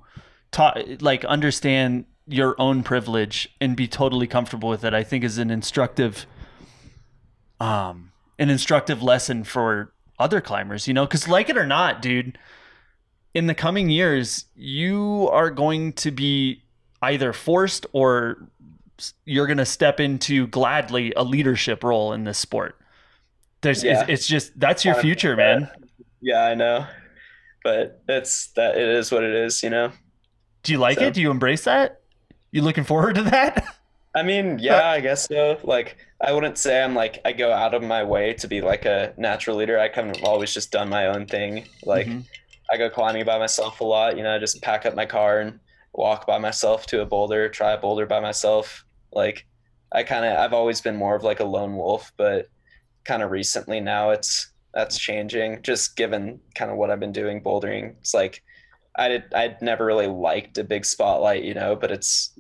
ta- 0.51 0.75
like 1.01 1.25
understand 1.25 2.05
your 2.27 2.55
own 2.61 2.83
privilege 2.83 3.49
and 3.61 3.75
be 3.77 3.89
totally 3.89 4.27
comfortable 4.27 4.69
with 4.69 4.85
it. 4.85 4.93
I 4.93 5.03
think 5.03 5.25
is 5.25 5.39
an 5.39 5.51
instructive 5.51 6.27
um 7.59 8.06
an 8.39 8.51
instructive 8.51 9.03
lesson 9.03 9.45
for 9.45 9.93
other 10.19 10.41
climbers, 10.41 10.87
you 10.89 10.95
know, 10.95 11.07
cuz 11.07 11.29
like 11.29 11.49
it 11.49 11.57
or 11.57 11.67
not, 11.67 12.01
dude, 12.03 12.39
in 13.35 13.47
the 13.47 13.55
coming 13.55 13.91
years 13.91 14.47
you 14.55 15.29
are 15.33 15.51
going 15.51 15.93
to 15.93 16.11
be 16.11 16.63
either 17.03 17.33
forced 17.33 17.87
or 17.93 18.49
you're 19.27 19.47
going 19.47 19.59
to 19.59 19.67
step 19.67 20.01
into 20.01 20.47
gladly 20.47 21.13
a 21.17 21.23
leadership 21.23 21.85
role 21.85 22.13
in 22.15 22.25
this 22.25 22.39
sport. 22.39 22.79
There's 23.61 23.85
Yeah. 23.85 24.01
it's, 24.03 24.11
it's 24.11 24.27
just 24.27 24.59
that's 24.59 24.85
your 24.85 24.95
future, 24.95 25.37
man. 25.37 25.69
Yeah, 26.23 26.45
I 26.45 26.55
know. 26.55 26.87
But 27.63 28.01
it's 28.09 28.49
that 28.53 28.77
it 28.79 28.89
is 28.89 29.11
what 29.13 29.23
it 29.23 29.35
is, 29.35 29.63
you 29.63 29.71
know. 29.71 29.93
Do 30.63 30.73
you 30.73 30.79
like 30.79 30.99
So- 30.99 31.07
it? 31.07 31.15
Do 31.15 31.21
you 31.21 31.31
embrace 31.31 31.65
that? 31.65 32.01
You 32.53 32.63
looking 32.63 32.85
forward 32.85 33.17
to 33.17 33.23
that? 33.25 33.67
I 34.15 34.23
mean, 34.23 34.59
yeah, 34.63 34.89
I 34.89 35.01
guess 35.01 35.27
so. 35.27 35.59
Like, 35.63 35.99
I 36.21 36.33
wouldn't 36.33 36.59
say 36.59 36.83
I'm 36.83 36.95
like 36.95 37.21
I 37.25 37.33
go 37.33 37.53
out 37.53 37.75
of 37.75 37.83
my 37.83 38.03
way 38.03 38.33
to 38.35 38.49
be 38.49 38.61
like 38.61 38.85
a 38.87 39.13
natural 39.19 39.57
leader. 39.57 39.79
I 39.79 39.89
kind 39.89 40.15
of 40.17 40.25
always 40.25 40.53
just 40.55 40.73
done 40.73 40.89
my 40.89 41.07
own 41.07 41.27
thing. 41.27 41.67
Like, 41.85 42.07
Mhm. 42.07 42.25
I 42.71 42.77
go 42.79 42.89
climbing 42.91 43.25
by 43.25 43.39
myself 43.39 43.81
a 43.81 43.85
lot. 43.85 44.17
You 44.17 44.23
know, 44.23 44.35
I 44.35 44.39
just 44.39 44.63
pack 44.63 44.87
up 44.87 44.95
my 44.95 45.07
car 45.07 45.41
and 45.41 45.61
walk 45.93 46.27
by 46.27 46.39
myself 46.39 46.87
to 46.87 47.01
a 47.03 47.07
boulder, 47.07 47.49
try 47.49 47.73
a 47.73 47.79
boulder 47.79 48.07
by 48.07 48.21
myself. 48.21 48.85
Like, 49.13 49.47
I 49.93 50.03
kind 50.03 50.25
of 50.25 50.39
I've 50.39 50.53
always 50.55 50.81
been 50.81 50.97
more 50.97 51.15
of 51.15 51.23
like 51.23 51.41
a 51.41 51.45
lone 51.45 51.77
wolf, 51.77 52.13
but 52.17 52.49
kind 53.05 53.23
of 53.23 53.31
recently 53.31 53.81
now 53.81 54.11
it's 54.11 54.51
that's 54.75 54.99
changing. 54.99 55.63
Just 55.63 55.97
given 55.97 56.41
kind 56.55 56.71
of 56.71 56.77
what 56.77 56.91
I've 56.91 57.01
been 57.01 57.13
doing 57.13 57.43
bouldering, 57.43 57.97
it's 58.01 58.15
like 58.15 58.43
I 58.97 59.09
did 59.09 59.35
I'd 59.35 59.61
never 59.63 59.85
really 59.85 60.07
liked 60.09 60.59
a 60.59 60.65
big 60.65 60.85
spotlight, 60.87 61.45
you 61.45 61.55
know, 61.55 61.77
but 61.77 61.91
it's 61.93 62.33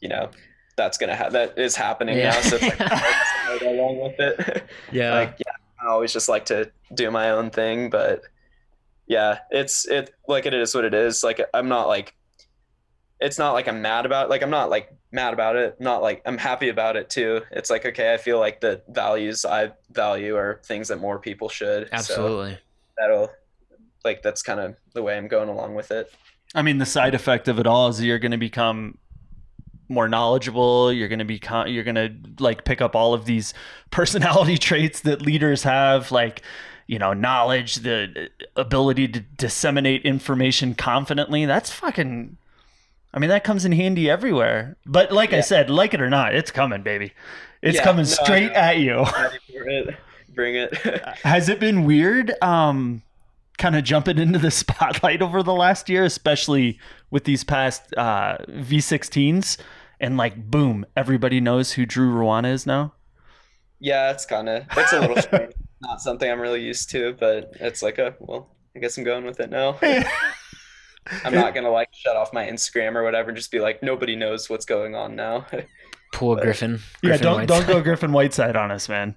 you 0.00 0.08
know 0.08 0.30
that's 0.78 0.96
gonna 0.96 1.14
have 1.14 1.32
that 1.32 1.58
is 1.58 1.76
happening 1.76 2.16
Yeah. 2.16 2.30
now, 2.30 2.40
so 2.40 2.56
it's 2.56 2.64
like 2.64 2.80
I 2.80 3.58
go 3.60 3.70
along 3.70 4.00
with 4.00 4.14
it. 4.18 4.64
Yeah. 4.92 5.12
like 5.12 5.36
yeah 5.46 5.52
i 5.80 5.88
always 5.88 6.12
just 6.12 6.28
like 6.28 6.46
to 6.46 6.70
do 6.94 7.10
my 7.10 7.30
own 7.30 7.50
thing 7.50 7.88
but 7.90 8.22
yeah 9.06 9.40
it's 9.50 9.86
it 9.86 10.10
like 10.26 10.44
it 10.46 10.54
is 10.54 10.74
what 10.74 10.84
it 10.84 10.92
is 10.94 11.22
like 11.22 11.40
i'm 11.54 11.68
not 11.68 11.86
like 11.88 12.14
it's 13.20 13.38
not 13.38 13.52
like 13.52 13.68
i'm 13.68 13.80
mad 13.82 14.04
about 14.06 14.28
like 14.30 14.42
i'm 14.42 14.50
not 14.50 14.70
like 14.70 14.92
mad 15.12 15.32
about 15.34 15.54
it 15.56 15.80
not 15.80 16.02
like 16.02 16.20
i'm 16.26 16.36
happy 16.38 16.68
about 16.68 16.96
it 16.96 17.08
too 17.08 17.42
it's 17.52 17.70
like 17.70 17.86
okay 17.86 18.12
i 18.12 18.16
feel 18.16 18.38
like 18.40 18.60
the 18.60 18.82
values 18.88 19.44
i 19.44 19.70
value 19.92 20.34
are 20.36 20.60
things 20.64 20.88
that 20.88 21.00
more 21.00 21.18
people 21.18 21.48
should 21.48 21.86
so 21.88 21.94
Absolutely. 21.94 22.58
that'll 22.96 23.30
like 24.04 24.20
that's 24.22 24.42
kind 24.42 24.58
of 24.60 24.74
the 24.94 25.02
way 25.02 25.16
i'm 25.16 25.28
going 25.28 25.48
along 25.48 25.74
with 25.74 25.90
it 25.90 26.10
I 26.54 26.62
mean, 26.62 26.78
the 26.78 26.86
side 26.86 27.14
effect 27.14 27.46
of 27.46 27.58
it 27.58 27.66
all 27.66 27.88
is 27.88 28.02
you're 28.02 28.18
going 28.18 28.32
to 28.32 28.38
become 28.38 28.96
more 29.88 30.08
knowledgeable. 30.08 30.92
You're 30.92 31.08
going 31.08 31.18
to 31.18 31.24
become, 31.24 31.68
you're 31.68 31.84
going 31.84 31.94
to 31.94 32.12
like 32.42 32.64
pick 32.64 32.80
up 32.80 32.94
all 32.94 33.14
of 33.14 33.24
these 33.24 33.54
personality 33.90 34.58
traits 34.58 35.00
that 35.00 35.22
leaders 35.22 35.62
have, 35.62 36.10
like, 36.12 36.42
you 36.86 36.98
know, 36.98 37.12
knowledge, 37.12 37.76
the 37.76 38.30
ability 38.56 39.08
to 39.08 39.20
disseminate 39.20 40.04
information 40.04 40.74
confidently. 40.74 41.44
That's 41.44 41.70
fucking, 41.70 42.36
I 43.12 43.18
mean, 43.18 43.28
that 43.30 43.44
comes 43.44 43.64
in 43.64 43.72
handy 43.72 44.08
everywhere. 44.08 44.76
But 44.86 45.12
like 45.12 45.32
I 45.32 45.40
said, 45.40 45.68
like 45.70 45.92
it 45.94 46.00
or 46.00 46.08
not, 46.10 46.34
it's 46.34 46.50
coming, 46.50 46.82
baby. 46.82 47.12
It's 47.60 47.76
Yeah, 47.76 47.84
coming 47.84 48.04
no, 48.04 48.10
straight 48.10 48.52
at 48.52 48.78
you. 48.78 49.04
It 49.48 49.96
bring 50.34 50.54
it 50.54 50.74
Has 51.24 51.48
it 51.48 51.58
been 51.58 51.84
weird 51.84 52.32
um 52.42 53.02
kind 53.58 53.74
of 53.74 53.82
jumping 53.82 54.18
into 54.18 54.38
the 54.38 54.50
spotlight 54.62 55.20
over 55.20 55.42
the 55.42 55.52
last 55.54 55.88
year, 55.88 56.04
especially 56.04 56.78
with 57.10 57.24
these 57.24 57.44
past 57.44 57.92
uh 57.96 58.38
V16s 58.48 59.56
and 60.00 60.16
like 60.16 60.50
boom, 60.50 60.84
everybody 60.96 61.40
knows 61.40 61.72
who 61.72 61.86
Drew 61.86 62.12
Ruana 62.12 62.52
is 62.52 62.66
now? 62.66 62.94
yeah 63.80 64.10
it's 64.10 64.26
kind 64.26 64.48
of 64.48 64.64
it's 64.76 64.92
a 64.92 64.98
little 65.00 65.16
strange 65.22 65.52
not 65.80 66.00
something 66.00 66.28
i'm 66.28 66.40
really 66.40 66.60
used 66.60 66.90
to 66.90 67.12
but 67.20 67.52
it's 67.60 67.80
like 67.80 67.98
a 67.98 68.12
well 68.18 68.50
i 68.74 68.80
guess 68.80 68.98
i'm 68.98 69.04
going 69.04 69.24
with 69.24 69.38
it 69.38 69.50
now 69.50 69.78
I'm 71.24 71.32
not 71.32 71.54
gonna 71.54 71.70
like 71.70 71.88
shut 71.92 72.16
off 72.16 72.32
my 72.32 72.46
Instagram 72.46 72.94
or 72.94 73.02
whatever 73.02 73.30
and 73.30 73.36
just 73.36 73.50
be 73.50 73.60
like 73.60 73.82
nobody 73.82 74.14
knows 74.16 74.50
what's 74.50 74.66
going 74.66 74.94
on 74.94 75.16
now. 75.16 75.46
Poor 76.12 76.36
Griffin. 76.36 76.80
yeah, 77.02 77.10
Griffin 77.10 77.22
don't 77.22 77.36
White. 77.36 77.48
don't 77.48 77.66
go 77.66 77.80
Griffin 77.80 78.12
Whiteside 78.12 78.56
on 78.56 78.70
us, 78.70 78.88
man. 78.88 79.14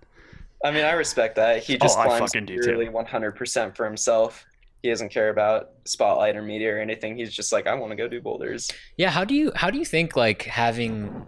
I 0.64 0.72
mean, 0.72 0.86
I 0.86 0.92
respect 0.92 1.36
that. 1.36 1.64
He 1.64 1.76
oh, 1.76 1.80
just 1.80 1.98
Oh, 1.98 2.04
climbs 2.04 2.32
fucking 2.32 2.46
do 2.46 2.58
too. 2.58 2.64
purely 2.64 2.88
100% 2.88 3.76
for 3.76 3.86
himself. 3.86 4.46
He 4.82 4.90
doesn't 4.90 5.10
care 5.10 5.30
about 5.30 5.70
spotlight 5.86 6.36
or 6.36 6.42
media 6.42 6.76
or 6.76 6.80
anything. 6.80 7.16
He's 7.16 7.34
just 7.34 7.52
like, 7.52 7.68
I 7.68 7.76
want 7.76 7.92
to 7.92 7.96
go 7.96 8.08
do 8.08 8.20
boulders. 8.20 8.72
Yeah, 8.98 9.12
how 9.12 9.24
do 9.24 9.36
you 9.36 9.52
how 9.56 9.70
do 9.70 9.78
you 9.78 9.86
think 9.86 10.16
like 10.16 10.44
having 10.44 11.26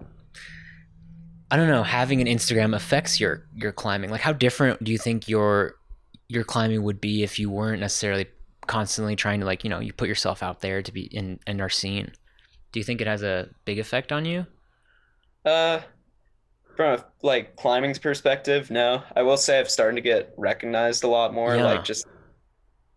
I 1.52 1.56
don't 1.56 1.68
know, 1.68 1.84
having 1.84 2.20
an 2.20 2.28
Instagram 2.28 2.76
affects 2.76 3.20
your 3.20 3.46
your 3.56 3.72
climbing? 3.72 4.10
Like 4.10 4.22
how 4.22 4.34
different 4.34 4.84
do 4.84 4.92
you 4.92 4.98
think 4.98 5.30
your 5.30 5.76
your 6.28 6.44
climbing 6.44 6.82
would 6.82 7.00
be 7.00 7.22
if 7.22 7.38
you 7.38 7.50
weren't 7.52 7.80
necessarily 7.80 8.26
constantly 8.66 9.16
trying 9.16 9.40
to 9.42 9.46
like, 9.46 9.64
you 9.64 9.70
know, 9.70 9.80
you 9.80 9.94
put 9.94 10.08
yourself 10.08 10.42
out 10.42 10.62
there 10.62 10.82
to 10.82 10.92
be 10.92 11.04
in 11.04 11.40
in 11.46 11.62
our 11.62 11.70
scene? 11.70 12.12
Do 12.72 12.80
you 12.80 12.84
think 12.84 13.02
it 13.02 13.08
has 13.08 13.22
a 13.22 13.50
big 13.66 13.78
effect 13.78 14.12
on 14.12 14.26
you? 14.26 14.48
Uh, 15.46 15.82
from 16.76 17.00
a 17.00 17.06
like 17.22 17.56
climbing's 17.56 18.00
perspective, 18.00 18.72
no. 18.72 19.04
I 19.16 19.22
will 19.22 19.38
say 19.38 19.60
I've 19.60 19.70
started 19.70 19.98
to 19.98 20.02
get 20.02 20.34
recognized 20.38 21.04
a 21.04 21.08
lot 21.08 21.34
more. 21.34 21.56
Yeah. 21.56 21.66
Like 21.66 21.84
just, 21.84 22.08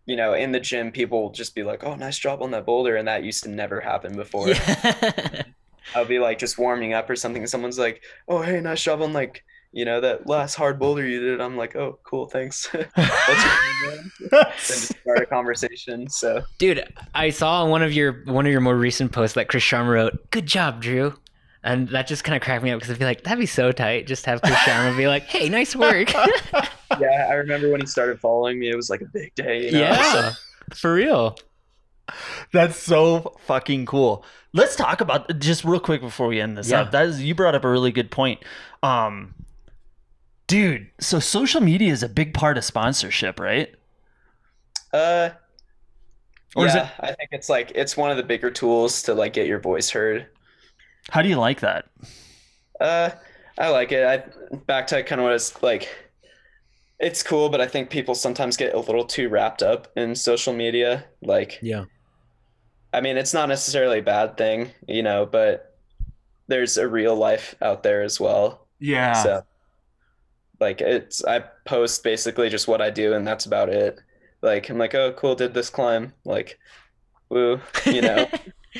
you 0.07 0.15
know, 0.15 0.33
in 0.33 0.51
the 0.51 0.59
gym, 0.59 0.91
people 0.91 1.21
will 1.21 1.31
just 1.31 1.53
be 1.53 1.61
like, 1.63 1.83
"Oh, 1.83 1.93
nice 1.95 2.17
job 2.17 2.41
on 2.41 2.49
that 2.51 2.65
boulder," 2.65 2.95
and 2.95 3.07
that 3.07 3.23
used 3.23 3.43
to 3.43 3.49
never 3.49 3.79
happen 3.79 4.15
before. 4.15 4.47
Yeah. 4.49 5.43
I'll 5.95 6.05
be 6.05 6.17
like 6.19 6.39
just 6.39 6.57
warming 6.57 6.93
up 6.93 7.09
or 7.09 7.15
something. 7.15 7.43
and 7.43 7.49
Someone's 7.49 7.77
like, 7.77 8.01
"Oh, 8.27 8.41
hey, 8.41 8.59
nice 8.59 8.81
job 8.81 9.01
on 9.03 9.13
like." 9.13 9.43
You 9.73 9.83
know 9.83 9.99
that 9.99 10.25
last 10.25 10.55
hard 10.55 10.79
boulder 10.79 11.05
you 11.05 11.19
did. 11.19 11.41
I'm 11.41 11.57
like, 11.57 11.75
oh, 11.75 11.99
cool, 12.03 12.25
thanks. 12.27 12.65
What's 12.71 12.87
your 12.95 13.91
name, 13.91 13.91
man? 13.91 14.11
Then 14.31 14.45
just 14.55 14.97
start 15.01 15.19
a 15.19 15.25
conversation. 15.29 16.09
So 16.09 16.41
Dude, 16.57 16.81
I 17.13 17.29
saw 17.29 17.63
on 17.63 17.69
one 17.69 17.83
of 17.83 17.91
your 17.91 18.23
one 18.25 18.45
of 18.45 18.51
your 18.51 18.61
more 18.61 18.77
recent 18.77 19.11
posts 19.11 19.35
that 19.35 19.49
Chris 19.49 19.63
Sharma 19.63 19.89
wrote, 19.91 20.31
"Good 20.31 20.45
job, 20.47 20.81
Drew," 20.81 21.19
and 21.67 21.89
that 21.89 22.07
just 22.07 22.23
kind 22.23 22.35
of 22.35 22.41
cracked 22.41 22.63
me 22.63 22.71
up 22.71 22.79
because 22.79 22.91
I'd 22.93 22.99
be 22.99 23.05
like, 23.05 23.23
"That'd 23.23 23.39
be 23.39 23.45
so 23.45 23.71
tight." 23.71 24.07
Just 24.07 24.25
have 24.25 24.41
Chris 24.41 24.55
Sharma 24.59 24.95
be 24.97 25.07
like, 25.07 25.23
"Hey, 25.23 25.49
nice 25.49 25.75
work." 25.75 26.11
yeah, 26.99 27.27
I 27.29 27.33
remember 27.33 27.69
when 27.69 27.81
he 27.81 27.85
started 27.87 28.19
following 28.19 28.57
me. 28.59 28.69
It 28.69 28.75
was 28.75 28.89
like 28.89 29.01
a 29.01 29.05
big 29.05 29.35
day. 29.35 29.65
You 29.65 29.71
know? 29.71 29.93
So- 29.93 30.19
yeah, 30.19 30.31
for 30.73 30.93
real. 30.93 31.37
That's 32.53 32.77
so 32.79 33.35
fucking 33.45 33.85
cool. 33.85 34.23
Let's 34.53 34.77
talk 34.77 35.01
about 35.01 35.39
just 35.39 35.65
real 35.65 35.79
quick 35.81 35.99
before 35.99 36.27
we 36.27 36.39
end 36.39 36.57
this 36.57 36.69
Yeah. 36.69 36.81
up. 36.81 36.91
That 36.91 37.05
is 37.07 37.21
you 37.21 37.35
brought 37.35 37.53
up 37.53 37.65
a 37.65 37.69
really 37.69 37.91
good 37.91 38.09
point. 38.11 38.39
Um 38.81 39.33
dude, 40.47 40.87
so 41.01 41.19
social 41.19 41.59
media 41.59 41.91
is 41.91 42.01
a 42.03 42.07
big 42.09 42.33
part 42.33 42.57
of 42.57 42.63
sponsorship, 42.63 43.39
right? 43.41 43.75
Uh, 44.93 45.31
Or 46.55 46.65
is 46.65 46.73
yeah, 46.75 46.85
it- 46.87 46.91
I 47.01 47.07
think 47.07 47.29
it's 47.33 47.49
like 47.49 47.71
it's 47.75 47.97
one 47.97 48.09
of 48.09 48.15
the 48.17 48.23
bigger 48.23 48.49
tools 48.49 49.01
to 49.03 49.13
like 49.13 49.33
get 49.33 49.45
your 49.47 49.59
voice 49.59 49.89
heard. 49.89 50.27
How 51.11 51.21
do 51.21 51.29
you 51.29 51.37
like 51.37 51.61
that? 51.61 51.85
Uh, 52.79 53.09
I 53.57 53.69
like 53.69 53.91
it. 53.91 54.05
I 54.05 54.55
back 54.55 54.87
to 54.87 55.03
kind 55.03 55.19
of 55.21 55.25
what 55.25 55.33
it's 55.33 55.61
like. 55.63 55.87
It's 56.99 57.21
cool, 57.21 57.49
but 57.49 57.61
I 57.61 57.67
think 57.67 57.89
people 57.91 58.15
sometimes 58.15 58.57
get 58.57 58.73
a 58.73 58.79
little 58.79 59.05
too 59.05 59.29
wrapped 59.29 59.61
up 59.61 59.87
in 59.95 60.15
social 60.15 60.51
media. 60.53 61.05
Like, 61.21 61.59
Yeah. 61.61 61.85
I 62.91 63.01
mean, 63.01 63.17
it's 63.17 63.33
not 63.35 63.49
necessarily 63.49 63.99
a 63.99 64.03
bad 64.03 64.35
thing, 64.37 64.71
you 64.87 65.03
know, 65.03 65.25
but 65.25 65.77
there's 66.47 66.77
a 66.77 66.87
real 66.87 67.15
life 67.15 67.53
out 67.61 67.83
there 67.83 68.01
as 68.01 68.19
well. 68.19 68.65
Yeah. 68.79 69.13
So, 69.13 69.43
like, 70.59 70.81
it's 70.81 71.23
I 71.23 71.43
post 71.65 72.03
basically 72.03 72.49
just 72.49 72.67
what 72.67 72.81
I 72.81 72.89
do, 72.89 73.13
and 73.13 73.27
that's 73.27 73.45
about 73.45 73.69
it. 73.69 73.99
Like, 74.41 74.69
I'm 74.69 74.77
like, 74.79 74.95
oh, 74.95 75.13
cool, 75.13 75.35
did 75.35 75.53
this 75.53 75.69
climb? 75.69 76.13
Like, 76.25 76.57
woo, 77.29 77.59
you 77.85 78.01
know. 78.01 78.27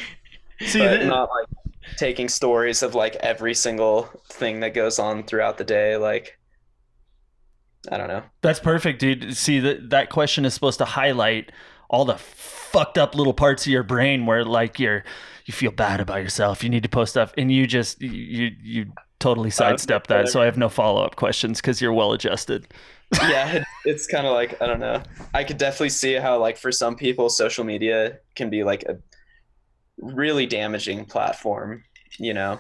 See, 0.61 0.80
but 0.80 0.97
th- 0.97 1.07
not 1.07 1.30
like 1.30 1.47
taking 1.95 2.30
stories 2.30 2.84
of 2.84 2.95
like 2.95 3.15
every 3.18 3.53
single 3.53 4.09
thing 4.30 4.59
that 4.59 4.73
goes 4.73 4.99
on 4.99 5.23
throughout 5.23 5.57
the 5.57 5.64
day. 5.64 5.97
Like, 5.97 6.38
I 7.91 7.97
don't 7.97 8.07
know. 8.07 8.23
that's 8.41 8.59
perfect, 8.59 8.99
dude. 8.99 9.35
See 9.35 9.59
that 9.59 9.89
that 9.91 10.09
question 10.09 10.45
is 10.45 10.53
supposed 10.53 10.80
to 10.80 10.85
highlight 10.85 11.51
all 11.89 12.05
the 12.05 12.18
fucked 12.18 12.97
up 12.97 13.15
little 13.15 13.34
parts 13.34 13.65
of 13.65 13.72
your 13.72 13.84
brain 13.84 14.26
where 14.26 14.43
like 14.43 14.80
you're 14.80 15.03
you 15.45 15.53
feel 15.53 15.72
bad 15.72 16.01
about 16.01 16.22
yourself. 16.22 16.64
You 16.64 16.69
need 16.69 16.84
to 16.84 16.89
post 16.89 17.11
stuff 17.11 17.34
and 17.38 17.51
you 17.51 17.65
just 17.65 18.01
you 18.01 18.51
you 18.61 18.91
totally 19.19 19.49
uh, 19.49 19.51
sidestep 19.51 20.07
that. 20.07 20.27
So 20.27 20.41
I 20.41 20.45
have 20.45 20.57
no 20.57 20.69
follow-up 20.69 21.15
questions 21.15 21.61
cuz 21.61 21.81
you're 21.81 21.93
well 21.93 22.14
adjusted. 22.14 22.68
Yeah, 23.22 23.49
it, 23.53 23.64
it's 23.85 24.05
kind 24.05 24.27
of 24.27 24.34
like 24.34 24.61
I 24.61 24.68
don't 24.68 24.81
know. 24.81 25.01
I 25.34 25.45
could 25.45 25.57
definitely 25.57 25.91
see 25.91 26.15
how 26.15 26.39
like 26.39 26.57
for 26.57 26.73
some 26.73 26.97
people, 26.97 27.30
social 27.30 27.64
media 27.64 28.18
can 28.35 28.49
be 28.49 28.65
like 28.65 28.84
a 28.84 28.97
really 29.98 30.45
damaging 30.45 31.06
platform. 31.06 31.84
You 32.19 32.34
know. 32.34 32.60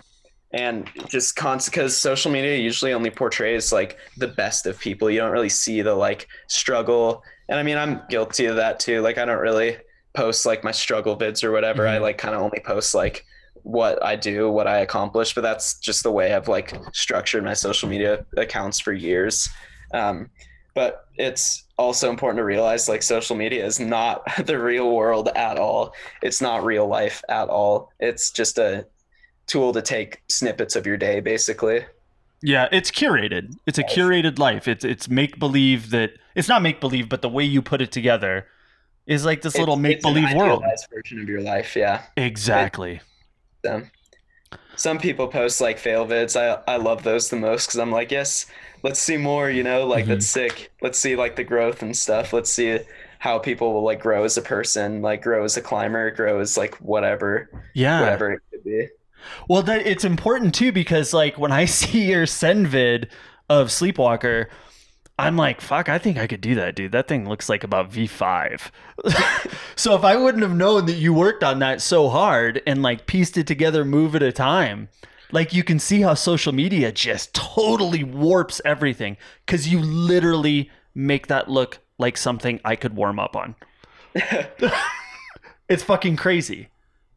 And 0.53 0.89
just 1.09 1.35
constant 1.35 1.73
because 1.73 1.95
social 1.97 2.31
media 2.31 2.55
usually 2.55 2.93
only 2.93 3.09
portrays 3.09 3.73
like 3.73 3.97
the 4.15 4.29
best 4.29 4.65
of 4.65 4.79
people. 4.79 5.09
You 5.09 5.19
don't 5.19 5.31
really 5.33 5.49
see 5.49 5.81
the 5.81 5.93
like 5.93 6.27
struggle. 6.47 7.21
And 7.49 7.59
I 7.59 7.63
mean, 7.63 7.77
I'm 7.77 8.01
guilty 8.09 8.45
of 8.45 8.55
that 8.55 8.79
too. 8.79 9.01
Like, 9.01 9.17
I 9.17 9.25
don't 9.25 9.39
really 9.41 9.77
post 10.13 10.45
like 10.45 10.63
my 10.63 10.71
struggle 10.71 11.17
vids 11.17 11.43
or 11.43 11.51
whatever. 11.51 11.85
I 11.85 11.97
Mhm. 11.97 12.01
like 12.01 12.17
kind 12.17 12.33
of 12.33 12.41
only 12.41 12.61
post 12.65 12.95
like 12.95 13.25
what 13.63 14.01
I 14.01 14.15
do, 14.15 14.49
what 14.49 14.67
I 14.67 14.79
accomplish. 14.79 15.35
But 15.35 15.41
that's 15.41 15.79
just 15.79 16.03
the 16.03 16.11
way 16.11 16.33
I've 16.33 16.47
like 16.47 16.73
structured 16.93 17.43
my 17.43 17.53
social 17.53 17.89
media 17.89 18.25
accounts 18.37 18.79
for 18.79 18.93
years. 18.93 19.49
Um, 19.93 20.29
but 20.73 21.05
it's 21.17 21.65
also 21.77 22.09
important 22.09 22.37
to 22.39 22.43
realize 22.43 22.89
like 22.89 23.03
social 23.03 23.35
media 23.35 23.65
is 23.65 23.79
not 23.79 24.23
the 24.45 24.59
real 24.59 24.91
world 24.91 25.29
at 25.35 25.57
all. 25.57 25.93
It's 26.21 26.41
not 26.41 26.63
real 26.63 26.87
life 26.87 27.23
at 27.29 27.49
all. 27.49 27.91
It's 27.99 28.31
just 28.31 28.57
a 28.57 28.85
tool 29.45 29.73
to 29.73 29.81
take 29.81 30.21
snippets 30.27 30.75
of 30.75 30.85
your 30.85 30.97
day, 30.97 31.19
basically. 31.19 31.85
Yeah, 32.41 32.67
it's 32.71 32.91
curated. 32.91 33.55
It's 33.65 33.79
a 33.79 33.83
curated 33.83 34.37
life. 34.37 34.67
It's 34.67 34.85
it's 34.85 35.09
make 35.09 35.39
believe 35.39 35.89
that 35.91 36.11
it's 36.35 36.47
not 36.47 36.61
make 36.61 36.79
believe, 36.79 37.09
but 37.09 37.21
the 37.21 37.29
way 37.29 37.43
you 37.43 37.61
put 37.61 37.81
it 37.81 37.91
together 37.91 38.45
is 39.07 39.25
like 39.25 39.41
this 39.41 39.55
It's- 39.55 39.59
little 39.59 39.77
make 39.77 40.01
believe 40.01 40.33
world. 40.35 40.63
version 40.93 41.19
of 41.21 41.27
your 41.29 41.41
life. 41.41 41.75
Yeah. 41.75 42.03
Exactly. 42.15 43.01
So, 43.65 43.81
some 44.75 44.99
people 44.99 45.27
post 45.27 45.59
like 45.59 45.79
fail 45.79 46.05
vids. 46.05 46.39
I 46.39 46.61
I 46.71 46.77
love 46.77 47.03
those 47.03 47.29
the 47.29 47.35
most 47.35 47.67
because 47.67 47.79
I'm 47.79 47.91
like, 47.91 48.11
yes, 48.11 48.45
let's 48.83 48.99
see 48.99 49.17
more. 49.17 49.49
You 49.49 49.63
know, 49.63 49.85
like 49.85 50.05
that's 50.05 50.27
mm-hmm. 50.27 50.47
sick. 50.47 50.71
Let's 50.81 50.99
see 50.99 51.15
like 51.15 51.35
the 51.35 51.43
growth 51.43 51.81
and 51.81 51.95
stuff. 51.95 52.33
Let's 52.33 52.51
see 52.51 52.79
how 53.19 53.39
people 53.39 53.73
will 53.73 53.83
like 53.83 53.99
grow 53.99 54.23
as 54.23 54.37
a 54.37 54.41
person, 54.41 55.01
like 55.01 55.21
grow 55.23 55.43
as 55.43 55.57
a 55.57 55.61
climber, 55.61 56.11
grow 56.11 56.39
as 56.39 56.57
like 56.57 56.75
whatever, 56.75 57.49
Yeah. 57.73 57.99
whatever 58.01 58.33
it 58.33 58.41
could 58.51 58.63
be. 58.63 58.87
Well, 59.49 59.63
that 59.63 59.85
it's 59.85 60.05
important 60.05 60.53
too 60.53 60.71
because 60.71 61.13
like 61.13 61.37
when 61.37 61.51
I 61.51 61.65
see 61.79 62.09
your 62.09 62.25
send 62.25 62.67
vid 62.67 63.09
of 63.49 63.71
Sleepwalker, 63.71 64.49
I'm 65.19 65.35
like, 65.35 65.61
fuck, 65.61 65.89
I 65.89 65.97
think 65.97 66.17
I 66.17 66.27
could 66.27 66.41
do 66.41 66.53
that, 66.55 66.75
dude. 66.75 66.91
That 66.91 67.07
thing 67.07 67.27
looks 67.27 67.49
like 67.49 67.63
about 67.63 67.91
V5. 67.91 68.69
so 69.75 69.95
if 69.95 70.03
I 70.03 70.15
wouldn't 70.15 70.43
have 70.43 70.55
known 70.55 70.85
that 70.85 70.97
you 70.97 71.11
worked 71.11 71.43
on 71.43 71.59
that 71.59 71.81
so 71.81 72.09
hard 72.09 72.61
and 72.67 72.83
like 72.83 73.07
pieced 73.07 73.35
it 73.37 73.47
together 73.47 73.83
move 73.83 74.15
at 74.15 74.21
a 74.21 74.31
time, 74.31 74.89
like 75.31 75.53
you 75.53 75.63
can 75.63 75.79
see 75.79 76.01
how 76.01 76.13
social 76.13 76.53
media 76.53 76.91
just 76.91 77.33
totally 77.33 78.03
warps 78.03 78.61
everything 78.63 79.17
cuz 79.47 79.67
you 79.67 79.79
literally 79.79 80.69
make 80.93 81.27
that 81.27 81.49
look 81.49 81.79
like 81.97 82.15
something 82.15 82.61
I 82.63 82.75
could 82.75 82.95
warm 82.95 83.19
up 83.19 83.35
on. 83.35 83.55
it's 85.69 85.83
fucking 85.83 86.15
crazy. 86.15 86.69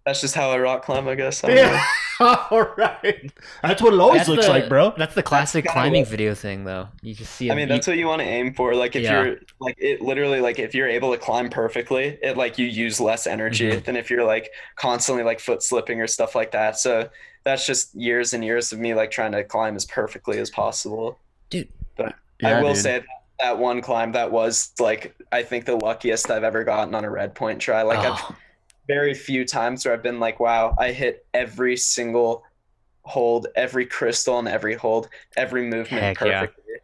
That's 0.06 0.22
just 0.22 0.34
how 0.34 0.50
I 0.50 0.58
rock 0.58 0.84
climb, 0.84 1.06
I 1.06 1.14
guess. 1.14 1.44
I 1.44 1.48
don't 1.48 1.72
know. 1.72 1.82
All 2.50 2.74
right. 2.76 3.32
That's 3.62 3.80
what 3.80 3.94
it 3.94 4.00
always 4.00 4.18
That's 4.20 4.28
looks 4.28 4.44
the- 4.46 4.52
like, 4.52 4.68
bro. 4.68 4.92
That's 4.96 5.14
the 5.14 5.22
classic 5.22 5.64
kinda 5.64 5.72
climbing 5.72 6.02
what- 6.02 6.08
video 6.10 6.34
thing, 6.34 6.64
though. 6.64 6.88
You 7.02 7.14
just 7.14 7.34
see. 7.34 7.50
I 7.50 7.54
mean, 7.54 7.68
you- 7.68 7.74
that's 7.74 7.86
what 7.86 7.96
you 7.96 8.06
want 8.06 8.20
to 8.20 8.28
aim 8.28 8.52
for. 8.54 8.74
Like, 8.74 8.94
if 8.96 9.02
Yeah. 9.02 9.22
you're 9.22 9.36
like 9.60 9.76
it, 9.78 10.02
literally, 10.02 10.40
like 10.40 10.58
if 10.58 10.74
you're 10.74 10.88
able 10.88 11.12
to 11.12 11.18
climb 11.18 11.48
perfectly, 11.48 12.18
it 12.22 12.36
like 12.36 12.58
you 12.58 12.66
use 12.66 13.00
less 13.00 13.26
energy 13.26 13.70
Mhm. 13.70 13.84
than 13.84 13.96
if 13.96 14.10
you're 14.10 14.24
like 14.24 14.50
constantly 14.76 15.24
like 15.24 15.40
foot 15.40 15.62
slipping 15.62 16.00
or 16.00 16.06
stuff 16.06 16.34
like 16.34 16.50
that. 16.52 16.78
So 16.78 17.08
that's 17.44 17.66
just 17.66 17.94
years 17.94 18.34
and 18.34 18.44
years 18.44 18.70
of 18.72 18.78
me 18.78 18.92
like 18.94 19.10
trying 19.10 19.32
to 19.32 19.42
climb 19.42 19.74
as 19.76 19.86
perfectly 19.86 20.38
as 20.38 20.50
possible. 20.50 21.18
Dude. 21.48 21.68
but 21.96 22.14
Yeah, 22.40 22.58
I 22.58 22.62
will 22.62 22.74
dude. 22.74 22.82
say 22.82 22.92
that, 22.98 23.06
that 23.40 23.58
one 23.58 23.80
climb 23.80 24.12
that 24.12 24.30
was 24.30 24.72
like 24.78 25.14
I 25.32 25.42
think 25.42 25.64
the 25.64 25.76
luckiest 25.76 26.30
I've 26.30 26.44
ever 26.44 26.64
gotten 26.64 26.94
on 26.94 27.04
a 27.04 27.10
red 27.10 27.34
point 27.34 27.60
try. 27.60 27.80
Like 27.82 27.98
I've 28.00 28.20
Oh, 28.30 28.34
very 28.86 29.14
few 29.14 29.44
times 29.44 29.84
where 29.84 29.94
I've 29.94 30.02
been 30.02 30.20
like, 30.20 30.40
wow, 30.40 30.74
I 30.78 30.92
hit 30.92 31.26
every 31.34 31.76
single 31.76 32.44
hold, 33.02 33.46
every 33.56 33.86
crystal 33.86 34.38
and 34.38 34.48
every 34.48 34.74
hold, 34.74 35.08
every 35.36 35.62
movement 35.62 36.02
Heck 36.02 36.20
yeah. 36.20 36.40
perfectly. 36.40 36.74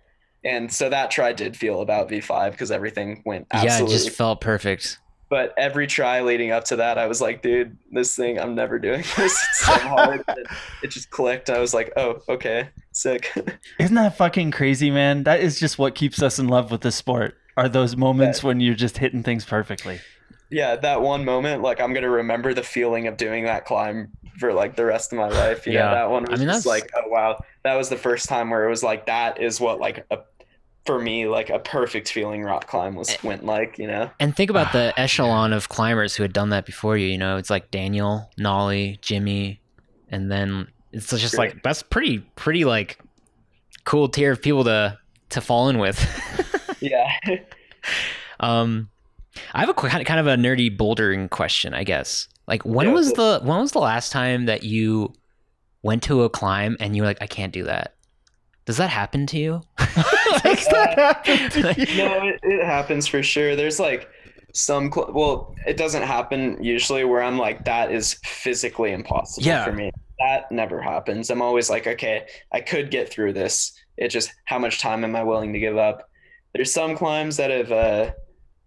And 0.44 0.73
so 0.73 0.89
that 0.89 1.10
try 1.10 1.32
did 1.32 1.56
feel 1.56 1.81
about 1.81 2.09
V5 2.09 2.52
because 2.52 2.70
everything 2.70 3.23
went 3.27 3.47
absolutely. 3.51 3.93
yeah, 3.93 4.01
it 4.01 4.05
just 4.05 4.16
felt 4.16 4.40
perfect. 4.40 4.98
but 5.28 5.52
every 5.59 5.89
try 5.89 6.20
leading 6.20 6.52
up 6.52 6.64
to 6.64 6.77
that, 6.77 6.98
I 6.98 7.06
was 7.06 7.20
like, 7.20 7.43
dude, 7.43 7.77
this 7.90 8.14
thing, 8.14 8.39
I'm 8.39 8.55
never 8.55 8.78
doing 8.78 9.01
this. 9.16 9.44
It's 9.44 9.66
so 9.66 9.73
hard. 9.73 10.24
It 10.82 10.90
just 10.90 11.10
clicked. 11.10 11.51
I 11.51 11.59
was 11.59 11.74
like, 11.74 11.93
oh, 11.97 12.20
okay, 12.28 12.68
sick. 12.93 13.32
Isn't 13.81 13.97
that 13.97 14.16
fucking 14.16 14.52
crazy, 14.52 14.90
man? 14.90 15.24
That 15.24 15.40
is 15.40 15.59
just 15.59 15.78
what 15.78 15.94
keeps 15.94 16.23
us 16.23 16.39
in 16.39 16.47
love 16.48 16.70
with 16.70 16.82
the 16.82 16.93
sport. 16.93 17.36
Are 17.56 17.68
those 17.68 17.97
moments 17.97 18.43
when 18.43 18.60
you're 18.60 18.74
just 18.74 18.98
hitting 18.98 19.23
things 19.23 19.44
perfectly? 19.44 20.01
Yeah, 20.51 20.77
that 20.77 21.01
one 21.02 21.24
moment, 21.24 21.62
like 21.62 21.81
I'm 21.81 21.93
gonna 21.93 22.10
remember 22.10 22.55
the 22.55 22.62
feeling 22.62 23.06
of 23.06 23.16
doing 23.16 23.44
that 23.44 23.64
climb 23.64 24.09
for 24.39 24.52
like 24.52 24.77
the 24.77 24.85
rest 24.85 25.12
of 25.12 25.18
my 25.18 25.28
life. 25.28 25.66
You 25.66 25.73
Yeah. 25.74 25.86
know, 25.86 25.94
that 25.94 26.10
one 26.10 26.27
I 26.28 26.31
was 26.31 26.40
mean, 26.40 26.48
just 26.48 26.64
that's- 26.64 26.82
like, 26.82 26.90
oh 26.97 27.09
wow, 27.09 27.40
that 27.64 27.74
was 27.74 27.89
the 27.89 27.97
first 27.97 28.28
time 28.28 28.51
where 28.51 28.64
it 28.64 28.68
was 28.68 28.82
like 28.82 29.06
that 29.06 29.40
is 29.40 29.60
what 29.60 29.81
like 29.81 30.06
a 30.10 30.18
for 30.85 31.01
me 31.01 31.27
like 31.27 31.51
a 31.51 31.59
perfect 31.59 32.09
feeling 32.12 32.44
rock 32.44 32.68
climb 32.68 32.94
was 32.94 33.16
went 33.24 33.44
like. 33.44 33.77
You 33.78 33.89
know, 33.89 34.09
And 34.20 34.36
think 34.36 34.51
about 34.51 34.73
the 34.73 34.93
echelon 34.98 35.52
of 35.52 35.68
climbers 35.68 36.14
who 36.14 36.23
had 36.23 36.32
done 36.32 36.51
that 36.51 36.64
before 36.64 36.97
you. 36.97 37.09
You 37.09 37.18
know, 37.18 37.39
it's 37.39 37.51
like 37.51 37.70
Daniel, 37.73 38.31
Nalle, 38.39 38.94
Jimmy, 39.01 39.60
and 40.10 40.31
then 40.31 40.68
it's 40.93 41.10
just 41.10 41.35
Great. 41.35 41.55
like 41.55 41.62
that's 41.64 41.82
pretty, 41.82 42.20
pretty 42.36 42.64
like 42.64 43.01
cool 43.85 44.09
tier 44.09 44.31
of 44.31 44.40
people 44.43 44.62
to 44.64 44.97
to 45.31 45.40
fall 45.40 45.68
in 45.70 45.78
with. 45.78 45.98
yeah. 46.81 47.10
um, 48.40 48.89
I 49.55 49.61
have 49.61 49.69
a 49.69 49.75
qu- 49.75 49.89
kind 49.89 50.21
of 50.21 50.27
a 50.27 50.37
nerdy 50.37 50.75
bouldering 50.77 51.31
question, 51.31 51.75
I 51.75 51.85
guess. 51.85 52.29
Like, 52.47 52.65
when 52.65 52.87
Yeah, 52.89 52.93
was 52.93 53.13
cool. 53.13 53.39
the 53.41 53.41
when 53.47 53.59
was 53.59 53.73
the 53.73 53.81
last 53.81 54.13
time 54.13 54.47
that 54.47 54.63
you 54.63 55.13
went 55.83 56.03
to 56.05 56.23
a 56.23 56.31
climb 56.31 56.77
and 56.81 56.95
you 56.97 57.03
were 57.03 57.09
like, 57.09 57.19
I 57.21 57.27
can't 57.27 57.53
do 57.53 57.65
that? 57.65 57.95
Does 58.65 58.77
that 58.79 58.91
happen 58.91 59.27
to 59.29 59.39
you? 59.39 59.63
Does 59.79 60.67
that 60.69 60.95
happen 60.97 61.51
to 61.51 61.75
you? 61.87 61.97
no, 61.99 62.27
it, 62.29 62.41
it 62.43 62.65
happens 62.65 63.07
for 63.07 63.23
sure. 63.23 63.55
There's 63.57 63.79
like 63.79 64.09
some, 64.55 64.91
cl- 64.93 65.13
well, 65.13 65.55
it 65.67 65.77
doesn't 65.77 66.03
happen 66.03 66.63
usually 66.63 67.05
where 67.05 67.23
I'm 67.23 67.39
like, 67.39 67.65
that 67.65 67.93
is 67.93 68.15
physically 68.25 68.93
impossible 68.93 69.47
Yeah. 69.47 69.65
for 69.65 69.73
me. 69.73 69.91
That 70.19 70.51
never 70.51 70.81
happens. 70.81 71.31
I'm 71.31 71.43
always 71.43 71.69
like, 71.71 71.87
okay, 71.87 72.27
I 72.53 72.61
could 72.61 72.91
get 72.91 73.09
through 73.11 73.35
this. 73.35 73.73
It 73.99 74.09
just, 74.09 74.33
how 74.47 74.59
much 74.59 74.81
time 74.81 75.05
am 75.05 75.15
I 75.15 75.23
willing 75.23 75.53
to 75.53 75.59
give 75.61 75.77
up? 75.77 76.09
There's 76.55 76.73
some 76.73 76.97
climbs 76.97 77.37
that 77.37 77.51
have 77.51 77.71
uh, 77.71 78.11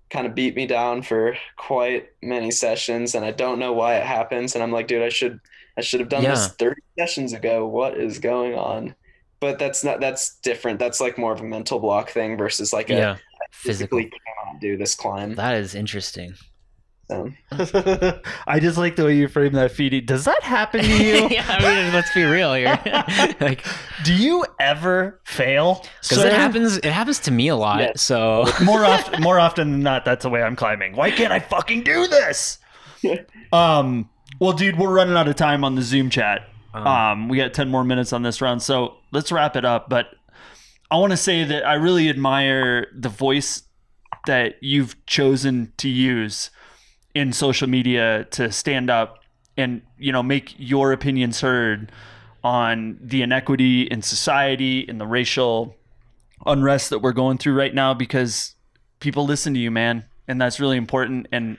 kind 0.10 0.26
of 0.26 0.36
beat 0.36 0.56
me 0.56 0.66
down 0.66 1.02
for 1.02 1.38
quite 1.56 2.10
many 2.22 2.52
sessions, 2.52 3.16
and 3.16 3.24
I 3.24 3.32
don't 3.32 3.60
know 3.60 3.74
why 3.74 3.96
it 3.96 4.06
happens. 4.06 4.56
And 4.56 4.64
I'm 4.64 4.72
like, 4.72 4.88
dude, 4.88 5.04
I 5.04 5.10
should, 5.10 5.40
I 5.78 5.82
should 5.82 6.00
have 6.00 6.10
done 6.10 6.24
this 6.24 6.48
30 6.48 6.82
sessions 6.98 7.34
ago. 7.34 7.68
What 7.68 7.98
is 7.98 8.20
going 8.20 8.56
on? 8.56 8.96
But 9.40 9.60
that's 9.60 9.84
not, 9.84 10.00
that's 10.00 10.38
different. 10.40 10.80
That's 10.80 11.00
like 11.00 11.18
more 11.18 11.32
of 11.32 11.40
a 11.40 11.46
mental 11.46 11.80
block 11.80 12.10
thing 12.10 12.38
versus 12.38 12.74
like 12.74 12.90
a, 12.90 12.94
yeah, 12.94 13.18
physically 13.52 14.04
physically. 14.04 14.22
cannot 14.46 14.62
do 14.62 14.78
this 14.78 14.96
climb. 14.96 15.36
That 15.36 15.56
is 15.56 15.76
interesting. 15.76 16.34
So, 17.10 17.32
I 18.48 18.60
just 18.60 18.78
like 18.78 18.96
the 18.96 19.06
way 19.06 19.16
you 19.16 19.28
frame 19.28 19.54
that, 19.54 19.72
Feedy. 19.72 20.06
Does 20.06 20.26
that 20.26 20.44
happen 20.44 20.82
to 20.82 21.04
you? 21.04 21.28
yeah, 21.32 21.46
I 21.48 21.84
mean, 21.84 21.94
let's 21.94 22.14
be 22.14 22.24
real 22.24 22.54
here. 22.54 22.80
like, 23.42 23.66
Do 24.04 24.14
you 24.14 24.46
ever 24.60 25.20
fail? 25.26 25.84
because 26.02 26.24
it 26.24 26.34
happens. 26.34 26.78
It 26.78 26.86
happens 26.86 27.20
to 27.22 27.32
me 27.32 27.48
a 27.48 27.56
lot. 27.56 27.80
Yes. 27.80 28.02
So 28.04 28.46
more 28.64 28.86
often 28.86 29.22
more 29.24 29.40
often 29.40 29.72
than 29.72 29.84
not 29.84 30.06
that's 30.06 30.24
the 30.24 30.30
way 30.30 30.42
i'm 30.42 30.56
climbing 30.56 30.96
why 30.96 31.12
can't 31.12 31.32
i 31.32 31.40
fucking 31.40 31.84
do 31.84 32.08
this 32.08 32.60
um 33.52 34.10
well 34.40 34.54
dude 34.54 34.78
we're 34.78 34.94
running 34.94 35.16
out 35.16 35.28
of 35.28 35.36
time 35.36 35.64
on 35.64 35.76
the 35.76 35.82
zoom 35.82 36.10
chat 36.10 36.48
um 36.74 37.30
we 37.30 37.38
got 37.38 37.54
10 37.54 37.70
more 37.70 37.84
minutes 37.84 38.14
on 38.14 38.22
this 38.24 38.42
round 38.42 38.62
so 38.62 38.98
let's 39.12 39.32
wrap 39.32 39.56
it 39.56 39.66
up 39.66 39.90
but 39.90 40.08
i 40.92 40.98
want 40.98 41.12
to 41.12 41.18
say 41.18 41.44
that 41.44 41.66
i 41.66 41.74
really 41.74 42.10
admire 42.10 42.88
the 42.96 43.10
voice 43.10 43.64
that 44.26 44.56
you've 44.62 44.96
chosen 45.06 45.74
to 45.78 45.90
use 45.90 46.50
in 47.16 47.34
social 47.34 47.68
media 47.68 48.26
to 48.32 48.52
stand 48.52 48.90
up 48.90 49.20
and 49.58 49.82
you 49.98 50.12
know 50.12 50.24
make 50.24 50.56
your 50.58 50.92
opinions 50.92 51.42
heard 51.42 51.92
on 52.44 52.98
the 53.02 53.22
inequity 53.22 53.84
in 53.84 54.02
society 54.02 54.88
and 54.88 55.00
the 55.00 55.08
racial 55.08 55.76
unrest 56.46 56.90
that 56.90 57.00
we're 57.00 57.12
going 57.12 57.38
through 57.38 57.54
right 57.54 57.74
now 57.74 57.94
because 57.94 58.56
people 59.00 59.26
listen 59.26 59.54
to 59.54 59.60
you, 59.60 59.72
man, 59.72 60.06
and 60.28 60.40
that's 60.40 60.60
really 60.60 60.78
important. 60.78 61.28
And 61.32 61.58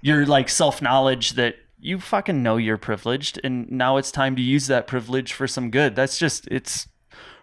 your 0.00 0.26
like 0.26 0.48
self 0.48 0.80
knowledge 0.80 1.32
that 1.32 1.56
you 1.78 2.00
fucking 2.00 2.42
know 2.42 2.56
you're 2.56 2.78
privileged, 2.78 3.38
and 3.44 3.70
now 3.70 3.96
it's 3.96 4.10
time 4.10 4.36
to 4.36 4.42
use 4.42 4.66
that 4.68 4.86
privilege 4.86 5.32
for 5.32 5.46
some 5.46 5.70
good. 5.70 5.94
That's 5.94 6.18
just 6.18 6.48
it's 6.48 6.88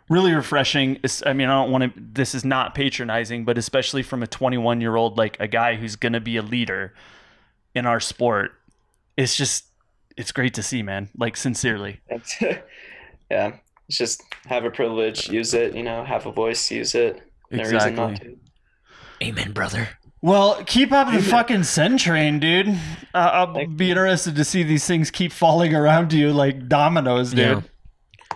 really 0.09 0.33
refreshing. 0.33 0.99
It's, 1.03 1.25
I 1.25 1.33
mean, 1.33 1.49
I 1.49 1.61
don't 1.61 1.71
want 1.71 1.95
to. 1.95 2.01
This 2.01 2.35
is 2.35 2.43
not 2.43 2.75
patronizing, 2.75 3.45
but 3.45 3.57
especially 3.57 4.03
from 4.03 4.23
a 4.23 4.27
21 4.27 4.81
year 4.81 4.95
old, 4.95 5.17
like 5.17 5.37
a 5.39 5.47
guy 5.47 5.75
who's 5.75 5.95
gonna 5.95 6.19
be 6.19 6.37
a 6.37 6.41
leader 6.41 6.93
in 7.75 7.85
our 7.85 7.99
sport, 7.99 8.51
it's 9.17 9.35
just 9.35 9.65
it's 10.17 10.31
great 10.31 10.53
to 10.55 10.63
see, 10.63 10.83
man. 10.83 11.09
Like 11.17 11.37
sincerely. 11.37 12.01
yeah, 13.29 13.55
it's 13.87 13.97
just 13.97 14.21
have 14.45 14.65
a 14.65 14.71
privilege, 14.71 15.29
use 15.29 15.53
it. 15.53 15.75
You 15.75 15.83
know, 15.83 16.03
have 16.03 16.25
a 16.25 16.31
voice, 16.31 16.69
use 16.71 16.95
it. 16.95 17.21
No 17.51 17.63
reason 17.63 17.95
not 17.95 18.15
to. 18.17 18.37
amen, 19.21 19.51
brother. 19.51 19.89
Well, 20.21 20.63
keep 20.63 20.93
up 20.93 21.11
the 21.11 21.21
fucking 21.21 21.63
send 21.63 21.99
train, 21.99 22.39
dude. 22.39 22.69
Uh, 22.69 22.77
I'll 23.13 23.53
Thank 23.53 23.75
be 23.75 23.89
interested 23.89 24.37
to 24.37 24.45
see 24.45 24.63
these 24.63 24.87
things 24.87 25.11
keep 25.11 25.33
falling 25.33 25.75
around 25.75 26.13
you 26.13 26.31
like 26.31 26.69
dominoes, 26.69 27.31
dude. 27.31 27.39
Yeah. 27.39 27.61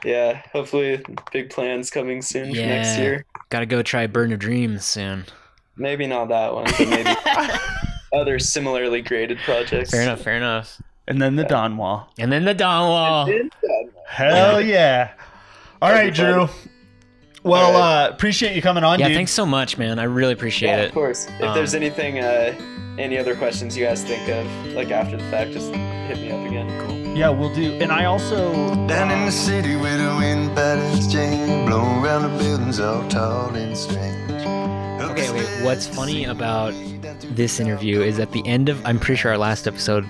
Yeah, 0.03 0.41
hopefully, 0.53 1.03
big 1.31 1.49
plans 1.49 1.89
coming 1.89 2.21
soon 2.21 2.53
for 2.53 2.61
next 2.61 2.97
year. 2.97 3.25
Got 3.49 3.59
to 3.61 3.65
go 3.65 3.81
try 3.81 4.07
Burden 4.07 4.33
of 4.33 4.39
Dreams 4.39 4.85
soon. 4.85 5.25
Maybe 5.75 6.07
not 6.07 6.29
that 6.29 6.53
one, 6.53 6.65
but 6.65 6.87
maybe 6.87 7.09
other 8.13 8.39
similarly 8.39 9.01
graded 9.01 9.37
projects. 9.39 9.91
Fair 9.91 10.01
enough. 10.03 10.21
Fair 10.21 10.35
enough. 10.37 10.81
And 11.07 11.21
then 11.21 11.35
the 11.35 11.43
Dawn 11.45 11.77
Wall. 11.77 12.11
And 12.17 12.31
then 12.31 12.43
the 12.45 12.53
Dawn 12.53 12.89
Wall. 12.89 13.29
Hell 14.07 14.59
yeah. 14.61 15.11
All 15.81 15.91
right, 15.91 16.13
Drew. 16.13 16.47
Well, 17.43 17.77
uh, 17.77 18.09
appreciate 18.09 18.55
you 18.55 18.61
coming 18.61 18.83
on, 18.83 18.99
Yeah, 18.99 19.07
dude. 19.07 19.15
thanks 19.15 19.31
so 19.31 19.45
much, 19.45 19.77
man. 19.77 19.99
I 19.99 20.03
really 20.03 20.33
appreciate 20.33 20.69
Yeah, 20.69 20.81
it. 20.81 20.87
of 20.87 20.93
course. 20.93 21.27
If 21.39 21.43
Um, 21.43 21.53
there's 21.53 21.75
anything, 21.75 22.19
uh, 22.19 22.53
any 22.97 23.17
other 23.17 23.35
questions 23.35 23.77
you 23.77 23.85
guys 23.85 24.03
think 24.03 24.27
of, 24.27 24.45
like 24.73 24.91
after 24.91 25.15
the 25.15 25.23
fact, 25.31 25.51
just 25.51 25.71
hit 25.73 26.17
me 26.19 26.31
up 26.31 26.45
again. 26.45 26.67
Cool. 26.85 26.96
Yeah, 27.17 27.29
we'll 27.29 27.51
do. 27.51 27.73
And 27.81 27.91
I 27.91 28.05
also 28.05 28.53
Down 28.85 29.09
in 29.09 29.25
the 29.25 29.31
city 29.31 29.75
where 29.75 29.97
the 29.97 30.15
wind 30.17 30.55
patterns 30.55 31.11
change, 31.11 31.67
blowing 31.67 32.05
around 32.05 32.31
the 32.31 32.43
buildings 32.43 32.79
all 32.79 33.09
tall 33.09 33.55
and 33.55 33.75
strange. 33.75 34.29
Okay, 35.01 35.31
wait. 35.31 35.65
What's 35.65 35.87
funny 35.87 36.25
about 36.25 36.75
this 37.23 37.59
interview 37.59 38.01
is 38.01 38.19
at 38.19 38.31
the 38.33 38.45
end 38.45 38.69
of, 38.69 38.85
I'm 38.85 38.99
pretty 38.99 39.19
sure 39.19 39.31
our 39.31 39.37
last 39.39 39.67
episode, 39.67 40.05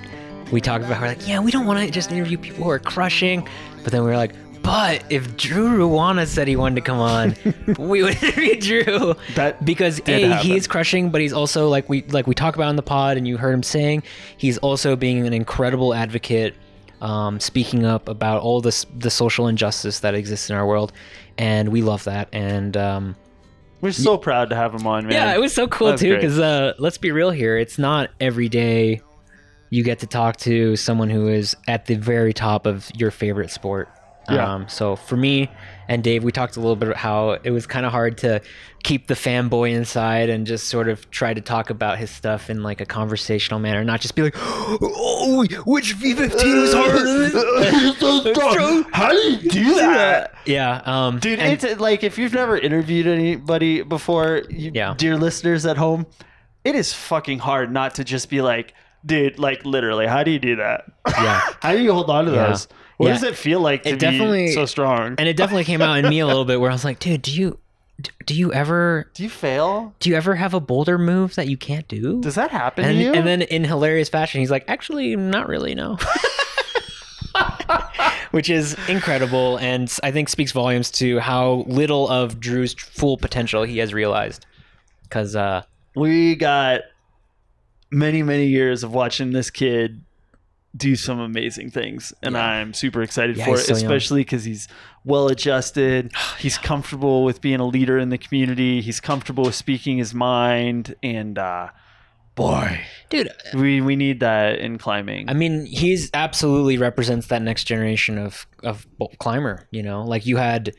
we 0.51 0.59
talked 0.59 0.83
about 0.83 0.95
how 0.95 1.03
we're 1.03 1.07
like, 1.07 1.25
yeah, 1.25 1.39
we 1.39 1.49
don't 1.49 1.65
want 1.65 1.79
to 1.79 1.89
just 1.89 2.11
interview 2.11 2.37
people 2.37 2.65
who 2.65 2.71
are 2.71 2.79
crushing, 2.79 3.47
but 3.83 3.93
then 3.93 4.03
we 4.03 4.09
were 4.09 4.17
like, 4.17 4.33
but 4.61 5.01
if 5.09 5.37
Drew 5.37 5.77
Ruana 5.77 6.27
said 6.27 6.45
he 6.49 6.57
wanted 6.57 6.75
to 6.75 6.81
come 6.81 6.99
on, 6.99 7.35
we 7.79 8.03
would 8.03 8.21
interview 8.21 8.59
Drew. 8.59 9.15
That 9.35 9.63
because 9.63 10.01
did 10.01 10.23
a 10.23 10.27
happen. 10.27 10.45
he 10.45 10.57
is 10.57 10.67
crushing, 10.67 11.09
but 11.09 11.21
he's 11.21 11.31
also 11.31 11.69
like 11.69 11.87
we 11.87 12.01
like 12.03 12.27
we 12.27 12.35
talk 12.35 12.55
about 12.55 12.69
in 12.69 12.75
the 12.75 12.81
pod, 12.81 13.15
and 13.15 13.25
you 13.25 13.37
heard 13.37 13.53
him 13.53 13.63
saying 13.63 14.03
he's 14.35 14.57
also 14.57 14.97
being 14.97 15.25
an 15.25 15.31
incredible 15.31 15.93
advocate, 15.93 16.53
um, 17.01 17.39
speaking 17.39 17.85
up 17.85 18.09
about 18.09 18.41
all 18.41 18.61
this 18.61 18.85
the 18.97 19.09
social 19.09 19.47
injustice 19.47 19.99
that 19.99 20.15
exists 20.15 20.49
in 20.49 20.55
our 20.55 20.65
world, 20.65 20.91
and 21.37 21.69
we 21.69 21.81
love 21.81 22.03
that. 22.05 22.29
And 22.31 22.75
um, 22.75 23.15
We're 23.81 23.91
so 23.91 24.17
proud 24.17 24.49
to 24.49 24.55
have 24.55 24.73
him 24.73 24.85
on, 24.87 25.03
man. 25.05 25.13
yeah, 25.13 25.33
it 25.33 25.39
was 25.39 25.53
so 25.53 25.67
cool 25.67 25.89
That's 25.89 26.01
too 26.01 26.15
because 26.15 26.39
uh, 26.39 26.73
let's 26.79 26.97
be 26.97 27.11
real 27.11 27.31
here. 27.31 27.57
It's 27.57 27.77
not 27.77 28.09
every 28.19 28.49
day 28.49 29.01
you 29.69 29.83
get 29.83 29.99
to 29.99 30.07
talk 30.07 30.37
to 30.37 30.75
someone 30.75 31.09
who 31.09 31.27
is 31.27 31.55
at 31.67 31.85
the 31.85 31.95
very 31.95 32.33
top 32.33 32.65
of 32.65 32.89
your 32.95 33.11
favorite 33.11 33.51
sport. 33.51 33.89
Yeah. 34.29 34.53
Um, 34.53 34.67
so 34.67 34.95
for 34.95 35.17
me 35.17 35.49
and 35.87 36.03
Dave, 36.03 36.23
we 36.23 36.31
talked 36.31 36.57
a 36.57 36.59
little 36.59 36.75
bit 36.75 36.89
about 36.89 36.97
how 36.97 37.31
it 37.43 37.51
was 37.51 37.65
kind 37.67 37.85
of 37.85 37.91
hard 37.91 38.17
to 38.19 38.41
keep 38.83 39.07
the 39.07 39.13
fanboy 39.13 39.71
inside 39.73 40.29
and 40.29 40.45
just 40.47 40.67
sort 40.67 40.87
of 40.89 41.09
try 41.11 41.33
to 41.33 41.41
talk 41.41 41.69
about 41.69 41.97
his 41.97 42.09
stuff 42.11 42.49
in 42.49 42.63
like 42.63 42.81
a 42.81 42.85
conversational 42.85 43.59
manner, 43.59 43.83
not 43.83 44.01
just 44.01 44.15
be 44.15 44.21
like, 44.23 44.35
"Oh, 44.37 45.45
which 45.65 45.95
V15 45.95 46.61
was 46.61 46.73
harder?" 46.73 46.97
How 48.93 49.11
do 49.11 49.17
you 49.17 49.37
do 49.49 49.75
that? 49.75 50.33
yeah, 50.45 50.81
um, 50.85 51.19
Dude, 51.19 51.39
and- 51.39 51.63
it's 51.63 51.79
like 51.79 52.03
if 52.03 52.17
you've 52.17 52.33
never 52.33 52.57
interviewed 52.57 53.07
anybody 53.07 53.81
before, 53.83 54.43
you, 54.49 54.71
Yeah. 54.73 54.93
dear 54.97 55.17
listeners 55.17 55.65
at 55.65 55.77
home, 55.77 56.05
it 56.63 56.75
is 56.75 56.93
fucking 56.93 57.39
hard 57.39 57.71
not 57.71 57.95
to 57.95 58.03
just 58.03 58.29
be 58.29 58.41
like, 58.41 58.73
dude, 59.05 59.39
like 59.39 59.65
literally, 59.65 60.07
how 60.07 60.23
do 60.23 60.31
you 60.31 60.39
do 60.39 60.55
that? 60.57 60.85
yeah. 61.07 61.41
how 61.61 61.71
do 61.73 61.79
you 61.81 61.93
hold 61.93 62.09
on 62.09 62.25
to 62.25 62.31
Yeah. 62.31 62.47
those? 62.47 62.67
What 62.97 63.07
Yeah. 63.07 63.13
does 63.13 63.23
it 63.23 63.35
feel 63.35 63.59
like 63.59 63.83
to 63.83 63.89
It 63.89 63.99
definitely- 63.99 64.47
be 64.47 64.51
so 64.53 64.65
strong? 64.65 65.15
and 65.17 65.27
it 65.29 65.37
definitely 65.37 65.63
came 65.65 65.81
out 65.81 65.97
in 65.99 66.09
me 66.09 66.19
a 66.19 66.27
little 66.27 66.45
bit 66.45 66.59
where 66.59 66.69
I 66.69 66.73
was 66.73 66.83
like, 66.85 66.99
dude, 66.99 67.21
do 67.21 67.31
you 67.31 67.59
do 68.27 68.35
you 68.35 68.53
ever 68.53 69.09
do 69.15 69.23
you 69.23 69.29
fail? 69.29 69.93
do 69.99 70.09
you 70.09 70.15
ever 70.15 70.35
have 70.35 70.53
a 70.53 70.59
boulder 70.59 70.97
move 70.99 71.33
that 71.35 71.47
you 71.47 71.57
can't 71.57 71.87
do? 71.87 72.21
Does 72.21 72.35
that 72.35 72.51
happen 72.51 72.85
and, 72.85 72.95
to 72.97 73.03
you? 73.03 73.13
and 73.13 73.25
then 73.25 73.41
in 73.43 73.63
hilarious 73.63 74.09
fashion, 74.09 74.39
he's 74.39 74.51
like, 74.51 74.65
actually, 74.67 75.15
not 75.15 75.47
really, 75.47 75.73
no. 75.73 75.97
Which 78.31 78.49
is 78.49 78.75
incredible, 78.89 79.57
and 79.57 79.91
I 80.03 80.11
think 80.11 80.27
speaks 80.29 80.51
volumes 80.51 80.91
to 80.91 81.19
how 81.19 81.63
little 81.67 82.07
of 82.09 82.39
Drew's 82.39 82.73
full 82.73 83.17
potential 83.17 83.63
he 83.63 83.77
has 83.77 83.93
realized. 83.93 84.45
Because, 85.03 85.35
uh, 85.35 85.63
we 85.95 86.35
got 86.35 86.81
many, 87.89 88.21
many 88.23 88.47
years 88.47 88.83
of 88.83 88.93
watching 88.93 89.31
this 89.31 89.49
kid 89.49 90.01
do 90.77 90.95
some 90.95 91.19
amazing 91.19 91.71
things, 91.71 92.13
and 92.21 92.35
Yeah. 92.35 92.45
I'm 92.45 92.73
super 92.73 93.01
excited 93.01 93.35
Yeah, 93.37 93.45
for 93.45 93.55
it, 93.55 93.69
especially 93.69 94.21
because 94.21 94.43
he's 94.45 94.67
well 95.03 95.27
adjusted. 95.27 96.11
He's 96.39 96.57
comfortable 96.57 97.23
with 97.23 97.41
being 97.41 97.59
a 97.59 97.65
leader 97.65 97.97
in 97.97 98.09
the 98.09 98.17
community. 98.17 98.81
He's 98.81 98.99
comfortable 98.99 99.45
with 99.45 99.55
speaking 99.55 99.97
his 99.97 100.13
mind, 100.13 100.95
and 101.01 101.37
uh, 101.39 101.69
boy, 102.35 102.79
dude, 103.09 103.29
we 103.53 103.81
we 103.81 103.95
need 103.95 104.19
that 104.19 104.59
in 104.59 104.77
climbing. 104.77 105.29
I 105.29 105.33
mean, 105.33 105.65
he's 105.65 106.09
absolutely 106.13 106.77
represents 106.77 107.27
that 107.27 107.41
next 107.41 107.63
generation 107.65 108.17
of 108.17 108.45
of 108.63 108.85
climber. 109.19 109.67
You 109.71 109.83
know, 109.83 110.03
like 110.03 110.25
you 110.25 110.37
had 110.37 110.73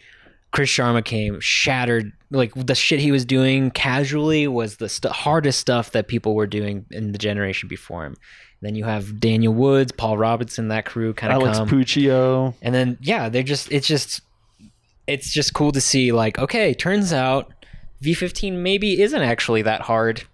Chris 0.52 0.70
Sharma 0.70 1.04
came 1.04 1.40
shattered. 1.40 2.12
Like 2.30 2.52
the 2.54 2.74
shit 2.74 3.00
he 3.00 3.10
was 3.12 3.24
doing 3.24 3.70
casually 3.70 4.46
was 4.48 4.76
the 4.76 4.88
st- 4.88 5.12
hardest 5.12 5.58
stuff 5.60 5.92
that 5.92 6.08
people 6.08 6.34
were 6.34 6.46
doing 6.46 6.84
in 6.90 7.12
the 7.12 7.18
generation 7.18 7.68
before 7.68 8.04
him. 8.04 8.16
Then 8.60 8.74
you 8.74 8.84
have 8.84 9.20
Daniel 9.20 9.54
Woods, 9.54 9.92
Paul 9.92 10.18
Robinson, 10.18 10.68
that 10.68 10.84
crew 10.84 11.14
kind 11.14 11.32
of 11.32 11.42
Alex 11.42 11.58
come, 11.58 11.68
Puccio. 11.68 12.54
and 12.60 12.74
then 12.74 12.98
yeah, 13.00 13.28
they're 13.28 13.42
just 13.44 13.70
it's 13.70 13.86
just 13.86 14.20
it's 15.06 15.32
just 15.32 15.54
cool 15.54 15.72
to 15.72 15.80
see. 15.80 16.10
Like, 16.12 16.38
okay, 16.38 16.74
turns 16.74 17.12
out 17.12 17.52
V15 18.02 18.54
maybe 18.54 19.00
isn't 19.00 19.22
actually 19.22 19.62
that 19.62 19.82
hard. 19.82 20.24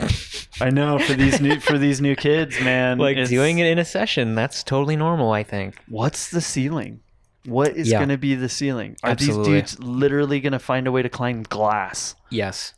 I 0.60 0.70
know 0.70 0.98
for 0.98 1.14
these 1.14 1.40
new 1.40 1.60
for 1.60 1.78
these 1.78 2.00
new 2.00 2.16
kids, 2.16 2.60
man. 2.60 2.98
Like 2.98 3.12
it's- 3.12 3.28
doing 3.30 3.58
it 3.58 3.66
in 3.66 3.78
a 3.78 3.84
session, 3.84 4.34
that's 4.34 4.62
totally 4.64 4.96
normal. 4.96 5.30
I 5.32 5.42
think. 5.44 5.76
What's 5.88 6.30
the 6.30 6.40
ceiling? 6.40 7.00
What 7.44 7.76
is 7.76 7.90
Yeah. 7.90 7.98
going 7.98 8.10
to 8.10 8.18
be 8.18 8.34
the 8.34 8.48
ceiling? 8.48 8.96
Are 9.02 9.10
Absolutely. 9.10 9.60
these 9.60 9.76
dudes 9.76 9.78
literally 9.82 10.40
going 10.40 10.52
to 10.52 10.58
find 10.58 10.86
a 10.86 10.92
way 10.92 11.00
to 11.02 11.08
climb 11.08 11.44
glass? 11.44 12.14
Yes. 12.28 12.74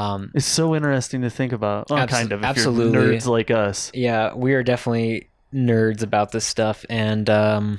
Um, 0.00 0.30
It's 0.34 0.46
so 0.46 0.74
interesting 0.74 1.22
to 1.22 1.30
think 1.30 1.52
about. 1.52 1.90
Well, 1.90 1.98
Abs- 1.98 2.12
kind 2.12 2.32
of. 2.32 2.40
If 2.40 2.46
absolutely. 2.46 2.98
You're 2.98 3.12
nerds 3.14 3.26
like 3.26 3.50
us. 3.50 3.90
yeah, 3.94 4.34
we 4.34 4.54
are 4.54 4.62
definitely 4.62 5.28
nerds 5.54 6.02
about 6.02 6.32
this 6.32 6.44
stuff, 6.44 6.84
and 6.88 7.28
um, 7.28 7.78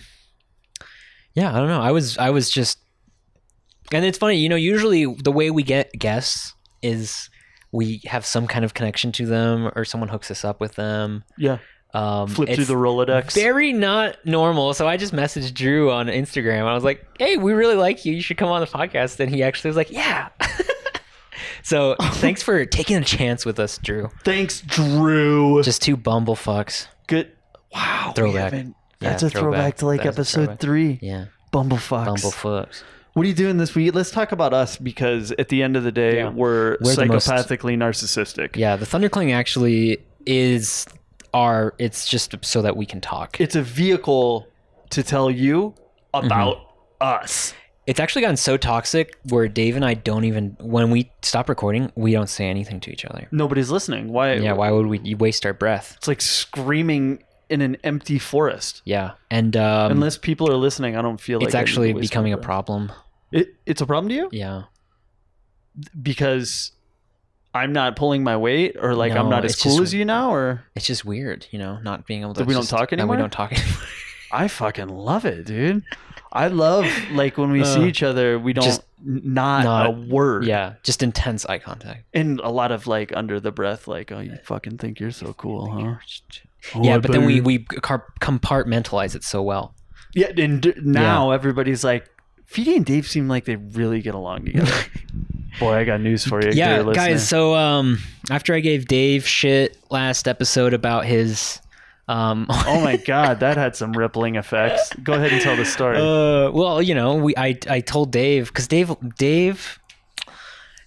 yeah, 1.34 1.54
I 1.54 1.58
don't 1.60 1.68
know. 1.70 1.82
I 1.82 1.92
was, 1.92 2.18
I 2.18 2.30
was 2.30 2.50
just, 2.50 2.80
and 3.92 4.04
it's 4.06 4.18
funny, 4.18 4.38
you 4.38 4.50
know. 4.50 4.56
Usually, 4.56 5.06
the 5.24 5.32
way 5.32 5.52
we 5.52 5.64
get 5.64 5.92
guests 5.94 6.54
is 6.82 7.30
we 7.72 8.02
have 8.06 8.26
some 8.26 8.48
kind 8.48 8.66
of 8.66 8.74
connection 8.74 9.12
to 9.14 9.26
them, 9.26 9.72
or 9.76 9.86
someone 9.86 10.10
hooks 10.10 10.30
us 10.30 10.44
up 10.44 10.60
with 10.60 10.76
them. 10.76 11.24
Yeah. 11.38 11.60
Um, 11.94 12.28
Flip 12.30 12.50
through 12.50 12.66
the 12.66 12.76
Rolodex. 12.76 13.34
Very 13.34 13.74
not 13.74 14.18
normal. 14.26 14.74
So 14.74 14.88
I 14.88 14.96
just 14.96 15.14
messaged 15.14 15.54
Drew 15.54 15.92
on 15.92 16.08
Instagram. 16.08 16.64
I 16.64 16.74
was 16.74 16.84
like, 16.86 17.06
"Hey, 17.20 17.36
we 17.38 17.52
really 17.54 17.76
like 17.76 18.06
you. 18.06 18.14
You 18.14 18.22
should 18.22 18.38
come 18.38 18.50
on 18.50 18.62
the 18.62 18.68
podcast." 18.68 19.20
And 19.20 19.30
he 19.34 19.44
actually 19.44 19.70
was 19.70 19.78
like, 19.78 19.92
"Yeah." 19.92 20.30
so 21.64 21.96
thanks 22.02 22.42
for 22.44 22.66
taking 22.66 22.98
a 22.98 23.04
chance 23.04 23.46
with 23.46 23.60
us, 23.60 23.78
Drew. 23.78 24.10
Thanks, 24.24 24.62
Drew. 24.62 25.62
Just 25.64 25.82
two 25.82 25.96
bumble 25.98 26.36
fucks. 26.36 26.88
Good. 27.08 27.32
Wow. 27.74 28.14
Throwback. 28.16 28.54
Yeah, 28.54 28.64
That's 29.00 29.24
a 29.24 29.30
throwback. 29.30 29.42
throwback 29.42 29.78
to 29.78 29.86
like 29.86 30.06
episode 30.06 30.42
throwback. 30.46 30.60
three. 30.60 31.00
Yeah, 31.02 31.26
Bumblefucks. 31.54 32.06
bumble 32.06 32.32
fucks. 32.32 32.84
What 33.14 33.26
are 33.26 33.28
you 33.28 33.34
doing 33.36 33.58
this 33.58 33.76
week? 33.76 33.94
Let's 33.94 34.12
talk 34.12 34.32
about 34.32 34.54
us 34.54 34.78
because 34.78 35.32
at 35.34 35.50
the 35.50 35.64
end 35.64 35.76
of 35.76 35.84
the 35.84 35.92
day, 35.92 36.18
Yeah. 36.18 36.30
we're, 36.30 36.78
We're 36.82 36.96
the 36.96 37.06
most- 37.08 37.28
psychopathically 37.28 37.76
narcissistic. 37.76 38.56
Yeah, 38.56 38.76
the 38.78 38.86
Thundercling 38.86 39.34
actually 39.34 39.98
is 40.26 40.86
our. 41.34 41.74
It's 41.78 42.08
just 42.08 42.36
so 42.46 42.62
that 42.62 42.78
we 42.78 42.86
can 42.86 43.02
talk. 43.02 43.40
It's 43.42 43.56
a 43.56 43.62
vehicle 43.62 44.48
to 44.92 45.04
tell 45.04 45.30
you 45.32 45.74
about 46.14 46.58
Mm-hmm. 47.02 47.24
us. 47.24 47.54
It's 47.88 48.00
actually 48.00 48.22
gotten 48.22 48.38
so 48.38 48.58
toxic 48.58 49.18
where 49.30 49.48
Dave 49.48 49.76
and 49.76 49.84
I 49.84 49.96
don't 49.96 50.24
even 50.26 50.56
when 50.60 50.92
we 50.92 51.12
stop 51.24 51.50
recording, 51.50 51.92
we 51.96 52.12
don't 52.12 52.30
say 52.30 52.46
anything 52.48 52.80
to 52.82 52.92
each 52.92 53.06
other. 53.06 53.28
Nobody's 53.32 53.72
listening. 53.72 54.10
Why? 54.14 54.34
Yeah, 54.36 54.54
why 54.54 54.70
would 54.72 54.86
we 54.86 55.16
waste 55.16 55.46
our 55.46 55.54
breath? 55.54 55.96
It's 55.98 56.08
like 56.08 56.22
screaming 56.22 57.24
in 57.50 57.62
an 57.62 57.78
empty 57.84 58.20
forest. 58.20 58.82
Yeah, 58.86 59.14
and 59.32 59.58
um, 59.58 59.92
Unless 59.92 60.20
people 60.20 60.50
are 60.52 60.56
listening, 60.58 60.96
I 60.96 61.02
don't 61.02 61.20
feel 61.20 61.40
like 61.40 61.48
it's 61.48 61.56
actually 61.56 61.88
to 61.88 61.94
waste 62.00 62.04
my 62.04 62.08
becoming 62.10 62.34
a 62.34 62.38
problem. 62.38 62.92
It, 63.32 63.56
it's 63.66 63.82
a 63.82 63.86
problem 63.86 64.10
to 64.10 64.16
you 64.16 64.30
Yeah, 64.32 64.64
because 66.02 66.72
I'm 67.54 67.74
not 67.74 67.96
pulling 67.96 68.24
my 68.24 68.38
weight, 68.38 68.76
or 68.80 68.94
like 68.96 69.12
I'm 69.14 69.30
not 69.30 69.44
as 69.44 69.56
cool 69.56 69.72
just- 69.74 69.82
as 69.84 69.94
you 69.94 70.06
now, 70.06 70.34
or 70.34 70.64
it's 70.76 70.86
just 70.86 71.04
weird, 71.04 71.48
you 71.52 71.60
know, 71.60 71.80
not 71.80 72.06
being 72.06 72.22
able 72.22 72.34
to. 72.36 72.40
That 72.40 72.48
we 72.48 72.54
don't 72.54 72.62
just- 72.62 72.72
talk 72.72 72.94
anymore? 72.94 73.16
we 73.16 73.22
don't 73.22 73.32
talk 73.34 73.52
anymore. 73.58 73.82
I 74.32 74.48
fucking 74.48 74.88
love 74.88 75.26
it, 75.26 75.46
dude. 75.46 75.84
I 76.32 76.48
love 76.48 76.86
like 77.12 77.38
when 77.38 77.52
we 77.52 77.64
see 77.66 77.82
Uh, 77.82 77.86
each 77.86 78.04
other, 78.04 78.40
we 78.40 78.54
don't 78.54 78.64
just 78.64 78.82
not, 79.04 79.64
not- 79.64 79.88
a 79.88 79.90
word. 79.92 80.46
yeah, 80.46 80.76
just 80.84 81.04
intense 81.04 81.46
eye 81.46 81.58
contact. 81.60 82.04
and 82.14 82.40
a 82.40 82.50
lot 82.50 82.72
of 82.72 82.88
like 82.88 83.12
under 83.16 83.40
the 83.40 83.52
breath, 83.52 83.88
like, 83.88 84.12
oh, 84.12 84.20
you 84.20 84.38
fucking 84.44 84.78
think 84.78 85.00
you're 85.00 85.12
so 85.12 85.34
cool, 85.34 85.70
huh? 85.70 85.96
Oh, 86.76 86.84
yeah, 86.84 86.96
I 86.96 86.98
but 87.00 87.12
then 87.12 87.26
we 87.26 87.42
we 87.42 87.60
compartmentalize 87.60 89.16
it 89.16 89.24
so 89.24 89.42
well. 89.42 89.74
yeah, 90.14 90.32
and 90.38 90.62
d- 90.62 90.74
now 90.82 91.32
everybody's 91.32 91.84
like, 91.84 92.08
Feedy 92.50 92.76
and 92.76 92.86
Dave 92.86 93.08
seem 93.08 93.28
like 93.28 93.46
they 93.46 93.56
really 93.56 94.02
get 94.02 94.14
along 94.14 94.46
together. 94.46 94.72
Boy, 95.60 95.74
I 95.76 95.84
got 95.84 96.02
news 96.02 96.24
for 96.26 96.42
you. 96.44 96.52
yeah, 96.54 96.84
guys. 96.94 97.28
So 97.28 97.56
um, 97.56 97.98
after 98.30 98.54
I 98.54 98.60
gave 98.62 98.88
Dave 98.88 99.28
shit 99.28 99.78
last 99.90 100.28
episode 100.28 100.74
about 100.74 101.06
his 101.06 101.60
um. 102.08 102.48
oh 102.50 102.82
my 102.82 102.98
god, 102.98 103.40
that 103.40 103.58
had 103.58 103.76
some 103.76 103.94
rippling 103.94 104.36
effects. 104.36 104.94
Go 105.04 105.14
ahead 105.14 105.32
and 105.32 105.42
tell 105.42 105.56
the 105.56 105.66
story. 105.66 105.98
Uh, 105.98 106.52
well, 106.52 106.82
you 106.82 106.96
know, 106.96 107.16
we 107.16 107.36
I 107.38 107.58
I 107.70 107.80
told 107.80 108.12
Dave 108.12 108.48
because 108.48 108.68
Dave 108.68 108.96
Dave 109.18 109.80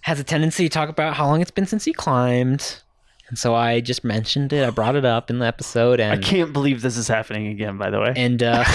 has 0.01 0.19
a 0.19 0.23
tendency 0.23 0.63
to 0.65 0.69
talk 0.69 0.89
about 0.89 1.15
how 1.15 1.25
long 1.25 1.41
it's 1.41 1.51
been 1.51 1.65
since 1.65 1.85
he 1.85 1.93
climbed, 1.93 2.81
and 3.29 3.37
so 3.37 3.55
I 3.55 3.81
just 3.81 4.03
mentioned 4.03 4.53
it. 4.53 4.65
I 4.65 4.69
brought 4.69 4.95
it 4.95 5.05
up 5.05 5.29
in 5.29 5.39
the 5.39 5.45
episode, 5.45 5.99
and 5.99 6.13
I 6.13 6.21
can't 6.21 6.53
believe 6.53 6.81
this 6.81 6.97
is 6.97 7.07
happening 7.07 7.47
again. 7.47 7.77
By 7.77 7.89
the 7.89 7.99
way, 7.99 8.13
and 8.15 8.41
uh, 8.43 8.65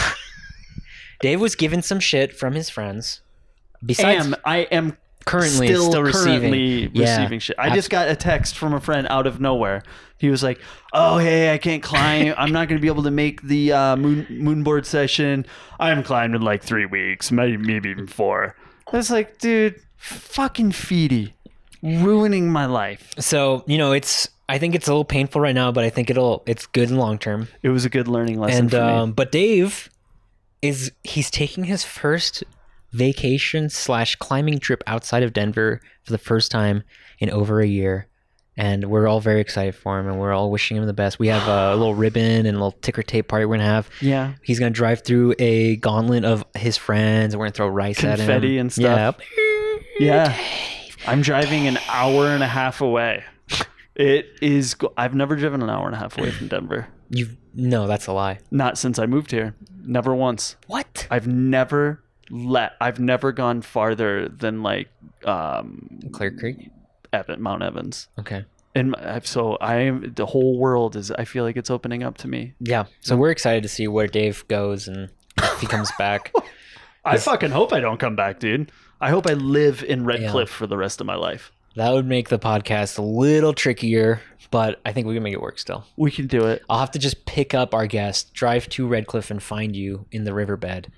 Dave 1.21 1.41
was 1.41 1.55
given 1.55 1.83
some 1.83 2.01
shit 2.01 2.37
from 2.37 2.55
his 2.55 2.69
friends. 2.71 3.21
Besides, 3.85 4.27
am 4.27 4.37
I 4.45 4.59
am 4.71 4.97
currently 5.27 5.67
still, 5.69 5.91
still, 5.91 6.03
receiving, 6.03 6.41
currently 6.41 6.91
Yeah. 6.93 7.17
receiving 7.19 7.39
shit. 7.41 7.57
I 7.59 7.75
just 7.75 7.91
got 7.91 8.09
a 8.09 8.17
text 8.17 8.57
from 8.59 8.73
a 8.73 8.81
friend 8.81 9.07
out 9.11 9.27
of 9.27 9.41
nowhere. 9.41 9.83
He 10.19 10.29
was 10.29 10.43
like, 10.43 10.61
"Oh, 10.93 11.19
hey, 11.19 11.53
I 11.55 11.59
can't 11.59 11.83
climb. 11.83 12.35
I'm 12.39 12.53
not 12.53 12.69
going 12.69 12.79
to 12.79 12.83
be 12.83 12.89
able 12.89 13.03
to 13.05 13.11
make 13.11 13.41
the 13.43 13.73
uh, 13.73 13.97
moon 13.97 14.27
moonboard 14.31 14.85
session. 14.85 15.47
I 15.79 15.89
haven't 15.89 16.05
climbed 16.05 16.35
in 16.35 16.43
like 16.43 16.63
three 16.63 16.87
weeks, 16.87 17.31
maybe 17.33 17.57
maybe 17.57 17.89
even 17.91 18.07
four. 18.07 18.55
I 18.93 18.97
was 18.97 19.11
like, 19.11 19.39
dude, 19.39 19.81
fucking 19.97 20.73
feedy. 20.73 21.33
ruining 21.83 22.51
my 22.51 22.67
life. 22.67 23.09
So 23.19 23.65
you 23.67 23.79
know, 23.79 23.93
it's 23.93 24.29
I 24.49 24.59
think 24.59 24.75
it's 24.75 24.89
a 24.89 24.91
little 24.91 25.05
painful 25.05 25.41
right 25.41 25.55
now, 25.55 25.73
but 25.73 25.85
I 25.85 25.91
think 25.91 26.11
it'll 26.11 26.43
it's 26.47 26.67
good 26.67 26.91
in 26.91 26.97
long 26.99 27.19
term. 27.19 27.49
It 27.63 27.69
was 27.71 27.85
a 27.85 27.89
good 27.91 28.09
learning 28.09 28.39
lesson 28.41 28.59
And 28.65 28.71
for 28.71 28.77
me. 28.77 28.83
um, 28.83 29.13
but 29.13 29.33
Dave 29.33 29.89
is 30.61 30.93
he's 31.05 31.31
taking 31.31 31.65
his 31.65 31.83
first 31.85 32.45
vacation 32.93 33.69
slash 33.71 34.17
climbing 34.17 34.59
trip 34.59 34.83
outside 34.87 35.23
of 35.23 35.33
Denver 35.33 35.81
for 36.05 36.13
the 36.13 36.19
first 36.19 36.51
time 36.51 36.83
in 37.19 37.31
over 37.31 37.61
a 37.61 37.67
year. 37.67 38.07
And 38.57 38.91
we're 38.91 39.07
all 39.09 39.21
very 39.21 39.41
excited 39.41 39.75
for 39.75 39.99
him, 39.99 40.07
and 40.07 40.21
we're 40.21 40.33
all 40.35 40.51
wishing 40.51 40.77
him 40.77 40.85
the 40.85 40.93
best. 40.93 41.19
We 41.19 41.29
have 41.29 41.47
a 41.49 41.75
little 41.77 41.95
ribbon 41.95 42.45
and 42.45 42.49
a 42.49 42.53
little 42.53 42.73
ticker 42.83 43.03
tape 43.03 43.29
party 43.29 43.47
we're 43.47 43.55
gonna 43.57 43.65
have. 43.69 43.89
Yeah. 44.03 44.35
He's 44.43 44.59
gonna 44.59 44.71
drive 44.71 45.03
through 45.03 45.35
a 45.39 45.77
gauntlet 45.77 46.25
of 46.25 46.45
his 46.57 46.77
friends, 46.77 47.33
and 47.33 47.39
we're 47.41 47.47
gonna 47.47 47.55
throw 47.55 47.69
rice 47.69 48.05
at 48.05 48.19
him, 48.19 48.27
Confetti 48.27 48.59
and 48.59 48.71
stuff. 48.73 49.19
Yeah, 49.99 50.35
Yeah. 50.35 50.39
I'm 51.07 51.23
driving 51.23 51.67
an 51.69 51.79
hour 51.89 52.27
and 52.27 52.43
a 52.43 52.47
half 52.49 52.81
away. 52.83 53.25
It 53.95 54.27
is. 54.43 54.77
I've 54.97 55.15
never 55.15 55.37
driven 55.37 55.63
an 55.63 55.71
hour 55.71 55.87
and 55.87 55.95
a 55.95 55.99
half 55.99 56.19
away 56.19 56.31
from 56.31 56.49
Denver. 56.49 56.89
you 57.09 57.29
no, 57.55 57.87
that's 57.87 58.07
a 58.07 58.13
lie. 58.13 58.39
Not 58.51 58.79
since 58.79 58.99
I 58.99 59.07
moved 59.07 59.31
here. 59.31 59.55
Never 59.85 60.15
once. 60.15 60.57
What? 60.67 61.07
I've 61.11 61.27
never 61.27 62.03
let. 62.31 62.73
I've 62.81 63.01
never 63.01 63.33
gone 63.33 63.63
farther 63.63 64.29
than 64.29 64.63
like 64.63 64.89
um, 65.25 66.01
Clear 66.13 66.31
Creek. 66.31 66.71
Evan, 67.13 67.43
Mount 67.43 67.63
Evans. 67.63 68.09
Okay. 68.19 68.45
And 68.75 68.95
so 69.25 69.57
I 69.57 69.77
am. 69.77 70.13
The 70.15 70.27
whole 70.27 70.59
world 70.59 70.95
is. 70.97 71.11
I 71.11 71.25
feel 71.25 71.45
like 71.45 71.57
it's 71.57 71.71
opening 71.71 72.03
up 72.03 72.19
to 72.19 72.29
me. 72.29 72.55
Yeah. 72.61 72.85
So 73.01 73.17
we're 73.17 73.31
excited 73.33 73.63
to 73.65 73.69
see 73.69 73.89
where 73.89 74.07
Dave 74.07 74.47
goes 74.49 74.87
and 74.87 75.11
if 75.39 75.61
he 75.61 75.67
comes 75.67 75.91
back. 75.99 76.33
I 77.05 77.17
fucking 77.17 77.51
hope 77.51 77.73
I 77.73 77.81
don't 77.81 77.99
come 77.99 78.15
back, 78.15 78.39
dude. 78.41 78.71
I 79.01 79.11
hope 79.11 79.27
I 79.29 79.33
live 79.33 79.83
in 79.83 80.05
Red 80.05 80.21
Yeah. 80.21 80.31
Cliff 80.31 80.51
for 80.51 80.67
the 80.67 80.77
rest 80.77 81.01
of 81.01 81.07
my 81.07 81.15
life. 81.17 81.51
That 81.77 81.93
would 81.93 82.07
make 82.07 82.29
the 82.29 82.39
podcast 82.39 82.99
a 82.99 83.03
little 83.03 83.55
trickier, 83.55 84.21
but 84.51 84.81
I 84.85 84.93
think 84.93 85.07
we 85.07 85.15
can 85.15 85.23
make 85.23 85.33
it 85.33 85.41
work 85.41 85.59
still. 85.59 85.85
We 85.97 86.11
can 86.11 86.27
do 86.27 86.47
it. 86.47 86.63
I'll 86.69 86.81
have 86.81 86.91
to 86.93 86.99
just 86.99 87.25
pick 87.27 87.55
up 87.55 87.75
our 87.75 87.87
guest, 87.87 88.35
drive 88.35 88.69
to 88.71 88.87
Red 88.87 89.07
Cliff, 89.07 89.31
and 89.31 89.43
find 89.43 89.75
you 89.75 90.05
in 90.13 90.25
the 90.25 90.35
riverbed, 90.35 90.93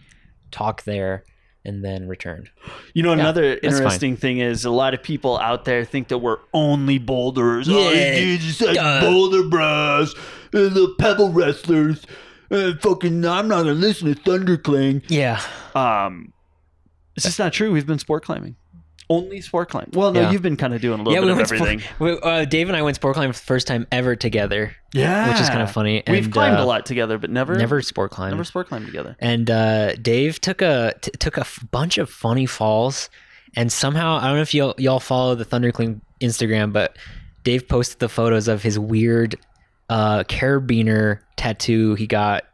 talk 0.52 0.84
there, 0.84 1.24
and 1.64 1.84
then 1.84 2.06
return. 2.08 2.48
You 2.94 3.02
know, 3.02 3.12
another 3.12 3.50
that's 3.54 3.64
fine. 3.64 3.72
interesting 3.74 4.16
thing 4.16 4.38
is 4.38 4.64
a 4.64 4.70
lot 4.70 4.94
of 4.94 5.02
people 5.02 5.38
out 5.38 5.64
there 5.64 5.84
think 5.84 6.08
that 6.08 6.18
we're 6.18 6.38
only 6.52 6.98
boulders. 6.98 7.66
Yeah. 7.68 7.76
Oh, 7.76 7.92
dude, 7.92 8.40
just 8.40 8.60
like 8.60 8.78
Uh. 8.78 9.00
boulder 9.00 9.42
bros, 9.48 10.14
and 10.52 10.72
the 10.74 10.94
pebble 10.98 11.30
wrestlers. 11.30 12.04
Uh, 12.50 12.72
fucking, 12.80 13.24
I'm 13.24 13.48
not 13.48 13.60
gonna 13.62 13.72
listen 13.72 14.14
to 14.14 14.20
Thundercling. 14.20 15.02
Yeah. 15.08 15.40
Um, 15.74 16.32
it's 17.16 17.24
just 17.24 17.38
not 17.38 17.52
true. 17.54 17.72
We've 17.72 17.86
been 17.86 17.98
sport 17.98 18.24
climbing, 18.24 18.56
only 19.16 19.40
sport 19.40 19.68
climb. 19.70 19.88
Well, 19.92 20.12
no, 20.12 20.20
Yeah. 20.22 20.30
you've 20.32 20.42
been 20.42 20.56
kind 20.56 20.74
of 20.74 20.80
doing 20.80 21.00
a 21.00 21.02
little 21.02 21.12
yeah, 21.12 21.20
bit 21.20 21.26
we 21.26 21.30
of 21.32 21.36
went 21.38 21.52
everything. 21.52 21.80
Sport, 21.80 22.22
we, 22.24 22.30
uh, 22.30 22.44
Dave 22.44 22.68
and 22.68 22.76
I 22.76 22.82
went 22.82 22.96
sport 22.96 23.14
climbing 23.14 23.32
for 23.32 23.40
the 23.40 23.44
first 23.46 23.66
time 23.66 23.86
ever 23.92 24.16
together, 24.16 24.74
yeah, 24.92 25.30
which 25.30 25.40
is 25.40 25.48
kind 25.48 25.62
of 25.62 25.70
funny. 25.70 26.02
We've 26.08 26.24
and, 26.24 26.32
climbed 26.32 26.58
uh, 26.58 26.62
a 26.62 26.66
lot 26.66 26.86
together, 26.86 27.18
but 27.18 27.30
never, 27.30 27.54
Never 27.56 27.82
sport 27.82 28.10
climbed. 28.10 28.32
never 28.32 28.44
sport 28.44 28.68
climbed 28.68 28.86
together. 28.86 29.16
and 29.20 29.50
uh, 29.50 29.94
Dave 29.96 30.40
took 30.40 30.62
a 30.62 30.94
t- 31.00 31.10
took 31.18 31.36
a 31.36 31.40
f- 31.42 31.64
bunch 31.70 31.98
of 31.98 32.08
funny 32.10 32.46
falls, 32.46 33.10
and 33.56 33.70
somehow 33.72 34.16
I 34.16 34.26
don't 34.26 34.36
know 34.36 34.42
if 34.42 34.54
y'all 34.54 34.74
y'all 34.78 35.00
follow 35.00 35.34
the 35.34 35.44
Thundercling 35.44 36.00
Instagram, 36.20 36.72
but 36.72 36.96
Dave 37.44 37.68
posted 37.68 37.98
the 37.98 38.08
photos 38.08 38.48
of 38.48 38.62
his 38.62 38.78
weird 38.78 39.36
uh, 39.90 40.24
carabiner 40.24 41.18
tattoo 41.36 41.94
he 41.96 42.06
got. 42.06 42.44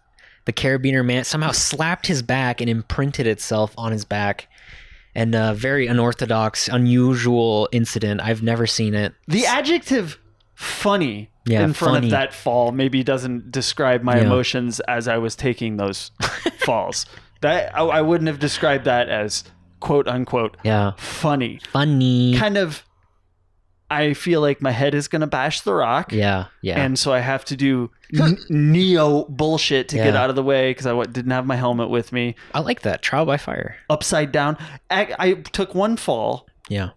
The 0.46 0.52
carabiner 0.54 1.04
man 1.04 1.24
somehow 1.24 1.52
slapped 1.52 2.06
his 2.06 2.22
back 2.22 2.62
and 2.62 2.70
imprinted 2.70 3.26
itself 3.26 3.74
on 3.76 3.92
his 3.92 4.06
back, 4.06 4.48
and 5.18 5.34
a 5.34 5.52
very 5.54 5.86
unorthodox, 5.88 6.68
unusual 6.68 7.68
incident. 7.72 8.20
I've 8.22 8.42
never 8.42 8.66
seen 8.66 8.94
it. 8.94 9.14
The 9.26 9.46
adjective 9.46 10.18
funny 10.54 11.30
Yeah, 11.44 11.62
in 11.64 11.72
front 11.72 11.94
funny. 11.96 12.06
of 12.06 12.10
that 12.12 12.32
fall 12.32 12.72
maybe 12.72 13.02
doesn't 13.02 13.50
describe 13.50 14.02
my 14.02 14.16
Yeah. 14.18 14.24
emotions 14.26 14.80
as 14.80 15.08
I 15.08 15.18
was 15.18 15.34
taking 15.36 15.76
those 15.76 16.10
falls. 16.58 17.04
That 17.40 17.74
I, 17.76 17.82
I 17.82 18.00
wouldn't 18.02 18.28
have 18.28 18.38
described 18.38 18.84
that 18.84 19.08
as 19.08 19.44
quote 19.80 20.08
unquote 20.08 20.56
Yeah, 20.64 20.92
funny. 20.96 21.60
funny. 21.72 22.36
Kind 22.36 22.56
of 22.56 22.84
I 23.90 24.12
feel 24.12 24.40
like 24.42 24.60
my 24.60 24.70
head 24.70 24.94
is 24.94 25.08
going 25.08 25.20
to 25.22 25.26
bash 25.26 25.62
the 25.62 25.72
rock. 25.72 26.12
Yeah, 26.12 26.46
yeah. 26.60 26.78
And 26.78 26.98
so 26.98 27.12
I 27.12 27.20
have 27.20 27.44
to 27.46 27.56
do 27.56 27.90
n- 28.18 28.36
neo 28.50 29.24
bullshit 29.24 29.88
to 29.88 29.96
get 29.96 30.14
out 30.14 30.28
of 30.28 30.36
the 30.36 30.42
way 30.42 30.70
because 30.70 30.84
I 30.86 30.90
w- 30.90 31.10
didn't 31.10 31.30
have 31.30 31.46
my 31.46 31.56
helmet 31.56 31.88
with 31.88 32.12
me. 32.12 32.34
I 32.52 32.60
like 32.60 32.82
that 32.82 33.00
trial 33.00 33.24
by 33.24 33.38
fire. 33.38 33.76
Upside 33.88 34.30
down. 34.30 34.58
I, 34.90 35.14
I 35.18 35.32
took 35.34 35.74
one 35.74 35.96
fall 35.96 36.46
Yeah, 36.68 36.90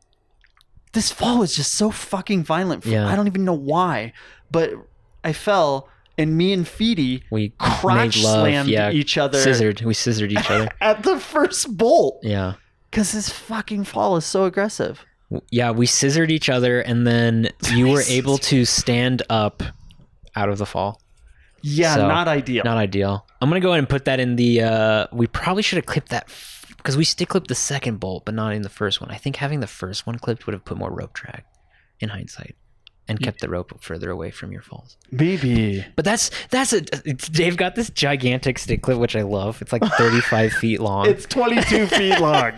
this 0.94 1.12
fall 1.12 1.40
was 1.40 1.56
just 1.56 1.74
so 1.76 1.92
fucking 1.92 2.44
violent. 2.44 2.86
Yeah. 2.86 3.08
I 3.08 3.16
don't 3.16 3.28
even 3.28 3.46
know 3.46 3.54
why, 3.54 4.12
but 4.52 4.72
I 5.24 5.32
fell 5.32 5.88
and 6.18 6.36
me 6.38 6.52
and 6.52 6.66
Feedy 6.66 7.24
we 7.32 7.54
crotch 7.58 8.22
love. 8.22 8.42
slammed 8.42 8.68
yeah, 8.70 8.92
each 8.92 9.18
other 9.18 9.40
Scissored. 9.40 9.80
We 9.82 9.94
scissored 9.94 10.34
each 10.34 10.50
other. 10.52 10.68
at 10.82 11.04
the 11.04 11.18
first 11.20 11.78
bolt 11.78 12.20
Yeah. 12.22 12.56
because 12.90 13.14
this 13.14 13.30
fucking 13.30 13.86
fall 13.86 14.18
is 14.18 14.26
so 14.26 14.44
aggressive. 14.44 15.06
Yeah, 15.50 15.72
we 15.72 15.86
scissored 15.86 16.32
each 16.32 16.50
other 16.50 16.82
and 16.82 17.08
then 17.08 17.50
you 17.74 17.88
were 17.90 18.02
able 18.04 18.38
to 18.40 18.66
stand 18.66 19.24
up 19.30 19.64
out 20.36 20.50
of 20.50 20.58
the 20.58 20.66
fall. 20.66 21.02
Yeah, 21.62 21.96
So, 21.96 22.08
not 22.08 22.28
ideal. 22.28 22.64
Not 22.66 22.78
ideal. 22.78 23.26
I'm 23.40 23.50
going 23.50 23.62
to 23.62 23.66
go 23.66 23.70
ahead 23.72 23.80
and 23.80 23.90
put 23.90 24.06
that 24.06 24.20
in 24.20 24.36
the 24.36 24.62
uh 24.62 25.08
we 25.12 25.28
probably 25.28 25.64
should 25.64 25.78
have 25.78 25.86
clipped 25.86 26.10
that 26.10 26.28
because 26.78 26.98
we 26.98 27.04
stick 27.04 27.30
clipped 27.30 27.48
the 27.48 27.56
second 27.56 28.00
bolt 28.00 28.26
but 28.26 28.34
not 28.34 28.54
in 28.54 28.62
the 28.64 28.70
first 28.70 29.00
one. 29.00 29.12
I 29.12 29.18
think 29.18 29.36
having 29.38 29.60
the 29.60 29.68
first 29.68 30.06
one 30.08 30.18
clipped 30.18 30.46
would 30.48 30.54
have 30.54 30.66
put 30.66 30.78
more 30.78 30.92
rope 30.92 31.14
drag 31.14 31.44
in 32.00 32.10
hindsight 32.10 32.56
and 33.08 33.20
kept 33.20 33.42
the 33.42 33.50
rope 33.50 33.84
further 33.84 34.10
away 34.10 34.32
from 34.32 34.52
your 34.52 34.62
falls. 34.62 34.98
Maybe. 35.12 35.86
But 35.96 36.06
that's 36.06 36.32
that's 36.50 36.74
a 36.74 36.82
Dave 36.82 37.58
got 37.58 37.76
this 37.76 37.90
gigantic 37.90 38.58
stick 38.58 38.82
clip 38.82 38.98
which 38.98 39.16
I 39.16 39.22
love. 39.22 39.62
It's 39.62 39.72
like 39.74 39.84
35 39.84 40.54
feet 40.62 40.80
long. 40.80 41.08
It's 41.08 41.26
22 41.26 41.88
feet 41.88 42.20
long. 42.20 42.54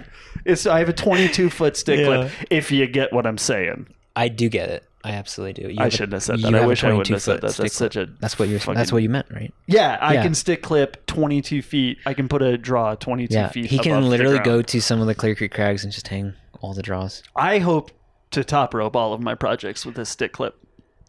It's 0.45 0.65
I 0.65 0.79
have 0.79 0.89
a 0.89 0.93
22 0.93 1.49
foot 1.49 1.77
stick 1.77 1.99
Yeah. 1.99 2.05
clip. 2.05 2.31
If 2.49 2.71
you 2.71 2.85
get 2.87 3.13
what 3.13 3.25
I'm 3.25 3.37
saying, 3.37 3.87
I 4.15 4.27
do 4.27 4.49
get 4.49 4.69
it. 4.69 4.83
I 5.05 5.11
absolutely 5.11 5.63
do. 5.63 5.69
You 5.69 5.77
I 5.79 5.89
shouldn't 5.89 6.13
have 6.13 6.23
said 6.23 6.39
that. 6.41 6.55
I 6.55 6.65
wish 6.65 6.83
I 6.83 6.87
wouldn't 6.93 7.09
have 7.09 7.21
said 7.21 7.41
that. 7.41 7.55
That's 7.55 7.73
such 7.75 7.97
a 7.97 8.05
That's 8.21 8.39
what 8.39 8.47
you're. 8.47 8.59
fucking- 8.59 8.75
That's 8.75 8.91
what 8.93 9.03
you 9.03 9.09
meant, 9.09 9.25
right? 9.31 9.53
yeah, 9.67 9.97
I 9.99 10.13
Yeah. 10.13 10.23
can 10.23 10.33
stick 10.33 10.61
clip 10.61 11.05
22 11.07 11.61
feet. 11.61 11.97
I 12.05 12.13
can 12.13 12.29
put 12.29 12.41
a 12.41 12.57
draw 12.57 12.95
22 12.95 13.33
Yeah. 13.33 13.49
feet. 13.49 13.65
He 13.65 13.79
can 13.79 14.09
literally 14.09 14.39
go 14.39 14.61
to 14.61 14.81
some 14.81 15.01
of 15.01 15.07
the 15.07 15.13
Clear 15.15 15.35
Creek 15.35 15.53
crags 15.53 15.83
and 15.83 15.91
just 15.91 16.07
hang 16.07 16.33
all 16.61 16.73
the 16.73 16.81
draws 16.81 17.21
I 17.35 17.59
hope 17.59 17.91
to 18.31 18.45
top 18.45 18.73
rope 18.73 18.95
all 18.95 19.13
of 19.13 19.19
my 19.19 19.35
projects 19.35 19.85
with 19.85 19.95
this 19.95 20.09
stick 20.09 20.31
clip 20.31 20.55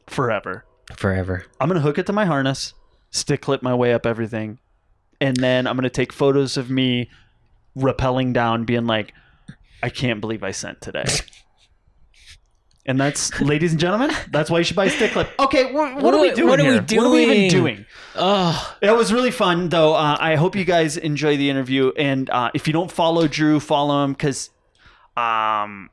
forever. 0.08 0.64
forever. 0.96 1.44
I'm 1.60 1.68
gonna 1.68 1.80
hook 1.80 1.96
it 1.98 2.06
to 2.06 2.12
my 2.12 2.24
harness, 2.26 2.74
stick 3.10 3.40
clip 3.42 3.62
my 3.62 3.74
way 3.74 3.94
up 3.94 4.04
everything, 4.06 4.58
and 5.20 5.36
then 5.36 5.66
I'm 5.68 5.76
gonna 5.76 5.88
take 5.88 6.12
photos 6.12 6.56
of 6.56 6.68
me 6.68 7.08
rappelling 7.78 8.32
down, 8.32 8.64
being 8.64 8.86
like, 8.86 9.14
"I 9.84 9.88
can't 9.90 10.20
believe 10.20 10.42
I 10.42 10.52
sent 10.52 10.80
today." 10.80 11.04
and 12.86 13.00
that's, 13.00 13.40
ladies 13.40 13.72
and 13.72 13.80
gentlemen, 13.80 14.10
that's 14.30 14.50
why 14.50 14.58
you 14.58 14.64
should 14.64 14.76
buy 14.76 14.84
a 14.86 14.90
stick 14.90 15.12
clip. 15.12 15.28
Okay, 15.38 15.72
what, 15.72 15.94
what, 15.94 16.02
What 16.04 16.14
are 16.14 16.20
we 16.20 16.32
doing 16.32 16.48
what 16.50 16.60
are 16.60 16.64
we 16.64 16.72
here? 16.72 17.00
What 17.00 17.06
are 17.06 17.10
we 17.10 17.22
even 17.24 17.48
doing? 17.48 17.76
doing? 17.76 17.86
Oh, 18.14 18.76
It 18.82 18.94
was 18.94 19.10
really 19.10 19.30
fun, 19.30 19.70
though. 19.70 19.94
Uh, 19.94 20.16
I 20.20 20.34
hope 20.36 20.54
you 20.54 20.64
guys 20.66 20.98
enjoy 20.98 21.36
the 21.38 21.48
interview. 21.48 21.92
And 21.96 22.28
uh, 22.28 22.50
if 22.52 22.66
you 22.66 22.74
don't 22.74 22.92
follow 22.92 23.26
Drew, 23.26 23.58
follow 23.58 24.04
him 24.04 24.12
because 24.12 24.50
um, 25.16 25.88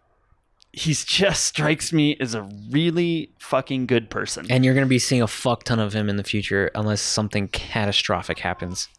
he's 0.74 1.06
just 1.06 1.46
strikes 1.46 1.94
me 1.94 2.18
as 2.20 2.34
a 2.34 2.44
really 2.70 3.32
fucking 3.40 3.86
good 3.88 4.10
person. 4.10 4.48
and 4.50 4.66
you're 4.66 4.74
gonna 4.74 4.86
be 4.86 5.00
seeing 5.00 5.22
a 5.22 5.28
fuck 5.28 5.64
ton 5.64 5.80
of 5.80 5.94
him 5.94 6.10
in 6.10 6.18
the 6.18 6.24
future 6.24 6.72
unless 6.76 7.02
something 7.02 7.48
catastrophic 7.50 8.40
happens. 8.40 8.90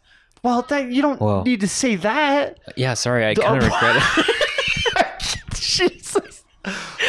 well, 0.43 0.63
that, 0.63 0.91
you 0.91 1.01
don't 1.01 1.19
Whoa. 1.21 1.43
need 1.43 1.61
to 1.61 1.67
say 1.67 1.95
that. 1.97 2.59
Yeah, 2.75 2.93
sorry, 2.95 3.25
I 3.27 3.35
kind 3.35 3.57
of 3.57 3.63
regret 3.71 3.95
it. 4.17 4.25
Jesus. 5.77 6.43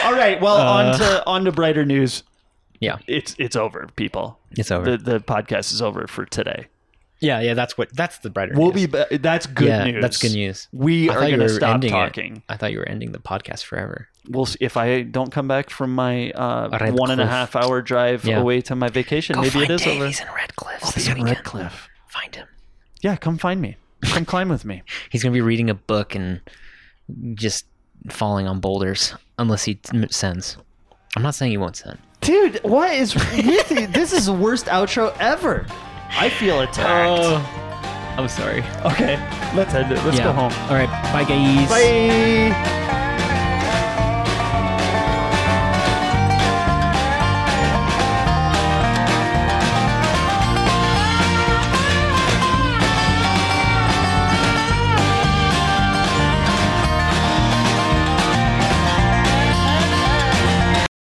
All 0.04 0.12
right. 0.12 0.40
Well, 0.40 0.56
on 0.56 0.98
to 0.98 1.26
on 1.26 1.44
to 1.44 1.52
brighter 1.52 1.84
news. 1.84 2.22
Yeah. 2.80 2.98
It's 3.06 3.34
it's 3.38 3.56
over, 3.56 3.88
people. 3.96 4.38
It's 4.52 4.70
over. 4.70 4.96
The 4.96 4.98
the 5.12 5.20
podcast 5.20 5.72
is 5.72 5.80
over 5.80 6.06
for 6.06 6.24
today. 6.26 6.66
yeah, 7.20 7.40
yeah, 7.40 7.54
that's 7.54 7.78
what. 7.78 7.94
That's 7.94 8.18
the 8.18 8.28
brighter. 8.30 8.54
We'll 8.56 8.72
news. 8.72 8.88
be 8.88 9.16
that's 9.18 9.46
good 9.46 9.68
yeah, 9.68 9.84
news. 9.84 10.02
that's 10.02 10.20
good 10.20 10.32
news. 10.32 10.68
We 10.72 11.08
I 11.08 11.14
are 11.14 11.20
going 11.28 11.38
to 11.40 11.48
stop 11.48 11.74
ending 11.74 11.90
it. 11.90 11.92
talking. 11.92 12.42
I 12.48 12.56
thought 12.56 12.72
you 12.72 12.78
were 12.78 12.88
ending 12.88 13.12
the 13.12 13.18
podcast 13.20 13.62
forever. 13.64 14.08
We'll 14.28 14.46
see 14.46 14.58
if 14.60 14.76
I 14.76 15.02
don't 15.02 15.30
come 15.30 15.46
back 15.48 15.70
from 15.70 15.94
my 15.94 16.30
uh, 16.32 16.76
Red 16.80 16.94
one 16.94 17.10
and 17.10 17.20
a 17.20 17.26
half 17.26 17.54
hour 17.56 17.80
drive 17.82 18.24
Yeah. 18.24 18.40
away 18.40 18.60
to 18.62 18.74
my 18.74 18.88
vacation. 18.88 19.34
Go 19.36 19.42
Maybe 19.42 19.50
find 19.52 19.64
it 19.64 19.70
is 19.70 19.82
Dave. 19.82 19.96
over. 19.96 20.06
He's 20.06 20.20
in 20.20 20.26
Red 20.34 20.56
Cliffs 20.56 20.82
Oh, 20.82 20.86
this 20.86 20.94
he's 20.94 21.08
in 21.08 21.14
weekend. 21.14 21.36
Red 21.36 21.44
Cliff. 21.44 21.88
Find 22.08 22.34
him. 22.34 22.48
Yeah, 23.02 23.16
come 23.16 23.38
find 23.38 23.60
me. 23.60 23.76
Come 24.02 24.24
climb 24.24 24.48
with 24.50 24.64
me. 24.66 24.82
He's 25.10 25.22
gonna 25.22 25.32
be 25.32 25.40
reading 25.40 25.70
a 25.70 25.74
book 25.74 26.14
and 26.14 26.40
just 27.34 27.64
falling 28.08 28.46
on 28.46 28.60
boulders 28.60 29.14
unless 29.38 29.64
he 29.64 29.76
t- 29.76 30.06
sends. 30.10 30.56
I'm 31.16 31.22
not 31.22 31.34
saying 31.34 31.50
he 31.50 31.58
won't 31.58 31.76
send. 31.76 31.98
Dude, 32.20 32.60
what 32.62 32.92
is 32.94 33.14
with 33.14 33.70
you? 33.70 33.86
This 33.88 34.12
is 34.12 34.26
the 34.26 34.32
worst 34.32 34.66
outro 34.66 35.14
ever. 35.18 35.66
I 36.10 36.28
feel 36.28 36.60
attacked. 36.60 37.20
Oh, 37.22 38.14
I'm 38.16 38.28
sorry. 38.28 38.62
Okay, 38.84 39.16
let's 39.54 39.74
end 39.74 39.92
it. 39.92 40.02
Let's 40.04 40.18
yeah. 40.18 40.24
go 40.24 40.32
home. 40.32 40.52
All 40.68 40.76
right. 40.76 40.88
Bye, 41.12 41.24
guys. 41.24 41.68
Bye. 41.68 43.00